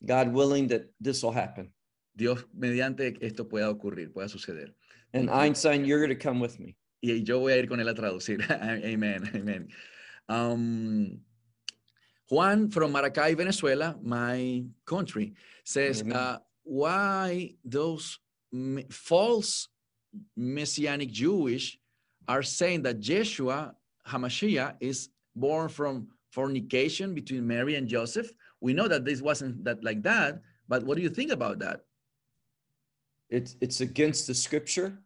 God 0.00 0.28
willing 0.32 0.68
that 0.68 0.90
this 0.98 1.22
will 1.22 1.32
happen. 1.32 1.72
Dios 2.14 2.46
mediante 2.52 3.14
esto 3.20 3.48
pueda 3.48 3.70
ocurrir, 3.70 4.12
pueda 4.12 4.28
suceder. 4.28 4.74
And 5.12 5.30
Einstein, 5.30 5.84
you're 5.84 5.98
going 5.98 6.10
to 6.10 6.14
come 6.14 6.40
with 6.40 6.60
me. 6.60 6.76
Y 7.02 7.22
yo 7.24 7.40
voy 7.40 7.52
a 7.52 7.56
ir 7.56 7.66
con 7.66 7.80
él 7.80 7.88
a 7.88 7.94
traducir. 7.94 8.48
Amen, 8.84 9.30
amen. 9.34 9.68
Um, 10.28 11.20
Juan 12.28 12.68
from 12.70 12.92
Maracay, 12.92 13.36
Venezuela, 13.36 13.96
my 14.02 14.64
country, 14.84 15.34
says, 15.64 16.02
uh, 16.02 16.38
why 16.62 17.54
those 17.64 18.18
false 18.90 19.68
messianic 20.36 21.10
Jewish 21.10 21.78
are 22.28 22.42
saying 22.42 22.82
that 22.82 23.00
Yeshua 23.00 23.74
Hamashiach 24.06 24.76
is 24.80 25.08
born 25.34 25.68
from 25.68 26.08
fornication 26.30 27.14
between 27.14 27.46
Mary 27.46 27.74
and 27.74 27.88
Joseph? 27.88 28.30
We 28.60 28.74
know 28.74 28.86
that 28.86 29.04
this 29.04 29.22
wasn't 29.22 29.64
that 29.64 29.82
like 29.82 30.02
that, 30.02 30.42
but 30.68 30.84
what 30.84 30.96
do 30.96 31.02
you 31.02 31.10
think 31.10 31.32
about 31.32 31.58
that? 31.60 31.80
It's 33.30 33.56
it's 33.60 33.80
against 33.80 34.26
the 34.26 34.34
scripture. 34.34 34.98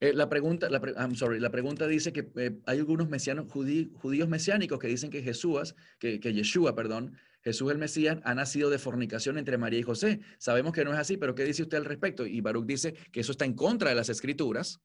Eh, 0.00 0.12
la 0.12 0.28
pregunta, 0.28 0.68
la 0.70 0.80
pre- 0.80 0.94
I'm 0.96 1.14
sorry, 1.14 1.40
la 1.40 1.50
pregunta 1.50 1.86
dice 1.86 2.12
que 2.12 2.30
eh, 2.36 2.60
hay 2.66 2.78
algunos 2.78 3.08
mesianos, 3.08 3.46
judí- 3.48 3.92
judíos 3.94 4.28
mesiánicos 4.28 4.78
que 4.78 4.88
dicen 4.88 5.10
que 5.10 5.22
Jesús, 5.22 5.74
que, 5.98 6.20
que 6.20 6.32
Yeshua, 6.32 6.74
perdón, 6.74 7.16
Jesús 7.42 7.70
el 7.70 7.78
Mesías, 7.78 8.18
ha 8.24 8.34
nacido 8.34 8.70
de 8.70 8.78
fornicación 8.78 9.38
entre 9.38 9.56
María 9.58 9.78
y 9.80 9.82
José. 9.82 10.20
Sabemos 10.38 10.72
que 10.72 10.84
no 10.84 10.92
es 10.92 10.98
así, 10.98 11.16
pero 11.16 11.34
¿qué 11.34 11.44
dice 11.44 11.62
usted 11.62 11.78
al 11.78 11.84
respecto? 11.84 12.26
Y 12.26 12.40
Baruch 12.40 12.66
dice 12.66 12.94
que 13.12 13.20
eso 13.20 13.32
está 13.32 13.44
en 13.44 13.54
contra 13.54 13.90
de 13.90 13.96
las 13.96 14.08
escrituras. 14.08 14.78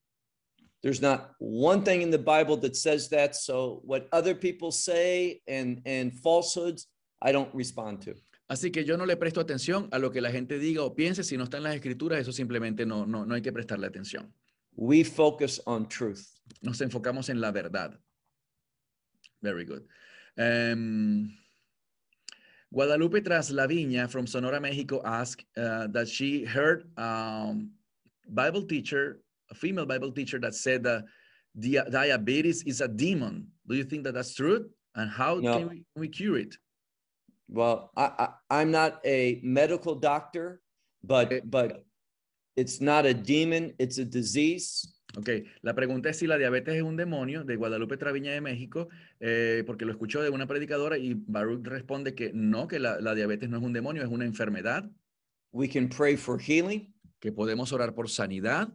There's 0.81 1.01
not 1.01 1.35
one 1.39 1.83
thing 1.83 2.01
in 2.01 2.11
the 2.11 2.17
Bible 2.17 2.57
that 2.61 2.73
says 2.75 3.09
that. 3.09 3.33
So 3.33 3.81
what 3.83 4.07
other 4.11 4.33
people 4.33 4.71
say 4.71 5.41
and 5.47 5.81
and 5.85 6.13
falsehoods, 6.13 6.87
I 7.21 7.33
don't 7.33 7.53
respond 7.53 8.01
to. 8.05 8.13
Así 8.49 8.71
que 8.71 8.83
yo 8.83 8.97
no 8.97 9.05
le 9.05 9.15
presto 9.15 9.39
atención 9.39 9.87
a 9.91 9.99
lo 9.99 10.11
que 10.11 10.21
la 10.21 10.31
gente 10.31 10.57
diga 10.57 10.81
o 10.83 10.95
piense. 10.95 11.23
Si 11.23 11.37
no 11.37 11.43
está 11.43 11.57
en 11.57 11.63
las 11.63 11.75
escrituras, 11.75 12.19
eso 12.19 12.31
simplemente 12.31 12.83
no, 12.85 13.05
no, 13.05 13.23
no 13.25 13.35
hay 13.35 13.41
que 13.43 13.51
prestarle 13.53 13.85
atención. 13.85 14.33
We 14.75 15.03
focus 15.03 15.61
on 15.65 15.87
truth. 15.87 16.21
Nos 16.61 16.81
enfocamos 16.81 17.29
en 17.29 17.39
la 17.41 17.51
verdad. 17.51 17.99
Very 19.41 19.65
good. 19.65 19.83
Um, 20.37 21.31
Guadalupe 22.71 23.21
Traslaviña 23.21 24.09
from 24.09 24.25
Sonora, 24.25 24.59
Mexico 24.59 25.01
asked 25.05 25.45
uh, 25.57 25.87
that 25.87 26.07
she 26.07 26.43
heard 26.43 26.89
um, 26.97 27.71
Bible 28.27 28.63
teacher, 28.65 29.21
a 29.51 29.55
female 29.55 29.85
Bible 29.85 30.11
teacher 30.11 30.39
that 30.39 30.55
said 30.55 30.83
that 30.83 31.05
dia- 31.59 31.85
diabetes 31.89 32.63
is 32.63 32.81
a 32.81 32.87
demon. 32.87 33.47
Do 33.67 33.75
you 33.75 33.83
think 33.83 34.03
that 34.05 34.13
that's 34.13 34.33
true? 34.33 34.69
And 34.95 35.09
how 35.09 35.35
No. 35.39 35.57
can 35.57 35.69
we, 35.69 35.75
can 35.93 36.01
we 36.01 36.07
cure 36.07 36.37
it? 36.37 36.57
Well, 37.51 37.89
I, 37.97 38.11
I 38.51 38.61
I'm 38.61 38.71
not 38.71 38.99
a 39.05 39.39
medical 39.43 39.95
doctor, 39.95 40.61
Okay. 41.09 41.41
but 41.43 41.49
but 41.49 41.85
it's 42.55 42.79
not 42.81 43.05
a 43.05 43.13
demon, 43.13 43.73
it's 43.79 43.97
a 43.97 44.05
disease. 44.05 44.95
Ok, 45.17 45.29
la 45.63 45.73
pregunta 45.73 46.09
es 46.09 46.17
si 46.19 46.27
la 46.27 46.37
diabetes 46.37 46.75
es 46.75 46.83
un 46.83 46.95
demonio 46.95 47.43
de 47.43 47.55
Guadalupe 47.55 47.97
Traviña 47.97 48.31
de 48.31 48.41
México, 48.41 48.89
eh, 49.19 49.63
porque 49.65 49.83
lo 49.85 49.91
escuchó 49.91 50.21
de 50.21 50.29
una 50.29 50.45
predicadora 50.45 50.97
y 50.99 51.15
Baruch 51.15 51.65
responde 51.65 52.13
que 52.13 52.31
no, 52.33 52.67
que 52.67 52.77
la, 52.77 52.99
la 53.01 53.15
diabetes 53.15 53.49
no 53.49 53.57
es 53.57 53.63
un 53.63 53.73
demonio, 53.73 54.03
es 54.03 54.09
una 54.09 54.25
enfermedad, 54.25 54.87
We 55.51 55.67
can 55.67 55.89
pray 55.89 56.15
for 56.15 56.39
healing. 56.39 56.93
que 57.19 57.31
podemos 57.31 57.73
orar 57.73 57.95
por 57.95 58.07
sanidad. 58.07 58.69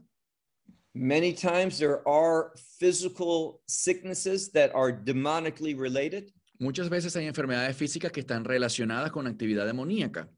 Many 0.93 1.33
times 1.35 1.79
there 1.79 2.01
are 2.07 2.51
physical 2.81 3.61
sicknesses 3.69 4.51
that 4.53 4.71
are 4.75 4.93
demonically 4.93 5.75
related, 5.79 6.33
Muchas 6.59 6.89
veces 6.89 7.15
hay 7.17 7.27
enfermedades 7.27 7.77
físicas 7.77 8.13
que 8.13 8.21
están 8.21 8.45
relacionadas 8.45 9.11
con 9.11 9.27
actividad 9.27 9.67
demoníaca, 9.67 10.29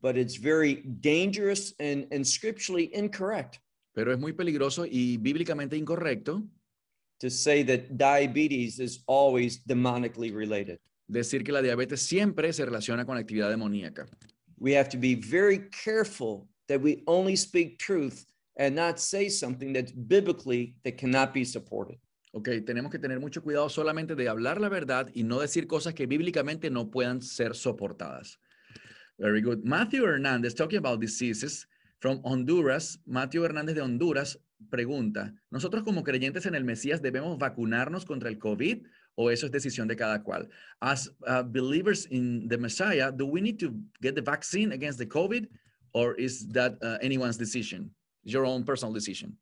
but 0.00 0.16
it's 0.16 0.36
very 0.36 0.82
dangerous 1.00 1.74
and, 1.78 2.06
and 2.12 2.24
scripturally 2.24 2.90
incorrect 2.94 3.58
pero 3.92 4.12
es 4.12 4.18
muy 4.18 4.32
peligroso 4.32 4.86
y 4.86 5.18
bíblicamente 5.18 5.76
incorrecto 5.76 6.42
to 7.18 7.30
say 7.30 7.62
that 7.62 7.96
diabetes 7.96 8.80
is 8.80 9.02
always 9.06 9.62
demonically 9.64 10.32
related. 10.32 10.78
decir 11.08 11.44
que 11.44 11.52
la 11.52 11.60
diabetes 11.60 12.00
siempre 12.00 12.52
se 12.52 12.64
relaciona 12.64 13.04
con 13.04 13.18
actividad 13.18 13.50
demoníaca. 13.50 14.06
We 14.58 14.72
have 14.74 14.88
to 14.90 14.98
be 14.98 15.14
very 15.14 15.68
careful 15.70 16.48
that 16.68 16.80
we 16.80 17.02
only 17.06 17.36
speak 17.36 17.78
truth 17.78 18.24
and 18.56 18.74
not 18.74 18.98
say 18.98 19.28
something 19.28 19.72
that's 19.72 19.92
biblically 19.92 20.74
that 20.84 20.96
cannot 20.96 21.34
be 21.34 21.44
supported. 21.44 21.98
Ok, 22.34 22.48
tenemos 22.64 22.90
que 22.90 22.98
tener 22.98 23.20
mucho 23.20 23.42
cuidado 23.42 23.68
solamente 23.68 24.14
de 24.14 24.26
hablar 24.26 24.58
la 24.58 24.70
verdad 24.70 25.10
y 25.12 25.22
no 25.22 25.38
decir 25.38 25.66
cosas 25.66 25.92
que 25.92 26.06
bíblicamente 26.06 26.70
no 26.70 26.90
puedan 26.90 27.20
ser 27.20 27.54
soportadas. 27.54 28.40
Very 29.18 29.42
good. 29.42 29.58
Matthew 29.64 30.06
Hernández, 30.06 30.54
talking 30.54 30.78
about 30.78 30.98
diseases 30.98 31.68
from 32.00 32.20
Honduras. 32.24 32.98
Matthew 33.04 33.44
Hernández 33.44 33.74
de 33.74 33.82
Honduras 33.82 34.38
pregunta, 34.70 35.34
¿nosotros 35.50 35.82
como 35.82 36.02
creyentes 36.02 36.46
en 36.46 36.54
el 36.54 36.64
Mesías 36.64 37.02
debemos 37.02 37.38
vacunarnos 37.38 38.06
contra 38.06 38.30
el 38.30 38.38
COVID 38.38 38.86
o 39.14 39.30
eso 39.30 39.44
es 39.44 39.52
decisión 39.52 39.86
de 39.86 39.96
cada 39.96 40.22
cual? 40.22 40.48
As 40.80 41.10
uh, 41.28 41.42
believers 41.42 42.06
in 42.06 42.48
the 42.48 42.56
Messiah, 42.56 43.12
do 43.12 43.26
we 43.26 43.42
need 43.42 43.58
to 43.58 43.74
get 44.00 44.14
the 44.14 44.22
vaccine 44.22 44.72
against 44.72 44.98
the 44.98 45.06
COVID 45.06 45.48
or 45.92 46.14
is 46.18 46.48
that 46.48 46.78
uh, 46.82 46.96
anyone's 47.02 47.36
decision? 47.36 47.94
Your 48.24 48.46
own 48.46 48.64
personal 48.64 48.94
decision. 48.94 49.36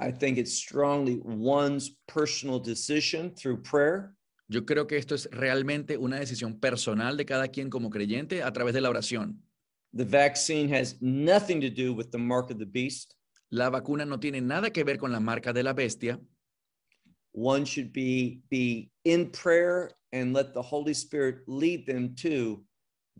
I 0.00 0.10
think 0.10 0.38
it's 0.38 0.54
strongly 0.54 1.20
one's 1.22 1.90
personal 2.08 2.58
decision 2.58 3.34
through 3.34 3.62
prayer. 3.62 4.14
Yo 4.48 4.64
creo 4.64 4.86
que 4.86 4.96
esto 4.96 5.14
es 5.14 5.28
realmente 5.30 5.98
una 5.98 6.18
decisión 6.18 6.58
personal 6.58 7.16
de 7.16 7.24
cada 7.24 7.48
quien 7.48 7.68
como 7.70 7.90
creyente 7.90 8.42
a 8.42 8.50
través 8.50 8.72
de 8.72 8.80
la 8.80 8.88
oración. 8.88 9.36
The 9.92 10.04
vaccine 10.04 10.68
has 10.74 10.96
nothing 11.00 11.60
to 11.60 11.68
do 11.68 11.92
with 11.92 12.10
the 12.10 12.18
mark 12.18 12.50
of 12.50 12.58
the 12.58 12.66
beast. 12.66 13.14
La 13.50 13.68
vacuna 13.68 14.06
no 14.06 14.18
tiene 14.18 14.40
nada 14.40 14.70
que 14.70 14.84
ver 14.84 14.96
con 14.96 15.12
la 15.12 15.20
marca 15.20 15.52
de 15.52 15.62
la 15.62 15.74
bestia. 15.74 16.18
One 17.32 17.64
should 17.64 17.92
be 17.92 18.40
be 18.48 18.90
in 19.04 19.30
prayer 19.30 19.90
and 20.12 20.32
let 20.32 20.54
the 20.54 20.62
Holy 20.62 20.94
Spirit 20.94 21.42
lead 21.46 21.86
them 21.86 22.14
to 22.16 22.64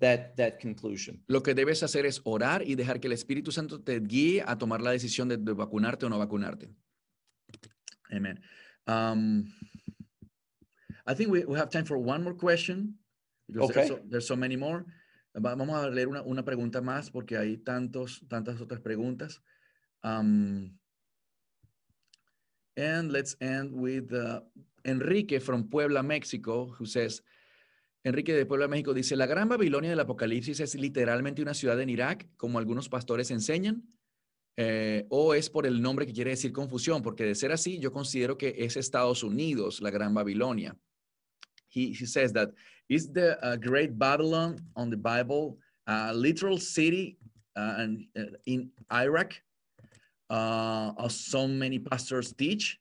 that 0.00 0.36
that 0.36 0.58
conclusion. 0.60 1.22
Lo 1.28 1.42
que 1.42 1.54
debes 1.54 1.82
hacer 1.82 2.04
es 2.06 2.20
orar 2.24 2.62
y 2.66 2.74
dejar 2.74 3.00
que 3.00 3.06
el 3.08 3.12
Espíritu 3.12 3.52
Santo 3.52 3.80
te 3.80 4.00
guíe 4.00 4.42
a 4.46 4.56
tomar 4.58 4.80
la 4.80 4.90
decisión 4.90 5.28
de, 5.28 5.36
de 5.36 5.52
vacunarte 5.52 6.06
o 6.06 6.08
no 6.08 6.18
vacunarte. 6.18 6.68
Amen. 8.12 8.40
Um, 8.86 9.52
I 11.06 11.14
think 11.14 11.30
we, 11.30 11.44
we 11.44 11.58
have 11.58 11.70
time 11.70 11.84
for 11.84 11.96
one 11.98 12.22
more 12.24 12.34
question 12.34 12.98
because 13.48 13.72
there's, 13.72 13.88
so, 13.88 14.00
there's 14.08 14.26
so 14.26 14.36
many 14.36 14.56
more. 14.56 14.84
Va- 15.34 15.54
Vamos 15.54 15.76
a 15.82 15.88
leer 15.88 16.08
una, 16.08 16.22
una 16.22 16.42
pregunta 16.44 16.80
más 16.80 17.10
porque 17.10 17.36
hay 17.36 17.58
tantos, 17.58 18.20
tantas 18.28 18.60
otras 18.60 18.80
preguntas. 18.80 19.40
Um, 20.02 20.72
And 22.76 23.12
let's 23.12 23.36
end 23.40 23.72
with 23.74 24.10
uh, 24.14 24.40
Enrique 24.86 25.38
from 25.40 25.64
Puebla, 25.68 26.02
Mexico, 26.02 26.72
who 26.78 26.86
says, 26.86 27.20
Enrique 28.02 28.34
de 28.34 28.46
Puebla, 28.46 28.66
México 28.66 28.94
dice, 28.94 29.14
la 29.14 29.26
Gran 29.26 29.48
Babilonia 29.48 29.90
del 29.90 30.00
Apocalipsis 30.00 30.60
es 30.60 30.74
literalmente 30.74 31.42
una 31.42 31.54
ciudad 31.54 31.80
en 31.80 31.90
Irak, 31.90 32.28
como 32.36 32.58
algunos 32.58 32.88
pastores 32.88 33.30
enseñan, 33.30 33.82
eh, 34.56 35.06
o 35.10 35.34
es 35.34 35.50
por 35.50 35.66
el 35.66 35.82
nombre 35.82 36.06
que 36.06 36.12
quiere 36.12 36.30
decir 36.30 36.52
confusión, 36.52 37.02
porque 37.02 37.24
de 37.24 37.34
ser 37.34 37.52
así, 37.52 37.78
yo 37.78 37.92
considero 37.92 38.38
que 38.38 38.54
es 38.58 38.76
Estados 38.76 39.22
Unidos, 39.22 39.80
la 39.80 39.90
Gran 39.90 40.14
Babilonia. 40.14 40.76
He, 41.72 41.94
says 41.94 42.32
that, 42.32 42.50
is 42.88 43.12
the 43.12 43.38
uh, 43.42 43.56
Great 43.56 43.96
Babylon 43.96 44.56
on 44.74 44.90
the 44.90 44.96
Bible 44.96 45.58
a 45.90 46.14
literal 46.14 46.58
city 46.58 47.16
uh, 47.56 47.86
uh, 48.16 48.22
in 48.46 48.70
Iraq, 48.92 49.34
uh, 50.30 50.92
as 50.98 51.18
so 51.18 51.48
many 51.48 51.78
pastors 51.78 52.32
teach, 52.32 52.78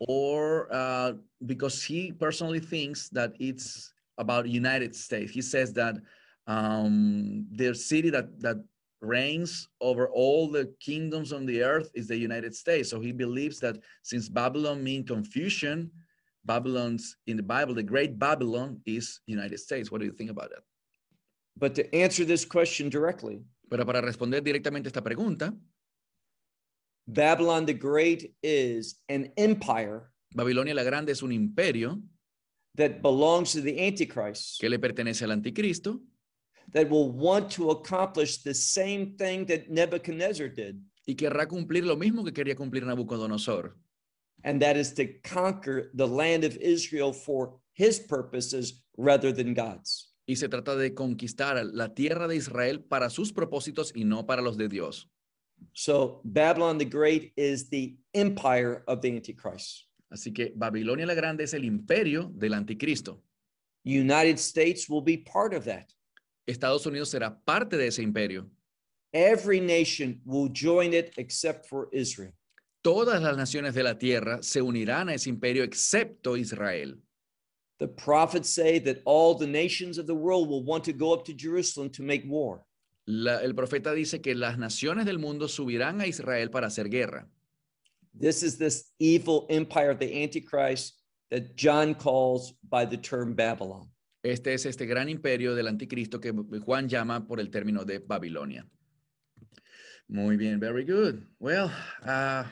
or 0.00 0.68
uh, 0.72 1.12
because 1.46 1.82
he 1.82 2.12
personally 2.12 2.60
thinks 2.60 3.08
that 3.10 3.32
it's 3.38 3.92
about 4.18 4.48
United 4.48 4.94
States. 4.94 5.32
He 5.32 5.42
says 5.42 5.72
that 5.74 5.96
um, 6.46 7.46
the 7.52 7.74
city 7.74 8.10
that 8.10 8.40
that 8.40 8.64
reigns 9.00 9.68
over 9.80 10.08
all 10.08 10.50
the 10.50 10.72
kingdoms 10.80 11.32
on 11.32 11.44
the 11.44 11.62
earth 11.62 11.90
is 11.94 12.08
the 12.08 12.16
United 12.16 12.54
States. 12.54 12.88
So 12.88 12.98
he 12.98 13.12
believes 13.12 13.60
that 13.60 13.76
since 14.02 14.28
Babylon 14.28 14.82
means 14.82 15.08
confusion, 15.08 15.90
Babylon's 16.44 17.16
in 17.26 17.36
the 17.36 17.42
Bible, 17.42 17.74
the 17.74 17.82
great 17.82 18.18
Babylon 18.18 18.80
is 18.86 19.20
United 19.26 19.58
States. 19.58 19.90
What 19.90 20.00
do 20.00 20.06
you 20.06 20.12
think 20.12 20.30
about 20.30 20.50
that? 20.50 20.62
But 21.58 21.74
to 21.74 21.94
answer 21.94 22.24
this 22.24 22.44
question 22.44 22.88
directly, 22.88 23.42
Pero 23.68 23.84
para 23.84 24.00
responder 24.00 24.42
directamente 24.42 24.86
esta 24.86 25.02
pregunta, 25.02 25.52
Babylon 27.06 27.66
the 27.66 27.74
Great 27.74 28.34
is 28.42 29.00
an 29.08 29.32
empire 29.36 30.10
Babilonia 30.36 30.74
la 30.74 30.82
Grande 30.82 31.12
es 31.12 31.22
un 31.22 31.32
imperio 31.32 32.00
that 32.76 33.02
belongs 33.02 33.52
to 33.52 33.60
the 33.60 33.86
Antichrist 33.86 34.60
que 34.60 34.68
le 34.68 34.78
pertenece 34.78 35.22
al 35.22 35.32
anticristo 35.32 36.00
that 36.72 36.88
will 36.88 37.10
want 37.10 37.50
to 37.50 37.70
accomplish 37.70 38.42
the 38.42 38.54
same 38.54 39.16
thing 39.16 39.46
that 39.46 39.70
Nebuchadnezzar 39.70 40.48
did, 40.48 40.80
y 41.06 41.14
querrá 41.14 41.46
cumplir 41.46 41.84
lo 41.84 41.96
mismo 41.96 42.24
que 42.24 42.32
quería 42.32 42.56
cumplir 42.56 42.84
Nabucodonosor, 42.84 43.72
and 44.44 44.60
that 44.60 44.76
is 44.76 44.92
to 44.94 45.06
conquer 45.22 45.90
the 45.94 46.06
land 46.06 46.44
of 46.44 46.56
Israel 46.56 47.12
for 47.12 47.54
his 47.74 47.98
purposes 47.98 48.82
rather 48.96 49.32
than 49.32 49.54
God's. 49.54 50.12
y 50.26 50.36
se 50.36 50.48
trata 50.48 50.74
de 50.76 50.92
conquistar 50.92 51.64
la 51.64 51.94
tierra 51.94 52.26
de 52.26 52.36
Israel 52.36 52.82
para 52.82 53.10
sus 53.10 53.32
propósitos 53.32 53.92
y 53.94 54.04
no 54.04 54.26
para 54.26 54.42
los 54.42 54.56
de 54.56 54.68
Dios. 54.68 55.08
So 55.72 56.20
Babylon 56.24 56.78
the 56.78 56.84
Great 56.84 57.32
is 57.36 57.70
the 57.70 57.96
empire 58.12 58.82
of 58.88 59.00
the 59.00 59.14
Antichrist. 59.14 59.86
Así 60.10 60.32
que 60.32 60.52
Babilonia 60.54 61.06
la 61.06 61.14
Grande 61.14 61.44
es 61.44 61.54
el 61.54 61.64
imperio 61.64 62.30
del 62.34 62.54
anticristo. 62.54 63.22
United 63.84 64.38
States 64.38 64.88
will 64.88 65.02
be 65.02 65.18
part 65.18 65.54
of 65.54 65.64
that. 65.64 65.86
Estados 66.46 66.86
Unidos 66.86 67.10
será 67.10 67.38
parte 67.44 67.76
de 67.76 67.88
ese 67.88 68.02
imperio. 68.02 68.48
Every 69.12 69.60
nation 69.60 70.20
will 70.24 70.48
join 70.52 70.92
it 70.92 71.12
except 71.16 71.66
for 71.66 71.88
Israel. 71.92 72.32
Todas 72.82 73.20
las 73.20 73.36
naciones 73.36 73.74
de 73.74 73.82
la 73.82 73.98
tierra 73.98 74.42
se 74.42 74.60
unirán 74.60 75.08
a 75.08 75.14
ese 75.14 75.28
imperio 75.28 75.64
excepto 75.64 76.36
Israel. 76.36 77.00
The 77.78 77.88
prophets 77.88 78.48
say 78.48 78.78
that 78.80 78.98
all 79.04 79.36
the 79.36 79.46
nations 79.46 79.98
of 79.98 80.06
the 80.06 80.14
world 80.14 80.48
will 80.48 80.64
want 80.64 80.84
to 80.84 80.92
go 80.92 81.12
up 81.12 81.24
to 81.26 81.32
Jerusalem 81.34 81.90
to 81.90 82.02
make 82.02 82.24
war. 82.26 82.64
La- 83.06 83.42
el 83.42 83.54
profeta 83.54 83.92
dice 83.92 84.20
que 84.20 84.34
las 84.34 84.56
naciones 84.58 85.04
del 85.04 85.18
mundo 85.18 85.48
subirán 85.48 86.00
a 86.00 86.06
Israel 86.06 86.50
para 86.50 86.68
hacer 86.68 86.88
guerra. 86.88 87.28
This 88.18 88.42
is 88.42 88.56
this 88.56 88.92
evil 88.98 89.46
empire 89.50 89.90
of 89.90 89.98
the 89.98 90.22
Antichrist 90.22 90.94
that 91.30 91.56
John 91.56 91.94
calls 91.94 92.54
by 92.68 92.84
the 92.84 92.96
term 92.96 93.34
Babylon. 93.34 93.90
Este 94.24 94.48
es 94.48 94.64
este 94.66 94.86
gran 94.86 95.08
imperio 95.08 95.54
del 95.54 95.66
anticristo 95.66 96.20
que 96.20 96.32
Juan 96.60 96.88
llama 96.88 97.26
por 97.26 97.38
el 97.38 97.48
término 97.48 97.84
de 97.84 97.98
Babilonia. 97.98 98.64
Muy 100.08 100.36
bien, 100.36 100.58
very 100.58 100.84
good. 100.84 101.26
Well, 101.38 101.70
uh, 102.04 102.44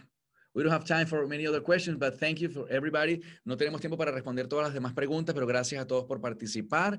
we 0.54 0.62
don't 0.62 0.72
have 0.72 0.84
time 0.84 1.06
for 1.06 1.26
many 1.26 1.46
other 1.46 1.60
questions, 1.60 1.96
but 1.98 2.20
thank 2.20 2.40
you 2.40 2.48
for 2.48 2.68
everybody. 2.68 3.22
No 3.44 3.56
tenemos 3.56 3.80
tiempo 3.80 3.96
para 3.96 4.12
responder 4.12 4.48
todas 4.48 4.66
las 4.66 4.74
demás 4.74 4.92
preguntas, 4.92 5.34
pero 5.34 5.46
gracias 5.46 5.82
a 5.82 5.86
todos 5.86 6.04
por 6.04 6.20
participar. 6.20 6.98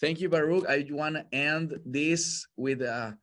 Thank 0.00 0.20
you, 0.20 0.28
Baruch. 0.28 0.66
I 0.68 0.86
want 0.90 1.16
to 1.16 1.26
end 1.32 1.80
this 1.84 2.46
with 2.56 2.80
a 2.80 3.16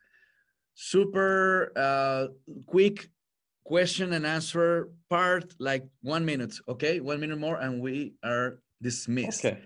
super 0.73 1.71
uh, 1.75 2.27
quick 2.65 3.09
question 3.71 4.11
and 4.11 4.27
answer 4.27 4.89
part, 5.09 5.55
like 5.57 5.87
one 6.01 6.25
minute, 6.25 6.59
okay? 6.67 6.99
One 6.99 7.21
minute 7.21 7.39
more, 7.39 7.55
and 7.55 7.79
we 7.79 8.15
are 8.21 8.59
dismissed. 8.81 9.45
Okay. 9.45 9.59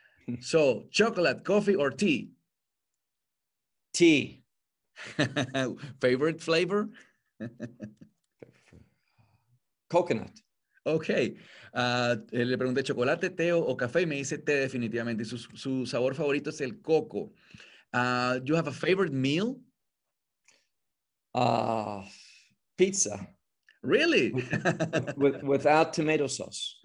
so, 0.40 0.84
chocolate, 0.90 1.44
coffee, 1.44 1.74
or 1.74 1.90
tea? 1.90 2.30
Tea. 3.92 4.42
Favorite 6.00 6.40
flavor? 6.40 6.88
Coconut. 9.90 10.32
Ok. 10.86 11.10
Ah, 11.74 12.16
eh, 12.32 12.44
le 12.44 12.56
pregunté 12.56 12.82
chocolate, 12.82 13.28
té 13.36 13.52
o, 13.52 13.76
café 13.76 14.00
y 14.00 14.06
me 14.06 14.16
dice 14.16 14.38
té 14.38 14.56
definitivamente. 14.56 15.24
Su, 15.26 15.36
su 15.36 15.84
sabor 15.84 16.14
favorito 16.14 16.48
es 16.48 16.62
el 16.62 16.80
coco. 16.80 17.34
Ah, 17.92 18.38
you 18.42 18.56
have 18.56 18.68
a 18.68 18.72
favorite 18.72 19.12
meal? 19.12 19.60
Uh, 21.34 22.02
pizza 22.78 23.28
Really? 23.82 24.32
with, 25.16 25.42
without 25.42 25.92
tomato 25.92 26.26
sauce. 26.26 26.76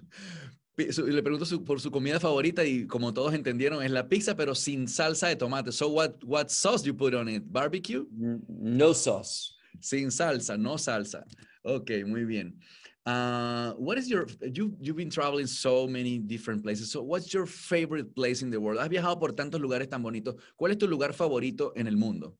Le 0.77 1.21
pregunto 1.21 1.45
su- 1.45 1.63
por 1.63 1.79
su 1.79 1.89
comida 1.89 2.19
favorita 2.19 2.65
y 2.65 2.85
como 2.85 3.13
todos 3.13 3.33
entendieron 3.33 3.81
es 3.81 3.91
la 3.91 4.09
pizza 4.09 4.35
pero 4.35 4.53
sin 4.53 4.87
salsa 4.87 5.27
de 5.29 5.37
tomate. 5.37 5.71
So 5.71 5.89
what 5.89 6.21
what 6.25 6.49
sauce 6.49 6.81
do 6.81 6.87
you 6.87 6.93
put 6.93 7.13
on 7.13 7.29
it? 7.29 7.43
Barbecue? 7.49 8.05
No 8.11 8.93
sauce. 8.93 9.55
Sin 9.79 10.09
salsa, 10.11 10.57
no 10.57 10.77
salsa. 10.77 11.23
Ok, 11.63 11.91
muy 12.05 12.25
bien. 12.25 12.59
Uh, 13.05 13.71
what 13.77 13.97
is 13.97 14.09
your, 14.09 14.25
you, 14.51 14.75
you've 14.79 14.97
been 14.97 15.11
traveling 15.11 15.45
so 15.45 15.85
many 15.87 16.17
different 16.17 16.63
places. 16.63 16.91
So 16.91 17.03
what's 17.03 17.31
your 17.33 17.45
favorite 17.45 18.15
place 18.15 18.41
in 18.41 18.49
the 18.49 18.59
world? 18.59 18.79
Has 18.79 18.89
viajado 18.89 19.19
por 19.19 19.31
tantos 19.33 19.61
lugares 19.61 19.87
tan 19.89 20.01
bonitos. 20.01 20.35
¿Cuál 20.57 20.71
es 20.71 20.77
tu 20.77 20.87
lugar 20.87 21.13
favorito 21.13 21.71
en 21.75 21.87
el 21.87 21.97
mundo? 21.97 22.35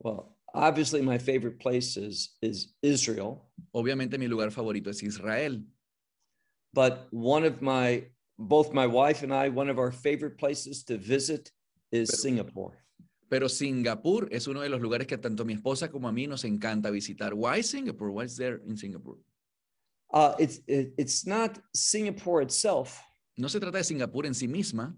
Well, 0.00 0.36
obviously, 0.54 1.00
my 1.02 1.18
favorite 1.18 1.58
place 1.58 1.96
is, 1.96 2.36
is 2.42 2.74
Israel, 2.82 3.46
Obviamente 3.74 4.18
mi 4.18 4.26
lugar 4.26 4.50
favorito 4.50 4.88
es 4.90 5.02
Israel. 5.02 5.60
but 6.72 7.06
one 7.10 7.44
of 7.44 7.60
my, 7.60 8.04
both 8.38 8.72
my 8.72 8.86
wife 8.86 9.22
and 9.22 9.32
I, 9.34 9.48
one 9.48 9.68
of 9.68 9.78
our 9.78 9.90
favorite 9.92 10.38
places 10.38 10.84
to 10.84 10.96
visit 10.96 11.50
is 11.92 12.10
Pero- 12.10 12.18
Singapore. 12.18 12.76
Pero 13.28 13.46
Singapur 13.46 14.28
es 14.32 14.48
uno 14.48 14.60
de 14.60 14.68
los 14.68 14.80
lugares 14.80 15.06
que 15.06 15.16
tanto 15.16 15.44
mi 15.44 15.54
esposa 15.54 15.88
como 15.88 16.08
a 16.08 16.12
mí 16.12 16.26
nos 16.28 16.42
encanta 16.44 16.90
visitar. 16.90 17.32
Why 17.32 17.60
Singapore? 17.60 18.10
What's 18.10 18.36
there 18.36 18.60
in 18.66 18.76
Singapore? 18.76 19.18
Uh, 20.12 20.34
it's, 20.40 20.60
it, 20.66 20.92
it's 20.98 21.24
not 21.26 21.56
Singapore 21.72 22.42
itself, 22.42 23.00
No 23.38 23.46
se 23.46 23.60
trata 23.60 23.78
de 23.78 23.84
Singapur 23.84 24.26
en 24.26 24.34
sí 24.34 24.48
misma, 24.48 24.92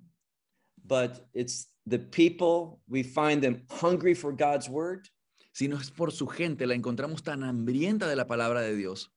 but 0.86 1.28
it's 1.34 1.68
the 1.86 1.98
people. 1.98 2.80
We 2.88 3.02
find 3.02 3.42
them 3.42 3.62
hungry 3.70 4.14
for 4.14 4.32
God's 4.32 4.68
word. 4.68 5.06
Sino 5.52 5.78
es 5.78 5.90
por 5.90 6.12
su 6.12 6.26
gente. 6.26 6.66
La 6.66 6.74
encontramos 6.74 7.22
tan 7.22 7.44
hambrienta 7.44 8.08
de 8.08 8.16
la 8.16 8.26
palabra 8.26 8.60
de 8.60 8.74
Dios. 8.74 9.12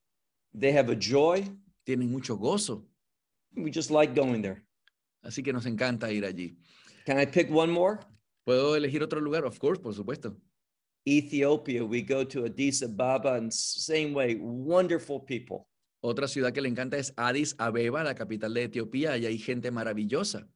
They 0.57 0.76
have 0.78 0.91
a 0.91 0.98
joy. 0.98 1.44
Tienen 1.84 2.12
mucho 2.12 2.38
gozo. 2.38 2.88
We 3.56 3.72
just 3.72 3.90
like 3.90 4.14
going 4.14 4.41
there. 4.41 4.64
Así 5.22 5.41
que 5.44 5.53
nos 5.53 5.66
encanta 5.66 6.12
ir 6.12 6.26
allí. 6.26 6.57
Can 7.06 7.20
I 7.20 7.26
pick 7.26 7.49
one 7.49 7.72
more? 7.72 7.99
¿Puedo 8.45 8.76
elegir 8.76 9.02
otro 9.02 9.20
lugar? 9.20 9.45
Of 9.45 9.60
course, 9.60 9.82
por 9.82 9.94
supuesto. 9.94 10.38
Ethiopia. 11.07 11.84
We 11.84 12.02
go 12.02 12.26
to 12.26 12.45
Addis 12.45 12.82
Ababa, 12.84 13.36
and 13.36 13.52
same 13.52 14.14
way, 14.14 14.36
wonderful 14.36 15.20
people. 15.20 15.68
Otra 16.03 16.28
ciudad 16.28 16.53
que 16.53 16.62
le 16.62 16.70
encanta 16.70 16.98
es 16.98 17.14
Addis 17.18 17.56
Abeba, 17.57 18.03
la 18.03 18.14
capital 18.14 18.53
de 18.53 18.64
Etiopía. 18.64 19.14
Allí 19.14 19.26
hay 19.26 19.38
gente 19.38 19.72
maravillosa. 19.72 20.48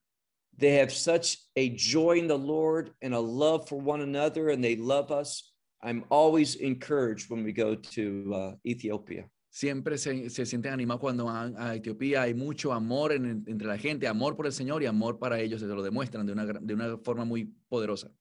They 0.57 0.79
have 0.79 0.91
such 0.91 1.37
a 1.55 1.69
joy 1.69 2.19
in 2.19 2.27
the 2.27 2.37
Lord 2.37 2.91
and 3.01 3.13
a 3.13 3.19
love 3.19 3.67
for 3.67 3.79
one 3.79 4.01
another, 4.01 4.49
and 4.49 4.63
they 4.63 4.75
love 4.75 5.11
us. 5.11 5.53
I'm 5.81 6.03
always 6.09 6.55
encouraged 6.55 7.29
when 7.29 7.43
we 7.43 7.53
go 7.53 7.75
to 7.75 8.33
uh, 8.33 8.51
Ethiopia. 8.65 9.29
Siempre 9.51 9.97
se, 9.97 10.29
se 10.29 10.45
sienten 10.45 10.73
animados 10.73 10.99
cuando 10.99 11.25
van 11.25 11.55
a 11.57 11.73
Etiopía. 11.75 12.21
Hay 12.23 12.33
mucho 12.33 12.71
amor 12.71 13.13
en- 13.13 13.43
entre 13.47 13.67
la 13.67 13.77
gente, 13.77 14.07
amor 14.07 14.35
por 14.35 14.45
el 14.45 14.51
Señor 14.51 14.83
y 14.83 14.85
amor 14.85 15.17
para 15.19 15.39
ellos. 15.39 15.61
Se 15.61 15.67
lo 15.67 15.81
demuestran 15.81 16.25
de 16.25 16.33
una, 16.33 16.45
de 16.45 16.73
una 16.73 16.97
forma 16.97 17.25
muy 17.25 17.51
poderosa. 17.69 18.11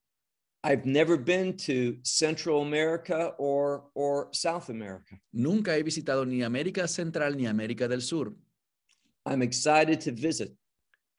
I've 0.65 0.85
never 0.87 1.17
been 1.17 1.57
to 1.67 1.99
Central 2.03 2.63
America 2.63 3.35
or 3.39 3.91
or 3.95 4.29
South 4.33 4.71
America. 4.71 5.17
Nunca 5.33 5.77
he 5.77 5.83
visitado 5.83 6.27
ni 6.27 6.43
América 6.43 6.89
Central 6.89 7.37
ni 7.37 7.47
América 7.47 7.87
del 7.89 8.01
Sur. 8.01 8.35
I'm 9.27 9.43
excited 9.43 10.01
to 10.01 10.13
visit. 10.13 10.53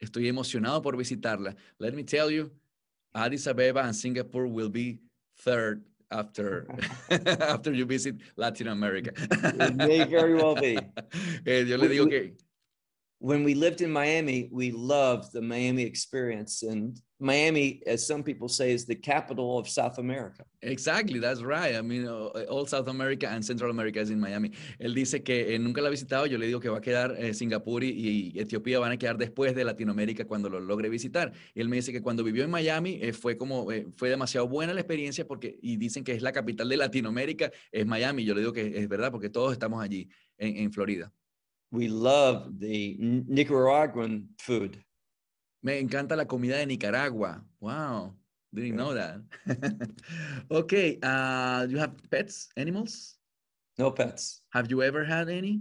Estoy 0.00 0.28
emocionado 0.28 0.82
por 0.82 0.96
visitarla. 0.96 1.54
Let 1.78 1.94
me 1.94 2.02
tell 2.02 2.30
you, 2.30 2.50
Addis 3.14 3.46
Abeba 3.46 3.82
and 3.84 3.94
Singapore 3.94 4.46
will 4.46 4.68
be 4.70 5.00
third 5.38 5.84
after 6.10 6.66
after 7.10 7.72
you 7.72 7.84
visit 7.84 8.16
Latin 8.36 8.68
America. 8.68 9.12
It 9.16 9.76
may 9.76 10.04
very 10.04 10.34
well 10.34 10.54
be. 10.54 10.78
Eh, 11.46 11.64
yo 11.64 11.76
le 11.76 11.88
digo 11.88 12.08
que 12.08 12.32
When 13.18 13.44
we 13.44 13.54
lived 13.54 13.82
in 13.82 13.92
Miami, 13.92 14.48
we 14.50 14.70
loved 14.70 15.32
the 15.32 15.42
Miami 15.42 15.82
experience. 15.82 16.62
And 16.62 16.98
Miami, 17.20 17.82
as 17.86 18.06
some 18.06 18.22
people 18.22 18.48
say, 18.48 18.72
is 18.72 18.86
the 18.86 18.94
capital 18.94 19.58
of 19.58 19.68
South 19.68 19.98
America. 19.98 20.44
Exactly, 20.62 21.18
that's 21.18 21.42
right. 21.42 21.76
I 21.76 21.82
mean, 21.82 22.06
uh, 22.06 22.44
all 22.48 22.66
South 22.66 22.88
America 22.88 23.28
and 23.28 23.44
Central 23.44 23.70
America 23.70 24.00
is 24.00 24.10
in 24.10 24.18
Miami. 24.18 24.52
Él 24.78 24.94
dice 24.94 25.22
que 25.22 25.54
eh, 25.54 25.58
nunca 25.58 25.80
la 25.82 25.88
ha 25.88 25.90
visitado. 25.90 26.26
Yo 26.26 26.38
le 26.38 26.46
digo 26.46 26.60
que 26.60 26.68
va 26.68 26.78
a 26.78 26.80
quedar 26.80 27.14
eh, 27.18 27.34
Singapur 27.34 27.84
y, 27.84 28.32
y 28.34 28.38
Etiopía 28.38 28.78
van 28.78 28.92
a 28.92 28.96
quedar 28.96 29.18
después 29.18 29.54
de 29.54 29.64
Latinoamérica 29.64 30.24
cuando 30.24 30.48
lo 30.48 30.60
logre 30.60 30.88
visitar. 30.88 31.32
Y 31.54 31.60
él 31.60 31.68
me 31.68 31.76
dice 31.76 31.92
que 31.92 32.02
cuando 32.02 32.24
vivió 32.24 32.44
en 32.44 32.50
Miami 32.50 32.98
eh, 33.02 33.12
fue 33.12 33.36
como 33.36 33.70
eh, 33.70 33.86
fue 33.96 34.08
demasiado 34.08 34.48
buena 34.48 34.72
la 34.72 34.80
experiencia 34.80 35.26
porque 35.26 35.58
y 35.60 35.76
dicen 35.76 36.04
que 36.04 36.12
es 36.12 36.22
la 36.22 36.32
capital 36.32 36.68
de 36.68 36.76
Latinoamérica 36.76 37.50
es 37.70 37.86
Miami. 37.86 38.24
Yo 38.24 38.34
le 38.34 38.40
digo 38.40 38.52
que 38.52 38.78
es 38.78 38.88
verdad 38.88 39.10
porque 39.10 39.28
todos 39.28 39.52
estamos 39.52 39.82
allí 39.82 40.08
en, 40.38 40.56
en 40.56 40.72
Florida. 40.72 41.12
We 41.70 41.88
love 41.88 42.58
the 42.58 42.96
Nicaraguan 42.98 44.28
food. 44.38 44.82
Me 45.62 45.78
encanta 45.78 46.16
la 46.16 46.24
comida 46.24 46.56
de 46.56 46.66
Nicaragua. 46.66 47.44
Wow, 47.60 48.14
didn't 48.54 48.76
know 48.76 48.94
that. 48.94 49.20
okay, 50.50 50.98
uh, 51.02 51.66
you 51.68 51.78
have 51.78 51.92
pets, 52.10 52.48
animals? 52.56 53.16
No 53.78 53.90
pets. 53.90 54.42
Have 54.52 54.70
you 54.70 54.82
ever 54.82 55.04
had 55.04 55.28
any? 55.28 55.60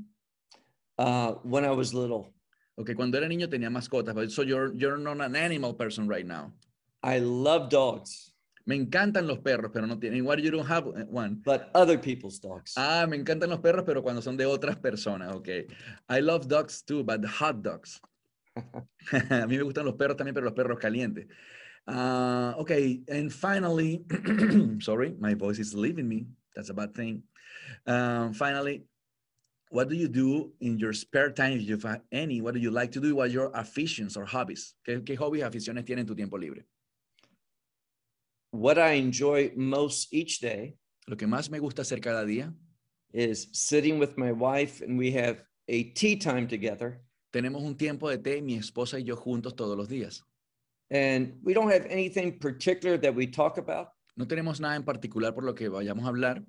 Uh, 0.98 1.34
when 1.44 1.66
I 1.66 1.72
was 1.72 1.94
little, 1.94 2.34
Ok, 2.78 2.96
cuando 2.96 3.18
era 3.18 3.28
niño 3.28 3.50
tenía 3.50 3.70
mascotas, 3.70 4.16
but 4.16 4.32
so 4.32 4.42
you're, 4.42 4.74
you're 4.74 4.98
not 4.98 5.20
an 5.20 5.36
animal 5.36 5.74
person 5.74 6.08
right 6.08 6.26
now. 6.26 6.54
I 7.04 7.20
love 7.20 7.70
dogs, 7.70 8.32
Me 8.66 8.76
encantan 8.76 9.28
los 9.28 9.40
perros, 9.40 9.72
pero 9.74 9.86
no 9.86 9.98
tienen. 9.98 10.24
Why 10.24 10.36
you 10.36 10.52
don't 10.52 10.66
have 10.66 10.86
one? 11.10 11.42
but 11.44 11.72
other 11.74 11.98
people's 11.98 12.40
dogs. 12.40 12.76
Ah, 12.78 13.06
me 13.10 13.18
encantan 13.18 13.50
los 13.50 13.60
perros, 13.60 13.84
pero 13.86 14.02
cuando 14.02 14.22
son 14.22 14.38
de 14.38 14.46
otras 14.46 14.78
personas, 14.78 15.34
ok. 15.34 15.50
I 16.08 16.20
love 16.22 16.48
dogs 16.48 16.84
too, 16.84 17.04
but 17.04 17.26
hot 17.26 17.62
dogs. 17.64 18.00
a 19.30 19.48
mí 19.48 19.58
me 19.58 19.64
gustan 19.64 19.86
los 19.86 19.96
perros 19.96 20.18
también, 20.18 20.34
pero 20.34 20.46
los 20.46 20.54
perros 20.54 20.80
calientes. 20.80 21.28
Ah, 21.88 22.56
okay, 22.58 23.02
and 23.08 23.32
finally, 23.32 24.06
sorry, 24.80 25.16
my 25.20 25.34
voice 25.34 25.60
is 25.60 25.74
leaving 25.74 26.08
me. 26.08 26.28
That's 26.56 26.70
a 26.70 26.74
bad 26.74 26.94
thing. 26.94 27.24
Um, 27.88 28.34
finally, 28.34 28.84
what 29.72 29.90
do 29.90 29.96
you 29.96 30.08
do 30.08 30.52
in 30.60 30.78
your 30.78 30.94
spare 30.94 31.32
time, 31.32 31.54
if 31.54 31.62
you 31.68 31.78
have 31.78 32.02
any? 32.12 32.42
What 32.42 32.54
do 32.54 32.60
you 32.60 32.72
like 32.72 32.92
to 32.94 33.00
do? 33.00 33.16
What 33.16 33.30
are 33.30 33.34
your 33.34 33.52
aficiones 33.52 34.18
or 34.18 34.26
hobbies? 34.26 34.76
¿Qué, 34.86 35.04
qué 35.04 35.18
hobbies, 35.18 35.44
aficiones 35.44 35.86
tienes 35.86 36.02
en 36.02 36.08
tu 36.08 36.16
tiempo 36.16 36.38
libre? 36.38 36.66
what 38.52 38.80
I 38.80 38.94
enjoy 38.94 39.52
most 39.56 40.12
each 40.12 40.40
day 40.40 40.74
Lo 41.10 41.18
que 41.18 41.26
más 41.26 41.50
me 41.50 41.58
gusta 41.58 41.82
hacer 41.82 42.02
cada 42.02 42.24
día, 42.24 42.54
is 43.12 43.48
sitting 43.52 43.98
with 43.98 44.16
my 44.16 44.32
wife 44.32 44.82
and 44.82 44.96
we 44.96 45.10
have 45.14 45.42
a 45.68 45.86
tea 45.96 46.16
time 46.16 46.48
together. 46.48 47.02
Tenemos 47.32 47.62
un 47.62 47.76
tiempo 47.76 48.10
de 48.10 48.18
té, 48.18 48.42
mi 48.42 48.56
esposa 48.56 49.00
y 49.00 49.04
yo 49.04 49.16
juntos 49.16 49.56
todos 49.56 49.78
los 49.78 49.88
días. 49.88 50.24
And 50.92 51.38
we 51.44 51.54
don't 51.54 51.72
have 51.72 51.86
anything 51.86 52.40
particular 52.40 52.98
that 53.00 53.14
we 53.14 53.28
talk 53.28 53.58
about, 53.58 53.90
No 54.16 54.26
tenemos 54.26 54.60
nada 54.60 54.76
en 54.76 54.84
particular 54.84 55.34
por 55.34 55.44
lo 55.44 55.54
que 55.54 55.70
vayamos 55.70 56.04
a 56.06 56.10
hablar, 56.10 56.44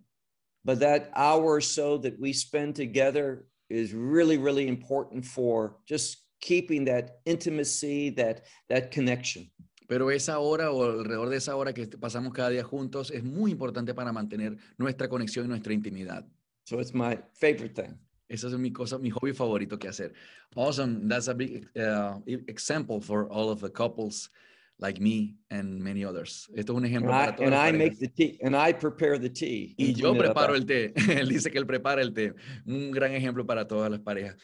but 0.64 0.80
that 0.80 1.10
hour 1.14 1.44
or 1.44 1.60
so 1.60 1.98
that 1.98 2.18
we 2.18 2.32
spend 2.32 2.74
together 2.74 3.46
is 3.68 3.94
really, 3.94 4.38
really 4.38 4.66
important 4.66 5.24
for 5.24 5.76
just 5.86 6.26
keeping 6.40 6.84
that 6.86 7.20
intimacy, 7.26 8.10
that 8.10 8.46
that 8.68 8.90
connection. 8.90 9.50
pero 9.86 10.10
esa 10.12 10.38
hora 10.38 10.70
o 10.70 10.84
alrededor 10.84 11.28
de 11.28 11.36
esa 11.36 11.56
hora 11.56 11.72
que 11.72 11.84
pasamos 11.86 12.32
cada 12.32 12.50
día 12.50 12.62
juntos 12.62 13.10
es 13.10 13.24
muy 13.24 13.50
importante 13.50 13.92
para 13.92 14.12
mantener 14.12 14.56
nuestra 14.78 15.08
conexión 15.08 15.46
y 15.46 15.48
nuestra 15.48 15.72
intimidad. 15.72 16.24
So 16.64 16.80
it's 16.80 16.94
my 16.94 17.18
favorite 17.34 17.74
thing. 17.74 17.98
Esa 18.30 18.46
es 18.46 18.52
mi 18.58 18.70
cosa, 18.70 18.96
mi 18.98 19.10
hobby 19.10 19.32
favorito 19.32 19.76
que 19.78 19.88
hacer. 19.88 20.12
Awesome. 20.54 21.08
That's 21.08 21.26
a 21.28 21.34
big 21.34 21.66
uh, 21.76 22.20
e- 22.26 22.44
example 22.46 23.00
for 23.00 23.28
all 23.28 23.50
of 23.50 23.60
the 23.60 23.68
couples 23.70 24.30
like 24.78 25.00
me 25.00 25.34
and 25.50 25.80
many 25.82 26.04
others. 26.04 26.48
Esto 26.54 26.72
es 26.72 26.76
un 26.76 26.84
And 26.84 26.86
ejemplo 26.86 27.10
I, 27.12 27.26
para 27.26 27.36
todas 27.36 27.40
and 27.46 27.50
las 27.50 27.68
I 27.68 27.72
parejas. 27.72 27.78
make 27.78 27.98
the 27.98 28.08
tea 28.08 28.38
and 28.42 28.54
I 28.56 28.72
prepare 28.72 29.18
the 29.18 29.28
tea. 29.28 29.74
Y 29.76 29.86
and 29.88 29.96
yo 29.96 30.14
preparo 30.14 30.54
el 30.54 30.64
té. 30.64 30.92
Él 31.20 31.28
dice 31.28 31.50
que 31.50 31.58
él 31.58 31.66
prepara 31.66 32.00
el 32.00 32.12
té. 32.14 32.32
Un 32.64 32.92
gran 32.92 33.12
ejemplo 33.12 33.44
para 33.44 33.66
todas 33.66 33.90
las 33.90 34.00
parejas. 34.00 34.36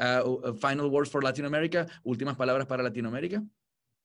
Uh, 0.00 0.52
final 0.54 0.90
words 0.90 1.08
for 1.10 1.22
Latin 1.22 1.44
America. 1.44 1.86
Últimas 2.04 2.36
palabras 2.36 2.66
para 2.66 2.82
Latinoamérica. 2.82 3.42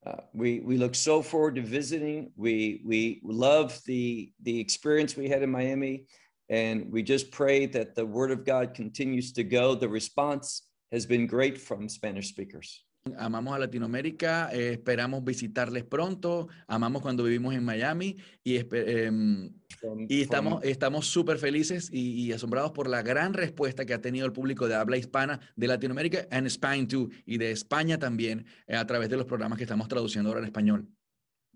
Uh, 0.05 0.18
we 0.34 0.60
we 0.60 0.77
look 0.77 0.93
so 0.95 1.22
forward 1.23 1.55
to 1.55 1.61
visiting. 1.61 2.31
We 2.35 2.81
we 2.85 3.19
love 3.23 3.80
the 3.85 4.31
the 4.43 4.60
experience 4.60 5.15
we 5.18 5.27
had 5.30 5.41
in 5.43 5.49
Miami, 5.49 6.05
and 6.49 6.91
we 6.91 7.03
just 7.03 7.31
pray 7.31 7.65
that 7.67 7.95
the 7.95 8.05
Word 8.05 8.31
of 8.31 8.43
God 8.45 8.73
continues 8.73 9.33
to 9.33 9.43
go. 9.43 9.75
The 9.75 9.87
response 9.87 10.69
has 10.91 11.05
been 11.05 11.27
great 11.27 11.57
from 11.57 11.89
Spanish 11.89 12.29
speakers. 12.29 12.85
Amamos 13.17 13.53
a 13.53 13.59
Latinoamérica, 13.59 14.49
eh, 14.53 14.71
esperamos 14.71 15.25
visitarles 15.25 15.83
pronto, 15.83 16.47
amamos 16.69 17.01
cuando 17.01 17.25
vivimos 17.25 17.53
en 17.53 17.65
Miami 17.65 18.15
y, 18.45 18.55
em, 18.71 19.53
y 20.07 20.21
estamos 20.21 20.63
estamos 20.63 21.05
súper 21.07 21.37
felices 21.37 21.89
y, 21.91 22.25
y 22.25 22.31
asombrados 22.31 22.71
por 22.71 22.87
la 22.87 23.01
gran 23.01 23.33
respuesta 23.33 23.85
que 23.85 23.93
ha 23.93 23.99
tenido 23.99 24.25
el 24.25 24.31
público 24.31 24.69
de 24.69 24.75
habla 24.75 24.95
hispana 24.95 25.41
de 25.57 25.67
Latinoamérica 25.67 26.27
and 26.31 26.47
Spain 26.47 26.87
too, 26.87 27.09
y 27.25 27.37
de 27.37 27.51
España 27.51 27.99
también 27.99 28.45
eh, 28.67 28.77
a 28.77 28.87
través 28.87 29.09
de 29.09 29.17
los 29.17 29.25
programas 29.25 29.57
que 29.57 29.65
estamos 29.65 29.89
traduciendo 29.89 30.29
ahora 30.29 30.39
en 30.39 30.45
español. 30.45 30.87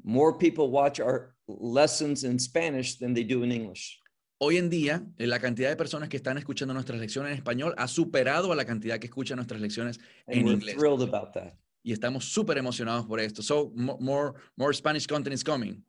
more 0.04 0.34
people 0.34 0.70
watch 0.70 1.00
our 1.00 1.36
lessons 1.48 2.24
in 2.24 2.40
Spanish 2.40 2.98
than 2.98 3.14
they 3.14 3.24
do 3.24 3.44
in 3.44 3.52
English. 3.52 4.00
Hoy 4.40 4.58
en 4.58 4.70
día, 4.70 5.04
eh, 5.18 5.26
la 5.26 5.40
cantidad 5.40 5.70
de 5.70 5.76
personas 5.76 6.10
que 6.10 6.18
están 6.18 6.38
escuchando 6.38 6.74
nuestras 6.74 7.00
lecciones 7.00 7.32
en 7.32 7.38
español 7.38 7.74
ha 7.78 7.88
superado 7.88 8.52
a 8.52 8.56
la 8.56 8.66
cantidad 8.66 9.00
que 9.00 9.08
escuchan 9.08 9.38
nuestras 9.38 9.60
lecciones 9.60 10.00
And 10.28 10.38
en 10.38 10.44
we're 10.46 10.54
inglés. 10.56 10.76
thrilled 10.78 11.02
about 11.02 11.32
that. 11.34 11.54
y 11.84 11.92
estamos 11.92 12.26
súper 12.26 12.58
emocionados 12.58 13.06
por 13.08 13.20
esto. 13.20 13.42
So, 13.42 13.72
mo- 13.76 13.98
more, 14.00 14.34
more 14.56 14.74
Spanish 14.76 15.08
content 15.08 15.34
is 15.34 15.44
coming. 15.44 15.84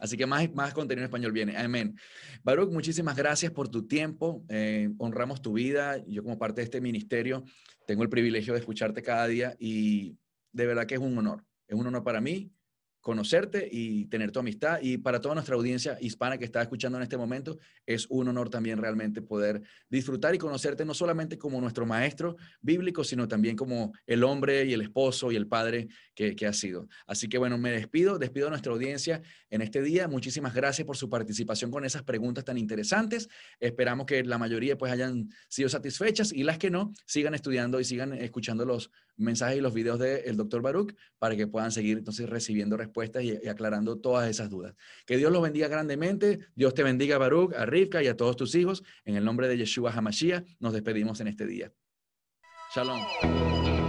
Así 0.00 0.16
que 0.16 0.26
más, 0.26 0.52
más 0.54 0.72
contenido 0.74 1.02
en 1.02 1.10
español 1.10 1.30
viene. 1.30 1.56
Amén. 1.56 1.94
Baruch, 2.42 2.72
muchísimas 2.72 3.14
gracias 3.16 3.52
por 3.52 3.68
tu 3.68 3.86
tiempo. 3.86 4.44
Eh, 4.48 4.88
honramos 4.98 5.40
tu 5.42 5.52
vida. 5.52 6.02
Yo 6.08 6.24
como 6.24 6.38
parte 6.38 6.60
de 6.62 6.64
este 6.64 6.80
ministerio 6.80 7.44
tengo 7.86 8.02
el 8.02 8.08
privilegio 8.08 8.54
de 8.54 8.60
escucharte 8.60 9.00
cada 9.02 9.28
día 9.28 9.54
y 9.60 10.16
de 10.52 10.66
verdad 10.66 10.86
que 10.86 10.94
es 10.94 11.00
un 11.00 11.16
honor. 11.18 11.44
Es 11.68 11.76
un 11.78 11.86
honor 11.86 12.02
para 12.02 12.20
mí 12.20 12.50
conocerte 13.02 13.68
y 13.70 14.06
tener 14.06 14.30
tu 14.30 14.40
amistad. 14.40 14.78
Y 14.80 14.96
para 14.96 15.20
toda 15.20 15.34
nuestra 15.34 15.56
audiencia 15.56 15.98
hispana 16.00 16.38
que 16.38 16.46
está 16.46 16.62
escuchando 16.62 16.96
en 16.96 17.02
este 17.02 17.18
momento, 17.18 17.58
es 17.84 18.06
un 18.08 18.28
honor 18.28 18.48
también 18.48 18.78
realmente 18.78 19.20
poder 19.20 19.60
disfrutar 19.90 20.34
y 20.34 20.38
conocerte 20.38 20.84
no 20.84 20.94
solamente 20.94 21.36
como 21.36 21.60
nuestro 21.60 21.84
maestro 21.84 22.36
bíblico, 22.60 23.04
sino 23.04 23.28
también 23.28 23.56
como 23.56 23.92
el 24.06 24.24
hombre 24.24 24.64
y 24.64 24.72
el 24.72 24.80
esposo 24.80 25.30
y 25.30 25.36
el 25.36 25.48
padre 25.48 25.88
que, 26.14 26.34
que 26.34 26.46
ha 26.46 26.52
sido. 26.52 26.88
Así 27.06 27.28
que 27.28 27.36
bueno, 27.36 27.58
me 27.58 27.72
despido, 27.72 28.18
despido 28.18 28.46
a 28.46 28.50
nuestra 28.50 28.72
audiencia 28.72 29.20
en 29.50 29.60
este 29.60 29.82
día. 29.82 30.06
Muchísimas 30.08 30.54
gracias 30.54 30.86
por 30.86 30.96
su 30.96 31.10
participación 31.10 31.70
con 31.70 31.84
esas 31.84 32.04
preguntas 32.04 32.44
tan 32.44 32.56
interesantes. 32.56 33.28
Esperamos 33.58 34.06
que 34.06 34.22
la 34.22 34.38
mayoría 34.38 34.78
pues 34.78 34.92
hayan 34.92 35.28
sido 35.48 35.68
satisfechas 35.68 36.32
y 36.32 36.44
las 36.44 36.56
que 36.56 36.70
no, 36.70 36.92
sigan 37.04 37.34
estudiando 37.34 37.80
y 37.80 37.84
sigan 37.84 38.12
escuchando 38.12 38.64
los 38.64 38.90
mensajes 39.16 39.58
y 39.58 39.60
los 39.60 39.74
videos 39.74 39.98
del 39.98 40.36
doctor 40.36 40.62
Baruch 40.62 40.94
para 41.18 41.36
que 41.36 41.46
puedan 41.46 41.72
seguir 41.72 41.98
entonces 41.98 42.28
recibiendo 42.28 42.76
respuestas 42.76 43.22
y, 43.22 43.38
y 43.42 43.48
aclarando 43.48 43.98
todas 43.98 44.28
esas 44.28 44.50
dudas. 44.50 44.74
Que 45.06 45.16
Dios 45.16 45.32
los 45.32 45.42
bendiga 45.42 45.68
grandemente. 45.68 46.40
Dios 46.54 46.74
te 46.74 46.82
bendiga, 46.82 47.18
Baruch, 47.18 47.54
a 47.54 47.66
Rivka 47.66 48.02
y 48.02 48.08
a 48.08 48.16
todos 48.16 48.36
tus 48.36 48.54
hijos. 48.54 48.82
En 49.04 49.16
el 49.16 49.24
nombre 49.24 49.48
de 49.48 49.58
Yeshua 49.58 49.92
Hamashiach, 49.92 50.44
nos 50.60 50.72
despedimos 50.72 51.20
en 51.20 51.28
este 51.28 51.46
día. 51.46 51.72
Shalom. 52.74 53.81